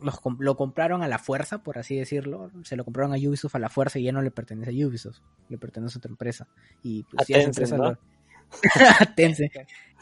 los 0.00 0.20
com- 0.20 0.36
lo 0.40 0.56
compraron 0.56 1.02
a 1.02 1.08
la 1.08 1.18
fuerza, 1.18 1.62
por 1.62 1.78
así 1.78 1.96
decirlo. 1.96 2.50
Se 2.64 2.76
lo 2.76 2.84
compraron 2.84 3.12
a 3.14 3.16
Ubisoft 3.16 3.54
a 3.56 3.58
la 3.58 3.68
fuerza 3.68 3.98
y 3.98 4.04
ya 4.04 4.12
no 4.12 4.22
le 4.22 4.30
pertenece 4.30 4.70
a 4.70 4.86
Ubisoft, 4.86 5.18
le 5.48 5.58
pertenece 5.58 5.96
a 5.96 5.98
otra 5.98 6.10
empresa. 6.10 6.46
Y 6.82 7.02
pues 7.04 7.22
A 7.28 7.32
ya 7.32 7.38
esa 7.38 7.48
empresa 7.48 7.76
¿no? 7.76 7.84
lo- 7.92 7.98
Tencent. 9.16 9.52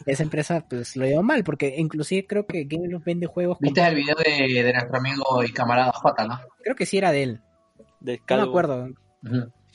Esa 0.07 0.23
empresa 0.23 0.67
pues 0.69 0.97
lo 0.97 1.07
llevó 1.07 1.23
mal, 1.23 1.45
porque 1.45 1.75
inclusive 1.79 2.27
creo 2.27 2.47
que 2.47 2.65
GameLove 2.65 3.03
vende 3.05 3.27
juegos 3.27 3.59
con- 3.59 3.65
¿Viste 3.67 3.87
el 3.87 3.95
video 3.95 4.17
de, 4.17 4.63
de 4.63 4.73
nuestro 4.73 4.97
amigo 4.99 5.45
y 5.45 5.53
camarada 5.53 5.93
Jota, 5.93 6.27
no? 6.27 6.41
Creo 6.63 6.77
que 6.77 6.85
sí 6.87 6.99
era 6.99 7.11
de 7.13 7.23
él, 7.23 7.41
De 8.01 8.21
no 8.29 8.37
me 8.37 8.43
acuerdo. 8.43 8.89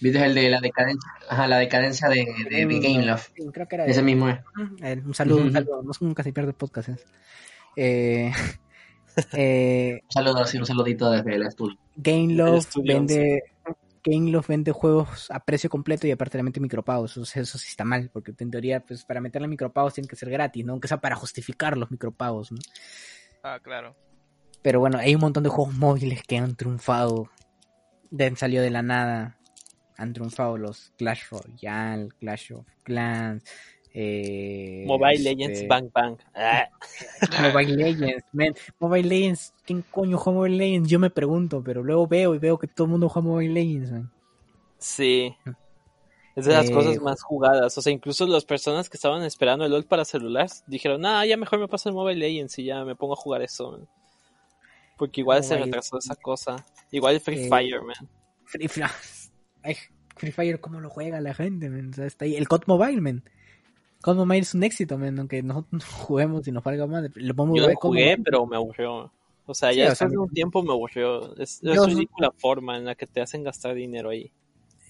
¿Viste 0.01 0.23
el 0.23 0.33
de 0.35 0.49
la 0.49 0.61
decadencia? 0.61 1.09
Ajá, 1.29 1.47
la 1.47 1.57
decadencia 1.57 2.07
de, 2.07 2.25
de, 2.49 2.65
de 2.65 2.79
Game 2.79 3.05
Love. 3.05 3.31
Sí, 3.35 3.43
creo 3.51 3.67
que 3.67 3.75
era 3.75 3.85
de 3.85 3.91
Ese 3.91 4.01
mismo 4.01 4.29
es. 4.29 4.39
Un 5.03 5.13
saludo, 5.13 5.41
un 5.41 5.51
saludo. 5.51 5.81
No, 5.83 5.91
nunca 6.01 6.23
se 6.23 6.31
pierde 6.31 6.51
el 6.51 6.55
podcast. 6.55 6.89
¿eh? 7.75 8.31
Eh, 9.33 10.01
Un 10.03 10.11
saludo, 10.11 10.45
sí, 10.45 10.57
un 10.57 10.65
saludito 10.65 11.11
desde 11.11 11.35
el 11.35 11.43
estudio. 11.43 11.77
Game 11.95 12.33
Love 12.33 12.57
estudio 12.59 12.93
vende 12.95 13.43
Game 14.03 14.31
Love 14.31 14.47
vende 14.47 14.71
juegos 14.71 15.29
a 15.29 15.39
precio 15.43 15.69
completo 15.69 16.07
y 16.07 16.11
aparte 16.11 16.37
le 16.37 16.43
mete 16.43 16.59
micropagos. 16.59 17.17
Eso 17.17 17.57
sí 17.57 17.67
está 17.69 17.83
mal, 17.83 18.09
porque 18.11 18.33
en 18.37 18.51
teoría, 18.51 18.79
pues 18.79 19.03
para 19.03 19.19
meterle 19.21 19.47
micropagos 19.47 19.93
tienen 19.93 20.07
que 20.07 20.15
ser 20.15 20.29
gratis, 20.29 20.65
¿no? 20.65 20.73
Aunque 20.73 20.87
sea 20.87 21.01
para 21.01 21.15
justificar 21.15 21.77
los 21.77 21.91
micropagos, 21.91 22.51
¿no? 22.51 22.59
Ah, 23.43 23.59
claro. 23.61 23.95
Pero 24.61 24.79
bueno, 24.79 24.97
hay 24.97 25.15
un 25.15 25.21
montón 25.21 25.43
de 25.43 25.49
juegos 25.49 25.73
móviles 25.75 26.23
que 26.23 26.37
han 26.37 26.55
triunfado. 26.55 27.29
De, 28.09 28.25
han 28.25 28.37
salido 28.37 28.63
de 28.63 28.69
la 28.69 28.81
nada. 28.81 29.37
han 29.97 30.13
triunfado 30.13 30.57
los 30.57 30.93
Clash 30.97 31.23
Royale, 31.29 32.09
Clash 32.19 32.53
of 32.53 32.65
Clans, 32.83 33.43
eh, 33.93 34.83
Mobile 34.87 35.13
este, 35.15 35.23
Legends 35.35 35.67
Bang 35.67 35.89
Bang. 35.93 36.17
Ah, 36.35 36.69
Mobile 37.53 37.75
Legends, 37.75 38.25
man. 38.33 38.53
Mobile 38.79 39.07
Legends, 39.07 39.53
¿quién 39.65 39.83
coño 39.89 40.17
juega 40.17 40.37
Mobile 40.39 40.57
Legends? 40.57 40.89
Yo 40.89 40.99
me 40.99 41.09
pregunto, 41.09 41.63
pero 41.63 41.83
luego 41.83 42.07
veo 42.07 42.35
y 42.35 42.37
veo 42.39 42.57
que 42.57 42.67
todo 42.67 42.85
el 42.85 42.91
mundo 42.91 43.09
juega 43.09 43.27
Mobile 43.27 43.53
Legends, 43.53 43.91
man. 43.91 44.11
sí. 44.77 45.35
Es 46.35 46.45
de 46.45 46.53
las 46.53 46.69
Eh, 46.69 46.73
cosas 46.73 47.01
más 47.01 47.21
jugadas. 47.21 47.77
O 47.77 47.81
sea, 47.81 47.91
incluso 47.91 48.25
las 48.25 48.45
personas 48.45 48.89
que 48.89 48.95
estaban 48.95 49.23
esperando 49.23 49.65
el 49.65 49.71
LOL 49.71 49.83
para 49.83 50.05
celular 50.05 50.47
dijeron, 50.67 51.05
ah, 51.05 51.25
ya 51.25 51.35
mejor 51.35 51.59
me 51.59 51.67
paso 51.67 51.89
el 51.89 51.95
Mobile 51.95 52.17
Legends 52.19 52.57
y 52.59 52.63
ya 52.65 52.85
me 52.85 52.95
pongo 52.95 53.13
a 53.13 53.17
jugar 53.17 53.41
eso. 53.41 53.71
man". 53.73 53.89
Porque 54.97 55.19
igual 55.19 55.43
se 55.43 55.57
retrasó 55.57 55.97
esa 55.97 56.15
cosa. 56.15 56.65
Igual 56.91 57.15
el 57.15 57.21
Free 57.21 57.43
Eh, 57.45 57.49
Fire, 57.49 57.81
man. 57.81 58.07
Free 58.45 58.67
Fire, 58.69 58.87
ay, 59.63 59.75
Free 60.15 60.31
Fire, 60.31 60.61
¿cómo 60.61 60.79
lo 60.79 60.89
juega 60.89 61.19
la 61.19 61.33
gente, 61.33 61.69
man? 61.69 61.89
O 61.89 61.93
sea, 61.93 62.05
está 62.05 62.23
ahí. 62.23 62.35
El 62.35 62.47
COD 62.47 62.63
Mobile, 62.67 63.01
man. 63.01 63.23
COD 64.01 64.15
Mobile 64.17 64.39
es 64.39 64.53
un 64.53 64.63
éxito, 64.63 64.97
man, 64.97 65.17
aunque 65.19 65.43
nosotros 65.43 65.71
no 65.91 66.05
juguemos 66.05 66.47
y 66.47 66.51
nos 66.51 66.63
valga 66.63 66.87
más. 66.87 67.03
Lo 67.15 67.35
podemos 67.35 67.57
Yo 67.57 67.67
lo 67.67 67.73
COD 67.75 67.81
jugué, 67.89 68.17
pero 68.23 68.45
me 68.45 68.55
aburrió. 68.55 69.11
O 69.45 69.53
sea, 69.53 69.71
Sí, 69.71 69.77
ya 69.77 69.91
o 69.91 69.95
sea, 69.95 70.07
después 70.07 70.11
de 70.11 70.17
un 70.17 70.29
tiempo 70.29 70.63
me 70.63 70.71
aburrió. 70.71 71.35
Es, 71.37 71.55
es 71.63 71.63
no- 71.63 71.85
ridícula 71.85 72.31
forma 72.37 72.77
en 72.77 72.85
la 72.85 72.95
que 72.95 73.07
te 73.07 73.21
hacen 73.21 73.43
gastar 73.43 73.73
dinero 73.75 74.09
ahí. 74.09 74.31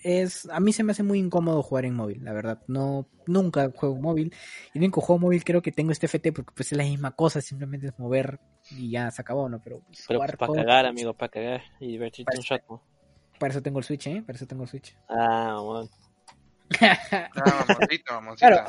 es 0.04 0.48
a 0.50 0.60
mí 0.60 0.72
se 0.74 0.84
me 0.84 0.92
hace 0.92 1.04
muy 1.04 1.20
incómodo 1.20 1.62
jugar 1.62 1.86
en 1.86 1.96
móvil, 1.96 2.24
la 2.24 2.34
verdad. 2.34 2.62
No 2.68 3.06
nunca 3.26 3.70
juego 3.76 3.96
móvil. 3.96 4.34
Y 4.74 4.78
el 4.78 4.84
único 4.84 5.02
juego 5.02 5.20
móvil 5.20 5.44
creo 5.44 5.62
que 5.62 5.72
tengo 5.72 5.92
este 5.92 6.06
FT 6.08 6.32
porque 6.34 6.52
pues 6.56 6.72
es 6.72 6.78
la 6.78 6.84
misma 6.84 7.12
cosa, 7.16 7.42
simplemente 7.42 7.88
es 7.88 8.00
mover 8.00 8.40
y 8.72 8.92
ya 8.92 9.12
se 9.12 9.22
acabó, 9.22 9.50
¿no? 9.50 9.62
Pero, 9.64 9.82
pues, 9.88 10.06
Pero 10.08 10.20
jugar 10.20 10.38
para 10.38 10.54
cagar, 10.54 10.86
amigo, 10.86 11.14
para 11.14 11.30
cagar 11.30 11.64
y 11.80 11.88
divertirte 11.88 12.38
un 12.38 12.44
rato. 12.50 12.82
para 13.40 13.52
eso 13.52 13.62
tengo 13.62 13.80
el 13.80 13.86
Switch, 13.86 14.08
¿eh? 14.08 14.24
Para 14.26 14.36
eso 14.38 14.48
tengo 14.48 14.64
el 14.64 14.70
Switch. 14.70 14.96
Ah, 15.10 15.60
bueno. 15.64 15.90
Ah, 16.82 17.66
mamoncito. 17.68 18.14
Claro. 18.38 18.66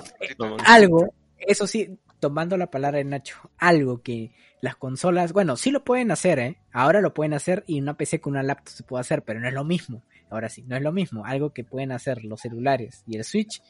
algo, 0.67 1.15
eso 1.39 1.67
sí, 1.67 1.99
tomando 2.19 2.57
la 2.57 2.71
palabra 2.71 2.99
de 2.99 3.05
Nacho, 3.05 3.37
algo 3.59 4.03
que 4.03 4.33
las 4.61 4.77
consolas, 4.77 5.33
bueno, 5.33 5.57
sí 5.57 5.71
lo 5.71 5.85
pueden 5.85 6.11
hacer, 6.11 6.39
¿eh? 6.39 6.59
Ahora 6.73 7.01
lo 7.01 7.15
pueden 7.15 7.35
hacer 7.35 7.65
y 7.67 7.81
una 7.81 7.97
PC 7.97 8.21
con 8.21 8.33
una 8.35 8.43
laptop 8.43 8.75
se 8.75 8.83
puede 8.83 9.01
hacer, 9.01 9.23
pero 9.23 9.41
no 9.41 9.49
es 9.49 9.55
lo 9.55 9.65
mismo. 9.65 10.03
Ahora 10.29 10.49
sí, 10.49 10.63
no 10.67 10.77
es 10.77 10.83
lo 10.83 10.93
mismo. 10.93 11.25
Algo 11.25 11.53
que 11.53 11.65
pueden 11.65 11.93
hacer 11.93 12.25
los 12.25 12.41
celulares 12.41 13.03
y 13.07 13.17
el 13.17 13.25
Switch, 13.25 13.63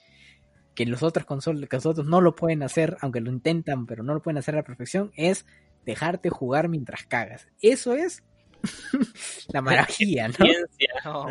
que 0.75 0.85
los 0.87 1.03
otros 1.03 1.25
consolas, 1.25 1.69
que 1.69 1.77
los 1.77 1.87
otros 1.87 2.07
no 2.07 2.21
lo 2.21 2.35
pueden 2.35 2.63
hacer, 2.63 2.97
aunque 3.01 3.21
lo 3.21 3.31
intentan, 3.31 3.87
pero 3.87 4.03
no 4.03 4.15
lo 4.15 4.23
pueden 4.23 4.39
hacer 4.39 4.55
a 4.55 4.59
la 4.59 4.65
perfección, 4.65 5.13
es 5.17 5.47
dejarte 5.87 6.29
jugar 6.29 6.69
mientras 6.69 7.05
cagas. 7.07 7.49
Eso 7.63 7.95
es 7.95 8.23
la 9.53 9.63
maravilla, 9.63 10.29
¿no? 10.29 10.35
Ciencia. 10.35 10.89
No. 11.05 11.27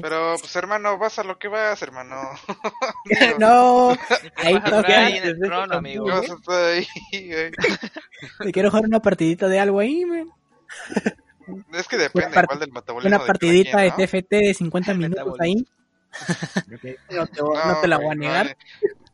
Pero, 0.00 0.36
pues, 0.40 0.54
hermano, 0.56 0.98
vas 0.98 1.18
a 1.18 1.24
lo 1.24 1.38
que 1.38 1.48
vas, 1.48 1.80
hermano. 1.82 2.16
no, 3.38 3.90
Ahí 4.36 4.60
toca. 4.62 5.06
ahí 5.06 5.18
en 5.18 5.24
el 5.24 5.38
trono, 5.40 5.74
amigo. 5.76 6.04
¿Qué 6.06 6.10
vas 6.12 6.30
a 6.30 6.34
estar 6.34 6.64
ahí, 6.64 6.86
güey? 7.12 7.50
te 8.44 8.52
quiero 8.52 8.70
jugar 8.70 8.84
una 8.86 9.00
partidita 9.00 9.48
de 9.48 9.58
algo 9.60 9.80
ahí, 9.80 10.04
man. 10.04 10.28
Es 11.72 11.88
que 11.88 11.96
depende 11.96 12.30
part- 12.36 12.44
igual 12.44 12.58
del 12.60 12.72
metabolismo. 12.72 13.08
una 13.08 13.18
de 13.18 13.26
partidita 13.26 13.78
quien, 13.78 13.88
¿no? 13.90 13.96
de 13.96 14.06
TFT 14.06 14.30
de 14.30 14.54
50 14.54 14.94
minutos 14.94 15.34
ahí. 15.40 15.54
no, 17.10 17.26
te, 17.26 17.42
voy- 17.42 17.58
no 17.66 17.80
te 17.80 17.88
la 17.88 17.96
voy 17.98 18.10
a 18.10 18.14
negar. 18.14 18.46
vale. 18.46 18.56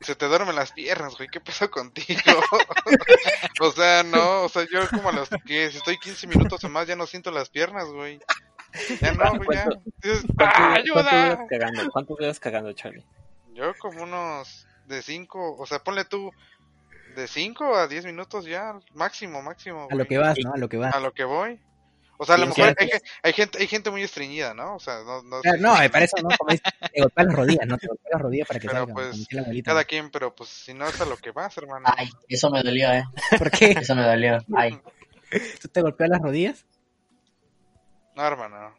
Se 0.05 0.15
te 0.15 0.27
duermen 0.27 0.55
las 0.55 0.73
piernas, 0.73 1.17
güey. 1.17 1.29
¿Qué 1.29 1.41
pasó 1.41 1.71
contigo? 1.71 2.21
o 3.61 3.71
sea, 3.73 4.03
no. 4.03 4.43
O 4.43 4.49
sea, 4.49 4.67
yo 4.71 4.89
como 4.91 5.09
a 5.09 5.13
los 5.13 5.29
que 5.47 5.71
si 5.71 5.79
estoy 5.79 5.99
15 5.99 6.27
minutos 6.27 6.63
o 6.63 6.69
más 6.69 6.87
ya 6.87 6.97
no 6.97 7.07
siento 7.07 7.31
las 7.31 7.49
piernas, 7.49 7.87
güey. 7.89 8.21
Ya 9.01 9.13
no, 9.13 9.37
güey, 9.37 9.59
ya. 9.59 9.69
Dices, 10.03 10.25
¿Cuánto, 10.37 10.57
¡Ah, 10.57 10.75
cuánto 10.75 10.81
ayuda! 10.81 11.31
duras 11.31 11.49
cagando? 11.49 11.91
¿Cuánto 11.91 12.17
duras 12.17 12.41
cagando, 12.41 12.73
Charlie? 12.73 13.05
Yo 13.55 13.73
como 13.79 14.03
unos 14.03 14.67
de 14.87 15.01
5, 15.01 15.57
o 15.57 15.67
sea, 15.67 15.79
ponle 15.79 16.05
tú 16.05 16.33
de 17.15 17.29
5 17.29 17.77
a 17.77 17.87
10 17.87 18.05
minutos 18.07 18.45
ya, 18.45 18.79
máximo, 18.93 19.43
máximo. 19.43 19.89
A 19.91 19.95
lo 19.95 20.07
que 20.07 20.19
vas, 20.19 20.37
¿no? 20.43 20.53
A 20.53 20.59
lo 20.59 20.69
que 20.69 20.77
vas. 20.77 20.95
A 20.95 21.01
lo 21.01 21.13
que 21.13 21.25
voy. 21.25 21.61
O 22.17 22.25
sea, 22.25 22.37
a 22.37 22.39
lo 22.39 22.45
¿Y 22.45 22.49
mejor 22.49 22.75
hay, 22.79 22.91
hay 23.23 23.33
gente 23.33 23.59
hay 23.59 23.67
gente 23.67 23.91
muy 23.91 24.03
estreñida, 24.03 24.55
¿no? 24.55 24.77
O 24.77 24.81
sea, 24.81 25.01
no, 25.05 25.23
no, 25.23 25.41
Claro, 25.41 25.59
no, 25.61 25.83
eh, 25.83 25.91
para 25.91 26.05
eso 26.05 26.17
no, 26.23 26.29
como 26.39 26.51
dices, 26.53 26.73
te 26.93 27.01
golpeas 27.03 27.27
las 27.27 27.35
rodillas, 27.37 27.67
no 27.67 27.77
te 27.79 27.87
golpeas 27.89 28.13
las 28.13 28.23
rodillas 28.23 28.49
para 28.49 28.61
que 28.61 28.67
Pero, 28.69 28.79
salgan. 28.81 28.95
pues, 28.95 29.27
la 29.33 29.41
abuelita. 29.43 29.71
cada 29.71 29.85
quien, 29.85 30.11
pero 30.11 30.35
pues 30.35 30.49
si 30.51 30.75
no 30.75 30.87
es 30.87 31.01
a 31.01 31.05
lo 31.07 31.17
que 31.17 31.31
vas, 31.33 31.57
hermano. 31.59 31.87
Ay, 31.97 32.09
eso 32.29 32.51
me 32.51 32.63
dolió, 32.63 32.93
eh. 32.93 33.05
¿Por 33.39 33.51
qué? 33.51 33.71
Eso 33.73 33.95
me 33.95 34.03
dolió. 34.03 34.39
Ay. 34.57 34.79
¿Tú 35.61 35.69
te 35.69 35.81
golpeas 35.83 36.11
las 36.11 36.21
rodillas? 36.21 36.67
No, 38.15 38.25
hermano. 38.25 38.75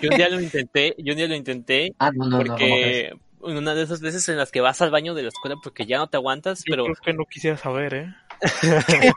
Yo 0.00 0.08
un 0.10 0.16
día 0.16 0.28
lo 0.28 0.40
intenté, 0.40 0.94
yo 0.98 1.12
un 1.12 1.16
día 1.18 1.26
lo 1.26 1.34
intenté 1.34 1.92
Ah, 1.98 2.10
no, 2.14 2.26
no, 2.28 2.38
porque 2.38 3.12
una 3.40 3.74
de 3.74 3.82
esas 3.82 4.00
veces 4.00 4.28
en 4.28 4.36
las 4.36 4.52
que 4.52 4.60
vas 4.60 4.80
al 4.82 4.92
baño 4.92 5.14
de 5.14 5.22
la 5.22 5.28
escuela 5.28 5.56
porque 5.62 5.84
ya 5.84 5.98
no 5.98 6.06
te 6.08 6.16
aguantas, 6.16 6.60
Yo 6.60 6.70
pero 6.70 6.84
creo 6.84 6.96
que 7.04 7.12
no 7.12 7.24
quisiera 7.26 7.56
saber, 7.56 7.94
¿eh? 7.94 8.14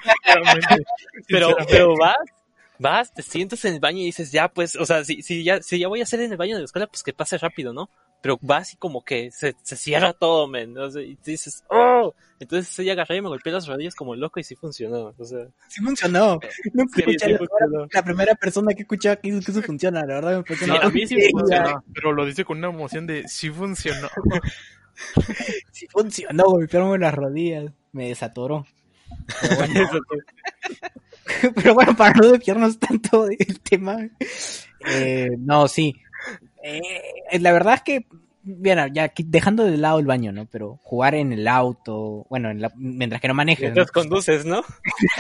Pero, 1.28 1.56
pero 1.70 1.96
vas, 1.98 2.16
vas, 2.80 3.14
te 3.14 3.22
sientas 3.22 3.64
en 3.66 3.76
el 3.76 3.80
baño 3.80 4.00
y 4.00 4.06
dices, 4.06 4.32
ya 4.32 4.48
pues, 4.48 4.76
o 4.76 4.86
sea, 4.86 5.04
si, 5.04 5.22
si 5.22 5.44
ya, 5.44 5.62
si 5.62 5.80
ya 5.80 5.88
voy 5.88 6.00
a 6.00 6.04
hacer 6.04 6.22
en 6.22 6.32
el 6.32 6.38
baño 6.38 6.56
de 6.56 6.62
la 6.62 6.66
escuela, 6.66 6.88
pues 6.88 7.04
que 7.04 7.14
pase 7.14 7.38
rápido, 7.38 7.74
¿no? 7.74 7.90
Pero 8.22 8.40
vas 8.42 8.74
y 8.74 8.78
como 8.78 9.04
que 9.04 9.30
se, 9.32 9.56
se 9.62 9.76
cierra 9.76 10.14
todo, 10.14 10.48
men, 10.48 10.78
o 10.78 10.90
sea, 10.90 11.02
y 11.02 11.16
te 11.16 11.32
dices, 11.32 11.64
oh, 11.70 12.14
entonces 12.40 12.78
ella 12.80 12.94
agarré 12.94 13.18
y 13.18 13.22
me 13.22 13.30
golpeé 13.30 13.54
las 13.54 13.68
rodillas 13.68 13.96
como 13.96 14.16
loco 14.16 14.40
y 14.40 14.44
sí 14.44 14.56
funcionó, 14.56 15.14
o 15.18 15.26
sea, 15.26 15.46
Sí 15.68 15.82
funcionó. 15.82 16.40
Nunca 16.74 16.96
sí, 16.96 17.02
escuché 17.02 17.38
sí 17.38 17.46
la, 17.94 18.04
primera 18.04 18.34
persona 18.36 18.74
que 18.74 18.82
escuchaba 18.82 19.18
que, 19.18 19.30
que 19.30 19.52
eso 19.52 19.62
funciona, 19.62 20.02
la 20.06 20.16
verdad 20.16 20.44
me 20.48 20.66
una 20.66 20.80
a 20.80 20.90
mí 20.90 21.06
sí 21.06 21.18
funcionó. 21.32 21.84
Pero 21.94 22.14
lo 22.14 22.26
dice 22.26 22.46
con 22.46 22.58
una 22.58 22.70
emoción 22.70 23.06
de 23.06 23.28
sí 23.28 23.50
funcionó. 23.50 24.10
Sí 25.72 25.88
funcionó, 25.88 26.46
golpearme 26.46 26.98
las 26.98 27.14
rodillas. 27.14 27.72
Me 27.92 28.10
desatoró. 28.10 28.66
Pero 29.42 29.56
bueno, 29.56 29.90
pero 31.56 31.76
para 31.98 32.14
no 32.14 32.32
desviarnos 32.32 32.80
tanto 32.80 33.26
del 33.26 33.60
tema. 33.62 33.98
eh, 34.88 35.30
no, 35.40 35.68
sí. 35.68 35.96
Eh, 36.64 36.82
la 37.40 37.52
verdad 37.52 37.76
es 37.76 37.82
que, 37.82 38.06
bien, 38.44 38.80
ya 38.94 39.12
dejando 39.16 39.64
de 39.66 39.78
lado 39.78 40.00
el 40.00 40.06
baño, 40.06 40.32
¿no? 40.32 40.46
Pero 40.48 40.80
jugar 40.84 41.16
en 41.16 41.34
el 41.34 41.48
auto, 41.48 42.26
bueno, 42.30 42.50
en 42.50 42.62
la- 42.62 42.72
mientras 42.76 43.22
que 43.22 43.28
no 43.28 43.34
manejes. 43.34 43.70
¿no? 43.70 43.76
Mientras 43.76 43.92
conduces, 43.92 44.46
¿no? 44.46 44.64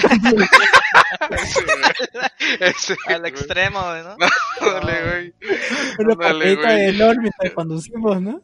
Al 3.07 3.25
extremo, 3.25 3.79
¿no? 3.81 4.15
Dale, 4.61 5.09
güey. 5.09 5.33
Una 5.99 6.15
güey. 6.15 6.57
mientras 7.19 7.51
conducimos, 7.53 8.21
¿no? 8.21 8.41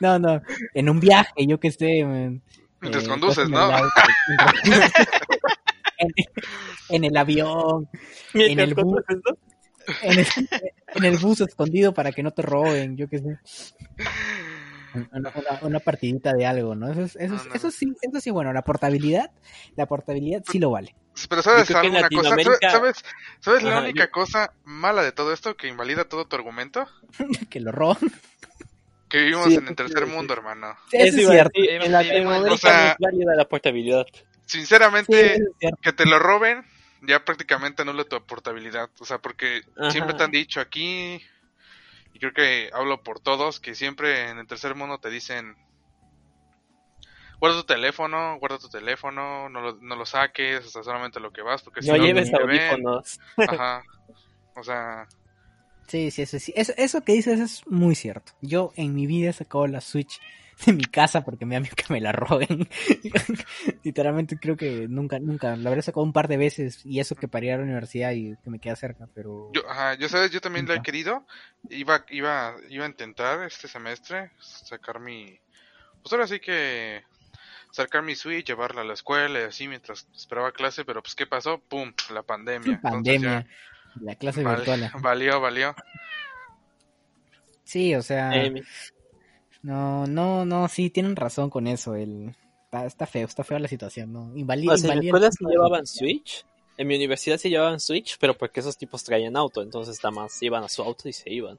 No, 0.00 0.18
no, 0.18 0.42
en 0.74 0.90
un 0.90 1.00
viaje, 1.00 1.46
yo 1.46 1.58
qué 1.58 1.70
sé. 1.70 2.04
man. 2.04 2.42
Mientras 2.82 3.04
Eh, 3.04 3.08
conduces, 3.08 3.44
en 3.46 3.50
¿no? 3.52 3.64
el 3.68 3.72
auto, 3.74 3.90
en, 5.98 6.10
en 6.90 7.04
el 7.04 7.16
avión, 7.16 7.88
Mientras 8.34 8.68
el 8.68 8.74
bus. 8.74 9.02
en 10.02 10.18
el, 10.18 10.26
en 10.94 11.04
el 11.04 11.16
bus 11.18 11.40
escondido 11.40 11.94
para 11.94 12.12
que 12.12 12.22
no 12.22 12.32
te 12.32 12.42
roben, 12.42 12.96
yo 12.96 13.08
qué 13.08 13.18
sé. 13.18 13.38
Una, 15.12 15.32
una- 15.34 15.58
una 15.62 15.80
partidita 15.80 16.34
de 16.34 16.44
algo, 16.44 16.74
¿no? 16.74 16.90
Eso, 16.92 17.00
es- 17.02 17.16
eso, 17.16 17.34
es- 17.36 17.42
No, 17.44 17.48
no. 17.50 17.54
eso 17.54 17.70
sí, 17.70 17.94
eso 18.02 18.20
sí, 18.20 18.30
bueno, 18.30 18.52
la 18.52 18.62
portabilidad, 18.62 19.30
la 19.74 19.86
portabilidad 19.86 20.42
sí 20.50 20.58
lo 20.58 20.70
vale. 20.70 20.94
Pero 21.28 21.42
sabes 21.42 21.70
en 21.70 21.76
alguna 21.76 22.08
cosa, 22.08 22.36
¿sabes, 22.70 23.04
sabes, 23.40 23.62
la 23.62 23.80
única 23.80 24.04
yo- 24.06 24.10
cosa 24.10 24.52
mala 24.64 25.02
de 25.02 25.12
todo 25.12 25.32
esto 25.32 25.56
que 25.56 25.68
invalida 25.68 26.04
todo 26.04 26.26
tu 26.26 26.36
argumento? 26.36 26.86
que 27.50 27.60
lo 27.60 27.72
roban. 27.72 27.96
Que 29.12 29.18
vivimos 29.18 29.48
Sí, 29.48 29.56
en 29.56 29.68
el 29.68 29.76
tercer 29.76 30.06
sí. 30.06 30.10
mundo, 30.10 30.32
hermano. 30.32 30.74
Es 30.90 31.14
a 31.14 31.18
cierto. 31.18 31.50
en 31.54 31.92
Latinoamérica 31.92 32.54
o 32.54 32.56
sea- 32.56 32.96
no 32.98 33.06
es 33.08 33.12
válida 33.12 33.34
la 33.36 33.44
portabilidad. 33.46 34.06
Sinceramente, 34.46 35.36
es 35.60 35.72
que 35.82 35.92
te 35.92 36.06
lo 36.06 36.18
roben 36.18 36.64
ya 37.02 37.24
prácticamente 37.24 37.82
anula 37.82 38.04
tu 38.04 38.24
portabilidad. 38.24 38.88
O 39.00 39.04
sea, 39.04 39.18
porque 39.18 39.62
Ajá. 39.76 39.90
siempre 39.90 40.14
te 40.14 40.22
han 40.24 40.30
dicho 40.30 40.60
aquí, 40.60 41.20
y 42.14 42.18
creo 42.18 42.32
que 42.32 42.70
hablo 42.72 43.02
por 43.02 43.20
todos, 43.20 43.60
que 43.60 43.74
siempre 43.74 44.30
en 44.30 44.38
el 44.38 44.46
tercer 44.46 44.74
mundo 44.74 44.98
te 44.98 45.10
dicen, 45.10 45.56
guarda 47.38 47.58
tu 47.58 47.64
teléfono, 47.66 48.38
guarda 48.38 48.58
tu 48.58 48.68
teléfono, 48.70 49.48
no 49.48 49.60
lo, 49.60 49.74
no 49.80 49.96
lo 49.96 50.06
saques, 50.06 50.64
o 50.64 50.68
sea, 50.70 50.82
solamente 50.84 51.20
lo 51.20 51.32
que 51.32 51.42
vas, 51.42 51.62
porque 51.62 51.82
si 51.82 51.88
No 51.90 51.96
no, 51.98 52.04
lleves 52.04 52.32
audífonos. 52.32 53.20
Ajá. 53.36 53.82
O 54.54 54.62
sea, 54.62 55.06
Sí, 55.86 56.10
sí, 56.10 56.22
eso 56.22 56.38
sí. 56.38 56.52
Eso, 56.56 56.72
eso 56.76 57.02
que 57.02 57.12
dices 57.12 57.40
es 57.40 57.66
muy 57.66 57.94
cierto. 57.94 58.32
Yo 58.40 58.72
en 58.76 58.94
mi 58.94 59.06
vida 59.06 59.30
he 59.30 59.32
sacado 59.32 59.66
la 59.66 59.80
Switch 59.80 60.20
de 60.66 60.72
mi 60.72 60.84
casa 60.84 61.24
porque 61.24 61.44
me 61.44 61.54
da 61.54 61.60
miedo 61.60 61.74
que 61.76 61.92
me 61.92 62.00
la 62.00 62.12
roben. 62.12 62.68
Literalmente 63.82 64.38
creo 64.38 64.56
que 64.56 64.86
nunca, 64.88 65.18
nunca. 65.18 65.56
La 65.56 65.70
habré 65.70 65.82
sacado 65.82 66.04
un 66.04 66.12
par 66.12 66.28
de 66.28 66.36
veces 66.36 66.84
y 66.84 67.00
eso 67.00 67.14
que 67.14 67.28
para 67.28 67.46
ir 67.46 67.52
a 67.52 67.56
la 67.58 67.64
universidad 67.64 68.12
y 68.12 68.36
que 68.42 68.50
me 68.50 68.58
queda 68.58 68.76
cerca, 68.76 69.08
pero... 69.14 69.50
yo, 69.52 69.68
ajá, 69.68 69.94
yo 69.94 70.08
sabes, 70.08 70.30
yo 70.30 70.40
también 70.40 70.66
lo 70.66 70.74
he 70.74 70.82
querido. 70.82 71.26
Iba, 71.70 72.04
iba, 72.10 72.56
iba 72.68 72.84
a 72.84 72.88
intentar 72.88 73.42
este 73.44 73.68
semestre 73.68 74.30
sacar 74.38 75.00
mi, 75.00 75.38
pues 76.02 76.12
ahora 76.12 76.26
sí 76.26 76.40
que 76.40 77.02
sacar 77.70 78.02
mi 78.02 78.14
Switch, 78.14 78.46
llevarla 78.46 78.82
a 78.82 78.84
la 78.84 78.94
escuela 78.94 79.40
y 79.40 79.44
así 79.44 79.66
mientras 79.66 80.06
esperaba 80.14 80.52
clase, 80.52 80.84
pero 80.84 81.02
pues 81.02 81.14
qué 81.14 81.26
pasó, 81.26 81.58
pum, 81.58 81.92
la 82.12 82.22
pandemia. 82.22 82.80
Pandemia. 82.80 83.46
La 84.00 84.14
clase 84.16 84.42
val- 84.42 84.56
virtual. 84.56 84.90
valió, 85.02 85.40
valió. 85.40 85.74
Sí, 87.64 87.94
o 87.94 88.02
sea, 88.02 88.30
Eh, 88.34 88.62
no, 89.62 90.06
no, 90.06 90.44
no, 90.44 90.68
sí, 90.68 90.90
tienen 90.90 91.16
razón 91.16 91.50
con 91.50 91.66
eso. 91.66 91.94
El, 91.94 92.34
está, 92.64 92.86
está 92.86 93.06
feo, 93.06 93.26
está 93.26 93.44
fea 93.44 93.58
la 93.58 93.68
situación, 93.68 94.12
¿no? 94.12 94.32
Invali- 94.34 94.70
o 94.70 94.76
sea, 94.76 94.92
en 94.94 95.04
invalida 95.04 95.28
escuela 95.28 95.50
de 95.50 95.54
llevaban. 95.56 95.86
Switch. 95.86 96.44
En 96.78 96.86
mi 96.88 96.96
universidad 96.96 97.36
sí 97.38 97.50
llevaban 97.50 97.80
Switch, 97.80 98.16
pero 98.18 98.36
porque 98.36 98.60
esos 98.60 98.76
tipos 98.76 99.04
traían 99.04 99.36
auto, 99.36 99.62
entonces 99.62 99.98
nada 100.02 100.10
más 100.10 100.42
iban 100.42 100.64
a 100.64 100.68
su 100.68 100.82
auto 100.82 101.08
y 101.08 101.12
se 101.12 101.30
iban. 101.30 101.58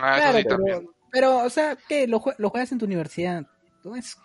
Ah, 0.00 0.16
Claro, 0.16 0.38
sí 0.38 0.44
también. 0.44 0.78
pero, 0.78 0.94
pero, 1.10 1.44
o 1.44 1.50
sea, 1.50 1.76
¿qué? 1.88 2.06
¿Lo, 2.06 2.20
jue- 2.20 2.34
lo 2.38 2.50
juegas 2.50 2.70
en 2.72 2.78
tu 2.78 2.84
universidad? 2.84 3.44
No 3.82 3.96
es- 3.96 4.16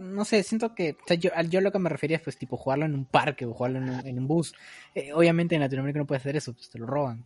no 0.00 0.24
sé, 0.24 0.42
siento 0.42 0.74
que, 0.74 0.92
o 0.92 1.06
sea, 1.06 1.16
yo, 1.16 1.30
yo 1.48 1.60
lo 1.60 1.70
que 1.72 1.78
me 1.78 1.88
refería 1.90 2.16
es 2.16 2.22
pues 2.22 2.36
tipo 2.38 2.56
jugarlo 2.56 2.86
en 2.86 2.94
un 2.94 3.04
parque 3.04 3.44
o 3.46 3.52
jugarlo 3.54 3.78
en 3.78 3.90
un, 3.90 4.06
en 4.06 4.18
un 4.18 4.26
bus. 4.26 4.54
Eh, 4.94 5.12
obviamente 5.12 5.54
en 5.54 5.60
Latinoamérica 5.60 5.98
no 6.00 6.06
puedes 6.06 6.22
hacer 6.22 6.36
eso, 6.36 6.52
pues 6.54 6.70
te 6.70 6.78
lo 6.78 6.86
roban. 6.86 7.24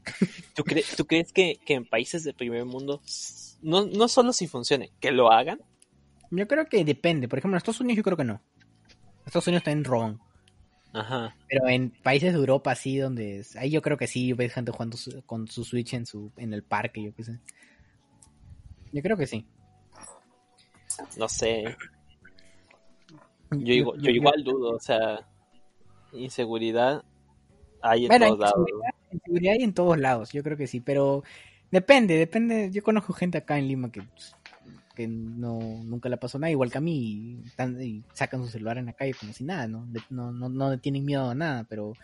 ¿Tú, 0.55 0.63
cre- 0.65 0.85
tú 0.97 1.07
crees 1.07 1.33
que, 1.33 1.59
que 1.65 1.75
en 1.75 1.85
países 1.87 2.25
del 2.25 2.35
primer 2.35 2.65
mundo, 2.65 3.01
no, 3.63 3.87
no 3.87 4.09
solo 4.09 4.33
si 4.33 4.47
funcione, 4.49 4.91
que 5.01 5.13
lo 5.13 5.31
hagan? 5.33 5.61
Yo 6.31 6.49
creo 6.49 6.67
que 6.67 6.85
depende. 6.85 7.29
Por 7.29 7.39
ejemplo, 7.39 7.55
en 7.57 7.59
Estados 7.59 7.81
Unidos 7.81 7.99
yo 7.99 8.03
creo 8.03 8.17
que 8.17 8.25
no. 8.25 8.41
En 8.91 9.27
Estados 9.27 9.47
Unidos 9.47 9.65
también 9.65 9.85
roban. 9.85 10.21
Ajá. 10.93 11.37
Pero 11.49 11.69
en 11.69 11.91
países 11.91 12.33
de 12.33 12.39
Europa 12.39 12.73
así 12.73 12.99
donde 12.99 13.39
es- 13.41 13.57
ahí 13.57 13.71
yo 13.71 13.83
creo 13.83 13.97
que 13.97 14.07
sí 14.07 14.33
ves 14.33 14.53
gente 14.53 14.73
jugando 14.73 14.97
su- 14.97 15.23
con 15.27 15.49
su 15.49 15.65
Switch 15.65 15.95
en 15.95 16.07
su 16.07 16.33
en 16.37 16.53
el 16.53 16.63
parque, 16.63 17.03
yo 17.03 17.15
qué 17.15 17.25
sé. 17.25 17.39
Yo 18.93 19.03
creo 19.03 19.17
que 19.17 19.27
sí. 19.27 19.47
No 21.17 21.29
sé. 21.29 21.77
Yo, 23.61 23.73
igual- 23.75 24.01
yo 24.01 24.11
igual 24.11 24.45
dudo, 24.45 24.71
o 24.77 24.81
sea, 24.81 25.27
inseguridad 26.13 27.03
hay 27.81 28.05
en 28.07 28.09
Bueno, 28.09 28.27
todos 28.27 28.39
lados. 28.41 28.55
seguridad, 28.67 28.91
en 29.11 29.21
seguridad 29.21 29.53
hay 29.59 29.63
en 29.65 29.75
todos 29.75 29.99
lados, 29.99 30.33
yo 30.33 30.43
creo 30.43 30.57
que 30.57 30.67
sí, 30.67 30.81
pero 30.81 31.23
depende, 31.71 32.17
depende. 32.17 32.71
Yo 32.71 32.83
conozco 32.83 33.13
gente 33.13 33.39
acá 33.39 33.59
en 33.59 33.69
Lima 33.69 33.91
que, 33.91 34.03
pues, 34.03 34.35
que 34.95 35.09
no 35.09 35.59
nunca 35.85 36.09
le 36.09 36.17
pasó 36.17 36.39
nada, 36.39 36.51
igual 36.51 36.71
que 36.71 36.79
a 36.79 36.81
mí, 36.81 37.41
y, 37.45 37.51
tan- 37.57 37.81
y 37.83 38.05
sacan 38.13 38.43
su 38.45 38.49
celular 38.49 38.79
en 38.79 38.87
la 38.87 38.93
calle 38.93 39.15
como 39.15 39.33
si 39.33 39.45
nada, 39.45 39.67
¿no? 39.67 39.85
De- 39.87 40.01
No, 40.11 40.31
no, 40.33 40.49
no 40.49 40.79
tienen 40.79 41.05
miedo 41.05 41.29
a 41.31 41.35
nada, 41.35 41.65
pero 41.69 41.95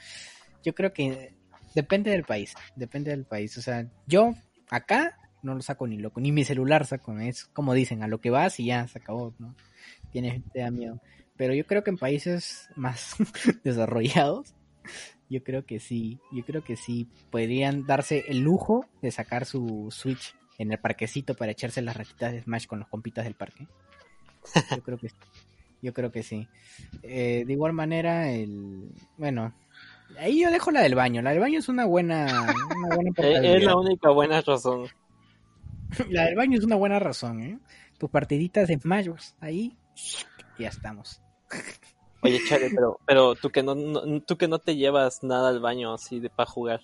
yo 0.64 0.74
creo 0.74 0.92
que 0.92 1.34
depende 1.74 2.10
del 2.10 2.24
país, 2.24 2.54
depende 2.74 3.10
del 3.12 3.24
país. 3.24 3.56
O 3.58 3.62
sea, 3.62 3.86
yo 4.06 4.34
acá 4.70 5.16
no 5.42 5.54
lo 5.54 5.62
saco 5.62 5.86
ni 5.86 5.98
loco, 5.98 6.20
ni 6.20 6.32
mi 6.32 6.44
celular 6.44 6.84
saco, 6.84 7.16
es 7.18 7.44
como 7.46 7.72
dicen, 7.74 8.02
a 8.02 8.08
lo 8.08 8.18
que 8.20 8.30
vas 8.30 8.58
y 8.60 8.66
ya 8.66 8.86
se 8.88 8.98
acabó, 8.98 9.34
¿no? 9.38 9.54
Tienes, 10.10 10.42
te 10.52 10.60
da 10.60 10.70
miedo. 10.72 11.00
Pero 11.40 11.54
yo 11.54 11.64
creo 11.64 11.82
que 11.82 11.88
en 11.88 11.96
países 11.96 12.68
más 12.76 13.16
desarrollados, 13.64 14.54
yo 15.30 15.42
creo 15.42 15.64
que 15.64 15.80
sí, 15.80 16.20
yo 16.30 16.44
creo 16.44 16.62
que 16.62 16.76
sí 16.76 17.08
podrían 17.30 17.86
darse 17.86 18.26
el 18.28 18.40
lujo 18.40 18.84
de 19.00 19.10
sacar 19.10 19.46
su 19.46 19.88
Switch 19.90 20.34
en 20.58 20.70
el 20.70 20.78
parquecito 20.78 21.34
para 21.34 21.52
echarse 21.52 21.80
las 21.80 21.96
ratitas 21.96 22.32
de 22.32 22.42
Smash 22.42 22.66
con 22.66 22.80
los 22.80 22.88
compitas 22.88 23.24
del 23.24 23.32
parque. 23.32 23.66
Yo 24.70 24.82
creo 24.82 24.98
que 24.98 25.08
sí. 25.08 25.16
Yo 25.80 25.94
creo 25.94 26.12
que 26.12 26.22
sí. 26.22 26.46
Eh, 27.02 27.44
de 27.46 27.52
igual 27.54 27.72
manera, 27.72 28.30
el 28.30 28.90
bueno, 29.16 29.54
ahí 30.18 30.42
yo 30.42 30.50
dejo 30.50 30.70
la 30.70 30.82
del 30.82 30.94
baño. 30.94 31.22
La 31.22 31.30
del 31.30 31.40
baño 31.40 31.58
es 31.58 31.70
una 31.70 31.86
buena, 31.86 32.26
una 32.76 32.96
buena. 32.96 33.12
Es 33.56 33.64
la 33.64 33.76
única 33.78 34.10
buena 34.10 34.42
razón. 34.42 34.88
La 36.10 36.26
del 36.26 36.36
baño 36.36 36.58
es 36.58 36.64
una 36.64 36.76
buena 36.76 36.98
razón, 36.98 37.40
¿eh? 37.40 37.58
Tus 37.96 38.10
partiditas 38.10 38.68
de 38.68 38.78
Smash 38.78 39.08
ahí 39.40 39.74
ya 40.58 40.68
estamos. 40.68 41.22
Oye, 42.22 42.40
Chale, 42.46 42.70
pero, 42.74 43.00
pero 43.06 43.34
tú 43.34 43.50
que 43.50 43.62
no, 43.62 43.74
no- 43.74 44.20
tú 44.22 44.36
que 44.36 44.46
no 44.48 44.58
te 44.58 44.76
llevas 44.76 45.22
nada 45.22 45.48
al 45.48 45.60
baño 45.60 45.94
así 45.94 46.20
de 46.20 46.28
para 46.30 46.50
jugar. 46.50 46.80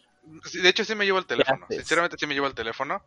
De 0.62 0.68
hecho, 0.68 0.84
sí 0.84 0.94
me 0.94 1.04
llevo 1.04 1.18
el 1.18 1.26
teléfono. 1.26 1.66
Sinceramente, 1.70 2.16
sí 2.18 2.26
me 2.26 2.34
llevo 2.34 2.46
el 2.46 2.54
teléfono. 2.54 3.02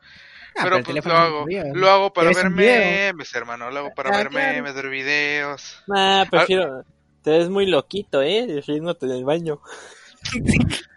Ah, 0.57 0.63
pero 0.63 0.77
el 0.77 0.83
pues 0.83 0.87
teléfono 0.87 1.15
lo 1.15 1.19
hago. 1.21 1.45
Lo 1.73 1.89
hago 1.89 2.13
para 2.13 2.31
ver 2.31 2.49
memes, 2.49 3.35
hermano. 3.35 3.69
Lo 3.71 3.79
hago 3.79 3.89
para 3.95 4.09
Ah, 4.09 4.17
ver 4.17 4.29
claro. 4.29 4.35
memes, 4.35 4.73
ver 4.75 4.89
videos. 4.89 5.83
Nah, 5.87 6.25
prefiero. 6.29 6.83
Te 7.23 7.31
ves 7.31 7.49
muy 7.49 7.65
loquito, 7.65 8.21
¿eh? 8.21 8.61
Riéndote 8.65 9.05
en 9.05 9.11
el 9.11 9.25
baño. 9.25 9.59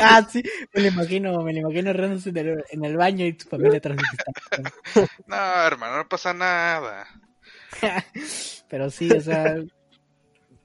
Ah, 0.00 0.22
sí, 0.30 0.42
me 0.72 0.80
lo 0.82 0.88
imagino, 0.88 1.42
me 1.42 1.52
lo 1.52 1.58
imagino 1.60 1.92
riéndose 1.92 2.30
en 2.30 2.36
el, 2.36 2.64
en 2.70 2.84
el 2.84 2.96
baño 2.96 3.26
y 3.26 3.32
tu 3.32 3.48
familia 3.48 3.78
atrás 3.78 3.98
No, 5.26 5.36
hermano, 5.36 5.96
no 5.98 6.08
pasa 6.08 6.32
nada. 6.32 7.06
Pero 8.68 8.90
sí, 8.90 9.14
o 9.14 9.20
sea, 9.20 9.54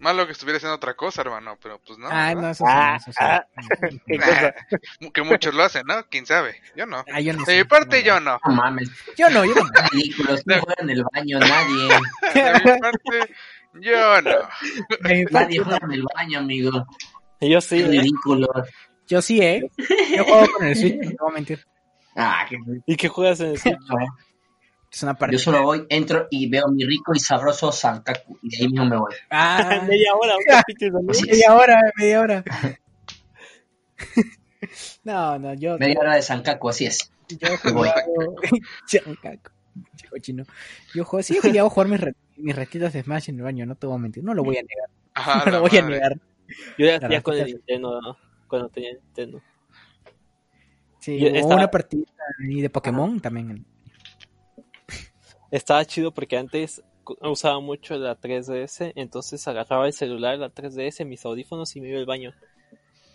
Malo 0.03 0.25
que 0.25 0.33
estuviera 0.33 0.57
haciendo 0.57 0.75
otra 0.75 0.95
cosa, 0.95 1.21
hermano, 1.21 1.57
pero 1.63 1.79
pues 1.79 1.97
no. 1.97 2.07
ah, 2.11 2.35
no, 2.35 2.49
eso 2.49 2.65
sí, 2.65 2.71
Ah, 2.71 2.99
sí. 2.99 3.11
ah. 3.19 3.45
Que 5.13 5.21
muchos 5.23 5.53
lo 5.53 5.63
hacen, 5.63 5.83
¿no? 5.87 6.03
¿Quién 6.09 6.25
sabe? 6.25 6.61
Yo 6.75 6.85
no. 6.85 7.03
Ah, 7.11 7.21
yo 7.21 7.31
no 7.33 7.39
De 7.39 7.45
sé, 7.45 7.57
mi 7.59 7.63
parte, 7.63 7.99
no, 8.01 8.05
yo 8.05 8.19
no. 8.19 8.39
No 8.45 8.53
mames, 8.53 8.89
Yo 9.17 9.29
no, 9.29 9.45
yo 9.45 9.53
no. 9.55 9.61
ridículos, 9.91 10.41
no 10.45 10.55
juega 10.59 10.75
en 10.83 10.89
el 10.89 11.03
baño 11.13 11.39
nadie. 11.39 11.87
De 12.33 12.53
mi 12.73 12.79
parte, 12.79 13.33
yo 13.75 14.21
no. 14.21 14.31
Nadie 15.31 15.59
juega 15.59 15.79
en 15.85 15.91
el 15.93 16.03
baño, 16.15 16.39
amigo. 16.39 16.85
Yo 17.39 17.61
sí, 17.61 17.77
Qué 17.77 17.83
¿eh? 17.85 17.87
ridículo. 17.87 18.47
Yo 19.07 19.21
sí, 19.21 19.41
¿eh? 19.41 19.61
Yo 20.15 20.23
juego 20.25 20.47
con 20.57 20.67
el 20.67 20.75
Switch, 20.75 20.95
no 20.97 21.09
te 21.11 21.17
voy 21.19 21.31
a 21.31 21.33
mentir. 21.33 21.65
Ah, 22.15 22.45
qué 22.49 22.57
¿Y 22.85 22.95
qué 22.97 23.07
juegas 23.07 23.39
en 23.39 23.51
el 23.51 23.57
Switch? 23.59 23.77
Es 24.93 25.01
una 25.01 25.17
Yo 25.31 25.39
solo 25.39 25.63
voy, 25.63 25.87
entro 25.89 26.27
y 26.29 26.47
veo 26.47 26.67
mi 26.67 26.85
rico 26.85 27.13
y 27.15 27.19
sabroso 27.19 27.71
Sankaku 27.71 28.37
y 28.43 28.49
de 28.49 28.57
ahí 28.57 28.67
mismo 28.67 28.85
me 28.85 28.95
voy. 28.97 29.11
Ah, 29.31 29.81
Media 29.89 30.13
hora, 30.13 30.35
un 30.37 30.43
capítulo, 30.47 31.01
¿no? 31.01 31.09
Así 31.11 31.23
es. 31.23 31.31
media 31.31 31.55
hora, 31.55 31.81
media 31.97 32.19
hora. 32.21 32.43
No, 35.03 35.37
no, 35.39 35.53
yo, 35.55 35.77
Media 35.77 35.99
hora 35.99 36.15
de 36.15 36.21
Sankaku, 36.21 36.69
así 36.69 36.85
es. 36.85 37.11
yo 37.27 37.57
jugado... 37.57 38.35
Chancaco, 38.87 39.51
chico 39.97 40.17
chino. 40.19 40.45
Yo 40.95 41.03
juego, 41.03 41.21
sí 41.23 41.37
a 41.57 41.63
jugar 41.69 41.87
mis, 41.89 41.99
re- 41.99 42.15
mis 42.37 42.55
retitas 42.55 42.93
de 42.93 43.03
Smash 43.03 43.29
en 43.29 43.37
el 43.37 43.43
baño, 43.43 43.65
no 43.65 43.75
te 43.75 43.87
voy 43.87 43.95
a 43.97 43.99
mentir, 43.99 44.23
no 44.23 44.33
lo 44.33 44.43
voy 44.43 44.57
a 44.57 44.61
negar, 44.61 44.89
Ajá, 45.13 45.43
no 45.45 45.51
lo 45.51 45.61
voy 45.61 45.77
a 45.77 45.81
negar. 45.81 46.17
Yo 46.77 46.85
ya 46.85 46.95
hacía 46.97 47.21
con 47.21 47.33
el. 47.35 47.45
Nintendo, 47.45 47.99
¿no? 48.01 48.17
Cuando 48.47 48.69
tenía 48.69 48.93
Nintendo. 48.93 49.41
Sí, 50.99 51.19
Yo 51.19 51.27
o 51.31 51.35
estaba- 51.35 51.55
una 51.55 51.69
partida 51.71 52.05
de 52.39 52.69
Pokémon 52.69 53.19
también. 53.19 53.65
Estaba 55.53 55.85
chido 55.85 56.11
porque 56.11 56.35
antes 56.35 56.81
usaba 57.21 57.59
mucho 57.59 57.95
la 57.95 58.19
3DS, 58.19 58.93
entonces 58.95 59.47
agarraba 59.47 59.85
el 59.85 59.93
celular, 59.93 60.39
la 60.39 60.49
3DS, 60.49 61.05
mis 61.05 61.23
audífonos 61.25 61.75
y 61.75 61.81
me 61.81 61.89
iba 61.89 61.99
al 61.99 62.07
baño. 62.07 62.33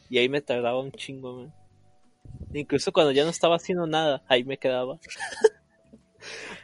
Y 0.09 0.19
ahí 0.19 0.29
me 0.29 0.41
tardaba 0.41 0.81
un 0.81 0.93
chingo, 0.93 1.37
man. 1.37 1.55
Incluso 2.55 2.93
cuando 2.93 3.11
ya 3.11 3.25
no 3.25 3.31
estaba 3.31 3.57
haciendo 3.57 3.89
nada, 3.89 4.23
ahí 4.29 4.45
me 4.45 4.57
quedaba. 4.57 4.99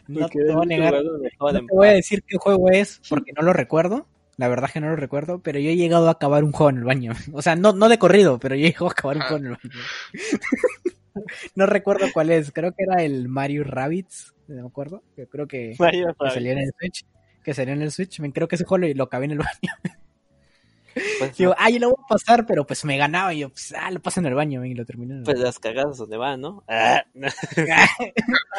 No 0.07 0.21
Porque 0.21 0.41
te 0.41 0.53
voy 0.53 0.65
a 0.65 0.67
negar, 0.67 0.95
no 1.03 1.53
te 1.53 1.75
voy 1.75 1.89
a 1.89 1.93
decir 1.93 2.23
qué 2.27 2.37
juego 2.37 2.69
es 2.71 3.01
porque 3.09 3.33
no 3.33 3.41
lo 3.41 3.55
recuerdo. 3.55 4.07
La 4.37 4.49
verdad 4.49 4.67
es 4.67 4.73
que 4.75 4.81
no 4.81 4.91
lo 4.91 4.97
recuerdo, 4.97 5.39
pero 5.39 5.59
yo 5.61 5.71
he 5.71 5.77
llegado 5.77 6.09
a 6.09 6.11
acabar 6.11 6.45
un 6.45 6.53
juego 6.53 6.71
en 6.71 6.79
el 6.79 6.85
baño. 6.85 7.13
O 7.33 7.41
sea, 7.41 7.57
no, 7.57 7.73
no 7.73 7.89
de 7.89 7.99
corrido, 7.99 8.39
pero 8.39 8.55
yo 8.55 8.63
he 8.63 8.67
llegado 8.67 8.89
a 8.89 8.93
acabar 8.93 9.17
un 9.17 9.23
juego 9.23 9.37
en 9.39 9.47
el 9.47 9.53
baño. 9.53 9.81
no 11.55 11.67
recuerdo 11.67 12.07
cuál 12.13 12.31
es, 12.31 12.53
creo 12.53 12.73
que 12.73 12.83
era 12.83 13.03
el 13.03 13.29
Mario 13.29 13.65
Rabbids, 13.65 14.34
no 14.49 14.63
me 14.63 14.69
acuerdo. 14.69 15.03
Yo 15.17 15.29
creo 15.29 15.47
que, 15.47 15.75
Mario 15.79 16.07
que 16.09 16.13
Rabbids. 16.19 16.35
salió 16.35 16.53
en 16.53 16.59
el 16.59 16.73
Switch. 16.79 17.07
Que 17.43 17.55
salió 17.55 17.75
en 17.75 17.83
el 17.83 17.91
Switch. 17.91 18.21
Me 18.21 18.33
creo 18.33 18.49
que 18.49 18.57
ese 18.57 18.65
juego 18.65 18.87
lo, 18.87 18.95
lo 18.95 19.05
acabé 19.05 19.27
en 19.27 19.33
el 19.33 19.39
baño. 19.39 19.51
Pues, 21.19 21.37
Digo, 21.37 21.57
ah, 21.59 21.71
yo 21.71 21.81
lo 21.81 21.89
voy 21.89 21.97
a 22.05 22.07
pasar, 22.07 22.47
pero 22.47 22.65
pues 22.65 22.85
me 22.85 22.97
ganaba 22.97 23.35
y 23.35 23.41
yo, 23.41 23.49
pues, 23.49 23.75
ah, 23.77 23.91
lo 23.91 24.01
paso 24.01 24.21
en 24.21 24.27
el 24.27 24.35
baño 24.35 24.65
y 24.65 24.75
lo 24.75 24.85
terminé. 24.85 25.23
pues 25.25 25.41
las 25.41 25.59
cagadas 25.59 25.97
donde 25.99 26.17
van, 26.17 26.41
¿no? 26.41 26.63
Ah, 26.69 27.03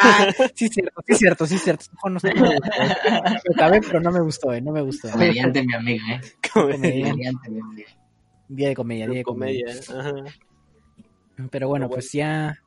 Ah, 0.01 0.27
sí, 0.53 0.67
cierto, 0.67 1.01
sí, 1.07 1.15
cierto, 1.15 1.47
sí, 1.47 1.57
cierto. 1.57 1.83
Este 1.83 1.95
juego 1.95 2.13
no 2.15 2.19
sé, 2.19 2.33
no 2.33 2.41
me 2.41 2.55
gustó. 2.55 2.71
Lo 3.45 3.53
acabé, 3.55 3.79
pero 3.79 4.01
no 4.01 4.11
me 4.11 4.19
gustó, 4.19 4.51
eh, 4.53 4.59
no 4.59 4.73
me 4.73 4.81
gustó. 4.81 5.09
Comediante, 5.11 5.63
mi 5.63 5.73
amigo, 5.75 6.03
¿eh? 6.11 6.19
Comedia. 6.53 7.09
Comediante, 7.09 7.49
mi 7.49 7.59
amigo. 7.61 7.89
Día 8.49 8.67
de 8.67 8.75
comedia, 8.75 9.07
día 9.07 9.17
de 9.19 9.23
comedia. 9.23 9.65
comedia. 9.87 10.21
Ajá. 10.21 10.35
Pero 11.49 11.69
bueno, 11.69 11.85
Pero 11.87 11.95
pues 11.95 12.11
ya. 12.11 12.59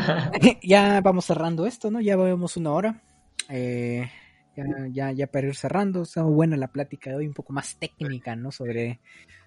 ya 0.62 1.00
vamos 1.00 1.24
cerrando 1.26 1.66
esto, 1.66 1.90
¿no? 1.90 2.00
Ya 2.00 2.16
vemos 2.16 2.56
una 2.56 2.70
hora. 2.72 3.02
Eh, 3.48 4.10
ya, 4.56 4.64
ya, 4.90 5.12
ya 5.12 5.26
para 5.26 5.46
ir 5.48 5.56
cerrando. 5.56 6.02
Está 6.02 6.22
buena 6.22 6.56
la 6.56 6.68
plática 6.68 7.10
de 7.10 7.16
hoy, 7.16 7.26
un 7.26 7.34
poco 7.34 7.52
más 7.52 7.76
técnica, 7.78 8.36
¿no? 8.36 8.50
Sobre, 8.52 9.00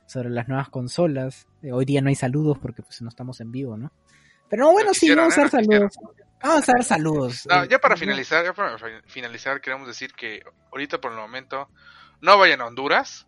sobre 0.06 0.30
las 0.30 0.48
nuevas 0.48 0.70
consolas. 0.70 1.48
Eh, 1.62 1.72
hoy 1.72 1.86
día 1.86 2.02
no 2.02 2.10
hay 2.10 2.16
saludos 2.16 2.58
porque 2.60 2.82
pues 2.84 3.02
no 3.02 3.10
estamos 3.10 3.40
en 3.42 3.52
vivo, 3.52 3.78
¿no? 3.78 3.92
Pero 4.50 4.66
no, 4.66 4.72
bueno, 4.72 4.90
No 4.90 4.94
sí, 4.94 5.14
vamos 5.14 5.38
a 5.38 5.42
¿eh? 5.42 5.44
dar 5.46 5.54
No 5.54 5.60
quisieron. 5.60 5.92
saludos. 5.92 6.20
Vamos 6.44 6.70
a 6.70 6.72
dar 6.74 6.84
saludos. 6.84 7.48
No, 7.50 7.64
Eh, 7.64 7.68
ya 7.72 7.80
para 7.80 7.96
finalizar, 7.96 8.44
ya 8.44 8.54
para 8.54 8.78
fi- 8.78 8.86
finalizar, 9.08 9.62
queremos 9.62 9.88
decir 9.88 10.12
que 10.14 10.42
ahorita 10.72 11.00
por 11.00 11.12
el 11.14 11.18
momento 11.18 11.70
no 12.22 12.38
vayan 12.38 12.62
a 12.62 12.66
Honduras. 12.68 13.26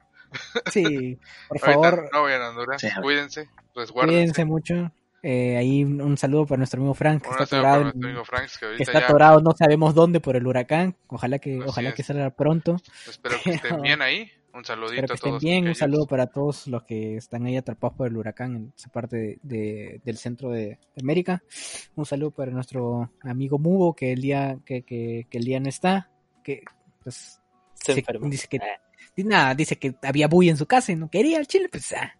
Sí, 0.72 1.18
por 1.48 1.60
favor, 1.60 2.10
no 2.12 2.24
vayan 2.24 2.42
a 2.42 2.50
Honduras. 2.50 2.82
Sí. 2.82 2.90
Cuídense, 3.02 3.50
pues 3.74 3.92
cuídense 3.92 4.44
mucho. 4.44 4.92
Eh, 5.28 5.58
ahí 5.58 5.84
un, 5.84 6.00
un 6.02 6.18
saludo 6.18 6.46
para 6.46 6.58
nuestro 6.60 6.80
amigo 6.80 6.94
Frank, 6.94 7.24
que 7.24 7.30
Un 7.30 7.34
está 7.34 7.46
saludo 7.48 7.64
para 7.64 7.74
atorado, 7.74 7.84
nuestro 7.84 8.10
amigo 8.10 8.26
Franks, 8.26 8.58
que 8.60 8.76
está 8.84 9.00
ya 9.00 9.06
atorado 9.06 9.40
no 9.42 9.52
sabemos 9.58 9.96
dónde 9.96 10.20
por 10.20 10.36
el 10.36 10.46
huracán. 10.46 10.96
Ojalá 11.08 11.40
que, 11.40 11.56
Así 11.58 11.64
ojalá 11.68 11.90
es. 11.90 11.96
que 11.96 12.04
salga 12.04 12.30
pronto. 12.30 12.76
espero 13.10 13.36
que 13.44 13.52
estén 13.52 13.82
bien 13.82 14.02
ahí. 14.04 14.30
Un 14.54 14.64
saludito 14.64 15.02
Espero 15.02 15.08
que 15.08 15.14
a 15.14 15.16
estén 15.16 15.32
todos. 15.32 15.42
bien. 15.44 15.68
Un 15.68 15.74
saludo 15.76 16.06
para 16.06 16.28
todos 16.28 16.68
los 16.68 16.84
que 16.84 17.18
están 17.18 17.46
ahí 17.48 17.58
atrapados 17.58 17.98
por 17.98 18.08
el 18.08 18.16
huracán 18.16 18.56
en 18.56 18.74
esa 18.78 18.90
parte 18.90 19.18
de- 19.18 19.40
de- 19.42 20.02
del 20.06 20.18
centro 20.18 20.50
de, 20.52 20.62
de 20.96 21.02
América. 21.02 21.42
Un 21.96 22.06
saludo 22.06 22.30
para 22.32 22.52
nuestro 22.52 23.12
amigo 23.22 23.58
Mubo, 23.58 23.96
que 23.96 24.12
el 24.14 24.22
día, 24.22 24.60
que, 24.64 24.84
que, 24.84 25.26
que 25.30 25.38
el 25.40 25.44
día 25.44 25.60
no 25.60 25.68
está. 25.70 26.10
Que 26.44 26.62
pues 27.04 27.42
Se 27.74 27.96
se- 27.96 28.04
dice 28.30 28.48
que 28.48 28.60
nada, 29.24 29.56
dice 29.56 29.78
que 29.78 29.96
había 30.04 30.28
bulla 30.28 30.52
en 30.52 30.58
su 30.58 30.68
casa 30.68 30.92
y 30.92 30.96
no 30.96 31.10
quería 31.10 31.38
el 31.40 31.48
chile, 31.48 31.68
pues 31.70 31.92
ah, 31.94 32.14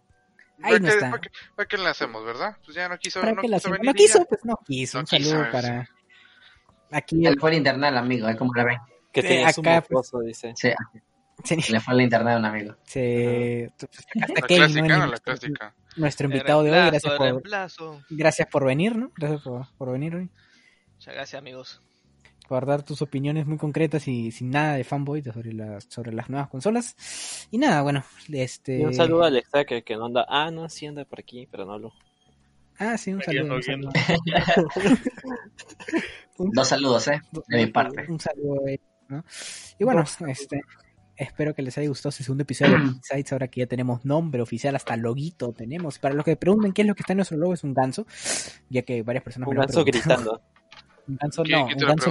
ahí 0.62 0.72
¿Para 0.72 0.78
no 0.78 0.88
está. 0.88 1.10
para 1.10 1.20
qué- 1.20 1.30
para 1.54 1.68
qué 1.68 1.78
le 1.78 1.88
hacemos, 1.88 2.24
verdad? 2.24 2.56
Pues 2.64 2.74
ya 2.76 2.88
no 2.88 2.98
quiso, 2.98 3.20
¿Para 3.20 3.32
no 3.32 3.42
qué 3.42 3.48
la 3.48 3.56
quiso 3.56 3.68
hacemos? 3.68 3.78
venir 3.78 3.86
No 3.86 3.94
quiso, 3.94 4.24
pues 4.26 4.44
no 4.44 4.56
quiso. 4.66 4.98
No 4.98 5.00
Un 5.02 5.06
saludo 5.06 5.30
quiso, 5.42 5.52
para 5.52 5.88
aquí 6.90 7.16
Le 7.16 7.28
el, 7.30 7.40
fue 7.40 7.50
el 7.50 7.56
internet 7.58 7.88
al 7.88 7.98
amigo, 7.98 8.28
es 8.28 8.36
como 8.36 8.54
la 8.54 8.64
ven. 8.64 8.78
Que 9.12 9.22
Sí, 9.22 9.28
tenía 9.28 9.48
acá, 9.48 9.80
pues, 9.80 9.90
mocoso, 9.90 10.20
dice. 10.20 10.52
Sí, 10.56 10.70
se, 11.62 11.72
le 11.72 11.80
fue 11.80 11.94
el 11.94 12.00
internet 12.02 12.34
a 12.34 12.38
un 12.38 12.44
amigo. 12.44 12.76
se- 12.84 13.70
pues, 13.78 13.90
está 14.14 14.26
La 14.34 14.46
clásica, 14.46 14.82
¿no? 14.82 14.88
La 14.98 15.06
nuestro, 15.06 15.32
clásica. 15.34 15.74
nuestro 15.96 16.26
invitado 16.26 16.62
de 16.62 16.70
hoy. 16.72 16.86
Gracias 16.90 17.12
por, 17.14 17.20
reemplazo. 17.26 18.02
gracias 18.10 18.48
por 18.48 18.64
venir, 18.64 18.96
¿no? 18.96 19.10
Gracias 19.16 19.42
por, 19.42 19.66
por 19.76 19.92
venir 19.92 20.14
hoy. 20.16 20.30
Muchas 20.94 21.14
gracias, 21.14 21.38
amigos. 21.38 21.80
Por 22.48 22.66
dar 22.66 22.82
tus 22.82 23.02
opiniones 23.02 23.46
muy 23.46 23.58
concretas 23.58 24.08
y 24.08 24.30
sin 24.30 24.50
nada 24.50 24.74
de 24.74 24.84
fanboy 24.84 25.22
sobre 25.22 25.52
las 25.52 25.84
sobre 25.84 26.12
las 26.12 26.30
nuevas 26.30 26.48
consolas. 26.48 26.96
Y 27.50 27.58
nada, 27.58 27.82
bueno, 27.82 28.04
este 28.32 28.78
Y 28.78 28.84
un 28.84 28.94
saludo 28.94 29.24
a 29.24 29.26
Alex 29.28 29.50
Tracker 29.50 29.84
que 29.84 29.96
no 29.96 30.06
anda. 30.06 30.26
Ah, 30.28 30.50
no, 30.50 30.68
sí 30.68 30.86
anda 30.86 31.04
por 31.04 31.20
aquí, 31.20 31.46
pero 31.50 31.64
no 31.64 31.72
hablo. 31.74 31.92
Ah, 32.78 32.98
sí, 32.98 33.12
un 33.12 33.22
saludo. 33.22 33.56
Un 33.56 33.62
saludo. 33.62 33.90
Un 36.38 36.50
Dos 36.50 36.68
saludos, 36.68 37.08
¿eh? 37.08 37.22
De 37.48 37.64
mi 37.64 37.66
parte. 37.68 38.04
Un 38.10 38.20
saludo 38.20 38.60
a 38.66 38.70
ellos, 38.70 38.86
¿no? 39.08 39.24
Y 39.78 39.84
bueno, 39.84 40.04
este 40.28 40.60
espero 41.16 41.54
que 41.54 41.62
les 41.62 41.76
haya 41.78 41.88
gustado 41.88 42.10
este 42.10 42.24
segundo 42.24 42.42
episodio 42.42 42.78
de 42.78 42.94
Sites 43.02 43.32
ahora 43.32 43.48
que 43.48 43.60
ya 43.60 43.66
tenemos 43.66 44.04
nombre 44.04 44.42
oficial, 44.42 44.76
hasta 44.76 44.96
loguito 44.96 45.52
tenemos. 45.52 45.98
Para 45.98 46.14
los 46.14 46.24
que 46.24 46.36
pregunten 46.36 46.72
qué 46.72 46.82
es 46.82 46.88
lo 46.88 46.94
que 46.94 47.02
está 47.02 47.14
en 47.14 47.18
nuestro 47.18 47.38
logo, 47.38 47.54
es 47.54 47.64
un 47.64 47.74
ganso, 47.74 48.06
ya 48.68 48.82
que 48.82 49.02
varias 49.02 49.24
personas 49.24 49.48
Un 49.48 49.54
me 49.54 49.56
lo 49.56 49.62
han 49.62 49.68
ganso 49.68 49.84
gritando. 49.84 50.42
Un 51.08 51.16
ganso, 51.16 51.42
¿Quién, 51.42 51.60
no, 51.60 51.66
quién 51.66 51.76
un 51.76 51.80
te 51.80 51.86
ganso. 51.86 52.10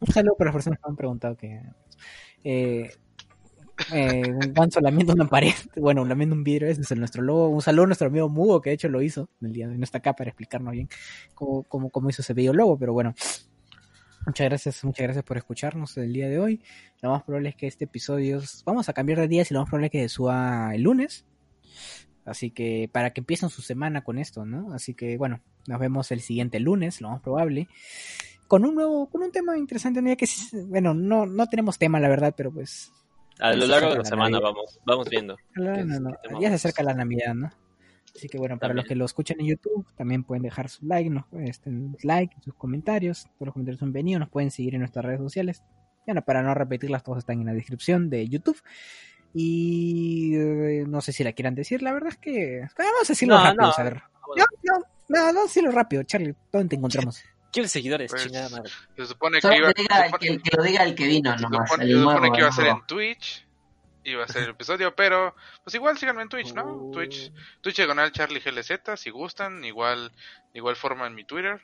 Un 0.00 0.12
saludo 0.12 0.34
para 0.36 0.48
las 0.48 0.54
personas 0.54 0.78
que 0.78 0.88
me 0.88 0.90
han 0.90 0.96
preguntado 0.96 1.36
que. 1.36 1.60
Eh, 2.44 2.90
eh, 3.92 4.22
un 4.30 4.54
ganso 4.54 4.80
lamiendo 4.80 5.12
una 5.14 5.26
pared, 5.26 5.52
bueno, 5.76 6.04
lamiendo 6.04 6.34
un 6.34 6.44
vidrio, 6.44 6.68
ese 6.68 6.82
es 6.82 6.90
el 6.92 6.98
nuestro 6.98 7.22
logo. 7.22 7.48
Un 7.48 7.62
saludo 7.62 7.84
a 7.84 7.86
nuestro 7.88 8.06
amigo 8.08 8.28
Mugo, 8.28 8.60
que 8.60 8.70
de 8.70 8.74
hecho 8.74 8.88
lo 8.88 9.02
hizo 9.02 9.28
el 9.42 9.52
día 9.52 9.68
de 9.68 9.76
no 9.76 9.84
está 9.84 9.98
acá 9.98 10.14
para 10.14 10.30
explicarnos 10.30 10.72
bien 10.72 10.88
cómo, 11.34 11.64
cómo, 11.64 11.90
cómo 11.90 12.10
hizo 12.10 12.22
ese 12.22 12.34
bello 12.34 12.52
logo, 12.52 12.78
pero 12.78 12.92
bueno. 12.92 13.14
Muchas 14.26 14.46
gracias, 14.48 14.84
muchas 14.84 15.04
gracias 15.04 15.24
por 15.24 15.36
escucharnos 15.36 15.98
el 15.98 16.12
día 16.12 16.28
de 16.28 16.38
hoy. 16.38 16.62
Lo 17.02 17.10
más 17.10 17.22
probable 17.24 17.50
es 17.50 17.56
que 17.56 17.66
este 17.66 17.84
episodio 17.84 18.40
vamos 18.64 18.88
a 18.88 18.94
cambiar 18.94 19.18
de 19.18 19.28
días 19.28 19.50
y 19.50 19.54
lo 19.54 19.60
más 19.60 19.68
probable 19.68 19.88
es 19.88 19.92
que 19.92 20.02
se 20.02 20.08
suba 20.08 20.74
el 20.74 20.80
lunes. 20.80 21.26
Así 22.24 22.50
que 22.50 22.88
para 22.92 23.12
que 23.12 23.20
empiecen 23.20 23.50
su 23.50 23.62
semana 23.62 24.02
con 24.02 24.18
esto, 24.18 24.44
¿no? 24.46 24.72
Así 24.72 24.94
que 24.94 25.16
bueno, 25.18 25.40
nos 25.66 25.78
vemos 25.78 26.10
el 26.10 26.20
siguiente 26.20 26.60
lunes, 26.60 27.00
lo 27.00 27.10
más 27.10 27.20
probable 27.20 27.68
con 28.46 28.64
un 28.64 28.74
nuevo, 28.74 29.08
con 29.08 29.22
un 29.22 29.32
tema 29.32 29.56
interesante, 29.56 30.02
¿no? 30.02 30.16
que 30.16 30.26
bueno, 30.66 30.94
no, 30.94 31.26
no 31.26 31.46
tenemos 31.48 31.78
tema 31.78 32.00
la 32.00 32.08
verdad, 32.08 32.34
pero 32.36 32.52
pues 32.52 32.92
A 33.40 33.52
lo 33.52 33.66
largo 33.66 33.88
de 33.88 33.94
la 33.94 33.98
la 33.98 34.04
semana 34.04 34.30
Navidad. 34.30 34.50
vamos, 34.50 34.80
vamos 34.84 35.08
viendo. 35.08 35.36
¿Qué 35.54 35.62
no, 35.62 35.98
no, 36.00 36.40
ya 36.40 36.48
se 36.50 36.54
acerca 36.54 36.82
la 36.82 36.94
Navidad, 36.94 37.34
¿no? 37.34 37.50
Así 38.14 38.28
que 38.28 38.38
bueno, 38.38 38.58
para 38.58 38.74
los 38.74 38.84
que 38.84 38.94
lo 38.94 39.04
escuchan 39.04 39.40
en 39.40 39.46
YouTube, 39.46 39.84
también 39.96 40.22
pueden 40.22 40.42
dejar 40.42 40.68
su 40.68 40.86
like, 40.86 41.10
nos, 41.10 41.24
este, 41.40 41.72
like, 42.04 42.36
sus 42.42 42.54
comentarios, 42.54 43.24
todos 43.24 43.46
los 43.46 43.52
comentarios 43.54 43.80
son 43.80 43.92
bienvenidos, 43.92 44.20
nos 44.20 44.30
pueden 44.30 44.52
seguir 44.52 44.74
en 44.74 44.80
nuestras 44.80 45.04
redes 45.04 45.18
sociales. 45.18 45.64
Bueno, 46.06 46.22
para 46.22 46.42
no 46.42 46.54
repetirlas, 46.54 47.02
todas 47.02 47.20
están 47.20 47.40
en 47.40 47.46
la 47.46 47.54
descripción 47.54 48.10
de 48.10 48.28
YouTube. 48.28 48.62
Y 49.34 50.34
eh, 50.36 50.84
no 50.86 51.00
sé 51.00 51.12
si 51.12 51.24
la 51.24 51.32
quieran 51.32 51.54
decir, 51.56 51.82
la 51.82 51.92
verdad 51.92 52.10
es 52.10 52.18
que 52.18 52.68
vamos 52.78 53.10
a 53.10 53.12
decirlo 53.12 53.36
No, 53.36 53.44
rápido, 53.44 53.66
no. 53.66 53.74
a 53.76 53.82
ver. 53.82 54.02
No, 54.36 54.44
no, 54.62 54.86
no, 55.08 55.32
no, 55.32 55.42
decirlo 55.42 55.70
rápido, 55.72 56.02
Charlie, 56.04 56.34
¿dónde 56.52 56.68
te 56.68 56.76
encontramos? 56.76 57.22
Quiero 57.52 57.68
seguidores, 57.68 58.10
Pues, 58.10 58.24
chingada 58.24 58.48
madre. 58.48 58.70
Se 58.96 59.06
supone 59.06 59.40
que 59.40 59.56
iba, 59.56 59.72
diga 59.76 60.06
supone- 60.08 60.18
que, 60.20 60.38
que 60.38 60.56
lo 60.56 60.62
diga 60.62 60.82
el 60.84 60.94
que 60.94 61.06
vino 61.06 61.36
se 61.36 61.42
nomás. 61.42 61.68
supone, 61.68 61.86
se 61.86 61.92
supone 62.00 62.32
que 62.32 62.38
iba 62.38 62.48
a 62.48 62.52
ser 62.52 62.66
en 62.68 62.86
Twitch. 62.86 63.46
Iba 64.06 64.24
a 64.24 64.28
ser 64.28 64.42
el 64.42 64.50
episodio, 64.50 64.94
pero 64.94 65.34
pues 65.64 65.74
igual 65.74 65.96
síganme 65.96 66.22
en 66.22 66.28
Twitch, 66.28 66.52
¿no? 66.52 66.64
Uh. 66.66 66.90
Twitch, 66.92 67.32
Twitch 67.62 67.76
diagonal 67.76 68.12
Charlie 68.12 68.40
GLZ, 68.40 68.96
si 68.96 69.08
gustan, 69.10 69.64
igual, 69.64 70.10
de 70.52 70.58
igual 70.58 70.76
forma 70.76 71.06
en 71.06 71.14
mi 71.14 71.24
Twitter. 71.24 71.60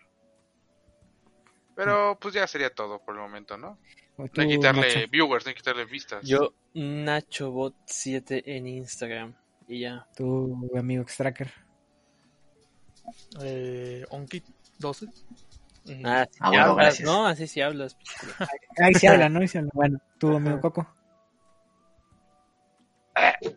Pero 1.76 2.18
pues 2.20 2.34
ya 2.34 2.47
sería 2.47 2.74
todo 2.74 2.98
por 3.05 3.14
el 3.14 3.20
momento, 3.20 3.56
¿no? 3.56 3.78
Hay 4.22 4.28
que 4.30 4.48
quitarle 4.48 4.82
Nacho. 4.94 5.10
viewers, 5.10 5.44
no 5.44 5.48
hay 5.48 5.55
que 5.55 5.59
quitarle 5.60 5.84
vistas. 5.84 6.24
Yo, 6.26 6.52
NachoBot7 6.74 8.42
en 8.47 8.66
Instagram. 8.66 9.34
Y 9.68 9.80
ya. 9.80 10.06
tu 10.16 10.70
amigo 10.76 11.02
Extracker. 11.02 11.52
Eh, 13.42 14.05
Onkit 14.10 14.44
12. 14.78 15.06
Ah, 16.05 16.26
sí 16.30 16.38
Ah, 16.40 16.48
bueno, 16.48 16.62
hablas, 16.62 16.76
gracias. 16.76 17.06
No, 17.09 17.26
así 17.26 17.47
sí 17.47 17.60
hablas. 17.60 17.97
Ahí 18.78 18.94
se 18.94 19.09
habla, 19.09 19.28
¿no? 19.28 19.40
Ahí 19.40 19.48
se 19.48 19.59
habla. 19.59 19.70
Bueno, 19.74 19.98
tu 20.18 20.36
amigo 20.36 20.60
Coco. 20.60 20.86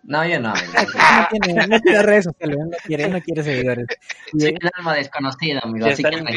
No, 0.03 0.25
yo 0.25 0.39
no. 0.39 0.53
No 1.33 1.39
tiene, 1.45 1.67
no 1.67 1.79
tiene 1.79 2.01
redes 2.03 2.25
sociales, 2.25 2.57
no 2.57 2.77
quiere, 2.85 3.07
no 3.07 3.21
quiere 3.21 3.43
seguidores. 3.43 3.85
Soy 4.39 4.51
un 4.51 4.69
alma 4.73 4.93
desconocida, 4.95 5.59
amigo. 5.63 5.85
Así 5.87 6.03
que 6.03 6.09
Tienes, 6.09 6.35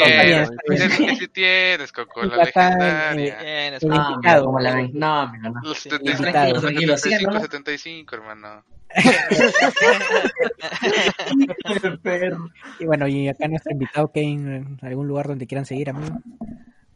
tienes, 0.66 0.96
que 0.96 1.16
sí 1.16 1.28
tienes, 1.28 1.92
Coco, 1.92 2.22
la 2.24 2.44
legendaria. 2.44 3.36
Bien, 3.38 3.74
el 3.74 3.80
No, 3.88 4.20
como 4.44 4.60
la 4.60 4.74
ven. 4.74 4.90
No, 4.94 5.20
amigo, 5.20 5.48
no. 5.50 5.60
Los 5.62 5.78
Sí, 5.78 5.90
75, 5.90 6.22
invitado. 6.22 6.60
Tranquilo, 6.60 6.96
75, 6.96 6.98
síganlo. 6.98 7.40
75, 7.40 8.14
hermano. 8.16 8.64
y 12.78 12.84
bueno, 12.86 13.08
y 13.08 13.28
acá 13.28 13.48
nuestro 13.48 13.72
invitado 13.72 14.12
Kevin, 14.12 14.48
en 14.48 14.78
algún 14.82 15.08
lugar 15.08 15.26
donde 15.28 15.46
quieran 15.46 15.64
seguir, 15.66 15.90
amigo. 15.90 16.16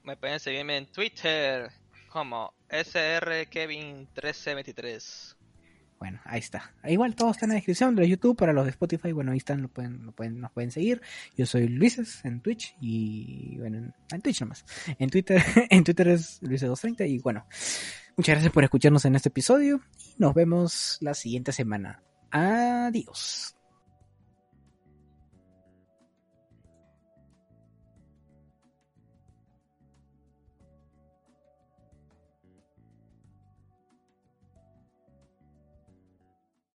Me 0.05 0.17
pueden 0.17 0.39
seguirme 0.41 0.77
en 0.77 0.87
Twitter 0.87 1.71
como 2.09 2.53
srkevin1323. 2.71 5.37
Bueno, 6.01 6.19
ahí 6.25 6.41
está. 6.41 6.73
Igual 6.89 7.15
todo 7.15 7.31
está 7.31 7.45
en 7.45 7.51
la 7.51 7.57
descripción 7.57 7.95
de 7.95 8.09
YouTube 8.09 8.35
para 8.35 8.55
los 8.55 8.65
de 8.65 8.71
Spotify. 8.71 9.13
Bueno, 9.13 9.33
ahí 9.33 9.39
están, 9.39 9.61
lo 9.61 9.69
pueden, 9.69 10.07
lo 10.07 10.13
pueden, 10.13 10.41
nos 10.41 10.51
pueden 10.51 10.71
seguir. 10.71 11.03
Yo 11.37 11.45
soy 11.45 11.69
Luises 11.69 12.25
en 12.25 12.41
Twitch 12.41 12.75
y 12.81 13.59
bueno, 13.59 13.93
en, 14.11 14.21
Twitch 14.23 14.41
nomás. 14.41 14.65
En 14.99 15.11
Twitter, 15.11 15.43
en 15.71 15.85
Twitter 15.85 16.09
es 16.09 16.43
Luises230 16.43 17.07
y 17.07 17.19
bueno, 17.19 17.45
muchas 18.17 18.33
gracias 18.33 18.53
por 18.53 18.65
escucharnos 18.65 19.05
en 19.05 19.15
este 19.15 19.29
episodio 19.29 19.83
y 19.99 20.15
nos 20.17 20.33
vemos 20.33 20.97
la 21.03 21.13
siguiente 21.13 21.53
semana. 21.53 22.03
Adiós. 22.31 23.60